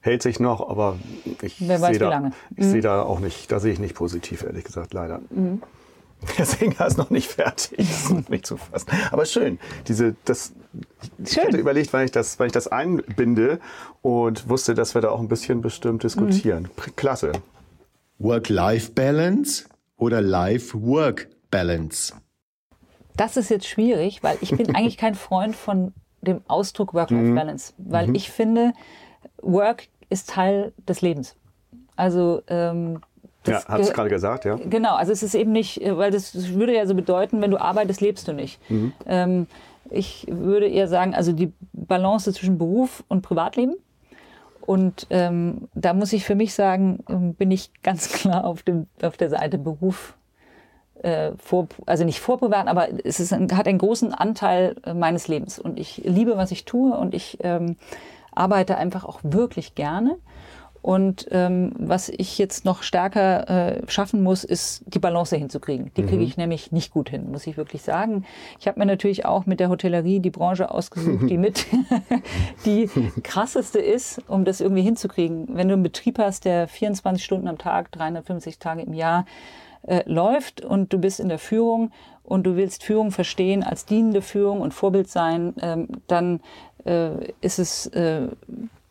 hält 0.02 0.22
sich 0.24 0.40
noch, 0.40 0.68
aber 0.68 0.98
ich 1.42 1.58
Wer 1.62 1.80
weiß, 1.80 1.88
sehe 1.88 1.96
wie 1.96 2.00
da, 2.00 2.10
lange. 2.10 2.28
Mhm. 2.30 2.34
ich 2.58 2.66
sehe 2.66 2.82
da 2.82 3.04
auch 3.04 3.20
nicht, 3.20 3.52
da 3.52 3.60
sehe 3.60 3.72
ich 3.72 3.80
nicht 3.80 3.96
positiv, 3.96 4.44
ehrlich 4.44 4.64
gesagt, 4.66 4.94
leider. 4.94 5.22
Der 6.38 6.46
Singer 6.46 6.86
ist 6.86 6.98
noch 6.98 7.10
nicht 7.10 7.32
fertig, 7.32 7.78
das 7.78 8.04
ist 8.04 8.12
noch 8.12 8.30
nicht 8.30 8.46
zu 8.46 8.58
fassen. 8.58 8.92
Aber 9.12 9.26
schön, 9.26 9.60
diese, 9.88 10.16
das, 10.26 10.54
ich 11.24 11.34
Schön. 11.34 11.46
hatte 11.46 11.58
überlegt, 11.58 11.92
weil 11.94 12.06
ich 12.06 12.12
das, 12.12 12.40
weil 12.40 12.48
ich 12.48 12.54
das 12.54 12.68
einbinde 12.68 13.60
und 14.02 14.48
wusste, 14.48 14.76
dass 14.76 14.94
wir 14.94 15.02
da 15.02 15.10
auch 15.10 15.20
ein 15.20 15.28
bisschen 15.28 15.62
bestimmt 15.62 16.04
diskutieren. 16.04 16.64
Mhm. 16.64 16.96
Klasse. 16.96 17.32
Work-Life-Balance 18.20 19.66
oder 19.98 20.22
Life-Work-Balance? 20.22 22.14
Das 23.18 23.36
ist 23.36 23.50
jetzt 23.50 23.68
schwierig, 23.68 24.22
weil 24.22 24.38
ich 24.42 24.52
bin 24.56 24.76
eigentlich 24.76 24.98
kein 24.98 25.16
Freund 25.16 25.56
von 25.56 25.94
dem 26.22 26.42
Ausdruck 26.48 26.94
Work-Life-Balance, 26.94 27.74
weil 27.78 28.16
ich 28.16 28.30
finde, 28.30 28.74
Work 29.42 29.88
ist 30.10 30.30
Teil 30.30 30.74
des 30.88 31.02
Lebens. 31.02 31.36
Also 31.96 32.42
ähm, 32.48 33.02
das 33.44 33.68
hat 33.68 33.80
es 33.82 33.88
ge- 33.88 33.96
gerade 33.96 34.10
gesagt, 34.10 34.46
ja. 34.46 34.56
Genau, 34.56 34.96
also 34.96 35.12
es 35.12 35.24
ist 35.24 35.36
eben 35.36 35.52
nicht, 35.52 35.82
äh, 35.82 35.98
weil 35.98 36.12
das 36.12 36.32
das 36.34 36.54
würde 36.54 36.76
ja 36.76 36.86
so 36.86 36.94
bedeuten, 36.96 37.42
wenn 37.42 37.52
du 37.52 37.60
arbeitest, 37.60 38.02
lebst 38.02 38.28
du 38.28 38.34
nicht. 38.34 38.60
Ähm, 39.06 39.48
ich 39.90 40.26
würde 40.30 40.68
eher 40.68 40.88
sagen, 40.88 41.14
also 41.16 41.32
die 41.34 41.52
Balance 41.74 42.32
zwischen 42.34 42.58
Beruf 42.58 43.04
und 43.08 43.22
Privatleben. 43.24 43.76
Und 44.62 45.08
ähm, 45.10 45.68
da 45.74 45.94
muss 45.94 46.14
ich 46.14 46.24
für 46.24 46.36
mich 46.36 46.54
sagen, 46.54 47.00
ähm, 47.10 47.34
bin 47.34 47.52
ich 47.52 47.72
ganz 47.84 48.10
klar 48.14 48.46
auf, 48.46 48.64
dem, 48.64 48.88
auf 49.02 49.18
der 49.18 49.30
Seite 49.30 49.58
Beruf. 49.58 50.16
Äh, 51.02 51.32
vor, 51.44 51.68
also 51.88 52.04
nicht 52.04 52.20
vor 52.20 52.38
privat, 52.38 52.68
aber 52.68 52.88
es 53.04 53.20
ist 53.20 53.32
hat 53.32 53.68
einen 53.68 53.80
großen 53.80 54.14
Anteil 54.14 54.76
äh, 54.86 54.94
meines 54.94 55.28
Lebens. 55.28 55.58
Und 55.58 55.80
ich 55.80 55.98
liebe, 56.06 56.38
was 56.38 56.52
ich 56.52 56.64
tue 56.66 56.96
und 56.96 57.16
ich 57.16 57.40
ähm, 57.42 57.76
arbeite 58.34 58.78
einfach 58.78 59.04
auch 59.04 59.20
wirklich 59.24 59.74
gerne. 59.74 60.18
Und 60.82 61.28
ähm, 61.30 61.74
was 61.78 62.10
ich 62.10 62.38
jetzt 62.40 62.66
noch 62.66 62.82
stärker 62.82 63.78
äh, 63.78 63.82
schaffen 63.88 64.24
muss, 64.24 64.44
ist 64.44 64.84
die 64.88 64.98
Balance 64.98 65.36
hinzukriegen. 65.36 65.92
Die 65.96 66.04
kriege 66.04 66.24
ich 66.24 66.38
nämlich 66.38 66.72
nicht 66.72 66.92
gut 66.92 67.10
hin, 67.10 67.30
muss 67.32 67.46
ich 67.46 67.56
wirklich 67.56 67.84
sagen. 67.84 68.26
Ich 68.60 68.68
habe 68.68 68.80
mir 68.80 68.88
natürlich 68.88 69.26
auch 69.26 69.46
mit 69.46 69.60
der 69.60 69.70
Hotellerie 69.70 70.20
die 70.20 70.32
Branche 70.32 70.72
ausgesucht, 70.72 71.30
die 71.30 71.38
mit 71.38 71.68
die 72.66 72.90
krasseste 73.22 73.80
ist, 73.80 74.22
um 74.28 74.44
das 74.44 74.60
irgendwie 74.60 74.82
hinzukriegen. 74.82 75.50
Wenn 75.52 75.68
du 75.68 75.76
einen 75.76 75.84
Betrieb 75.84 76.18
hast, 76.18 76.46
der 76.46 76.68
24 76.68 77.24
Stunden 77.24 77.48
am 77.48 77.60
Tag, 77.60 77.92
350 77.92 78.58
Tage 78.58 78.82
im 78.82 78.94
Jahr 78.94 79.26
äh, 79.84 80.02
läuft 80.06 80.62
und 80.62 80.94
du 80.94 80.98
bist 80.98 81.20
in 81.20 81.30
der 81.30 81.40
Führung 81.40 81.92
und 82.24 82.44
du 82.44 82.56
willst 82.56 82.84
Führung 82.84 83.12
verstehen 83.12 83.62
als 83.64 83.86
dienende 83.86 84.22
Führung 84.24 84.62
und 84.62 84.74
Vorbild 84.74 85.10
sein, 85.10 85.54
ähm, 85.62 85.88
dann 86.08 86.40
äh, 86.86 87.32
ist 87.42 87.60
es 87.60 87.88
äh, 87.88 88.28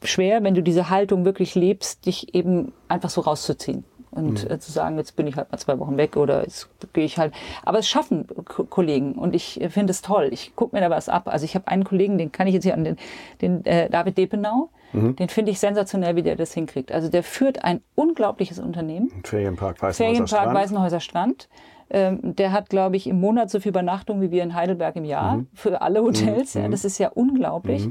schwer, 0.05 0.42
wenn 0.42 0.55
du 0.55 0.62
diese 0.62 0.90
Haltung 0.90 1.24
wirklich 1.24 1.55
lebst, 1.55 2.07
dich 2.07 2.34
eben 2.34 2.72
einfach 2.88 3.11
so 3.11 3.20
rauszuziehen. 3.20 3.84
Und 4.11 4.51
äh, 4.51 4.59
zu 4.59 4.72
sagen, 4.72 4.98
jetzt 4.98 5.14
bin 5.14 5.28
ich 5.28 5.36
halt 5.36 5.53
mal 5.53 5.59
zwei 5.59 5.78
Wochen 5.78 5.96
weg 5.96 6.16
oder 6.16 6.42
jetzt 6.42 6.68
gehe 6.92 7.05
ich 7.05 7.16
halt. 7.16 7.32
Aber 7.62 7.78
es 7.78 7.88
schaffen 7.88 8.26
Ko 8.44 8.64
Kollegen 8.64 9.12
und 9.12 9.36
ich 9.36 9.61
äh, 9.61 9.68
finde 9.68 9.92
es 9.92 10.03
toll. 10.03 10.30
Ich 10.32 10.57
gucke 10.57 10.74
mir 10.74 10.80
da 10.80 10.90
was 10.90 11.09
ab. 11.09 11.28
Also 11.28 11.44
ich 11.44 11.55
habe 11.55 11.68
einen 11.68 11.84
Kollegen, 11.84 12.18
den 12.18 12.32
kann 12.32 12.48
ich 12.48 12.55
jetzt 12.55 12.64
hier 12.64 12.74
an 12.74 12.82
den, 12.82 12.96
den 13.40 13.64
äh, 13.66 13.88
David 13.88 14.18
Depenau. 14.18 14.70
Den 14.92 15.28
finde 15.28 15.53
ich 15.53 15.61
sensationell, 15.61 16.16
wie 16.16 16.24
der 16.24 16.34
das 16.34 16.53
hinkriegt. 16.53 16.90
Also 16.90 17.09
der 17.09 17.22
führt 17.22 17.62
ein 17.62 17.80
unglaubliches 17.94 18.59
Unternehmen. 18.59 19.12
Ferienpark 19.22 19.80
Weißenhäuser 19.80 19.94
Ferienpark 19.94 20.28
Strand. 20.28 20.55
Weißenhäuser 20.59 21.01
Strand. 21.01 21.48
Ähm, 21.91 22.36
der 22.36 22.53
hat, 22.53 22.70
glaube 22.70 22.97
ich, 22.97 23.07
im 23.07 23.20
Monat 23.20 23.51
so 23.51 23.61
viel 23.61 23.70
Übernachtung 23.70 24.20
wie 24.20 24.30
wir 24.30 24.43
in 24.43 24.55
Heidelberg 24.55 24.97
im 24.97 25.05
Jahr 25.05 25.45
für 25.55 25.82
alle 25.82 26.03
Hotels. 26.03 26.55
Ja, 26.55 26.68
das 26.68 26.84
ist 26.84 26.99
ja 26.99 27.09
unglaublich. 27.09 27.88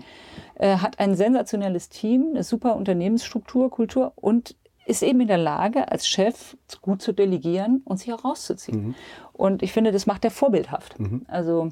Äh, 0.56 0.78
hat 0.78 1.00
ein 1.00 1.16
sensationelles 1.16 1.89
Team, 1.89 2.28
eine 2.32 2.43
super 2.43 2.76
Unternehmensstruktur, 2.76 3.70
Kultur 3.70 4.14
und 4.16 4.56
ist 4.86 5.04
eben 5.04 5.22
in 5.22 5.28
der 5.28 5.38
Lage, 5.38 5.91
als 5.91 6.08
Chef 6.08 6.58
gut 6.82 7.02
zu 7.02 7.14
delegieren 7.14 7.82
und 7.86 7.97
sich 7.97 8.12
auch 8.12 8.26
rauszuziehen. 8.26 8.95
Und 9.34 9.62
ich 9.62 9.72
finde, 9.72 9.91
das 9.91 10.08
macht 10.08 10.26
er 10.26 10.32
vorbildhaft. 10.32 10.95
Also 11.28 11.70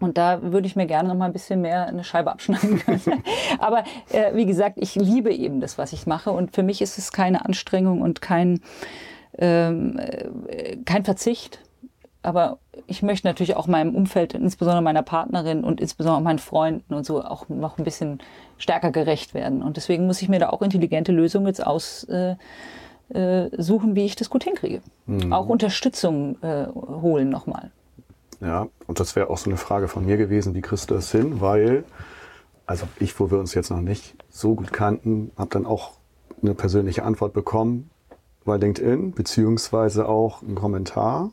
und 0.00 0.16
da 0.16 0.42
würde 0.42 0.66
ich 0.66 0.76
mir 0.76 0.86
gerne 0.86 1.08
noch 1.08 1.16
mal 1.16 1.26
ein 1.26 1.32
bisschen 1.32 1.60
mehr 1.60 1.86
eine 1.86 2.04
Scheibe 2.04 2.30
abschneiden 2.30 2.78
können. 2.78 3.00
Aber 3.58 3.82
äh, 4.10 4.34
wie 4.34 4.46
gesagt, 4.46 4.78
ich 4.78 4.94
liebe 4.94 5.34
eben 5.34 5.60
das, 5.60 5.76
was 5.76 5.92
ich 5.92 6.06
mache. 6.06 6.30
Und 6.30 6.54
für 6.54 6.62
mich 6.62 6.80
ist 6.80 6.98
es 6.98 7.10
keine 7.10 7.44
Anstrengung 7.44 8.00
und 8.00 8.20
kein, 8.20 8.60
ähm, 9.38 9.98
äh, 9.98 10.76
kein 10.84 11.04
Verzicht. 11.04 11.60
Aber 12.22 12.58
ich 12.86 13.02
möchte 13.02 13.26
natürlich 13.26 13.56
auch 13.56 13.68
meinem 13.68 13.94
Umfeld, 13.94 14.34
insbesondere 14.34 14.82
meiner 14.82 15.02
Partnerin 15.02 15.62
und 15.64 15.80
insbesondere 15.80 16.18
auch 16.18 16.24
meinen 16.24 16.40
Freunden 16.40 16.94
und 16.94 17.06
so 17.06 17.22
auch 17.22 17.48
noch 17.48 17.78
ein 17.78 17.84
bisschen 17.84 18.18
stärker 18.58 18.90
gerecht 18.90 19.34
werden. 19.34 19.62
Und 19.62 19.76
deswegen 19.76 20.06
muss 20.06 20.20
ich 20.20 20.28
mir 20.28 20.40
da 20.40 20.50
auch 20.50 20.60
intelligente 20.60 21.12
Lösungen 21.12 21.46
jetzt 21.46 21.64
aussuchen, 21.64 22.36
äh, 23.10 23.48
suchen, 23.56 23.94
wie 23.94 24.04
ich 24.04 24.16
das 24.16 24.28
gut 24.28 24.44
hinkriege. 24.44 24.82
Auch 25.30 25.48
Unterstützung 25.48 26.36
äh, 26.42 26.66
holen 26.66 27.30
nochmal. 27.30 27.70
Ja, 28.40 28.68
und 28.86 29.00
das 29.00 29.16
wäre 29.16 29.30
auch 29.30 29.38
so 29.38 29.48
eine 29.48 29.56
Frage 29.56 29.88
von 29.88 30.04
mir 30.04 30.16
gewesen, 30.16 30.54
wie 30.54 30.60
kriegst 30.60 30.90
du 30.90 30.94
das 30.94 31.10
hin? 31.10 31.40
Weil, 31.40 31.84
also 32.66 32.86
ich, 33.00 33.18
wo 33.18 33.30
wir 33.30 33.38
uns 33.38 33.54
jetzt 33.54 33.70
noch 33.70 33.80
nicht 33.80 34.14
so 34.28 34.54
gut 34.54 34.72
kannten, 34.72 35.30
habe 35.38 35.48
dann 35.50 35.64
auch 35.64 35.92
eine 36.42 36.54
persönliche 36.54 37.02
Antwort 37.02 37.32
bekommen 37.32 37.90
bei 38.48 38.56
LinkedIn, 38.56 39.12
beziehungsweise 39.12 40.08
auch 40.08 40.42
einen 40.42 40.56
Kommentar. 40.56 41.30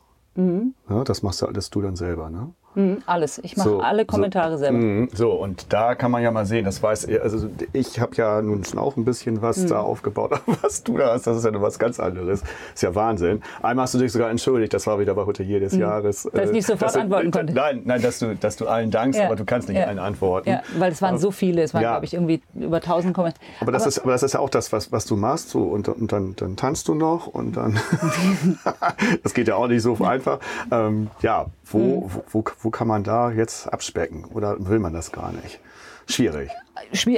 Ja, 0.89 1.03
das 1.05 1.23
machst 1.23 1.41
du 1.41 1.45
alles 1.47 1.69
du 1.69 1.81
dann 1.81 1.95
selber, 1.95 2.29
ne? 2.29 2.53
Mhm, 2.75 2.97
alles. 3.05 3.39
Ich 3.43 3.57
mache 3.57 3.69
So, 3.69 3.79
alle 3.79 4.05
Kommentare 4.05 4.51
so, 4.51 4.57
selber. 4.57 4.77
Mhm, 4.77 5.09
So, 5.13 5.31
und 5.31 5.71
da 5.73 5.95
kann 5.95 6.11
man 6.11 6.21
ja 6.23 6.31
mal 6.31 6.45
sehen, 6.45 6.65
das 6.65 6.81
weiß 6.83 7.05
er, 7.05 7.23
also 7.23 7.47
ich 7.73 7.99
habe 7.99 8.15
ja 8.15 8.41
nun 8.41 8.63
schon 8.63 8.79
auch 8.79 8.95
ein 8.97 9.05
bisschen 9.05 9.41
was 9.41 9.57
Mhm. 9.57 9.67
da 9.69 9.79
aufgebaut, 9.79 10.31
aber 10.45 10.57
was 10.61 10.83
du 10.83 10.97
da 10.97 11.13
hast, 11.13 11.25
das 11.27 11.37
ist 11.37 11.45
ja 11.45 11.51
noch 11.51 11.61
was 11.61 11.79
ganz 11.79 11.99
anderes. 11.99 12.43
Ist 12.73 12.83
ja 12.83 12.93
Wahnsinn. 12.95 13.41
Einmal 13.61 13.83
hast 13.83 13.93
du 13.93 13.99
dich 13.99 14.11
sogar 14.11 14.29
entschuldigt, 14.29 14.73
das 14.73 14.85
war 14.87 14.99
wieder 14.99 15.13
bei 15.15 15.25
Hotelier 15.25 15.59
des 15.59 15.75
Jahres. 15.75 16.25
Mhm. 16.25 16.29
Dass 16.33 16.43
ich 16.45 16.49
äh, 16.49 16.53
nicht 16.53 16.67
sofort 16.67 16.95
du- 16.95 16.99
antworten 16.99 17.31
konnte. 17.31 17.53
Nein, 17.53 17.81
nein, 17.85 18.01
dass 18.01 18.19
du, 18.19 18.35
dass 18.35 18.55
du 18.57 18.67
allen 18.67 18.91
dankst, 18.91 19.19
Ja. 19.19 19.27
aber 19.27 19.35
du 19.35 19.45
kannst 19.45 19.67
nicht 19.69 19.77
Ja. 19.77 19.85
allen 19.85 19.99
antworten. 19.99 20.49
Ja, 20.49 20.61
weil 20.77 20.91
es 20.91 21.01
waren 21.01 21.17
so 21.17 21.31
viele, 21.31 21.63
es 21.63 21.73
waren, 21.73 21.83
Ja. 21.83 21.91
glaube 21.91 22.05
ich, 22.05 22.13
irgendwie 22.13 22.41
über 22.55 22.81
1000 22.81 23.13
Kommentare. 23.13 23.43
Aber 23.61 23.71
das, 23.71 23.85
ist, 23.87 23.99
aber 23.99 24.11
das 24.11 24.23
ist 24.23 24.33
ja 24.33 24.39
auch 24.39 24.49
das, 24.49 24.71
was, 24.73 24.91
was 24.91 25.05
du 25.05 25.15
machst. 25.15 25.49
So, 25.49 25.63
und, 25.63 25.87
und 25.87 26.11
dann, 26.11 26.35
dann 26.35 26.55
tanzt 26.55 26.87
du 26.87 26.95
noch 26.95 27.27
und 27.27 27.55
dann. 27.57 27.79
das 29.23 29.33
geht 29.33 29.47
ja 29.47 29.55
auch 29.55 29.67
nicht 29.67 29.81
so 29.81 29.97
einfach. 30.03 30.39
Ähm, 30.71 31.09
ja, 31.21 31.45
wo, 31.65 31.77
Mhm. 31.77 32.11
wo, 32.13 32.23
wo, 32.31 32.43
wo 32.61 32.69
kann 32.69 32.87
man 32.87 33.03
da 33.03 33.31
jetzt 33.31 33.67
abspecken? 33.67 34.25
Oder 34.25 34.55
will 34.69 34.79
man 34.79 34.93
das 34.93 35.11
gar 35.11 35.31
nicht? 35.31 35.59
Schwierig. 36.07 36.49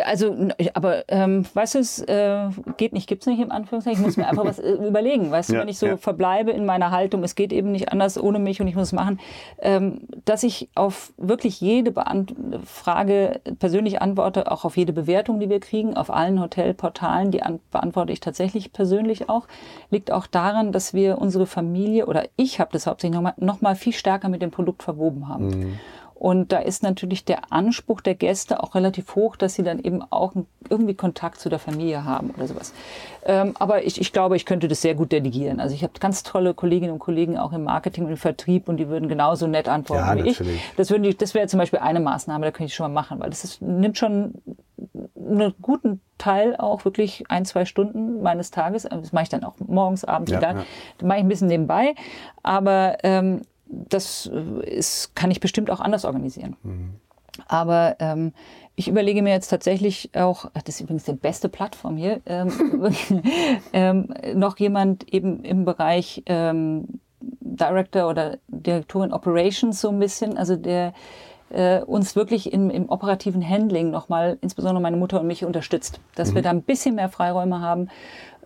Also, 0.03 0.35
aber 0.73 1.03
ähm, 1.07 1.45
weißt 1.53 1.75
du, 1.75 1.79
es 1.79 1.99
äh, 1.99 2.49
geht 2.77 2.93
nicht, 2.93 3.07
gibt's 3.07 3.25
nicht 3.25 3.39
im 3.39 3.51
Anführungszeichen. 3.51 3.99
Ich 4.01 4.05
muss 4.05 4.17
mir 4.17 4.27
einfach 4.27 4.45
was 4.45 4.59
äh, 4.59 4.71
überlegen. 4.71 5.31
Weißt 5.31 5.49
du, 5.49 5.53
Ja, 5.53 5.61
wenn 5.61 5.67
ich 5.67 5.77
so 5.77 5.87
ja. 5.87 5.97
verbleibe 5.97 6.51
in 6.51 6.65
meiner 6.65 6.91
Haltung, 6.91 7.23
es 7.23 7.35
geht 7.35 7.51
eben 7.51 7.71
nicht 7.71 7.91
anders 7.91 8.21
ohne 8.21 8.39
mich 8.39 8.61
und 8.61 8.67
ich 8.67 8.75
muss 8.75 8.87
es 8.87 8.93
machen, 8.93 9.19
ähm, 9.59 10.01
dass 10.25 10.43
ich 10.43 10.69
auf 10.75 11.13
wirklich 11.17 11.59
jede 11.61 11.91
Beant 11.91 12.35
Frage 12.65 13.41
persönlich 13.59 14.01
antworte, 14.01 14.51
auch 14.51 14.65
auf 14.65 14.77
jede 14.77 14.93
Bewertung, 14.93 15.39
die 15.39 15.49
wir 15.49 15.59
kriegen, 15.59 15.97
auf 15.97 16.11
allen 16.11 16.39
Hotelportalen, 16.39 17.31
die 17.31 17.43
an 17.43 17.59
beantworte 17.71 18.13
ich 18.13 18.19
tatsächlich 18.19 18.73
persönlich 18.73 19.29
auch, 19.29 19.47
liegt 19.89 20.11
auch 20.11 20.27
daran, 20.27 20.71
dass 20.71 20.93
wir 20.93 21.17
unsere 21.19 21.45
Familie 21.45 22.05
oder 22.05 22.25
ich 22.35 22.59
habe 22.59 22.71
das 22.73 22.87
hauptsächlich 22.87 23.15
noch 23.15 23.23
mal, 23.23 23.33
noch 23.37 23.61
mal 23.61 23.75
viel 23.75 23.93
stärker 23.93 24.29
mit 24.29 24.41
dem 24.41 24.51
Produkt 24.51 24.83
verwoben 24.83 25.27
haben. 25.27 25.79
Und 26.19 26.51
da 26.51 26.57
ist 26.59 26.81
natürlich 26.83 27.25
der 27.25 27.51
Anspruch 27.53 28.01
der 28.01 28.15
Gäste 28.15 28.63
auch 28.63 28.73
relativ 28.75 29.15
hoch, 29.15 29.35
dass 29.35 29.53
sie 29.53 29.63
dann 29.63 29.79
eben 29.79 30.01
auch 30.09 30.33
irgendwie 30.69 30.95
Kontakt 30.95 31.39
zu 31.39 31.49
der 31.49 31.59
Familie 31.59 32.03
haben 32.05 32.31
oder 32.35 32.47
sowas. 32.47 32.73
Ähm, 33.23 33.53
aber 33.59 33.85
ich, 33.85 34.01
ich 34.01 34.11
glaube, 34.13 34.35
ich 34.35 34.45
könnte 34.45 34.67
das 34.67 34.81
sehr 34.81 34.95
gut 34.95 35.11
delegieren. 35.11 35.59
Also 35.59 35.75
ich 35.75 35.83
habe 35.83 35.93
ganz 35.99 36.23
tolle 36.23 36.53
Kolleginnen 36.53 36.91
und 36.93 36.99
Kollegen 36.99 37.37
auch 37.37 37.53
im 37.53 37.63
Marketing 37.63 38.05
und 38.05 38.11
im 38.11 38.17
Vertrieb 38.17 38.67
und 38.67 38.77
die 38.77 38.87
würden 38.89 39.09
genauso 39.09 39.45
nett 39.47 39.67
antworten 39.69 40.05
Ja, 40.07 40.15
wie 40.15 40.29
ich. 40.29 40.39
natürlich. 40.39 40.61
Das, 40.75 40.89
würden 40.89 41.03
die, 41.03 41.15
das 41.15 41.33
wäre 41.33 41.47
zum 41.47 41.59
Beispiel 41.59 41.79
eine 41.79 41.99
Maßnahme, 41.99 42.45
da 42.45 42.51
könnte 42.51 42.65
ich 42.69 42.75
schon 42.75 42.91
mal 42.91 43.01
machen, 43.01 43.19
weil 43.19 43.29
das 43.29 43.43
ist, 43.43 43.61
nimmt 43.61 43.97
schon 43.97 44.33
einen 45.15 45.53
guten 45.61 46.01
Teil 46.17 46.55
auch 46.55 46.83
wirklich 46.85 47.25
ein, 47.29 47.45
zwei 47.45 47.65
Stunden 47.65 48.21
meines 48.23 48.49
Tages. 48.51 48.83
Das 48.83 49.11
mache 49.13 49.23
ich 49.23 49.29
dann 49.29 49.43
auch 49.43 49.55
morgens, 49.65 50.03
abends, 50.03 50.31
Ja, 50.31 50.39
egal. 50.39 50.55
ja. 50.55 50.63
Das 50.97 51.07
mache 51.07 51.17
ich 51.19 51.23
ein 51.25 51.29
bisschen 51.29 51.47
nebenbei. 51.47 51.93
Aber 52.43 52.97
ähm, 53.03 53.41
das 53.69 54.29
äh, 54.31 54.69
ist, 54.69 55.15
kann 55.15 55.31
ich 55.31 55.39
bestimmt 55.39 55.69
auch 55.69 55.79
anders 55.79 56.05
organisieren. 56.05 56.55
Aber 57.47 57.95
ähm, 57.99 58.33
ich 58.75 58.87
überlege 58.87 59.21
mir 59.21 59.31
jetzt 59.31 59.49
tatsächlich 59.49 60.09
auch, 60.15 60.49
das 60.53 60.75
ist 60.75 60.81
übrigens 60.81 61.03
die 61.03 61.13
beste 61.13 61.49
Plattform 61.49 61.97
hier, 61.97 62.21
ähm, 62.25 62.51
ähm, 63.73 64.13
noch 64.35 64.57
jemand 64.57 65.11
eben 65.13 65.43
im 65.43 65.65
Bereich 65.65 66.23
ähm, 66.25 66.99
Director 67.19 68.09
oder 68.09 68.37
Direktorin 68.47 69.13
Operations 69.13 69.79
so 69.81 69.89
ein 69.89 69.99
bisschen, 69.99 70.37
also 70.37 70.55
der 70.55 70.93
äh, 71.49 71.81
uns 71.81 72.15
wirklich 72.15 72.51
im, 72.51 72.69
im 72.69 72.89
operativen 72.89 73.47
Handling 73.47 73.89
nochmal, 73.89 74.37
insbesondere 74.41 74.81
meine 74.81 74.97
Mutter 74.97 75.21
und 75.21 75.27
mich, 75.27 75.45
unterstützt. 75.45 75.99
Dass 76.15 76.35
wir 76.35 76.41
da 76.41 76.49
ein 76.49 76.61
bisschen 76.61 76.95
mehr 76.95 77.09
Freiräume 77.09 77.61
haben. 77.61 77.89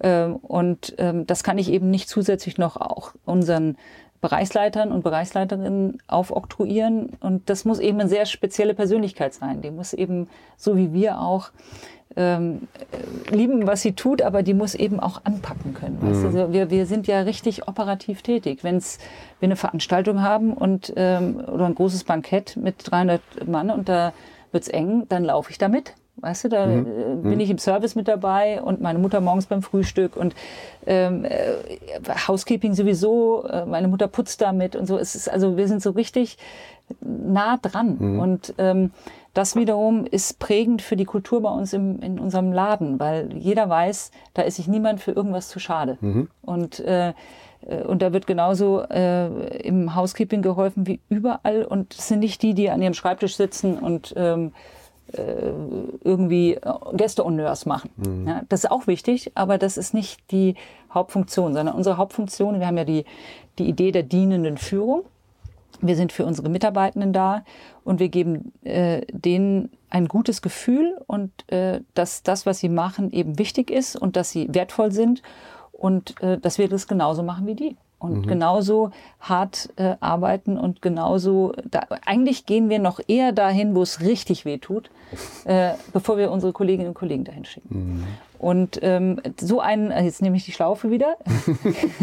Ähm, 0.02 0.36
und 0.36 0.94
ähm, 0.98 1.26
das 1.26 1.44
kann 1.44 1.58
ich 1.58 1.72
eben 1.72 1.90
nicht 1.90 2.10
zusätzlich 2.10 2.58
noch 2.58 2.78
auch 2.78 3.14
unseren 3.26 3.78
Bereichsleitern 4.22 4.92
und 4.92 5.04
Bereichsleiterinnen 5.04 5.98
aufoktroyieren. 6.08 7.10
Und 7.20 7.50
das 7.50 7.66
muss 7.66 7.80
eben 7.80 8.00
eine 8.00 8.10
sehr 8.10 8.26
spezielle 8.26 8.74
Persönlichkeit 8.76 9.34
sein. 9.34 9.62
Die 9.62 9.72
muss 9.72 9.94
eben, 9.94 10.30
so 10.58 10.78
wie 10.78 10.94
wir 10.94 11.20
auch, 11.20 11.50
ähm, 12.16 12.68
äh, 12.92 13.36
lieben, 13.36 13.68
was 13.68 13.82
sie 13.82 13.94
tut, 13.94 14.22
aber 14.22 14.44
die 14.44 14.54
muss 14.54 14.76
eben 14.76 15.00
auch 15.00 15.22
anpacken 15.24 15.74
können. 15.74 15.98
Weißt 16.02 16.24
du? 16.24 16.28
also 16.28 16.54
wir, 16.54 16.70
wir 16.70 16.86
sind 16.86 17.08
ja 17.08 17.22
richtig 17.22 17.68
operativ 17.68 18.22
tätig. 18.22 18.64
Wenn's, 18.64 19.00
wir 19.40 19.48
eine 19.48 19.56
Veranstaltung 19.56 20.22
haben 20.22 20.54
und, 20.54 20.94
ähm, 20.98 21.38
oder 21.38 21.66
ein 21.66 21.76
großes 21.76 22.04
Bankett 22.04 22.58
mit 22.58 22.76
300 22.84 23.22
Mann 23.48 23.70
und 23.70 23.88
da 23.88 24.14
wird's 24.52 24.68
eng, 24.68 25.06
dann 25.08 25.24
laufe 25.24 25.52
ich 25.52 25.58
da 25.58 25.70
mit. 25.70 25.96
Weißt 26.18 26.43
du, 26.43 26.49
da 26.49 26.70
äh, 26.70 26.84
bin 27.24 27.39
ich 27.39 27.49
im 27.49 27.57
Service 27.57 27.95
mit 27.95 28.07
dabei 28.07 28.62
und 28.62 28.82
meine 28.82 28.99
Mutter 28.99 29.22
morgens 29.22 29.47
beim 29.47 29.62
Frühstück 29.62 30.16
und 30.16 30.36
ähm, 30.86 31.26
äh, 31.26 31.55
Housekeeping 32.28 32.74
sowieso, 32.76 33.43
äh, 33.43 33.66
meine 33.66 33.88
Mutter 33.88 34.07
putzt 34.07 34.41
damit 34.41 34.76
und 34.76 34.86
so. 34.86 34.97
Es 34.97 35.16
ist 35.16 35.30
also, 35.30 35.57
wir 35.57 35.68
sind 35.68 35.82
so 35.82 35.91
richtig 35.91 36.38
nah 36.99 37.57
dran. 37.57 37.97
Und 38.20 38.53
ähm, 38.57 38.91
das 39.34 39.55
wiederum 39.55 40.05
ist 40.05 40.39
prägend 40.39 40.82
für 40.82 40.97
die 40.97 41.05
Kultur 41.05 41.41
bei 41.41 41.49
uns 41.49 41.74
im, 41.74 42.01
in 42.01 42.20
unserem 42.20 42.51
Laden, 42.51 42.99
weil 42.99 43.34
jeder 43.34 43.70
weiß, 43.70 44.12
da 44.34 44.41
ist 44.41 44.57
sich 44.57 44.68
niemand 44.68 44.99
für 44.99 45.12
irgendwas 45.12 45.47
zu 45.47 45.59
schade. 45.59 45.97
Und 46.41 46.80
äh, 46.82 47.14
und 47.88 48.01
da 48.01 48.12
wird 48.12 48.26
genauso 48.26 48.82
äh, 48.89 49.28
im 49.59 49.95
Housekeeping 49.95 50.41
geholfen 50.41 50.88
wie 50.88 50.99
überall. 51.09 51.64
Und 51.64 51.93
es 51.93 52.07
sind 52.07 52.22
nicht 52.22 52.41
die, 52.41 52.55
die 52.55 52.72
an 52.72 52.82
ihrem 52.82 52.95
Schreibtisch 52.95 53.36
sitzen 53.36 53.78
und 53.78 54.16
ähm, 54.18 54.47
äh, 54.47 54.51
irgendwie 56.03 56.53
äh, 56.53 56.72
Gästehonneurs 56.93 57.66
machen. 57.66 57.89
Ja, 58.28 58.41
das 58.49 58.64
ist 58.64 58.72
auch 58.72 58.88
wichtig, 58.88 59.32
aber 59.36 59.57
das 59.57 59.78
ist 59.78 59.93
nicht 59.93 60.20
die 60.32 60.55
Hauptfunktion, 60.93 61.53
sondern 61.53 61.76
unsere 61.76 61.97
Hauptfunktion, 61.97 62.59
wir 62.59 62.68
haben 62.68 62.78
ja 62.78 62.86
die, 62.86 63.05
die 63.59 63.68
Idee 63.68 63.91
der 63.91 64.03
dienenden 64.03 64.57
Führung. 64.57 65.03
Wir 65.82 65.95
sind 65.95 66.12
für 66.12 66.26
unsere 66.26 66.49
Mitarbeitenden 66.49 67.14
da 67.14 67.43
und 67.84 67.99
wir 67.99 68.09
geben 68.09 68.51
äh, 68.64 69.01
denen 69.12 69.72
ein 69.89 70.07
gutes 70.07 70.41
Gefühl 70.41 70.97
und 71.07 71.32
äh, 71.51 71.82
dass 71.93 72.24
das, 72.24 72.45
was 72.45 72.59
sie 72.59 72.70
machen, 72.70 73.12
eben 73.12 73.39
wichtig 73.39 73.72
ist 73.72 73.95
und 73.95 74.16
dass 74.16 74.32
sie 74.32 74.47
wertvoll 74.53 74.91
sind 74.91 75.22
und 75.72 76.22
äh, 76.22 76.38
dass 76.38 76.57
wir 76.57 76.70
das 76.70 76.88
genauso 76.88 77.24
machen 77.24 77.47
wie 77.47 77.55
die. 77.55 77.78
Und 78.02 78.28
genauso 78.28 78.89
hart 79.20 79.70
äh, 79.76 79.95
arbeiten 79.99 80.58
und 80.58 80.82
genauso, 80.82 81.54
da, 81.70 81.82
eigentlich 82.06 82.47
gehen 82.47 82.70
wir 82.70 82.80
noch 82.80 82.99
eher 83.08 83.32
dahin, 83.32 83.76
wo 83.76 83.84
es 83.84 84.02
richtig 84.02 84.43
weh 84.43 84.58
tut, 84.58 84.89
äh, 85.45 85.74
bevor 85.93 86.18
wir 86.18 86.32
unsere 86.32 86.52
Kolleginnen 86.52 86.89
und 86.89 86.93
Kollegen 86.95 87.24
dahin 87.24 87.45
schicken. 87.45 88.08
Und 88.39 88.80
ähm, 88.82 89.22
so 89.39 89.60
einen, 89.60 89.91
äh, 89.91 90.04
jetzt 90.04 90.24
nehme 90.24 90.36
ich 90.36 90.45
die 90.45 90.52
Schlaufe 90.52 90.89
wieder, 90.89 91.16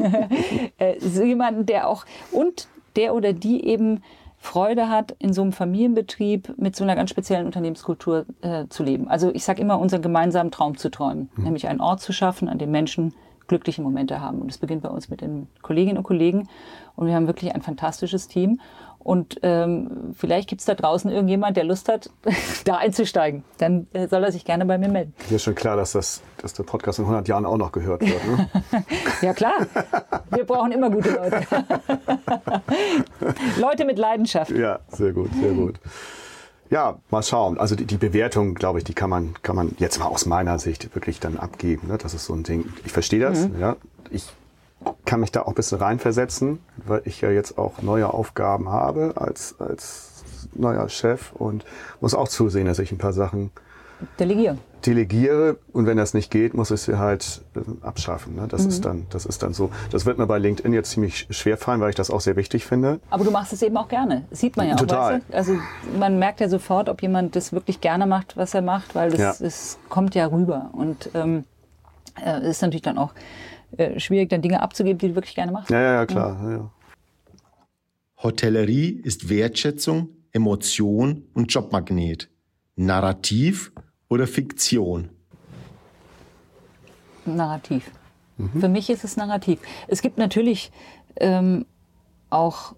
äh, 0.78 1.00
so 1.00 1.24
jemanden, 1.24 1.66
der 1.66 1.88
auch, 1.88 2.04
und 2.30 2.68
der 2.94 3.14
oder 3.14 3.32
die 3.32 3.66
eben 3.66 4.02
Freude 4.40 4.88
hat, 4.88 5.16
in 5.18 5.32
so 5.32 5.42
einem 5.42 5.52
Familienbetrieb 5.52 6.54
mit 6.58 6.76
so 6.76 6.84
einer 6.84 6.94
ganz 6.94 7.10
speziellen 7.10 7.46
Unternehmenskultur 7.46 8.24
äh, 8.40 8.66
zu 8.68 8.84
leben. 8.84 9.08
Also 9.08 9.34
ich 9.34 9.42
sage 9.42 9.60
immer, 9.60 9.80
unseren 9.80 10.00
gemeinsamen 10.00 10.52
Traum 10.52 10.76
zu 10.76 10.90
träumen, 10.90 11.28
nämlich 11.36 11.66
einen 11.66 11.80
Ort 11.80 12.00
zu 12.00 12.12
schaffen, 12.12 12.48
an 12.48 12.58
dem 12.58 12.70
Menschen 12.70 13.14
glückliche 13.48 13.82
Momente 13.82 14.20
haben. 14.20 14.40
Und 14.40 14.50
es 14.50 14.58
beginnt 14.58 14.82
bei 14.82 14.90
uns 14.90 15.08
mit 15.08 15.20
den 15.20 15.48
Kolleginnen 15.62 15.98
und 15.98 16.04
Kollegen. 16.04 16.48
Und 16.94 17.06
wir 17.06 17.14
haben 17.14 17.26
wirklich 17.26 17.54
ein 17.54 17.62
fantastisches 17.62 18.28
Team. 18.28 18.60
Und 18.98 19.38
ähm, 19.42 20.12
vielleicht 20.12 20.48
gibt 20.48 20.60
es 20.60 20.66
da 20.66 20.74
draußen 20.74 21.10
irgendjemand, 21.10 21.56
der 21.56 21.64
Lust 21.64 21.88
hat, 21.88 22.10
da 22.64 22.76
einzusteigen. 22.76 23.42
Dann 23.58 23.86
äh, 23.92 24.06
soll 24.06 24.22
er 24.22 24.32
sich 24.32 24.44
gerne 24.44 24.66
bei 24.66 24.76
mir 24.76 24.88
melden. 24.88 25.14
Mir 25.30 25.36
ist 25.36 25.44
schon 25.44 25.54
klar, 25.54 25.76
dass, 25.76 25.92
das, 25.92 26.22
dass 26.42 26.52
der 26.52 26.64
Podcast 26.64 26.98
in 26.98 27.06
100 27.06 27.26
Jahren 27.26 27.46
auch 27.46 27.56
noch 27.56 27.72
gehört 27.72 28.02
wird. 28.02 28.26
Ne? 28.26 28.48
Ja 29.22 29.32
klar, 29.32 29.66
wir 30.30 30.44
brauchen 30.44 30.70
immer 30.70 30.90
gute 30.90 31.10
Leute. 31.10 31.44
Leute 33.60 33.84
mit 33.84 33.98
Leidenschaft. 33.98 34.52
ja, 34.52 34.78
sehr 34.88 35.12
gut, 35.12 35.30
sehr 35.40 35.52
gut. 35.52 35.80
Ja, 36.70 36.98
mal 37.10 37.22
schauen. 37.22 37.58
Also 37.58 37.74
die, 37.74 37.84
die 37.84 37.96
Bewertung, 37.96 38.54
glaube 38.54 38.78
ich, 38.78 38.84
die 38.84 38.94
kann 38.94 39.10
man, 39.10 39.34
kann 39.42 39.56
man 39.56 39.74
jetzt 39.78 39.98
mal 39.98 40.06
aus 40.06 40.26
meiner 40.26 40.58
Sicht 40.58 40.94
wirklich 40.94 41.20
dann 41.20 41.38
abgeben. 41.38 41.88
Ne? 41.88 41.98
Das 41.98 42.14
ist 42.14 42.26
so 42.26 42.34
ein 42.34 42.42
Ding. 42.42 42.66
Ich 42.84 42.92
verstehe 42.92 43.20
das. 43.20 43.48
Ja. 43.58 43.76
Ich 44.10 44.26
kann 45.04 45.20
mich 45.20 45.32
da 45.32 45.42
auch 45.42 45.48
ein 45.48 45.54
bisschen 45.54 45.78
reinversetzen, 45.78 46.60
weil 46.86 47.02
ich 47.04 47.20
ja 47.20 47.30
jetzt 47.30 47.58
auch 47.58 47.82
neue 47.82 48.12
Aufgaben 48.12 48.68
habe 48.68 49.14
als, 49.16 49.56
als 49.58 50.24
neuer 50.54 50.88
Chef 50.88 51.32
und 51.32 51.64
muss 52.00 52.14
auch 52.14 52.28
zusehen, 52.28 52.66
dass 52.66 52.78
ich 52.78 52.92
ein 52.92 52.98
paar 52.98 53.12
Sachen 53.12 53.50
Delegieren. 54.18 54.58
delegiere 54.86 55.58
und 55.72 55.86
wenn 55.86 55.96
das 55.96 56.14
nicht 56.14 56.30
geht, 56.30 56.54
muss 56.54 56.70
ich 56.70 56.80
sie 56.82 56.98
halt 56.98 57.42
äh, 57.56 57.60
abschaffen. 57.84 58.36
Ne? 58.36 58.46
Das 58.48 58.64
ist 58.64 58.84
dann, 58.84 59.06
das 59.10 59.26
ist 59.26 59.42
dann 59.42 59.52
so. 59.52 59.70
Das 59.90 60.06
wird 60.06 60.18
mir 60.18 60.26
bei 60.26 60.38
LinkedIn 60.38 60.72
jetzt 60.72 60.90
ziemlich 60.90 61.26
schwer 61.30 61.56
fallen, 61.56 61.80
weil 61.80 61.90
ich 61.90 61.96
das 61.96 62.10
auch 62.10 62.20
sehr 62.20 62.36
wichtig 62.36 62.64
finde. 62.64 63.00
Aber 63.10 63.24
du 63.24 63.30
machst 63.32 63.52
es 63.52 63.60
eben 63.62 63.76
auch 63.76 63.88
gerne. 63.88 64.24
Das 64.30 64.38
sieht 64.40 64.56
man 64.56 64.68
ja 64.68 64.74
auch. 64.74 64.78
Total. 64.80 65.14
Weißt 65.14 65.24
du? 65.30 65.34
Also 65.36 65.52
man 65.98 66.18
merkt 66.20 66.38
ja 66.40 66.48
sofort, 66.48 66.88
ob 66.88 67.02
jemand 67.02 67.34
das 67.34 67.52
wirklich 67.52 67.80
gerne 67.80 68.06
macht, 68.06 68.36
was 68.36 68.54
er 68.54 68.62
macht, 68.62 68.94
weil 68.94 69.10
das, 69.10 69.18
Ja. 69.20 69.34
das 69.40 69.78
kommt 69.88 70.14
ja 70.14 70.26
rüber. 70.26 70.70
Und 70.72 71.10
ähm, 71.14 71.44
äh, 72.24 72.38
es 72.42 72.50
ist 72.58 72.62
natürlich 72.62 72.82
dann 72.82 72.98
auch 72.98 73.12
äh, 73.76 73.98
schwierig, 73.98 74.30
dann 74.30 74.42
Dinge 74.42 74.62
abzugeben, 74.62 74.98
die 74.98 75.08
du 75.08 75.14
wirklich 75.16 75.34
gerne 75.34 75.50
machst. 75.50 75.70
Ja, 75.70 75.80
ja, 75.80 75.92
ja, 75.94 76.06
klar. 76.06 76.40
Ja, 76.44 76.50
ja. 76.52 76.70
Hotellerie 78.22 78.90
ist 78.90 79.28
Wertschätzung, 79.28 80.08
Emotion 80.32 81.24
und 81.34 81.52
Jobmagnet. 81.52 82.28
Narrativ 82.76 83.72
oder 84.08 84.26
Fiktion? 84.26 85.10
Narrativ. 87.24 87.90
Für 88.60 88.68
mich 88.68 88.88
ist 88.88 89.02
es 89.02 89.16
Narrativ. 89.16 89.58
Es 89.88 90.00
gibt 90.00 90.16
natürlich 90.16 90.70
ähm, 91.16 91.66
auch, 92.30 92.74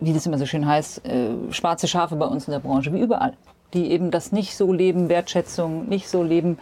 wie 0.00 0.14
das 0.14 0.24
immer 0.24 0.38
so 0.38 0.46
schön 0.46 0.66
heißt, 0.66 1.04
äh, 1.04 1.52
schwarze 1.52 1.88
Schafe 1.88 2.16
bei 2.16 2.26
uns 2.26 2.48
in 2.48 2.52
der 2.52 2.60
Branche, 2.60 2.92
wie 2.94 3.00
überall, 3.00 3.36
die 3.74 3.90
eben 3.90 4.10
das 4.10 4.32
nicht 4.32 4.56
so 4.56 4.72
leben, 4.72 5.10
Wertschätzung, 5.10 5.88
nicht 5.90 6.08
so 6.08 6.22
leben, 6.22 6.58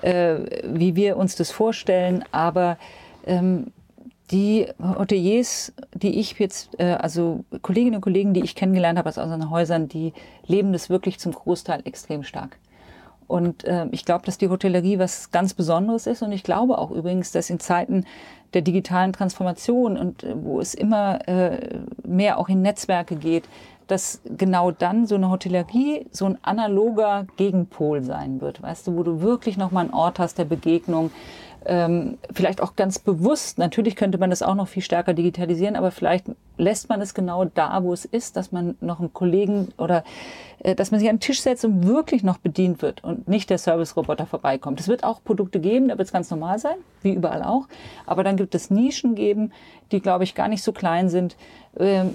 äh, 0.00 0.38
wie 0.64 0.96
wir 0.96 1.18
uns 1.18 1.36
das 1.36 1.50
vorstellen. 1.50 2.24
Aber 2.32 2.78
ähm, 3.26 3.72
die 4.30 4.66
Hoteliers, 4.80 5.74
die 5.92 6.18
ich 6.18 6.38
jetzt, 6.38 6.70
äh, 6.80 6.94
also 6.94 7.44
Kolleginnen 7.60 7.96
und 7.96 8.00
Kollegen, 8.00 8.32
die 8.32 8.42
ich 8.42 8.54
kennengelernt 8.54 8.98
habe 8.98 9.10
aus 9.10 9.18
unseren 9.18 9.50
Häusern, 9.50 9.88
die 9.88 10.14
leben 10.46 10.72
das 10.72 10.88
wirklich 10.88 11.18
zum 11.18 11.32
Großteil 11.32 11.82
extrem 11.84 12.22
stark. 12.22 12.58
Und 13.32 13.64
äh, 13.64 13.86
ich 13.92 14.04
glaube, 14.04 14.26
dass 14.26 14.36
die 14.36 14.50
Hotellerie 14.50 14.98
was 14.98 15.30
ganz 15.30 15.54
Besonderes 15.54 16.06
ist. 16.06 16.20
Und 16.20 16.32
ich 16.32 16.42
glaube 16.42 16.76
auch 16.76 16.90
übrigens, 16.90 17.32
dass 17.32 17.48
in 17.48 17.60
Zeiten 17.60 18.04
der 18.52 18.60
digitalen 18.60 19.14
Transformation 19.14 19.96
und 19.96 20.22
äh, 20.22 20.34
wo 20.36 20.60
es 20.60 20.74
immer 20.74 21.26
äh, 21.26 21.78
mehr 22.06 22.38
auch 22.38 22.50
in 22.50 22.60
Netzwerke 22.60 23.16
geht, 23.16 23.44
dass 23.86 24.20
genau 24.36 24.70
dann 24.70 25.06
so 25.06 25.14
eine 25.14 25.30
Hotellerie 25.30 26.06
so 26.10 26.26
ein 26.26 26.36
analoger 26.42 27.26
Gegenpol 27.38 28.02
sein 28.02 28.42
wird. 28.42 28.60
Weißt 28.60 28.86
du, 28.86 28.98
wo 28.98 29.02
du 29.02 29.22
wirklich 29.22 29.56
nochmal 29.56 29.84
einen 29.84 29.94
Ort 29.94 30.18
hast 30.18 30.36
der 30.36 30.44
Begegnung, 30.44 31.10
ähm, 31.66 32.18
vielleicht 32.32 32.60
auch 32.60 32.76
ganz 32.76 32.98
bewusst, 32.98 33.58
natürlich 33.58 33.96
könnte 33.96 34.18
man 34.18 34.30
das 34.30 34.42
auch 34.42 34.54
noch 34.54 34.68
viel 34.68 34.82
stärker 34.82 35.14
digitalisieren, 35.14 35.76
aber 35.76 35.90
vielleicht 35.90 36.26
lässt 36.56 36.88
man 36.88 37.00
es 37.00 37.14
genau 37.14 37.44
da, 37.44 37.82
wo 37.82 37.92
es 37.92 38.04
ist, 38.04 38.36
dass 38.36 38.52
man 38.52 38.76
noch 38.80 39.00
einen 39.00 39.12
Kollegen 39.12 39.68
oder 39.78 40.04
äh, 40.60 40.74
dass 40.74 40.90
man 40.90 41.00
sich 41.00 41.08
an 41.08 41.16
den 41.16 41.20
Tisch 41.20 41.40
setzt 41.40 41.64
und 41.64 41.86
wirklich 41.86 42.22
noch 42.22 42.38
bedient 42.38 42.82
wird 42.82 43.02
und 43.04 43.28
nicht 43.28 43.50
der 43.50 43.58
Service-Roboter 43.58 44.26
vorbeikommt. 44.26 44.80
Es 44.80 44.88
wird 44.88 45.04
auch 45.04 45.22
Produkte 45.22 45.60
geben, 45.60 45.88
da 45.88 45.98
wird 45.98 46.06
es 46.06 46.12
ganz 46.12 46.30
normal 46.30 46.58
sein, 46.58 46.76
wie 47.02 47.12
überall 47.12 47.42
auch. 47.42 47.68
Aber 48.06 48.24
dann 48.24 48.36
gibt 48.36 48.54
es 48.54 48.70
Nischen 48.70 49.14
geben, 49.14 49.52
die, 49.90 50.00
glaube 50.00 50.24
ich, 50.24 50.34
gar 50.34 50.48
nicht 50.48 50.62
so 50.62 50.72
klein 50.72 51.08
sind. 51.08 51.36
Ähm, 51.78 52.14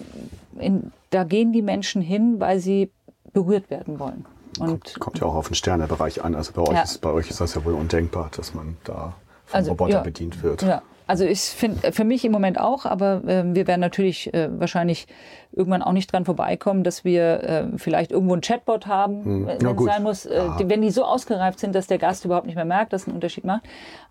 in, 0.59 0.91
da 1.09 1.23
gehen 1.23 1.53
die 1.53 1.61
Menschen 1.61 2.01
hin, 2.01 2.39
weil 2.39 2.59
sie 2.59 2.91
berührt 3.33 3.69
werden 3.69 3.99
wollen. 3.99 4.25
Und 4.59 4.67
kommt, 4.67 4.99
kommt 4.99 5.19
ja 5.19 5.27
auch 5.27 5.35
auf 5.35 5.47
den 5.47 5.55
Sternebereich 5.55 6.23
an. 6.23 6.35
Also 6.35 6.53
bei 6.53 6.61
euch, 6.61 6.75
ja. 6.75 6.81
ist, 6.81 7.01
bei 7.01 7.11
euch 7.11 7.29
ist 7.29 7.39
das 7.39 7.53
ja 7.55 7.63
wohl 7.63 7.73
undenkbar, 7.73 8.31
dass 8.35 8.53
man 8.53 8.77
da 8.83 9.13
vom 9.47 9.57
also, 9.57 9.71
Roboter 9.71 9.93
ja, 9.93 10.01
bedient 10.01 10.43
wird. 10.43 10.61
Ja. 10.61 10.83
Also 11.07 11.23
ich 11.23 11.39
finde, 11.39 11.93
für 11.93 12.03
mich 12.03 12.25
im 12.25 12.33
Moment 12.33 12.59
auch, 12.59 12.85
aber 12.85 13.23
äh, 13.25 13.43
wir 13.45 13.65
werden 13.65 13.79
natürlich 13.79 14.33
äh, 14.33 14.49
wahrscheinlich 14.59 15.07
irgendwann 15.53 15.81
auch 15.81 15.93
nicht 15.93 16.11
dran 16.11 16.25
vorbeikommen, 16.25 16.83
dass 16.83 17.05
wir 17.05 17.43
äh, 17.43 17.77
vielleicht 17.77 18.11
irgendwo 18.11 18.35
ein 18.35 18.41
Chatbot 18.41 18.87
haben, 18.87 19.23
hm. 19.23 19.47
wenn 19.47 19.65
es 19.65 19.83
sein 19.85 20.03
muss, 20.03 20.25
äh, 20.25 20.43
die, 20.59 20.69
wenn 20.69 20.81
die 20.81 20.91
so 20.91 21.05
ausgereift 21.05 21.61
sind, 21.61 21.73
dass 21.73 21.87
der 21.87 21.97
Gast 21.97 22.25
überhaupt 22.25 22.45
nicht 22.45 22.57
mehr 22.57 22.65
merkt, 22.65 22.91
dass 22.91 23.03
es 23.03 23.07
einen 23.07 23.15
Unterschied 23.15 23.45
macht. 23.45 23.63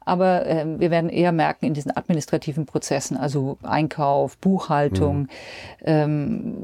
Aber 0.06 0.46
äh, 0.46 0.64
wir 0.78 0.90
werden 0.90 1.10
eher 1.10 1.32
merken 1.32 1.66
in 1.66 1.74
diesen 1.74 1.94
administrativen 1.94 2.64
Prozessen, 2.64 3.18
also 3.18 3.58
Einkauf, 3.62 4.38
Buchhaltung, 4.38 5.16
hm. 5.16 5.28
ähm, 5.84 6.54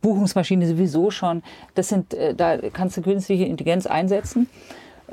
Buchungsmaschine 0.00 0.66
sowieso 0.66 1.12
schon. 1.12 1.44
Das 1.76 1.88
sind, 1.88 2.14
äh, 2.14 2.34
da 2.34 2.58
kannst 2.58 2.96
du 2.96 3.02
künstliche 3.02 3.44
Intelligenz 3.44 3.86
einsetzen. 3.86 4.48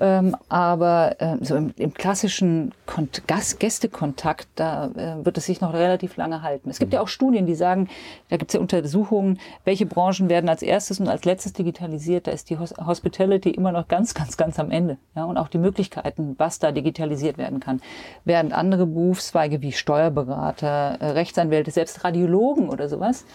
Ähm, 0.02 0.36
aber 0.48 1.16
äh, 1.20 1.36
so 1.42 1.56
im, 1.56 1.74
im 1.76 1.94
klassischen 1.94 2.72
Kont 2.86 3.28
Gast 3.28 3.60
Gästekontakt, 3.60 4.48
da 4.56 4.88
äh, 4.96 5.26
wird 5.26 5.38
es 5.38 5.46
sich 5.46 5.60
noch 5.60 5.74
relativ 5.74 6.16
lange 6.16 6.42
halten. 6.42 6.70
Es 6.70 6.80
gibt 6.80 6.94
ja 6.94 7.02
auch 7.02 7.10
Studien, 7.10 7.46
die 7.46 7.56
sagen, 7.56 7.90
da 8.30 8.38
gibt 8.38 8.52
es 8.52 8.54
ja 8.54 8.62
Untersuchungen, 8.62 9.40
welche 9.66 9.86
Branchen 9.86 10.30
werden 10.30 10.50
als 10.50 10.62
erstes 10.62 11.02
und 11.02 11.10
als 11.10 11.26
letztes 11.26 11.52
digitalisiert. 11.52 12.28
Da 12.28 12.32
ist 12.32 12.50
die 12.50 12.58
Hos 12.58 12.74
Hospitality 12.78 13.50
immer 13.50 13.74
noch 13.74 13.90
ganz, 13.90 14.14
ganz, 14.14 14.38
ganz 14.38 14.58
am 14.58 14.72
Ende. 14.72 14.98
Ja, 15.16 15.26
und 15.26 15.38
auch 15.38 15.50
die 15.50 15.58
Möglichkeiten, 15.58 16.36
was 16.38 16.60
da 16.60 16.72
digitalisiert 16.72 17.38
werden 17.38 17.60
kann. 17.60 17.82
Während 18.24 18.54
andere 18.54 18.86
Berufszweige 18.86 19.62
wie 19.62 19.74
Steuerberater, 19.74 20.98
äh, 21.02 21.10
Rechtsanwälte, 21.12 21.72
selbst 21.72 22.06
Radiologen 22.06 22.70
oder 22.70 22.88
sowas, 22.88 23.26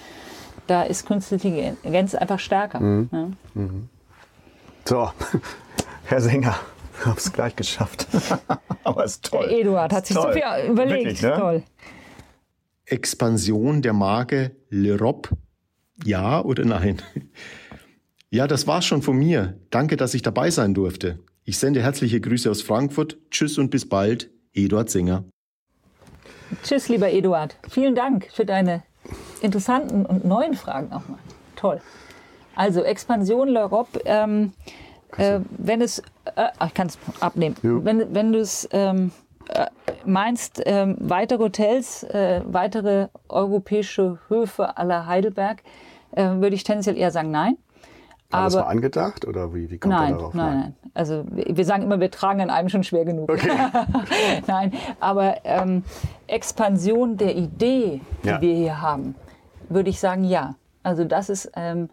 da 0.67 0.83
ist 0.83 1.07
künstliche 1.07 1.49
Intelligenz 1.49 2.15
einfach 2.15 2.39
stärker. 2.39 2.81
Mhm. 2.81 3.09
Ja. 3.13 3.29
Mhm. 3.53 3.89
So, 4.87 5.11
Herr 6.15 6.21
Sänger, 6.21 6.55
wir 6.99 7.07
haben 7.07 7.17
es 7.17 7.33
gleich 7.33 7.57
geschafft. 7.57 8.07
Aber 8.85 9.05
es 9.05 9.15
ist 9.17 9.25
toll. 9.25 9.49
Der 9.49 9.59
Eduard 9.59 9.93
hat 9.93 10.07
sich 10.07 10.15
toll. 10.15 10.33
so 10.33 10.33
viel 10.33 10.71
überlegt. 10.71 11.05
Wirklich, 11.05 11.23
ne? 11.23 11.37
Toll. 11.37 11.63
Expansion 12.85 13.83
der 13.83 13.95
Marke 13.95 14.53
Lerop, 14.71 15.31
ja 16.05 16.41
oder 16.41 16.65
nein? 16.65 17.03
Ja, 18.31 18.49
das 18.49 18.67
war's 18.67 18.85
schon 18.85 19.03
von 19.03 19.17
mir. 19.17 19.61
Danke, 19.71 19.97
dass 19.97 20.13
ich 20.13 20.23
dabei 20.23 20.51
sein 20.51 20.75
durfte. 20.75 21.21
Ich 21.45 21.59
sende 21.59 21.83
herzliche 21.83 22.21
Grüße 22.21 22.51
aus 22.51 22.63
Frankfurt. 22.63 23.17
Tschüss 23.31 23.59
und 23.59 23.71
bis 23.71 23.89
bald. 23.89 24.29
Eduard 24.53 24.91
Singer. 24.91 25.25
Tschüss, 26.65 26.89
lieber 26.89 27.13
Eduard. 27.13 27.57
Vielen 27.69 27.95
Dank 27.95 28.29
für 28.33 28.45
deine 28.45 28.83
interessanten 29.41 30.05
und 30.05 30.25
neuen 30.25 30.55
Fragen 30.55 30.93
auch 30.93 31.09
mal. 31.09 31.19
Toll. 31.55 31.81
Also 32.57 32.83
Expansion 32.83 33.49
L'Europe. 33.49 34.01
Ähm, 34.05 34.53
äh, 35.19 35.41
wenn 35.59 35.81
es, 35.81 36.01
äh, 36.37 36.49
ich 36.67 36.75
kann 36.75 36.89
es 36.89 36.99
abnehmen, 37.21 37.57
ja. 37.63 37.85
wenn, 37.85 38.15
wenn 38.15 38.33
du 38.33 38.39
es 38.39 38.69
ähm, 38.73 39.13
äh, 39.49 39.67
meinst, 40.05 40.63
ähm, 40.65 40.97
weitere 41.01 41.45
Hotels, 41.45 42.03
äh, 42.05 42.41
weitere 42.47 43.09
europäische 43.29 44.19
Höfe 44.29 44.77
aller 44.77 45.07
Heidelberg, 45.07 45.63
äh, 46.13 46.25
würde 46.25 46.55
ich 46.55 46.65
tendenziell 46.65 46.97
eher 46.97 47.11
sagen 47.11 47.31
nein. 47.31 47.57
War 48.31 48.41
Aber, 48.41 48.45
das 48.47 48.55
mal 48.55 48.63
angedacht 48.71 49.27
oder 49.27 49.55
wie, 49.55 49.71
wie 49.71 49.79
kommt 49.79 49.95
nein, 49.95 50.15
darauf? 50.15 50.35
Nein, 50.35 50.59
nein, 50.59 50.75
Also 50.95 51.25
wir 51.29 51.65
sagen 51.65 51.83
immer, 51.85 52.01
wir 52.01 52.11
tragen 52.11 52.41
an 52.41 52.51
einem 52.51 52.69
schon 52.69 52.83
schwer 52.83 53.05
genug. 53.05 53.31
Okay. 53.31 53.51
nein, 54.47 54.73
aber 54.99 55.37
ähm, 55.45 55.85
Expansion 56.27 57.17
der 57.17 57.37
Idee, 57.37 58.01
die 58.23 58.29
ja. 58.29 58.41
wir 58.41 58.55
hier 58.55 58.81
haben, 58.81 59.15
würde 59.69 59.91
ich 59.91 60.01
sagen 60.01 60.25
ja. 60.25 60.55
Also 60.83 61.05
das 61.05 61.29
ist 61.29 61.51
ähm, 61.55 61.89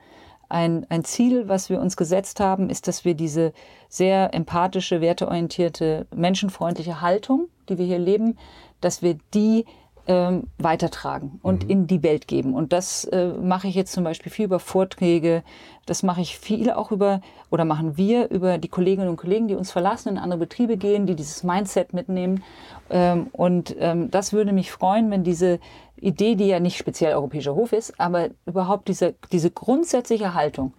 ein, 0.51 0.85
ein 0.89 1.03
Ziel, 1.03 1.47
was 1.47 1.69
wir 1.69 1.79
uns 1.79 1.97
gesetzt 1.97 2.39
haben, 2.39 2.69
ist, 2.69 2.87
dass 2.87 3.05
wir 3.05 3.15
diese 3.15 3.53
sehr 3.89 4.33
empathische, 4.33 5.01
werteorientierte, 5.01 6.07
menschenfreundliche 6.13 7.01
Haltung, 7.01 7.47
die 7.69 7.77
wir 7.77 7.85
hier 7.85 7.99
leben, 7.99 8.37
dass 8.81 9.01
wir 9.01 9.17
die 9.33 9.65
ähm, 10.07 10.47
weitertragen 10.57 11.39
und 11.43 11.63
mhm. 11.63 11.69
in 11.69 11.87
die 11.87 12.03
Welt 12.03 12.27
geben. 12.27 12.53
Und 12.53 12.73
das 12.73 13.05
äh, 13.05 13.33
mache 13.33 13.67
ich 13.67 13.75
jetzt 13.75 13.93
zum 13.93 14.03
Beispiel 14.03 14.31
viel 14.31 14.45
über 14.45 14.59
Vorträge, 14.59 15.43
das 15.85 16.03
mache 16.03 16.21
ich 16.21 16.37
viel 16.37 16.71
auch 16.71 16.91
über, 16.91 17.21
oder 17.49 17.65
machen 17.65 17.97
wir 17.97 18.29
über 18.29 18.57
die 18.57 18.67
Kolleginnen 18.67 19.09
und 19.09 19.17
Kollegen, 19.17 19.47
die 19.47 19.55
uns 19.55 19.71
verlassen, 19.71 20.09
in 20.09 20.17
andere 20.17 20.39
Betriebe 20.39 20.77
gehen, 20.77 21.05
die 21.05 21.15
dieses 21.15 21.43
Mindset 21.43 21.93
mitnehmen. 21.93 22.43
Ähm, 22.89 23.27
und 23.31 23.75
ähm, 23.79 24.11
das 24.11 24.33
würde 24.33 24.53
mich 24.53 24.71
freuen, 24.71 25.09
wenn 25.11 25.23
diese 25.23 25.59
Idee, 25.97 26.35
die 26.35 26.47
ja 26.47 26.59
nicht 26.59 26.77
speziell 26.77 27.13
europäischer 27.13 27.55
Hof 27.55 27.73
ist, 27.73 27.99
aber 27.99 28.29
überhaupt 28.45 28.87
diese, 28.87 29.15
diese 29.31 29.51
grundsätzliche 29.51 30.33
Haltung 30.33 30.73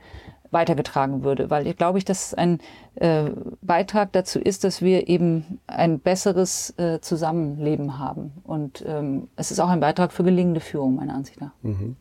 weitergetragen 0.53 1.25
würde, 1.25 1.51
weil 1.51 1.67
ich 1.67 1.77
glaube 1.77 2.03
dass 2.03 2.35
ein 2.35 2.59
äh, 2.97 3.31
Beitrag 3.63 4.13
dazu 4.13 4.39
ist, 4.39 4.65
dass 4.65 4.83
wir 4.83 5.09
eben 5.09 5.61
ein 5.67 5.99
besseres 5.99 6.75
äh, 6.79 7.01
Zusammenleben 7.01 7.99
haben. 7.99 8.33
Und 8.45 8.85
ähm, 8.87 9.29
es 9.37 9.51
ist 9.51 9.61
auch 9.61 9.69
ein 9.69 9.81
Beitrag 9.81 10.13
für 10.13 10.25
gelingende 10.25 10.61
Führung, 10.61 10.97
meiner 10.97 11.15
Ansicht 11.15 11.41
nach. 11.41 11.53
Mhm. 11.63 11.97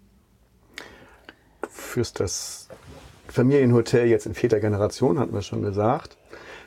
Du 1.62 1.70
führst 1.70 2.20
das 2.20 2.68
Familienhotel 3.28 4.08
jetzt 4.08 4.26
in 4.26 4.34
vierter 4.34 4.60
Generation, 4.60 5.20
hatten 5.20 5.34
wir 5.34 5.42
schon 5.42 5.62
gesagt. 5.62 6.18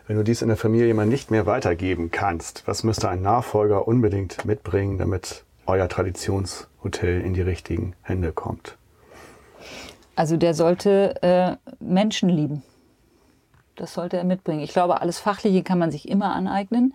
Wenn 0.06 0.16
du 0.16 0.22
dies 0.22 0.42
in 0.42 0.48
der 0.48 0.56
Familie 0.56 0.92
mal 0.94 1.06
nicht 1.06 1.30
mehr 1.30 1.46
weitergeben 1.46 2.10
kannst, 2.10 2.66
was 2.66 2.84
müsste 2.84 3.08
ein 3.08 3.22
Nachfolger 3.22 3.88
unbedingt 3.88 4.44
mitbringen, 4.44 4.98
damit 4.98 5.44
euer 5.66 5.88
Traditionshotel 5.88 7.22
in 7.22 7.32
die 7.34 7.40
richtigen 7.40 7.94
Hände 8.02 8.32
kommt? 8.32 8.76
Also 10.16 10.36
der 10.36 10.54
sollte 10.54 11.22
äh, 11.22 11.56
Menschen 11.80 12.28
lieben. 12.28 12.62
Das 13.76 13.94
sollte 13.94 14.16
er 14.16 14.24
mitbringen. 14.24 14.60
Ich 14.60 14.72
glaube, 14.72 15.00
alles 15.00 15.18
Fachliche 15.18 15.62
kann 15.62 15.78
man 15.78 15.90
sich 15.90 16.08
immer 16.08 16.34
aneignen. 16.34 16.94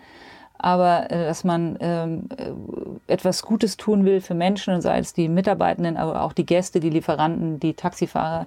Aber 0.61 1.09
äh, 1.09 1.25
dass 1.25 1.45
man 1.45 1.77
ähm, 1.79 2.27
äh, 2.37 2.51
etwas 3.11 3.43
Gutes 3.43 3.77
tun 3.77 4.03
will 4.03 4.19
für 4.19 4.33
Menschen, 4.33 4.73
und 4.73 4.81
sei 4.81 4.99
es 4.99 5.13
die 5.13 5.29
Mitarbeitenden, 5.29 5.95
aber 5.95 6.21
auch 6.21 6.33
die 6.33 6.45
Gäste, 6.45 6.81
die 6.81 6.89
Lieferanten, 6.89 7.61
die 7.61 7.75
Taxifahrer, 7.75 8.45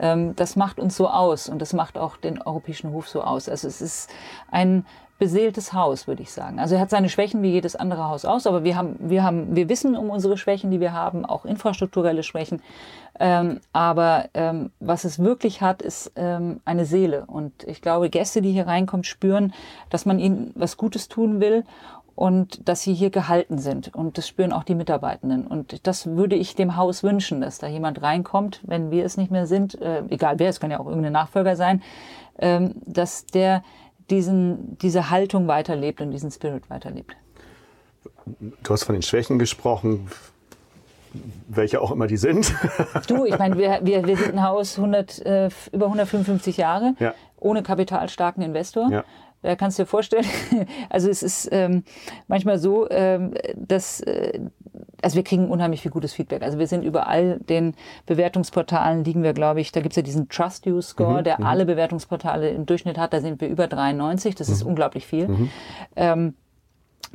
ähm, 0.00 0.34
das 0.34 0.56
macht 0.56 0.80
uns 0.80 0.96
so 0.96 1.08
aus 1.08 1.48
und 1.48 1.62
das 1.62 1.72
macht 1.72 1.98
auch 1.98 2.16
den 2.16 2.42
europäischen 2.42 2.90
Hof 2.92 3.08
so 3.08 3.22
aus. 3.22 3.48
Also 3.48 3.68
es 3.68 3.80
ist 3.80 4.10
ein 4.50 4.84
beseeltes 5.22 5.72
Haus, 5.72 6.08
würde 6.08 6.20
ich 6.20 6.32
sagen. 6.32 6.58
Also 6.58 6.74
er 6.74 6.80
hat 6.80 6.90
seine 6.90 7.08
Schwächen 7.08 7.44
wie 7.44 7.52
jedes 7.52 7.76
andere 7.76 8.08
Haus 8.08 8.24
aus, 8.24 8.44
aber 8.44 8.64
wir 8.64 8.74
haben, 8.76 8.96
wir 8.98 9.22
haben, 9.22 9.54
wir 9.54 9.68
wissen 9.68 9.96
um 9.96 10.10
unsere 10.10 10.36
Schwächen, 10.36 10.72
die 10.72 10.80
wir 10.80 10.92
haben, 10.92 11.24
auch 11.24 11.44
infrastrukturelle 11.44 12.24
Schwächen. 12.24 12.60
Ähm, 13.20 13.60
aber 13.72 14.24
ähm, 14.34 14.72
was 14.80 15.04
es 15.04 15.20
wirklich 15.20 15.62
hat, 15.62 15.80
ist 15.80 16.10
ähm, 16.16 16.60
eine 16.64 16.84
Seele. 16.86 17.24
Und 17.26 17.52
ich 17.68 17.80
glaube, 17.80 18.10
Gäste, 18.10 18.42
die 18.42 18.50
hier 18.50 18.66
reinkommen, 18.66 19.04
spüren, 19.04 19.52
dass 19.90 20.06
man 20.06 20.18
ihnen 20.18 20.50
was 20.56 20.76
Gutes 20.76 21.06
tun 21.06 21.40
will 21.40 21.62
und 22.16 22.68
dass 22.68 22.82
sie 22.82 22.92
hier 22.92 23.10
gehalten 23.10 23.58
sind. 23.58 23.94
Und 23.94 24.18
das 24.18 24.26
spüren 24.26 24.52
auch 24.52 24.64
die 24.64 24.74
Mitarbeitenden. 24.74 25.46
Und 25.46 25.86
das 25.86 26.04
würde 26.08 26.34
ich 26.34 26.56
dem 26.56 26.74
Haus 26.74 27.04
wünschen, 27.04 27.40
dass 27.40 27.60
da 27.60 27.68
jemand 27.68 28.02
reinkommt, 28.02 28.60
wenn 28.64 28.90
wir 28.90 29.04
es 29.04 29.16
nicht 29.16 29.30
mehr 29.30 29.46
sind, 29.46 29.80
äh, 29.80 30.02
egal 30.10 30.40
wer, 30.40 30.48
es 30.48 30.58
kann 30.58 30.72
ja 30.72 30.80
auch 30.80 30.88
irgendein 30.88 31.12
Nachfolger 31.12 31.54
sein, 31.54 31.80
ähm, 32.40 32.74
dass 32.86 33.26
der 33.26 33.62
diesen, 34.12 34.78
diese 34.78 35.10
Haltung 35.10 35.48
weiterlebt 35.48 36.00
und 36.00 36.10
diesen 36.10 36.30
Spirit 36.30 36.70
weiterlebt. 36.70 37.16
Du 38.62 38.72
hast 38.72 38.84
von 38.84 38.94
den 38.94 39.02
Schwächen 39.02 39.38
gesprochen, 39.38 40.08
welche 41.48 41.80
auch 41.80 41.90
immer 41.90 42.06
die 42.06 42.16
sind. 42.16 42.54
du, 43.08 43.24
ich 43.24 43.38
meine, 43.38 43.58
wir, 43.58 43.80
wir, 43.82 44.06
wir 44.06 44.16
sind 44.16 44.34
ein 44.34 44.42
Haus 44.42 44.76
100, 44.76 45.18
äh, 45.26 45.48
über 45.72 45.86
155 45.86 46.56
Jahre, 46.56 46.94
ja. 47.00 47.14
ohne 47.38 47.62
kapitalstarken 47.62 48.42
Investor. 48.42 48.90
Ja. 48.90 49.04
Da 49.42 49.56
kannst 49.56 49.78
du 49.78 49.82
dir 49.82 49.86
vorstellen, 49.86 50.24
also 50.88 51.10
es 51.10 51.22
ist 51.22 51.48
ähm, 51.52 51.82
manchmal 52.28 52.58
so, 52.58 52.88
ähm, 52.90 53.34
dass 53.56 54.00
äh, 54.00 54.40
also 55.02 55.16
wir 55.16 55.24
kriegen 55.24 55.50
unheimlich 55.50 55.82
viel 55.82 55.90
gutes 55.90 56.12
Feedback. 56.12 56.42
Also 56.42 56.58
wir 56.58 56.66
sind 56.66 56.82
überall 56.84 57.40
den 57.40 57.74
Bewertungsportalen 58.06 59.04
liegen 59.04 59.22
wir, 59.22 59.32
glaube 59.32 59.60
ich, 59.60 59.72
da 59.72 59.80
gibt 59.80 59.92
es 59.92 59.96
ja 59.96 60.02
diesen 60.02 60.28
Trust 60.28 60.64
You 60.66 60.80
Score, 60.80 61.18
mhm, 61.18 61.24
der 61.24 61.40
mhm. 61.40 61.46
alle 61.46 61.66
Bewertungsportale 61.66 62.50
im 62.50 62.66
Durchschnitt 62.66 62.98
hat. 62.98 63.12
Da 63.12 63.20
sind 63.20 63.40
wir 63.40 63.48
über 63.48 63.66
93. 63.66 64.34
Das 64.36 64.48
ist 64.48 64.62
mhm. 64.62 64.70
unglaublich 64.70 65.06
viel. 65.06 65.28
Mhm. 65.28 65.50
Ähm, 65.96 66.34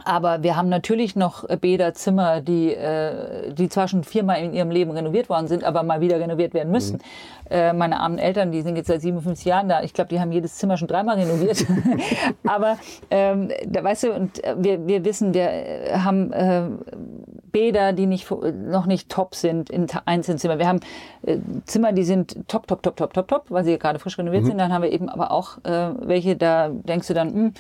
Aber 0.04 0.44
wir 0.44 0.56
haben 0.56 0.70
natürlich 0.70 1.16
noch 1.16 1.50
äh, 1.50 1.58
Bäder, 1.58 1.94
Zimmer, 1.94 2.42
die, 2.42 2.74
äh, 2.74 3.54
die 3.54 3.70
zwar 3.70 3.88
schon 3.88 4.04
viermal 4.04 4.42
in 4.42 4.54
ihrem 4.54 4.72
Leben 4.72 4.92
renoviert 4.92 5.30
worden 5.30 5.48
sind, 5.48 5.64
aber 5.64 5.84
mal 5.84 6.02
wieder 6.02 6.20
renoviert 6.20 6.54
werden 6.54 6.72
müssen. 6.72 6.98
Mhm. 6.98 7.02
Äh, 7.50 7.74
meine 7.74 8.00
armen 8.00 8.18
Eltern, 8.18 8.52
die 8.52 8.62
sind 8.62 8.76
jetzt 8.76 8.88
seit 8.88 9.02
57 9.02 9.46
Jahren 9.46 9.70
da. 9.70 9.84
Ich 9.84 9.94
glaube, 9.94 10.10
die 10.10 10.20
haben 10.20 10.32
jedes 10.32 10.56
Zimmer 10.56 10.78
schon 10.78 10.88
dreimal 10.88 11.18
renoviert. 11.18 11.66
aber 12.46 12.78
ähm, 13.10 13.50
da 13.66 13.84
weißt 13.84 14.04
du, 14.04 14.14
und 14.14 14.44
äh, 14.44 14.56
wir, 14.58 14.88
wir 14.88 15.06
wissen, 15.06 15.34
wir 15.34 15.50
haben 16.04 16.32
äh, 16.32 16.64
Bäder, 17.58 17.92
die 17.92 18.06
nicht, 18.06 18.30
noch 18.30 18.86
nicht 18.86 19.10
top 19.10 19.34
sind 19.34 19.72
in 19.72 19.88
einzelnen 20.06 20.38
Zimmern. 20.38 20.60
Wir 20.60 20.68
haben 20.68 20.80
äh, 21.24 21.38
Zimmer, 21.66 21.92
die 21.92 22.04
sind 22.04 22.48
top, 22.48 22.68
top, 22.68 22.84
top, 22.84 22.96
top, 22.96 23.14
top, 23.14 23.28
top, 23.28 23.46
weil 23.50 23.66
sie 23.66 23.80
gerade 23.80 23.98
frisch 23.98 24.20
renoviert 24.20 24.44
mhm. 24.44 24.48
sind. 24.48 24.58
Dann 24.60 24.72
haben 24.72 24.84
wir 24.84 24.92
eben 24.92 25.10
aber 25.10 25.32
auch 25.32 25.58
äh, 25.64 25.90
welche, 26.02 26.36
da 26.36 26.70
denkst 26.70 27.08
du 27.08 27.16
dann, 27.16 27.34
mh, 27.34 27.34
hm, 27.34 27.54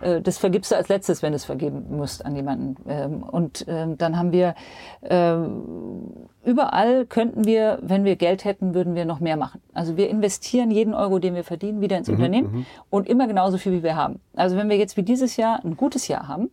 äh, 0.00 0.20
das 0.20 0.38
vergibst 0.38 0.72
du 0.72 0.74
als 0.76 0.88
letztes, 0.88 1.22
wenn 1.22 1.30
du 1.30 1.36
es 1.36 1.44
vergeben 1.44 1.96
musst 1.96 2.26
an 2.26 2.34
jemanden. 2.34 2.74
Ähm, 2.88 3.22
und 3.22 3.64
ähm, 3.68 3.96
dann 3.96 4.18
haben 4.18 4.32
wir 4.32 4.56
ähm, 5.04 6.26
überall 6.44 7.06
könnten 7.06 7.44
wir, 7.44 7.78
wenn 7.82 8.04
wir 8.04 8.16
Geld 8.16 8.44
hätten, 8.44 8.74
würden 8.74 8.96
wir 8.96 9.04
noch 9.04 9.20
mehr 9.20 9.36
machen. 9.36 9.62
Also 9.74 9.96
wir 9.96 10.08
investieren 10.08 10.72
jeden 10.72 10.92
Euro, 10.92 11.20
den 11.20 11.36
wir 11.36 11.44
verdienen, 11.44 11.80
wieder 11.80 11.96
ins 11.96 12.08
mhm, 12.08 12.14
Unternehmen 12.14 12.52
mhm. 12.52 12.66
und 12.90 13.08
immer 13.08 13.28
genauso 13.28 13.58
viel, 13.58 13.70
wie 13.70 13.84
wir 13.84 13.94
haben. 13.94 14.18
Also 14.34 14.56
wenn 14.56 14.68
wir 14.68 14.76
jetzt 14.76 14.96
wie 14.96 15.04
dieses 15.04 15.36
Jahr 15.36 15.64
ein 15.64 15.76
gutes 15.76 16.08
Jahr 16.08 16.26
haben, 16.26 16.50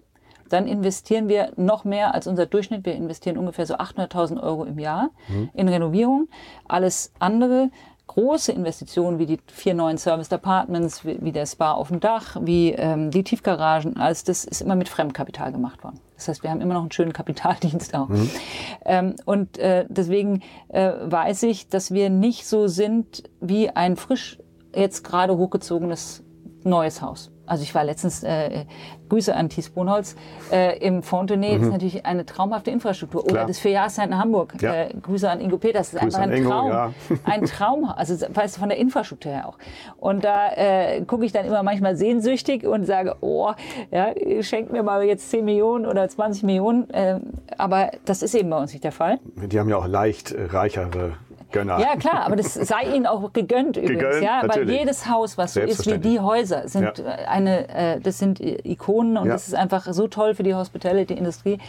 dann 0.53 0.67
investieren 0.67 1.27
wir 1.27 1.51
noch 1.55 1.83
mehr 1.83 2.13
als 2.13 2.27
unser 2.27 2.45
Durchschnitt. 2.45 2.85
Wir 2.85 2.93
investieren 2.93 3.37
ungefähr 3.37 3.65
so 3.65 3.75
800.000 3.75 4.41
Euro 4.41 4.63
im 4.63 4.77
Jahr 4.77 5.09
mhm. 5.27 5.49
in 5.53 5.67
Renovierung. 5.67 6.29
Alles 6.67 7.11
andere 7.19 7.71
große 8.07 8.51
Investitionen 8.51 9.17
wie 9.17 9.25
die 9.25 9.39
vier 9.47 9.73
neuen 9.73 9.97
Service 9.97 10.31
Apartments, 10.31 11.05
wie, 11.05 11.17
wie 11.21 11.31
der 11.31 11.45
Spa 11.47 11.71
auf 11.71 11.87
dem 11.87 11.99
Dach, 11.99 12.37
wie 12.41 12.71
ähm, 12.73 13.09
die 13.09 13.23
Tiefgaragen, 13.23 13.97
alles 13.97 14.23
das 14.23 14.45
ist 14.45 14.61
immer 14.61 14.75
mit 14.75 14.89
Fremdkapital 14.89 15.51
gemacht 15.51 15.83
worden. 15.83 15.99
Das 16.15 16.27
heißt, 16.27 16.43
wir 16.43 16.51
haben 16.51 16.61
immer 16.61 16.75
noch 16.75 16.81
einen 16.81 16.91
schönen 16.91 17.13
Kapitaldienst 17.13 17.95
auch. 17.95 18.09
Mhm. 18.09 18.29
Ähm, 18.85 19.15
und 19.25 19.57
äh, 19.57 19.85
deswegen 19.89 20.43
äh, 20.69 20.91
weiß 21.01 21.43
ich, 21.43 21.69
dass 21.69 21.91
wir 21.91 22.09
nicht 22.09 22.45
so 22.45 22.67
sind 22.67 23.23
wie 23.41 23.69
ein 23.69 23.95
frisch 23.95 24.37
jetzt 24.75 25.03
gerade 25.03 25.35
hochgezogenes 25.37 26.23
neues 26.63 27.01
Haus. 27.01 27.32
Also 27.45 27.63
ich 27.63 27.75
war 27.75 27.83
letztens, 27.83 28.23
äh, 28.23 28.65
Grüße 29.09 29.35
an 29.35 29.49
Thies 29.49 29.69
Brunholz, 29.69 30.15
äh, 30.51 30.79
im 30.79 31.03
Fontenay, 31.03 31.49
mhm. 31.49 31.57
das 31.57 31.67
ist 31.67 31.71
natürlich 31.71 32.05
eine 32.05 32.25
traumhafte 32.25 32.71
Infrastruktur. 32.71 33.23
Klar. 33.23 33.35
Oder 33.35 33.47
das 33.47 33.59
Vierjahreszeit 33.59 34.07
in 34.07 34.17
Hamburg, 34.17 34.55
ja. 34.61 34.73
äh, 34.73 34.93
Grüße 34.99 35.29
an 35.29 35.39
Ingo 35.39 35.57
Peters, 35.57 35.91
das 35.91 35.93
ist 35.93 35.99
Grüße 36.01 36.17
einfach 36.19 36.31
ein 36.31 36.37
Ingo, 36.37 36.49
Traum. 36.49 36.69
Ja. 36.71 36.93
ein 37.25 37.45
Traum, 37.45 37.85
also 37.85 38.25
weißt 38.33 38.55
du, 38.55 38.59
von 38.59 38.69
der 38.69 38.77
Infrastruktur 38.77 39.31
her 39.31 39.47
auch. 39.49 39.57
Und 39.97 40.23
da 40.23 40.53
äh, 40.55 41.01
gucke 41.01 41.25
ich 41.25 41.31
dann 41.31 41.45
immer 41.45 41.63
manchmal 41.63 41.95
sehnsüchtig 41.95 42.65
und 42.65 42.85
sage, 42.85 43.17
oh, 43.21 43.51
ja, 43.91 44.13
schenkt 44.41 44.71
mir 44.71 44.83
mal 44.83 45.03
jetzt 45.03 45.29
10 45.29 45.45
Millionen 45.45 45.85
oder 45.85 46.07
20 46.07 46.43
Millionen. 46.43 46.89
Äh, 46.89 47.19
aber 47.57 47.91
das 48.05 48.23
ist 48.23 48.33
eben 48.33 48.49
bei 48.49 48.57
uns 48.57 48.71
nicht 48.71 48.83
der 48.83 48.91
Fall. 48.91 49.19
Die 49.35 49.59
haben 49.59 49.69
ja 49.69 49.77
auch 49.77 49.87
leicht 49.87 50.33
reichere 50.37 51.17
Gönner. 51.53 51.79
Ja, 51.79 51.95
klar, 51.95 52.25
aber 52.25 52.35
das 52.35 52.55
sei 52.55 52.83
ihnen 52.93 53.05
auch 53.05 53.31
gegönnt 53.31 53.77
übrigens, 53.77 54.01
gegönnt, 54.01 54.23
ja, 54.23 54.41
weil 54.45 54.69
jedes 54.69 55.07
Haus, 55.07 55.37
was 55.37 55.53
so 55.53 55.61
ist 55.61 55.85
wie 55.89 55.99
die 55.99 56.19
Häuser, 56.19 56.67
sind 56.67 56.97
ja. 56.97 57.05
eine, 57.27 57.69
äh, 57.69 57.99
das 58.01 58.19
sind 58.19 58.41
Ikonen 58.41 59.17
und 59.17 59.27
ja. 59.27 59.33
das 59.33 59.47
ist 59.47 59.53
einfach 59.53 59.87
so 59.93 60.07
toll 60.07 60.35
für 60.35 60.43
die 60.43 60.55
Hospitality-Industrie. 60.55 61.59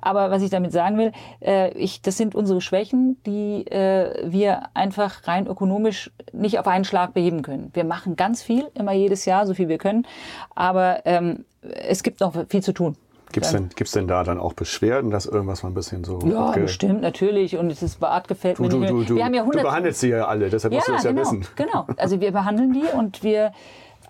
Aber 0.00 0.30
was 0.30 0.42
ich 0.42 0.50
damit 0.50 0.72
sagen 0.72 0.98
will, 0.98 1.12
äh, 1.40 1.72
ich, 1.72 2.02
das 2.02 2.16
sind 2.16 2.36
unsere 2.36 2.60
Schwächen, 2.60 3.16
die 3.26 3.66
äh, 3.66 4.30
wir 4.30 4.68
einfach 4.74 5.26
rein 5.26 5.46
ökonomisch 5.46 6.12
nicht 6.32 6.58
auf 6.60 6.68
einen 6.68 6.84
Schlag 6.84 7.14
beheben 7.14 7.42
können. 7.42 7.70
Wir 7.72 7.84
machen 7.84 8.14
ganz 8.16 8.42
viel, 8.42 8.68
immer 8.74 8.92
jedes 8.92 9.24
Jahr, 9.24 9.46
so 9.46 9.54
viel 9.54 9.68
wir 9.68 9.78
können, 9.78 10.06
aber 10.54 11.00
ähm, 11.06 11.44
es 11.62 12.02
gibt 12.02 12.20
noch 12.20 12.34
viel 12.48 12.62
zu 12.62 12.72
tun. 12.72 12.96
Gibt 13.32 13.46
es 13.46 13.52
denn, 13.52 13.68
gibt's 13.74 13.92
denn 13.92 14.08
da 14.08 14.24
dann 14.24 14.38
auch 14.38 14.54
Beschwerden, 14.54 15.10
dass 15.10 15.26
irgendwas 15.26 15.62
mal 15.62 15.70
ein 15.70 15.74
bisschen 15.74 16.04
so. 16.04 16.18
Ja, 16.26 16.50
bestimmt, 16.52 17.00
natürlich. 17.00 17.56
Und 17.56 17.80
das 17.80 17.94
Bad 17.96 18.28
gefällt 18.28 18.58
du, 18.58 18.62
mir 18.62 18.68
du. 18.68 18.78
Du, 18.80 19.04
du, 19.04 19.16
wir 19.16 19.24
haben 19.24 19.34
ja 19.34 19.42
100 19.42 19.62
du 19.62 19.68
behandelst 19.68 20.00
sie 20.00 20.08
ja 20.08 20.26
alle, 20.26 20.50
deshalb 20.50 20.74
musst 20.74 20.88
du 20.88 20.94
es 20.94 21.04
ja 21.04 21.10
genau, 21.10 21.22
wissen. 21.22 21.46
Genau, 21.56 21.86
also 21.96 22.20
wir 22.20 22.32
behandeln 22.32 22.72
die 22.72 22.84
und 22.96 23.22
wir 23.22 23.52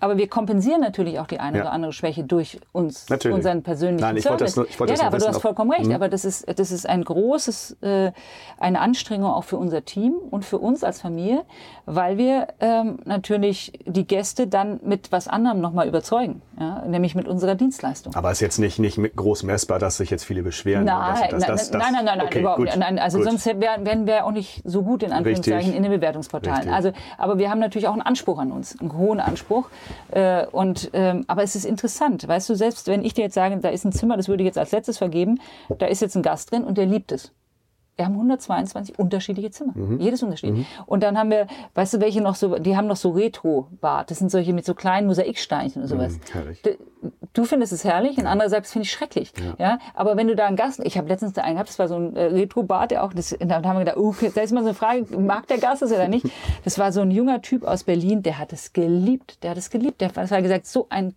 aber 0.01 0.17
wir 0.17 0.27
kompensieren 0.27 0.81
natürlich 0.81 1.19
auch 1.19 1.27
die 1.27 1.39
eine 1.39 1.57
ja. 1.57 1.63
oder 1.63 1.73
andere 1.73 1.93
Schwäche 1.93 2.23
durch 2.23 2.59
uns, 2.71 3.07
natürlich. 3.07 3.35
unseren 3.35 3.61
persönlichen 3.61 4.01
Nein, 4.01 4.17
ich 4.17 4.23
Service. 4.23 4.57
Wollte 4.57 4.61
das, 4.61 4.73
ich 4.73 4.79
wollte 4.79 4.93
ja, 4.93 4.97
das 4.97 5.05
aber 5.05 5.17
du 5.19 5.27
hast 5.27 5.41
vollkommen 5.41 5.71
recht. 5.71 5.85
Mhm. 5.85 5.93
Aber 5.93 6.09
das 6.09 6.25
ist, 6.25 6.47
das 6.59 6.71
ist 6.71 6.89
ein 6.89 7.03
großes, 7.03 7.77
äh, 7.81 8.11
eine 8.57 8.79
Anstrengung 8.79 9.29
auch 9.29 9.43
für 9.43 9.57
unser 9.57 9.85
Team 9.85 10.15
und 10.31 10.43
für 10.43 10.57
uns 10.57 10.83
als 10.83 11.01
Familie, 11.01 11.45
weil 11.85 12.17
wir 12.17 12.47
ähm, 12.59 12.97
natürlich 13.05 13.73
die 13.85 14.07
Gäste 14.07 14.47
dann 14.47 14.79
mit 14.83 15.11
was 15.11 15.27
anderem 15.27 15.61
nochmal 15.61 15.87
überzeugen, 15.87 16.41
ja? 16.61 16.83
nämlich 16.87 17.15
mit 17.15 17.27
unserer 17.27 17.55
Dienstleistung. 17.55 18.15
Aber 18.15 18.31
es 18.31 18.37
ist 18.37 18.41
jetzt 18.41 18.59
nicht, 18.59 18.79
nicht 18.79 19.15
groß 19.15 19.43
messbar, 19.43 19.79
dass 19.79 19.97
sich 19.97 20.09
jetzt 20.09 20.23
viele 20.23 20.43
beschweren. 20.43 20.85
Nein, 20.85 21.27
das, 21.29 21.45
das, 21.45 21.71
das, 21.71 21.71
nein, 21.71 21.93
nein, 21.93 22.05
nein, 22.05 22.21
okay, 22.21 22.39
überhaupt 22.39 22.61
nicht. 22.61 22.77
Nein, 22.77 22.99
also 22.99 23.17
gut. 23.17 23.27
sonst 23.27 23.45
wären, 23.45 23.85
wären 23.85 24.05
wir 24.05 24.25
auch 24.25 24.31
nicht 24.31 24.61
so 24.65 24.83
gut 24.83 25.03
in 25.03 25.11
Anführungszeichen 25.11 25.57
Richtig. 25.57 25.75
in 25.75 25.83
den 25.83 25.91
Bewertungsportalen. 25.91 26.57
Richtig. 26.57 26.73
Also, 26.73 26.91
aber 27.17 27.37
wir 27.37 27.49
haben 27.49 27.59
natürlich 27.59 27.87
auch 27.87 27.93
einen 27.93 28.01
Anspruch 28.01 28.39
an 28.39 28.51
uns, 28.51 28.79
einen 28.79 28.95
hohen 28.97 29.19
Anspruch. 29.19 29.69
Äh, 30.11 30.45
und, 30.47 30.89
ähm, 30.93 31.25
aber 31.27 31.43
es 31.43 31.55
ist 31.55 31.65
interessant, 31.65 32.27
weißt 32.27 32.49
du, 32.49 32.55
selbst 32.55 32.87
wenn 32.87 33.03
ich 33.03 33.13
dir 33.13 33.23
jetzt 33.23 33.35
sage, 33.35 33.57
da 33.57 33.69
ist 33.69 33.85
ein 33.85 33.91
Zimmer, 33.91 34.17
das 34.17 34.27
würde 34.27 34.43
ich 34.43 34.47
jetzt 34.47 34.57
als 34.57 34.71
letztes 34.71 34.97
vergeben, 34.97 35.39
da 35.79 35.87
ist 35.87 36.01
jetzt 36.01 36.15
ein 36.15 36.21
Gast 36.21 36.51
drin 36.51 36.63
und 36.63 36.77
der 36.77 36.85
liebt 36.85 37.11
es. 37.11 37.31
Wir 37.97 38.05
haben 38.05 38.13
122 38.13 38.97
unterschiedliche 38.97 39.51
Zimmer. 39.51 39.73
Mhm. 39.75 39.99
Jedes 39.99 40.23
Unterschied. 40.23 40.53
Mhm. 40.53 40.65
Und 40.85 41.03
dann 41.03 41.17
haben 41.17 41.29
wir, 41.29 41.47
weißt 41.75 41.95
du, 41.95 41.99
welche 41.99 42.21
noch 42.21 42.35
so, 42.35 42.57
die 42.57 42.75
haben 42.75 42.87
noch 42.87 42.95
so 42.95 43.11
Retro-Bad. 43.11 44.09
Das 44.09 44.19
sind 44.19 44.31
solche 44.31 44.53
mit 44.53 44.65
so 44.65 44.73
kleinen 44.73 45.07
Mosaiksteinchen 45.07 45.81
und 45.81 45.87
sowas. 45.87 46.13
Mhm, 46.13 46.77
du 47.33 47.45
findest 47.45 47.73
es 47.73 47.83
herrlich, 47.83 48.17
und 48.17 48.27
andererseits 48.27 48.71
finde 48.71 48.85
ich 48.85 48.91
schrecklich. 48.91 49.33
Ja. 49.37 49.55
ja. 49.57 49.79
Aber 49.93 50.17
wenn 50.17 50.27
du 50.27 50.35
da 50.35 50.47
einen 50.47 50.55
Gast, 50.55 50.81
ich 50.83 50.97
habe 50.97 51.07
letztens 51.09 51.33
da 51.33 51.41
einen 51.41 51.55
gehabt, 51.55 51.69
das 51.69 51.79
war 51.79 51.87
so 51.87 51.95
ein 51.95 52.15
äh, 52.15 52.23
Retro-Bad, 52.25 52.91
der 52.91 53.03
auch, 53.03 53.13
das, 53.13 53.35
da 53.39 53.55
haben 53.55 53.77
wir 53.77 53.85
gedacht, 53.85 53.97
uh, 53.97 54.15
da 54.33 54.41
ist 54.41 54.51
mal 54.51 54.61
so 54.61 54.69
eine 54.69 54.75
Frage, 54.75 55.05
mag 55.17 55.47
der 55.47 55.57
Gast 55.57 55.81
das 55.81 55.91
oder 55.91 56.07
nicht? 56.07 56.25
Das 56.63 56.77
war 56.77 56.91
so 56.91 57.01
ein 57.01 57.11
junger 57.11 57.41
Typ 57.41 57.63
aus 57.63 57.83
Berlin, 57.83 58.23
der 58.23 58.37
hat 58.37 58.53
es 58.53 58.73
geliebt, 58.73 59.43
der 59.43 59.51
hat 59.51 59.57
es 59.57 59.69
geliebt. 59.69 60.01
Der 60.01 60.09
hat 60.09 60.43
gesagt, 60.43 60.67
so 60.67 60.87
ein 60.89 61.15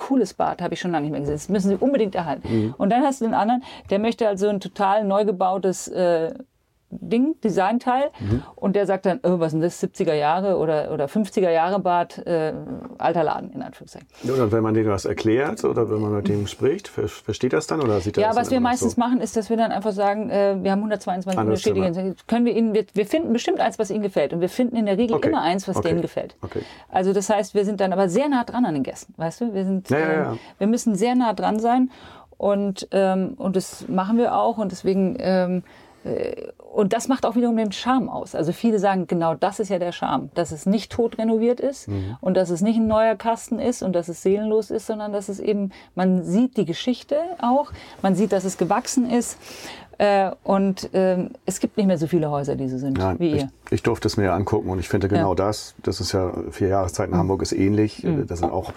cooles 0.00 0.34
Bad, 0.34 0.60
habe 0.60 0.74
ich 0.74 0.80
schon 0.80 0.90
lange 0.90 1.04
nicht 1.04 1.12
mehr 1.12 1.20
gesehen. 1.20 1.36
Das 1.36 1.48
müssen 1.48 1.68
sie 1.68 1.76
unbedingt 1.76 2.14
erhalten. 2.14 2.48
Mhm. 2.48 2.74
Und 2.76 2.90
dann 2.90 3.02
hast 3.02 3.20
du 3.20 3.26
den 3.26 3.34
anderen, 3.34 3.62
der 3.90 4.00
möchte 4.00 4.26
also 4.26 4.48
ein 4.48 4.60
total 4.60 5.04
neu 5.04 5.24
gebautes 5.24 5.86
äh, 5.88 6.34
Ding, 6.90 7.36
Designteil. 7.42 8.10
Mhm. 8.18 8.42
Und 8.56 8.76
der 8.76 8.86
sagt 8.86 9.06
dann, 9.06 9.20
oh, 9.22 9.38
was 9.38 9.52
sind 9.52 9.60
das, 9.60 9.82
70er 9.82 10.14
Jahre 10.14 10.56
oder, 10.56 10.92
oder 10.92 11.06
50er 11.06 11.50
Jahre 11.50 11.78
Bad, 11.80 12.18
äh, 12.26 12.52
alter 12.98 13.24
Laden, 13.24 13.52
in 13.52 13.62
Anführungszeichen. 13.62 14.08
und 14.24 14.52
wenn 14.52 14.62
man 14.62 14.74
denen 14.74 14.90
was 14.90 15.04
erklärt 15.04 15.64
oder 15.64 15.90
wenn 15.90 16.00
man 16.00 16.12
mit 16.12 16.28
dem 16.28 16.46
spricht, 16.46 16.88
versteht 16.88 17.52
das 17.52 17.66
dann 17.66 17.80
oder 17.80 18.00
sieht 18.00 18.18
er 18.18 18.22
Ja, 18.22 18.36
was 18.36 18.50
wir 18.50 18.60
meistens 18.60 18.94
so? 18.94 19.00
machen, 19.00 19.20
ist, 19.20 19.36
dass 19.36 19.50
wir 19.50 19.56
dann 19.56 19.72
einfach 19.72 19.92
sagen, 19.92 20.30
äh, 20.30 20.56
wir 20.60 20.72
haben 20.72 20.80
122 20.80 21.40
unterschiedliche, 21.40 22.14
können 22.26 22.44
wir 22.44 22.56
ihnen, 22.56 22.74
wir, 22.74 22.84
wir, 22.92 23.06
finden 23.06 23.32
bestimmt 23.32 23.60
eins, 23.60 23.78
was 23.78 23.90
ihnen 23.90 24.02
gefällt. 24.02 24.32
Und 24.32 24.40
wir 24.40 24.48
finden 24.48 24.76
in 24.76 24.86
der 24.86 24.98
Regel 24.98 25.16
okay. 25.16 25.28
immer 25.28 25.42
eins, 25.42 25.68
was 25.68 25.76
okay. 25.76 25.88
denen 25.88 26.02
gefällt. 26.02 26.36
Okay. 26.42 26.62
Also 26.88 27.12
das 27.12 27.30
heißt, 27.30 27.54
wir 27.54 27.64
sind 27.64 27.80
dann 27.80 27.92
aber 27.92 28.08
sehr 28.08 28.28
nah 28.28 28.44
dran 28.44 28.64
an 28.64 28.74
den 28.74 28.82
Gästen, 28.82 29.14
weißt 29.16 29.40
du? 29.40 29.54
Wir 29.54 29.64
sind, 29.64 29.90
ja, 29.90 29.98
ja, 29.98 30.12
ja. 30.12 30.36
Wir 30.58 30.66
müssen 30.66 30.94
sehr 30.94 31.14
nah 31.14 31.32
dran 31.32 31.58
sein. 31.58 31.90
Und, 32.40 32.88
ähm, 32.92 33.34
und 33.36 33.54
das 33.54 33.86
machen 33.88 34.16
wir 34.16 34.34
auch. 34.34 34.56
Und 34.56 34.72
deswegen, 34.72 35.16
ähm, 35.18 35.62
äh, 36.04 36.48
und 36.72 36.92
das 36.92 37.08
macht 37.08 37.26
auch 37.26 37.34
wiederum 37.34 37.56
den 37.56 37.72
Charme 37.72 38.08
aus. 38.08 38.36
Also 38.36 38.52
viele 38.52 38.78
sagen, 38.78 39.08
genau 39.08 39.34
das 39.34 39.58
ist 39.58 39.70
ja 39.70 39.80
der 39.80 39.90
Charme, 39.90 40.30
dass 40.34 40.52
es 40.52 40.66
nicht 40.66 40.92
tot 40.92 41.18
renoviert 41.18 41.58
ist 41.58 41.88
mhm. 41.88 42.16
und 42.20 42.34
dass 42.34 42.48
es 42.48 42.60
nicht 42.60 42.76
ein 42.76 42.86
neuer 42.86 43.16
Kasten 43.16 43.58
ist 43.58 43.82
und 43.82 43.92
dass 43.92 44.08
es 44.08 44.22
seelenlos 44.22 44.70
ist, 44.70 44.86
sondern 44.86 45.12
dass 45.12 45.28
es 45.28 45.40
eben, 45.40 45.72
man 45.96 46.22
sieht 46.22 46.56
die 46.56 46.64
Geschichte 46.64 47.16
auch, 47.42 47.72
man 48.02 48.14
sieht, 48.14 48.30
dass 48.30 48.44
es 48.44 48.56
gewachsen 48.56 49.10
ist 49.10 49.36
äh, 50.00 50.30
und 50.44 50.88
ähm, 50.94 51.28
es 51.44 51.60
gibt 51.60 51.76
nicht 51.76 51.84
mehr 51.84 51.98
so 51.98 52.06
viele 52.06 52.30
Häuser, 52.30 52.56
die 52.56 52.70
so 52.70 52.78
sind 52.78 52.96
Nein, 52.96 53.16
wie 53.18 53.32
ihr. 53.32 53.50
Ich, 53.66 53.72
ich 53.72 53.82
durfte 53.82 54.08
es 54.08 54.16
mir 54.16 54.24
ja 54.24 54.34
angucken 54.34 54.70
und 54.70 54.78
ich 54.78 54.88
finde 54.88 55.08
genau 55.08 55.32
ja. 55.32 55.34
das, 55.34 55.74
das 55.82 56.00
ist 56.00 56.12
ja 56.12 56.32
vier 56.50 56.68
Jahreszeiten 56.68 57.12
in 57.12 57.16
mhm. 57.16 57.20
Hamburg 57.20 57.42
ist 57.42 57.52
ähnlich. 57.52 58.02
Mhm. 58.02 58.26
Da 58.26 58.34
sind 58.34 58.50
auch 58.50 58.72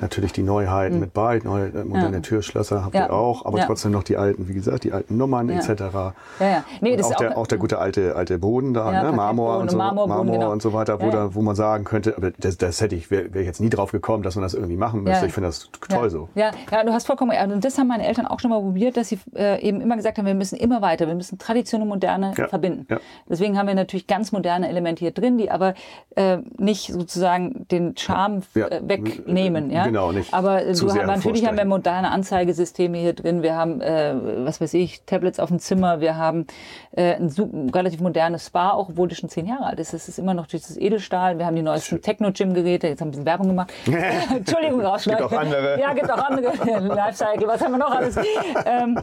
natürlich 0.00 0.32
die 0.32 0.44
Neuheiten 0.44 0.94
mhm. 0.94 1.00
mit 1.00 1.14
bei, 1.14 1.40
neue 1.42 1.70
äh, 1.70 1.84
moderne 1.84 2.18
ja. 2.18 2.20
Türschlösser 2.20 2.84
habt 2.84 2.94
ihr 2.94 3.12
auch, 3.12 3.44
aber 3.44 3.58
trotzdem 3.58 3.90
noch 3.90 4.04
die 4.04 4.16
alten, 4.16 4.46
wie 4.46 4.54
gesagt, 4.54 4.84
die 4.84 4.92
alten 4.92 5.16
Nummern 5.16 5.48
etc. 5.48 5.68
Ja, 5.68 6.14
ja. 6.40 6.64
Nee, 6.80 6.96
das 6.96 7.06
auch, 7.06 7.10
ist 7.10 7.16
auch, 7.16 7.18
der, 7.18 7.38
auch 7.38 7.46
der 7.48 7.58
gute 7.58 7.80
alte, 7.80 8.14
alte 8.14 8.38
Boden 8.38 8.72
da, 8.72 9.02
ne? 9.02 9.10
Marmor, 9.10 9.58
und 9.58 9.72
so, 9.72 9.76
Marmor 9.76 10.24
genau. 10.26 10.52
und 10.52 10.62
so 10.62 10.72
weiter, 10.72 11.00
wo, 11.00 11.10
da, 11.10 11.34
wo 11.34 11.42
man 11.42 11.56
sagen 11.56 11.82
könnte, 11.82 12.16
aber 12.16 12.30
das, 12.30 12.56
das 12.56 12.80
hätte 12.80 12.94
ich, 12.94 13.10
wäre 13.10 13.34
wär 13.34 13.42
jetzt 13.42 13.60
nie 13.60 13.68
drauf 13.68 13.90
gekommen, 13.90 14.22
dass 14.22 14.36
man 14.36 14.44
das 14.44 14.54
irgendwie 14.54 14.76
machen 14.76 15.02
müsste. 15.02 15.26
Ich 15.26 15.32
finde 15.32 15.48
das 15.48 15.70
toll 15.88 16.08
so. 16.08 16.28
Ja, 16.36 16.52
ja, 16.70 16.84
du 16.84 16.92
hast 16.92 17.08
vollkommen, 17.08 17.32
und 17.52 17.64
das 17.64 17.76
haben 17.78 17.88
meine 17.88 18.06
Eltern 18.06 18.28
auch 18.28 18.38
schon 18.38 18.50
mal 18.50 18.60
probiert, 18.60 18.96
dass 18.96 19.08
sie 19.08 19.18
äh, 19.34 19.60
eben 19.60 19.80
immer 19.80 19.96
gesagt 19.96 20.18
haben, 20.18 20.26
wir 20.26 20.34
müssen 20.34 20.56
immer 20.56 20.67
immer 20.68 20.82
weiter. 20.82 21.06
Wir 21.06 21.14
müssen 21.14 21.38
Tradition 21.38 21.82
und 21.82 21.88
Moderne 21.88 22.32
Ja, 22.36 22.48
verbinden. 22.48 22.86
ja. 22.90 22.98
Deswegen 23.28 23.58
haben 23.58 23.66
wir 23.68 23.74
natürlich 23.74 24.06
ganz 24.06 24.32
moderne 24.32 24.68
Elemente 24.68 25.00
hier 25.00 25.12
drin, 25.12 25.38
die 25.38 25.50
aber 25.50 25.74
äh, 26.16 26.38
nicht 26.58 26.92
sozusagen 26.92 27.66
den 27.70 27.96
Charme 27.96 28.42
Ja. 28.54 28.68
äh, 28.68 28.80
wegnehmen. 28.82 29.70
Ja? 29.70 29.84
Genau, 29.84 30.12
nicht 30.12 30.32
Aber 30.34 30.62
äh, 30.64 30.72
du, 30.74 30.88
hast- 30.88 31.06
natürlich 31.06 31.46
haben 31.46 31.56
wir 31.56 31.64
moderne 31.64 32.10
Anzeigesysteme 32.10 32.98
hier 32.98 33.12
drin. 33.14 33.42
Wir 33.42 33.56
haben, 33.56 33.80
äh, 33.80 34.14
was 34.44 34.60
weiß 34.60 34.74
ich, 34.74 35.02
Tablets 35.04 35.40
auf 35.40 35.48
dem 35.48 35.58
Zimmer. 35.58 36.00
Wir 36.00 36.16
haben 36.16 36.46
äh, 36.92 37.14
ein 37.14 37.70
relativ 37.74 38.00
modernes 38.00 38.46
Spa, 38.46 38.70
auch 38.70 38.90
obwohl 38.90 39.08
das 39.08 39.18
schon 39.18 39.28
zehn 39.28 39.46
Jahre 39.46 39.64
alt 39.64 39.80
ist. 39.80 39.92
Es 39.94 40.08
ist 40.08 40.18
immer 40.18 40.34
noch 40.34 40.46
dieses 40.46 40.76
Edelstahl. 40.76 41.38
Wir 41.38 41.46
haben 41.46 41.56
die 41.56 41.62
neuesten 41.62 42.00
Techno-Gym-Geräte. 42.02 42.88
Jetzt 42.88 43.00
haben 43.00 43.08
wir 43.08 43.18
ein 43.18 43.24
bisschen 43.24 43.26
Werbung 43.26 43.48
gemacht. 43.48 43.72
Entschuldigung, 44.36 44.80
rausschneiden. 44.80 45.22
Gibt 45.28 45.32
auch 45.34 45.40
andere. 45.40 45.80
Ja, 45.80 45.92
gibt 45.94 46.10
auch 46.10 46.18
andere. 46.18 46.48
Lifecycle, 46.94 47.46
was 47.48 47.62
haben 47.62 47.72
wir 47.72 47.78
noch 47.78 47.90
alles? 47.94 48.16
ähm, 48.66 48.98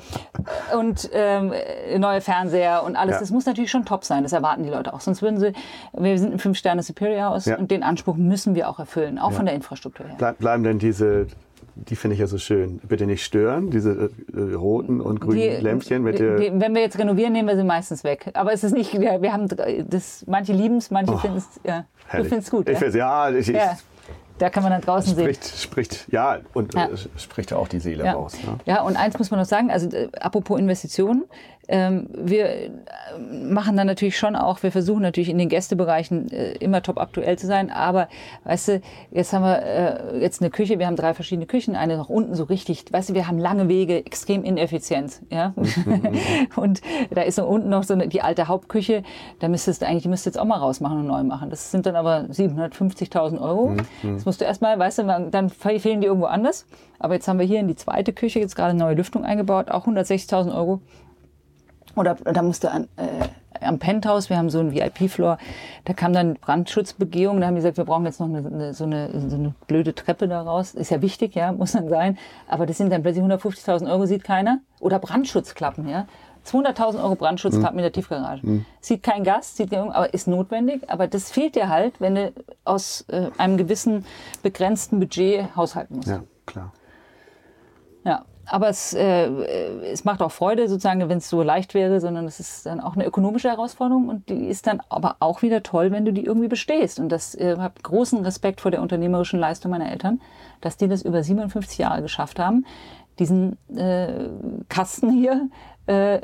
und 0.77 1.09
ähm, 1.13 1.53
neue 1.97 2.21
Fernseher 2.21 2.83
und 2.83 2.95
alles. 2.95 3.13
Ja. 3.15 3.19
Das 3.19 3.31
muss 3.31 3.45
natürlich 3.45 3.71
schon 3.71 3.85
top 3.85 4.03
sein. 4.05 4.23
Das 4.23 4.33
erwarten 4.33 4.63
die 4.63 4.69
Leute 4.69 4.93
auch. 4.93 5.01
Sonst 5.01 5.21
würden 5.21 5.39
sie, 5.39 5.53
wir 5.93 6.17
sind 6.19 6.33
ein 6.33 6.39
Fünf-Sterne-Superior-Haus 6.39 7.45
Ja. 7.45 7.57
und 7.57 7.71
den 7.71 7.83
Anspruch 7.83 8.15
müssen 8.15 8.55
wir 8.55 8.69
auch 8.69 8.79
erfüllen, 8.79 9.19
auch 9.19 9.31
von 9.31 9.45
der 9.45 9.55
Infrastruktur 9.55 10.05
her. 10.05 10.15
Bleib, 10.17 10.37
bleiben 10.39 10.63
denn 10.63 10.79
diese, 10.79 11.27
die 11.75 11.95
finde 11.95 12.13
ich 12.13 12.19
ja 12.21 12.27
so 12.27 12.37
schön, 12.37 12.79
bitte 12.87 13.05
nicht 13.05 13.23
stören, 13.23 13.69
diese 13.69 14.09
äh, 14.33 14.53
roten 14.55 15.01
und 15.01 15.19
grünen 15.19 15.35
Die- 15.57 15.61
Lämpchen 15.63 16.03
mit 16.03 16.19
die, 16.19 16.23
wenn 16.53 16.73
wir 16.73 16.81
jetzt 16.81 16.97
renovieren, 16.97 17.33
nehmen 17.33 17.47
wir 17.49 17.55
sie 17.57 17.63
meistens 17.63 18.03
weg. 18.03 18.31
Aber 18.33 18.53
es 18.53 18.63
ist 18.63 18.73
nicht, 18.73 18.99
wir, 18.99 19.21
wir 19.21 19.33
haben 19.33 19.47
das, 19.89 20.23
manche 20.27 20.53
lieben 20.53 20.77
es, 20.77 20.89
manche 20.91 21.17
finden 21.17 21.37
es, 21.37 21.47
ja. 21.63 21.85
Du 22.11 22.19
Oh, 22.19 22.23
findest 22.23 22.47
es 22.47 22.51
gut, 22.51 22.67
Ich 22.69 22.73
ja? 22.73 22.79
find's, 22.79 22.95
ja, 22.95 23.29
ich, 23.31 23.49
ich, 23.49 23.55
ja. 23.55 23.77
Da 24.37 24.49
kann 24.49 24.63
man 24.63 24.71
dann 24.73 24.81
draußen 24.81 25.15
sehen. 25.15 25.33
spricht, 25.33 25.57
spricht, 25.61 26.05
ja, 26.11 26.39
und 26.53 26.73
Ja. 26.73 26.87
äh, 26.87 26.97
spricht 27.17 27.53
auch 27.53 27.69
die 27.69 27.79
Seele 27.79 28.03
Ja. 28.05 28.13
raus. 28.13 28.33
Ne? 28.43 28.57
ja, 28.65 28.81
und 28.81 28.97
eins 28.97 29.17
muss 29.17 29.31
man 29.31 29.39
noch 29.39 29.47
sagen, 29.47 29.71
also 29.71 29.87
äh, 29.89 30.09
apropos 30.19 30.59
Investitionen, 30.59 31.23
ähm, 31.67 32.07
wir 32.13 32.45
äh, 32.45 32.69
machen 33.19 33.77
dann 33.77 33.87
natürlich 33.87 34.17
schon 34.17 34.35
auch, 34.35 34.63
wir 34.63 34.71
versuchen 34.71 35.01
natürlich 35.01 35.29
in 35.29 35.37
den 35.37 35.49
Gästebereichen 35.49 36.31
äh, 36.31 36.53
immer 36.53 36.81
top 36.81 36.99
aktuell 36.99 37.37
zu 37.37 37.47
sein, 37.47 37.71
aber 37.71 38.07
weißt 38.43 38.67
du, 38.67 38.81
jetzt 39.11 39.33
haben 39.33 39.43
wir 39.43 39.61
äh, 39.61 40.19
jetzt 40.19 40.41
eine 40.41 40.49
Küche, 40.49 40.79
wir 40.79 40.87
haben 40.87 40.95
drei 40.95 41.13
verschiedene 41.13 41.45
Küchen, 41.45 41.75
eine 41.75 41.97
nach 41.97 42.09
unten 42.09 42.35
so 42.35 42.43
richtig, 42.43 42.85
weißt 42.91 43.09
du, 43.09 43.13
wir 43.13 43.27
haben 43.27 43.39
lange 43.39 43.67
Wege, 43.67 44.05
extrem 44.05 44.43
ineffizient, 44.43 45.21
ja, 45.29 45.53
und 46.55 46.81
da 47.11 47.21
ist 47.21 47.35
so 47.35 47.45
unten 47.45 47.69
noch 47.69 47.83
so 47.83 47.93
eine, 47.93 48.07
die 48.07 48.21
alte 48.21 48.47
Hauptküche, 48.47 49.03
da 49.39 49.47
müsstest 49.47 49.81
du 49.81 49.87
eigentlich, 49.87 50.03
die 50.03 50.09
müsstest 50.09 50.35
du 50.35 50.39
jetzt 50.39 50.41
auch 50.41 50.47
mal 50.47 50.57
rausmachen 50.57 50.99
und 50.99 51.07
neu 51.07 51.23
machen, 51.23 51.49
das 51.49 51.71
sind 51.71 51.85
dann 51.85 51.95
aber 51.95 52.25
750.000 52.31 53.41
Euro, 53.41 53.75
das 54.03 54.25
musst 54.25 54.41
du 54.41 54.45
erstmal, 54.45 54.77
weißt 54.77 54.99
du, 54.99 55.29
dann 55.31 55.49
fehlen 55.49 56.01
die 56.01 56.07
irgendwo 56.07 56.27
anders, 56.27 56.65
aber 56.99 57.15
jetzt 57.15 57.27
haben 57.27 57.39
wir 57.39 57.45
hier 57.45 57.59
in 57.59 57.67
die 57.67 57.75
zweite 57.75 58.13
Küche 58.13 58.39
jetzt 58.39 58.55
gerade 58.55 58.71
eine 58.71 58.79
neue 58.79 58.95
Lüftung 58.95 59.23
eingebaut, 59.23 59.69
auch 59.69 59.87
160.000 59.87 60.55
Euro. 60.55 60.81
Oder 61.95 62.15
da 62.15 62.41
musste 62.41 62.71
an, 62.71 62.87
äh, 62.97 63.27
am 63.61 63.79
Penthouse, 63.79 64.29
wir 64.29 64.37
haben 64.37 64.49
so 64.49 64.59
einen 64.59 64.73
VIP-Floor, 64.73 65.37
da 65.85 65.93
kam 65.93 66.13
dann 66.13 66.35
Brandschutzbegehung, 66.35 67.39
da 67.39 67.47
haben 67.47 67.55
die 67.55 67.59
gesagt, 67.59 67.77
wir 67.77 67.85
brauchen 67.85 68.05
jetzt 68.05 68.19
noch 68.19 68.27
eine, 68.27 68.39
eine, 68.39 68.73
so, 68.73 68.83
eine, 68.83 69.29
so 69.29 69.35
eine 69.35 69.53
blöde 69.67 69.95
Treppe 69.95 70.27
da 70.27 70.41
raus. 70.41 70.73
Ist 70.73 70.91
ja 70.91 71.01
wichtig, 71.01 71.35
ja, 71.35 71.51
muss 71.51 71.73
dann 71.73 71.89
sein. 71.89 72.17
Aber 72.47 72.65
das 72.65 72.77
sind 72.77 72.91
dann 72.91 73.01
plötzlich 73.01 73.23
150.000 73.23 73.89
Euro, 73.89 74.05
sieht 74.05 74.23
keiner. 74.23 74.59
Oder 74.79 74.99
Brandschutzklappen, 74.99 75.87
ja. 75.87 76.07
200.000 76.45 77.01
Euro 77.01 77.15
Brandschutzklappen 77.15 77.79
in 77.79 77.83
der 77.83 77.91
Tiefgarage. 77.91 78.63
Sieht 78.79 79.01
kein 79.01 79.23
Gast, 79.23 79.57
sieht 79.57 79.71
kein, 79.71 79.91
aber 79.91 80.13
ist 80.13 80.27
notwendig. 80.27 80.87
Aber 80.91 81.07
das 81.07 81.31
fehlt 81.31 81.55
dir 81.55 81.69
halt, 81.69 81.99
wenn 81.99 82.13
du 82.13 82.33
aus 82.65 83.05
äh, 83.07 83.31
einem 83.39 83.57
gewissen 83.57 84.05
begrenzten 84.43 84.99
Budget 84.99 85.55
haushalten 85.55 85.95
musst. 85.95 86.07
Ja, 86.07 86.21
klar. 86.45 86.71
Ja, 88.03 88.25
aber 88.45 88.69
es, 88.69 88.93
äh, 88.93 89.27
es 89.91 90.05
macht 90.05 90.21
auch 90.21 90.31
Freude, 90.31 90.67
sozusagen, 90.67 91.07
wenn 91.09 91.17
es 91.17 91.29
so 91.29 91.41
leicht 91.41 91.73
wäre, 91.73 91.99
sondern 91.99 92.25
es 92.25 92.39
ist 92.39 92.65
dann 92.65 92.79
auch 92.79 92.95
eine 92.95 93.05
ökonomische 93.05 93.49
Herausforderung 93.49 94.09
und 94.09 94.29
die 94.29 94.47
ist 94.47 94.67
dann 94.67 94.81
aber 94.89 95.17
auch 95.19 95.41
wieder 95.41 95.63
toll, 95.63 95.91
wenn 95.91 96.05
du 96.05 96.13
die 96.13 96.25
irgendwie 96.25 96.47
bestehst. 96.47 96.99
Und 96.99 97.09
das 97.09 97.35
äh, 97.35 97.57
habe 97.57 97.75
großen 97.81 98.23
Respekt 98.23 98.61
vor 98.61 98.71
der 98.71 98.81
unternehmerischen 98.81 99.39
Leistung 99.39 99.71
meiner 99.71 99.91
Eltern, 99.91 100.21
dass 100.61 100.77
die 100.77 100.87
das 100.87 101.01
über 101.01 101.23
57 101.23 101.77
Jahre 101.77 102.01
geschafft 102.01 102.39
haben, 102.39 102.65
diesen 103.19 103.57
äh, 103.75 104.29
Kasten 104.69 105.11
hier 105.11 105.49
äh, 105.87 106.21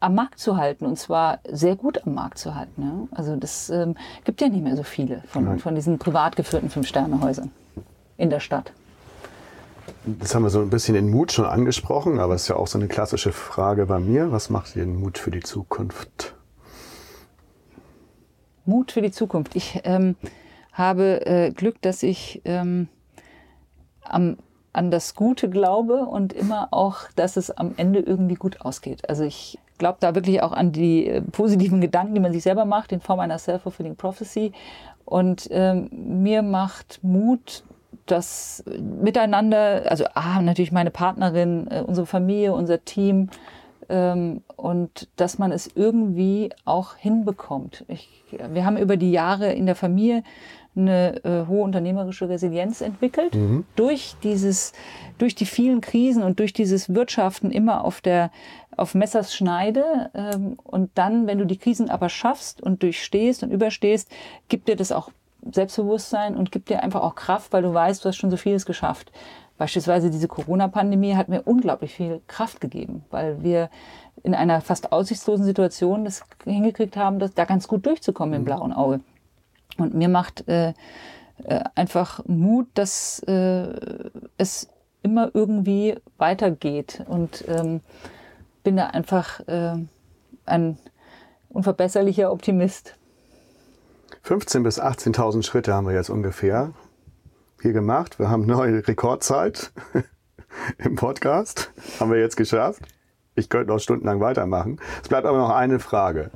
am 0.00 0.14
Markt 0.16 0.40
zu 0.40 0.56
halten 0.56 0.84
und 0.84 0.98
zwar 0.98 1.38
sehr 1.48 1.76
gut 1.76 2.04
am 2.04 2.14
Markt 2.14 2.38
zu 2.38 2.54
halten. 2.54 2.82
Ja? 2.82 3.16
Also 3.16 3.36
das 3.36 3.70
ähm, 3.70 3.94
gibt 4.24 4.40
ja 4.40 4.48
nicht 4.48 4.64
mehr 4.64 4.76
so 4.76 4.82
viele 4.82 5.22
von, 5.26 5.58
von 5.58 5.74
diesen 5.74 5.98
privat 5.98 6.34
geführten 6.34 6.70
Fünf-Sterne-Häusern 6.70 7.50
in 8.16 8.28
der 8.28 8.40
Stadt. 8.40 8.72
Das 10.04 10.34
haben 10.34 10.42
wir 10.42 10.50
so 10.50 10.60
ein 10.60 10.70
bisschen 10.70 10.94
den 10.94 11.10
Mut 11.10 11.32
schon 11.32 11.44
angesprochen, 11.44 12.18
aber 12.18 12.34
es 12.34 12.42
ist 12.42 12.48
ja 12.48 12.56
auch 12.56 12.66
so 12.66 12.78
eine 12.78 12.88
klassische 12.88 13.32
Frage 13.32 13.86
bei 13.86 13.98
mir. 13.98 14.32
Was 14.32 14.50
macht 14.50 14.74
dir 14.74 14.84
den 14.84 15.00
Mut 15.00 15.18
für 15.18 15.30
die 15.30 15.40
Zukunft? 15.40 16.34
Mut 18.64 18.92
für 18.92 19.02
die 19.02 19.10
Zukunft. 19.10 19.54
Ich 19.56 19.80
ähm, 19.84 20.16
habe 20.72 21.26
äh, 21.26 21.50
Glück, 21.50 21.80
dass 21.82 22.02
ich 22.02 22.42
ähm, 22.44 22.88
am, 24.02 24.38
an 24.72 24.90
das 24.90 25.14
Gute 25.14 25.48
glaube 25.50 26.06
und 26.06 26.32
immer 26.32 26.68
auch, 26.70 27.10
dass 27.14 27.36
es 27.36 27.50
am 27.50 27.74
Ende 27.76 28.00
irgendwie 28.00 28.34
gut 28.34 28.60
ausgeht. 28.60 29.08
Also 29.08 29.24
ich 29.24 29.58
glaube 29.78 29.98
da 30.00 30.14
wirklich 30.14 30.42
auch 30.42 30.52
an 30.52 30.72
die 30.72 31.08
äh, 31.08 31.20
positiven 31.20 31.80
Gedanken, 31.80 32.14
die 32.14 32.20
man 32.20 32.32
sich 32.32 32.42
selber 32.42 32.64
macht, 32.64 32.92
in 32.92 33.00
Form 33.00 33.20
einer 33.20 33.38
self-fulfilling 33.38 33.96
prophecy. 33.96 34.52
Und 35.04 35.48
ähm, 35.50 35.90
mir 35.92 36.42
macht 36.42 37.00
Mut, 37.02 37.64
das 38.12 38.62
Miteinander, 38.78 39.84
also 39.88 40.04
ah, 40.14 40.40
natürlich 40.42 40.72
meine 40.72 40.90
Partnerin, 40.90 41.66
äh, 41.70 41.82
unsere 41.86 42.06
Familie, 42.06 42.52
unser 42.52 42.84
Team, 42.84 43.30
ähm, 43.88 44.42
und 44.56 45.08
dass 45.16 45.38
man 45.38 45.50
es 45.50 45.70
irgendwie 45.74 46.50
auch 46.64 46.96
hinbekommt. 46.96 47.84
Ich, 47.88 48.08
wir 48.52 48.64
haben 48.64 48.76
über 48.76 48.96
die 48.96 49.10
Jahre 49.10 49.52
in 49.52 49.66
der 49.66 49.74
Familie 49.74 50.22
eine 50.74 51.22
äh, 51.24 51.46
hohe 51.46 51.62
unternehmerische 51.62 52.28
Resilienz 52.28 52.80
entwickelt 52.80 53.36
durch 53.76 54.14
dieses, 54.22 54.72
durch 55.18 55.34
die 55.34 55.44
vielen 55.44 55.82
Krisen 55.82 56.22
und 56.22 56.38
durch 56.38 56.54
dieses 56.54 56.94
Wirtschaften 56.94 57.50
immer 57.50 57.84
auf 57.84 58.00
der 58.00 58.30
auf 58.74 58.94
Messers 58.94 59.34
Schneide 59.34 60.10
ähm, 60.14 60.56
und 60.62 60.90
dann, 60.94 61.26
wenn 61.26 61.38
du 61.38 61.44
die 61.44 61.58
Krisen 61.58 61.90
aber 61.90 62.08
schaffst 62.08 62.62
und 62.62 62.82
durchstehst 62.82 63.42
und 63.42 63.50
überstehst, 63.50 64.08
gibt 64.48 64.66
dir 64.68 64.76
das 64.76 64.92
auch 64.92 65.10
Selbstbewusstsein 65.50 66.36
und 66.36 66.52
gibt 66.52 66.68
dir 66.68 66.82
einfach 66.82 67.02
auch 67.02 67.14
Kraft, 67.14 67.52
weil 67.52 67.62
du 67.62 67.72
weißt, 67.74 68.04
du 68.04 68.08
hast 68.08 68.16
schon 68.16 68.30
so 68.30 68.36
vieles 68.36 68.66
geschafft. 68.66 69.12
Beispielsweise 69.58 70.10
diese 70.10 70.28
Corona-Pandemie 70.28 71.14
hat 71.14 71.28
mir 71.28 71.42
unglaublich 71.42 71.94
viel 71.94 72.20
Kraft 72.26 72.60
gegeben, 72.60 73.04
weil 73.10 73.42
wir 73.42 73.70
in 74.22 74.34
einer 74.34 74.60
fast 74.60 74.92
aussichtslosen 74.92 75.44
Situation 75.44 76.04
das 76.04 76.24
hingekriegt 76.44 76.96
haben, 76.96 77.18
das, 77.18 77.34
da 77.34 77.44
ganz 77.44 77.68
gut 77.68 77.86
durchzukommen 77.86 78.34
im 78.34 78.44
blauen 78.44 78.72
Auge. 78.72 79.00
Und 79.78 79.94
mir 79.94 80.08
macht 80.08 80.48
äh, 80.48 80.74
äh, 81.44 81.64
einfach 81.74 82.24
Mut, 82.26 82.68
dass 82.74 83.20
äh, 83.20 83.68
es 84.36 84.68
immer 85.02 85.30
irgendwie 85.34 85.96
weitergeht. 86.18 87.02
Und 87.08 87.44
ähm, 87.48 87.80
bin 88.62 88.76
da 88.76 88.88
einfach 88.88 89.40
äh, 89.48 89.76
ein 90.46 90.78
unverbesserlicher 91.48 92.32
Optimist. 92.32 92.96
15.000 94.24 94.62
bis 94.62 94.80
18.000 94.80 95.42
Schritte 95.42 95.74
haben 95.74 95.86
wir 95.86 95.94
jetzt 95.94 96.08
ungefähr 96.08 96.72
hier 97.60 97.72
gemacht. 97.72 98.20
Wir 98.20 98.30
haben 98.30 98.46
neue 98.46 98.86
Rekordzeit 98.86 99.72
im 100.78 100.94
Podcast. 100.94 101.72
Haben 101.98 102.12
wir 102.12 102.20
jetzt 102.20 102.36
geschafft. 102.36 102.82
Ich 103.34 103.48
könnte 103.48 103.72
noch 103.72 103.80
stundenlang 103.80 104.20
weitermachen. 104.20 104.78
Es 105.02 105.08
bleibt 105.08 105.26
aber 105.26 105.38
noch 105.38 105.50
eine 105.50 105.80
Frage. 105.80 106.30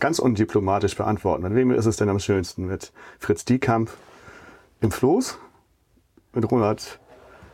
Ganz 0.00 0.18
undiplomatisch 0.18 0.96
beantworten. 0.96 1.44
Mit 1.44 1.54
wem 1.54 1.70
ist 1.70 1.86
es 1.86 1.96
denn 1.96 2.10
am 2.10 2.18
schönsten? 2.18 2.66
Mit 2.66 2.92
Fritz 3.18 3.46
Diekamp 3.46 3.90
im 4.80 4.90
Floß? 4.90 5.38
Mit 6.34 6.50
Ronald 6.50 6.98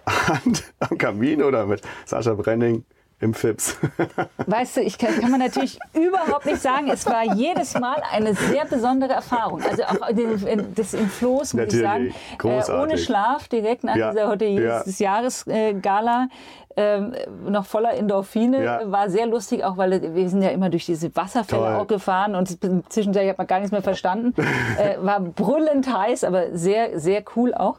Hand 0.08 0.72
am 0.80 0.98
Kamin 0.98 1.42
oder 1.42 1.66
mit 1.66 1.82
Sascha 2.06 2.34
Brenning 2.34 2.84
im 3.20 3.34
Fips? 3.34 3.76
Weißt 4.46 4.78
du, 4.78 4.80
ich 4.80 4.98
kann, 4.98 5.18
kann 5.20 5.30
man 5.30 5.40
natürlich 5.40 5.78
überhaupt 5.94 6.46
nicht 6.46 6.60
sagen. 6.60 6.88
Es 6.90 7.06
war 7.06 7.34
jedes 7.34 7.78
Mal 7.78 8.02
eine 8.10 8.34
sehr 8.34 8.64
besondere 8.64 9.12
Erfahrung. 9.12 9.62
Also 9.62 9.82
auch 9.84 10.08
den- 10.12 10.74
das 10.74 10.94
im 10.94 11.08
Floß, 11.08 11.54
muss 11.54 11.64
ich 11.74 11.82
Natürlich. 11.82 12.14
sagen. 12.38 12.78
Äh, 12.78 12.82
ohne 12.82 12.98
Schlaf, 12.98 13.48
direkt 13.48 13.84
nach 13.84 13.96
Ja. 13.96 14.10
dieser 14.10 14.28
Hoteliers 14.28 14.78
Ja. 14.78 14.82
des 14.84 14.98
Jahres 14.98 15.46
äh, 15.46 15.74
Gala. 15.74 16.28
Ähm, 16.76 17.14
noch 17.46 17.66
voller 17.66 17.94
Endorphine, 17.94 18.62
Ja. 18.64 18.80
war 18.84 19.10
sehr 19.10 19.26
lustig, 19.26 19.64
auch 19.64 19.76
weil 19.76 20.14
wir 20.14 20.28
sind 20.30 20.40
ja 20.40 20.50
immer 20.50 20.70
durch 20.70 20.86
diese 20.86 21.14
Wasserfälle 21.16 21.62
Toll. 21.62 21.74
auch 21.74 21.86
gefahren 21.88 22.36
und 22.36 22.58
zwischendurch 22.92 23.28
hat 23.28 23.38
man 23.38 23.48
gar 23.48 23.58
nichts 23.58 23.72
mehr 23.72 23.82
verstanden. 23.82 24.32
äh, 24.78 24.94
war 25.04 25.18
brüllend 25.18 25.92
heiß, 25.92 26.22
aber 26.22 26.56
sehr, 26.56 26.98
sehr 27.00 27.24
cool 27.34 27.54
auch. 27.54 27.78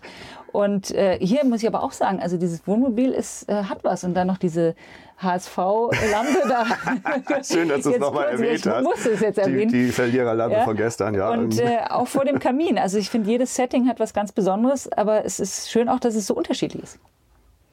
Und 0.51 0.91
äh, 0.91 1.17
hier 1.19 1.45
muss 1.45 1.61
ich 1.61 1.67
aber 1.67 1.83
auch 1.83 1.91
sagen, 1.93 2.19
also 2.19 2.37
dieses 2.37 2.65
Wohnmobil 2.67 3.11
ist, 3.11 3.47
äh, 3.49 3.63
hat 3.63 3.83
was 3.83 4.03
und 4.03 4.13
dann 4.13 4.27
noch 4.27 4.37
diese 4.37 4.75
HSV-Lampe 5.19 6.47
da. 6.47 6.65
Schön, 7.43 7.69
dass 7.69 7.83
du 7.83 7.91
es 7.91 7.99
nochmal 7.99 8.29
erwähnt 8.29 8.59
Ich 8.59 8.67
hast. 8.67 8.83
muss 8.83 9.05
es 9.05 9.19
jetzt 9.19 9.37
Die, 9.37 9.41
erwähnen. 9.41 9.71
die 9.71 9.89
Verliererlampe 9.91 10.57
Ja. 10.57 10.63
von 10.65 10.75
gestern, 10.75 11.13
ja. 11.13 11.29
Und 11.31 11.59
äh, 11.59 11.79
auch 11.89 12.07
vor 12.07 12.25
dem 12.25 12.39
Kamin. 12.39 12.77
Also 12.77 12.97
ich 12.97 13.09
finde, 13.09 13.29
jedes 13.29 13.55
Setting 13.55 13.87
hat 13.87 13.99
was 13.99 14.13
ganz 14.13 14.31
Besonderes, 14.31 14.91
aber 14.91 15.23
es 15.25 15.39
ist 15.39 15.69
schön 15.71 15.89
auch, 15.89 15.99
dass 15.99 16.15
es 16.15 16.27
so 16.27 16.33
unterschiedlich 16.33 16.83
ist. 16.83 16.99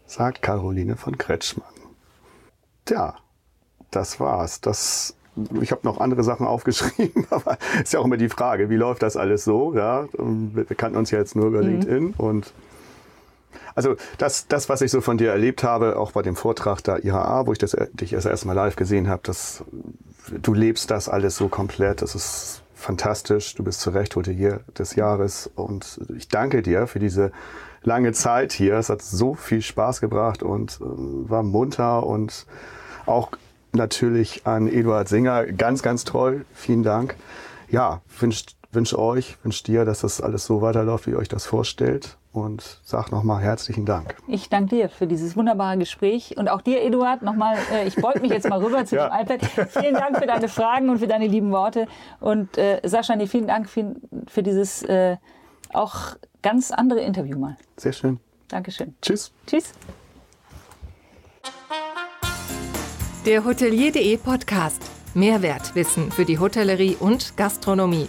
sagt 0.07 0.43
Caroline 0.43 0.97
von 0.97 1.17
Kretschmann. 1.19 1.67
Tja, 2.85 3.15
das 3.91 4.21
war's. 4.21 4.61
Das, 4.61 5.15
ich 5.61 5.73
habe 5.73 5.83
noch 5.85 6.01
andere 6.01 6.23
Sachen 6.23 6.47
aufgeschrieben, 6.47 7.27
aber 7.31 7.59
ist 7.83 7.93
ja 7.93 8.01
auch 8.01 8.05
immer 8.05 8.17
die 8.19 8.29
Frage, 8.29 8.71
wie 8.71 8.77
läuft 8.77 9.03
das 9.03 9.17
alles 9.17 9.45
so? 9.45 9.75
Ja, 9.75 10.07
wir 10.13 10.65
kannten 10.77 10.99
uns 10.99 11.11
ja 11.11 11.19
jetzt 11.19 11.35
nur 11.35 11.47
über 11.47 11.63
mhm. 11.63 11.69
LinkedIn 11.71 12.15
und 12.19 12.53
also 13.75 13.97
das, 14.19 14.49
das, 14.49 14.69
was 14.69 14.81
ich 14.81 14.91
so 14.91 15.01
von 15.01 15.19
dir 15.19 15.31
erlebt 15.31 15.63
habe, 15.63 15.99
auch 15.99 16.13
bei 16.13 16.23
dem 16.23 16.37
Vortrag 16.37 16.83
da 16.83 16.99
IHA, 16.99 17.47
wo 17.47 17.53
ich 17.53 17.59
das, 17.59 17.77
dich 17.93 18.11
das 18.11 18.25
erste 18.25 18.47
Mal 18.47 18.55
live 18.55 18.77
gesehen 18.77 19.09
habe, 19.09 19.23
das, 19.25 19.65
du 20.31 20.55
lebst 20.55 20.91
das 20.91 21.09
alles 21.09 21.37
so 21.37 21.49
komplett. 21.49 22.03
Das 22.03 22.15
ist 22.15 22.63
fantastisch. 22.75 23.55
Du 23.55 23.65
bist 23.65 23.81
zu 23.81 23.91
Recht 23.91 24.15
Hotelier 24.17 24.61
des 24.77 24.95
Jahres 24.95 25.51
und 25.55 26.01
ich 26.17 26.29
danke 26.29 26.63
dir 26.63 26.87
für 26.87 26.99
diese 26.99 27.33
lange 27.83 28.13
Zeit 28.13 28.53
hier. 28.53 28.75
Es 28.75 28.89
hat 28.89 29.03
so 29.03 29.35
viel 29.35 29.63
Spaß 29.63 30.01
gebracht 30.01 30.43
und 30.43 30.81
äh, 30.81 30.85
war 30.85 31.43
munter 31.43 32.07
und 32.07 32.47
auch 33.07 33.31
natürlich 33.73 34.47
an 34.47 34.69
Eduard 34.69 35.09
Singer 35.09 35.47
ganz, 35.47 35.83
ganz 35.83 36.05
toll. 36.05 36.45
Vielen 36.55 36.83
Dank. 36.83 37.17
Ja, 37.71 38.01
wünscht 38.19 38.58
wünsche 38.79 38.97
euch, 38.97 39.37
wünsche 39.43 39.65
dir, 39.65 39.85
dass 39.85 40.03
das 40.03 40.21
alles 40.21 40.47
so 40.47 40.63
weiterläuft, 40.63 41.09
wie 41.09 41.11
ihr 41.11 41.19
euch 41.19 41.29
das 41.29 41.47
vorstellt. 41.47 42.17
Und 42.31 42.81
sag 42.85 43.11
nochmal 43.11 43.43
herzlichen 43.43 43.85
Dank. 43.85 44.15
Ich 44.29 44.49
danke 44.49 44.77
dir 44.77 44.89
für 44.89 45.09
dieses 45.09 45.37
wunderbare 45.37 45.77
Gespräch. 45.77 46.37
Und 46.37 46.49
auch 46.49 46.61
dir, 46.61 46.81
Eduard, 46.85 47.23
nochmal, 47.23 47.57
äh, 47.73 47.89
ich 47.89 47.97
beug 47.97 48.21
mich 48.23 48.31
jetzt 48.31 48.49
mal 48.49 48.63
rüber 48.63 48.85
zu 48.85 48.95
ja. 48.97 49.09
dem 49.09 49.27
iPad. 49.27 49.69
Vielen 49.71 49.95
Dank 49.95 50.19
für 50.19 50.27
deine 50.27 50.47
Fragen 50.47 50.91
und 50.91 50.99
für 50.99 51.09
deine 51.09 51.27
lieben 51.27 51.51
Worte. 51.51 51.89
Und 52.21 52.57
äh, 52.57 52.81
Sascha, 52.85 53.17
nee, 53.17 53.27
vielen 53.27 53.49
Dank 53.49 53.69
für, 53.69 53.97
für 54.29 54.45
dieses 54.45 54.85
äh, 54.85 55.17
auch 55.73 56.17
ganz 56.41 56.71
andere 56.71 57.01
Interview 57.01 57.37
mal. 57.37 57.57
Sehr 57.77 57.93
schön. 57.93 58.21
Dankeschön. 58.47 58.95
Tschüss. 59.03 59.33
Tschüss. 59.45 59.73
Der 63.27 63.45
Hotelier.de 63.45 64.17
Podcast. 64.19 64.83
Mehrwertwissen 65.15 66.13
für 66.13 66.25
die 66.25 66.39
Hotellerie 66.39 66.97
und 67.01 67.37
Gastronomie. 67.37 68.09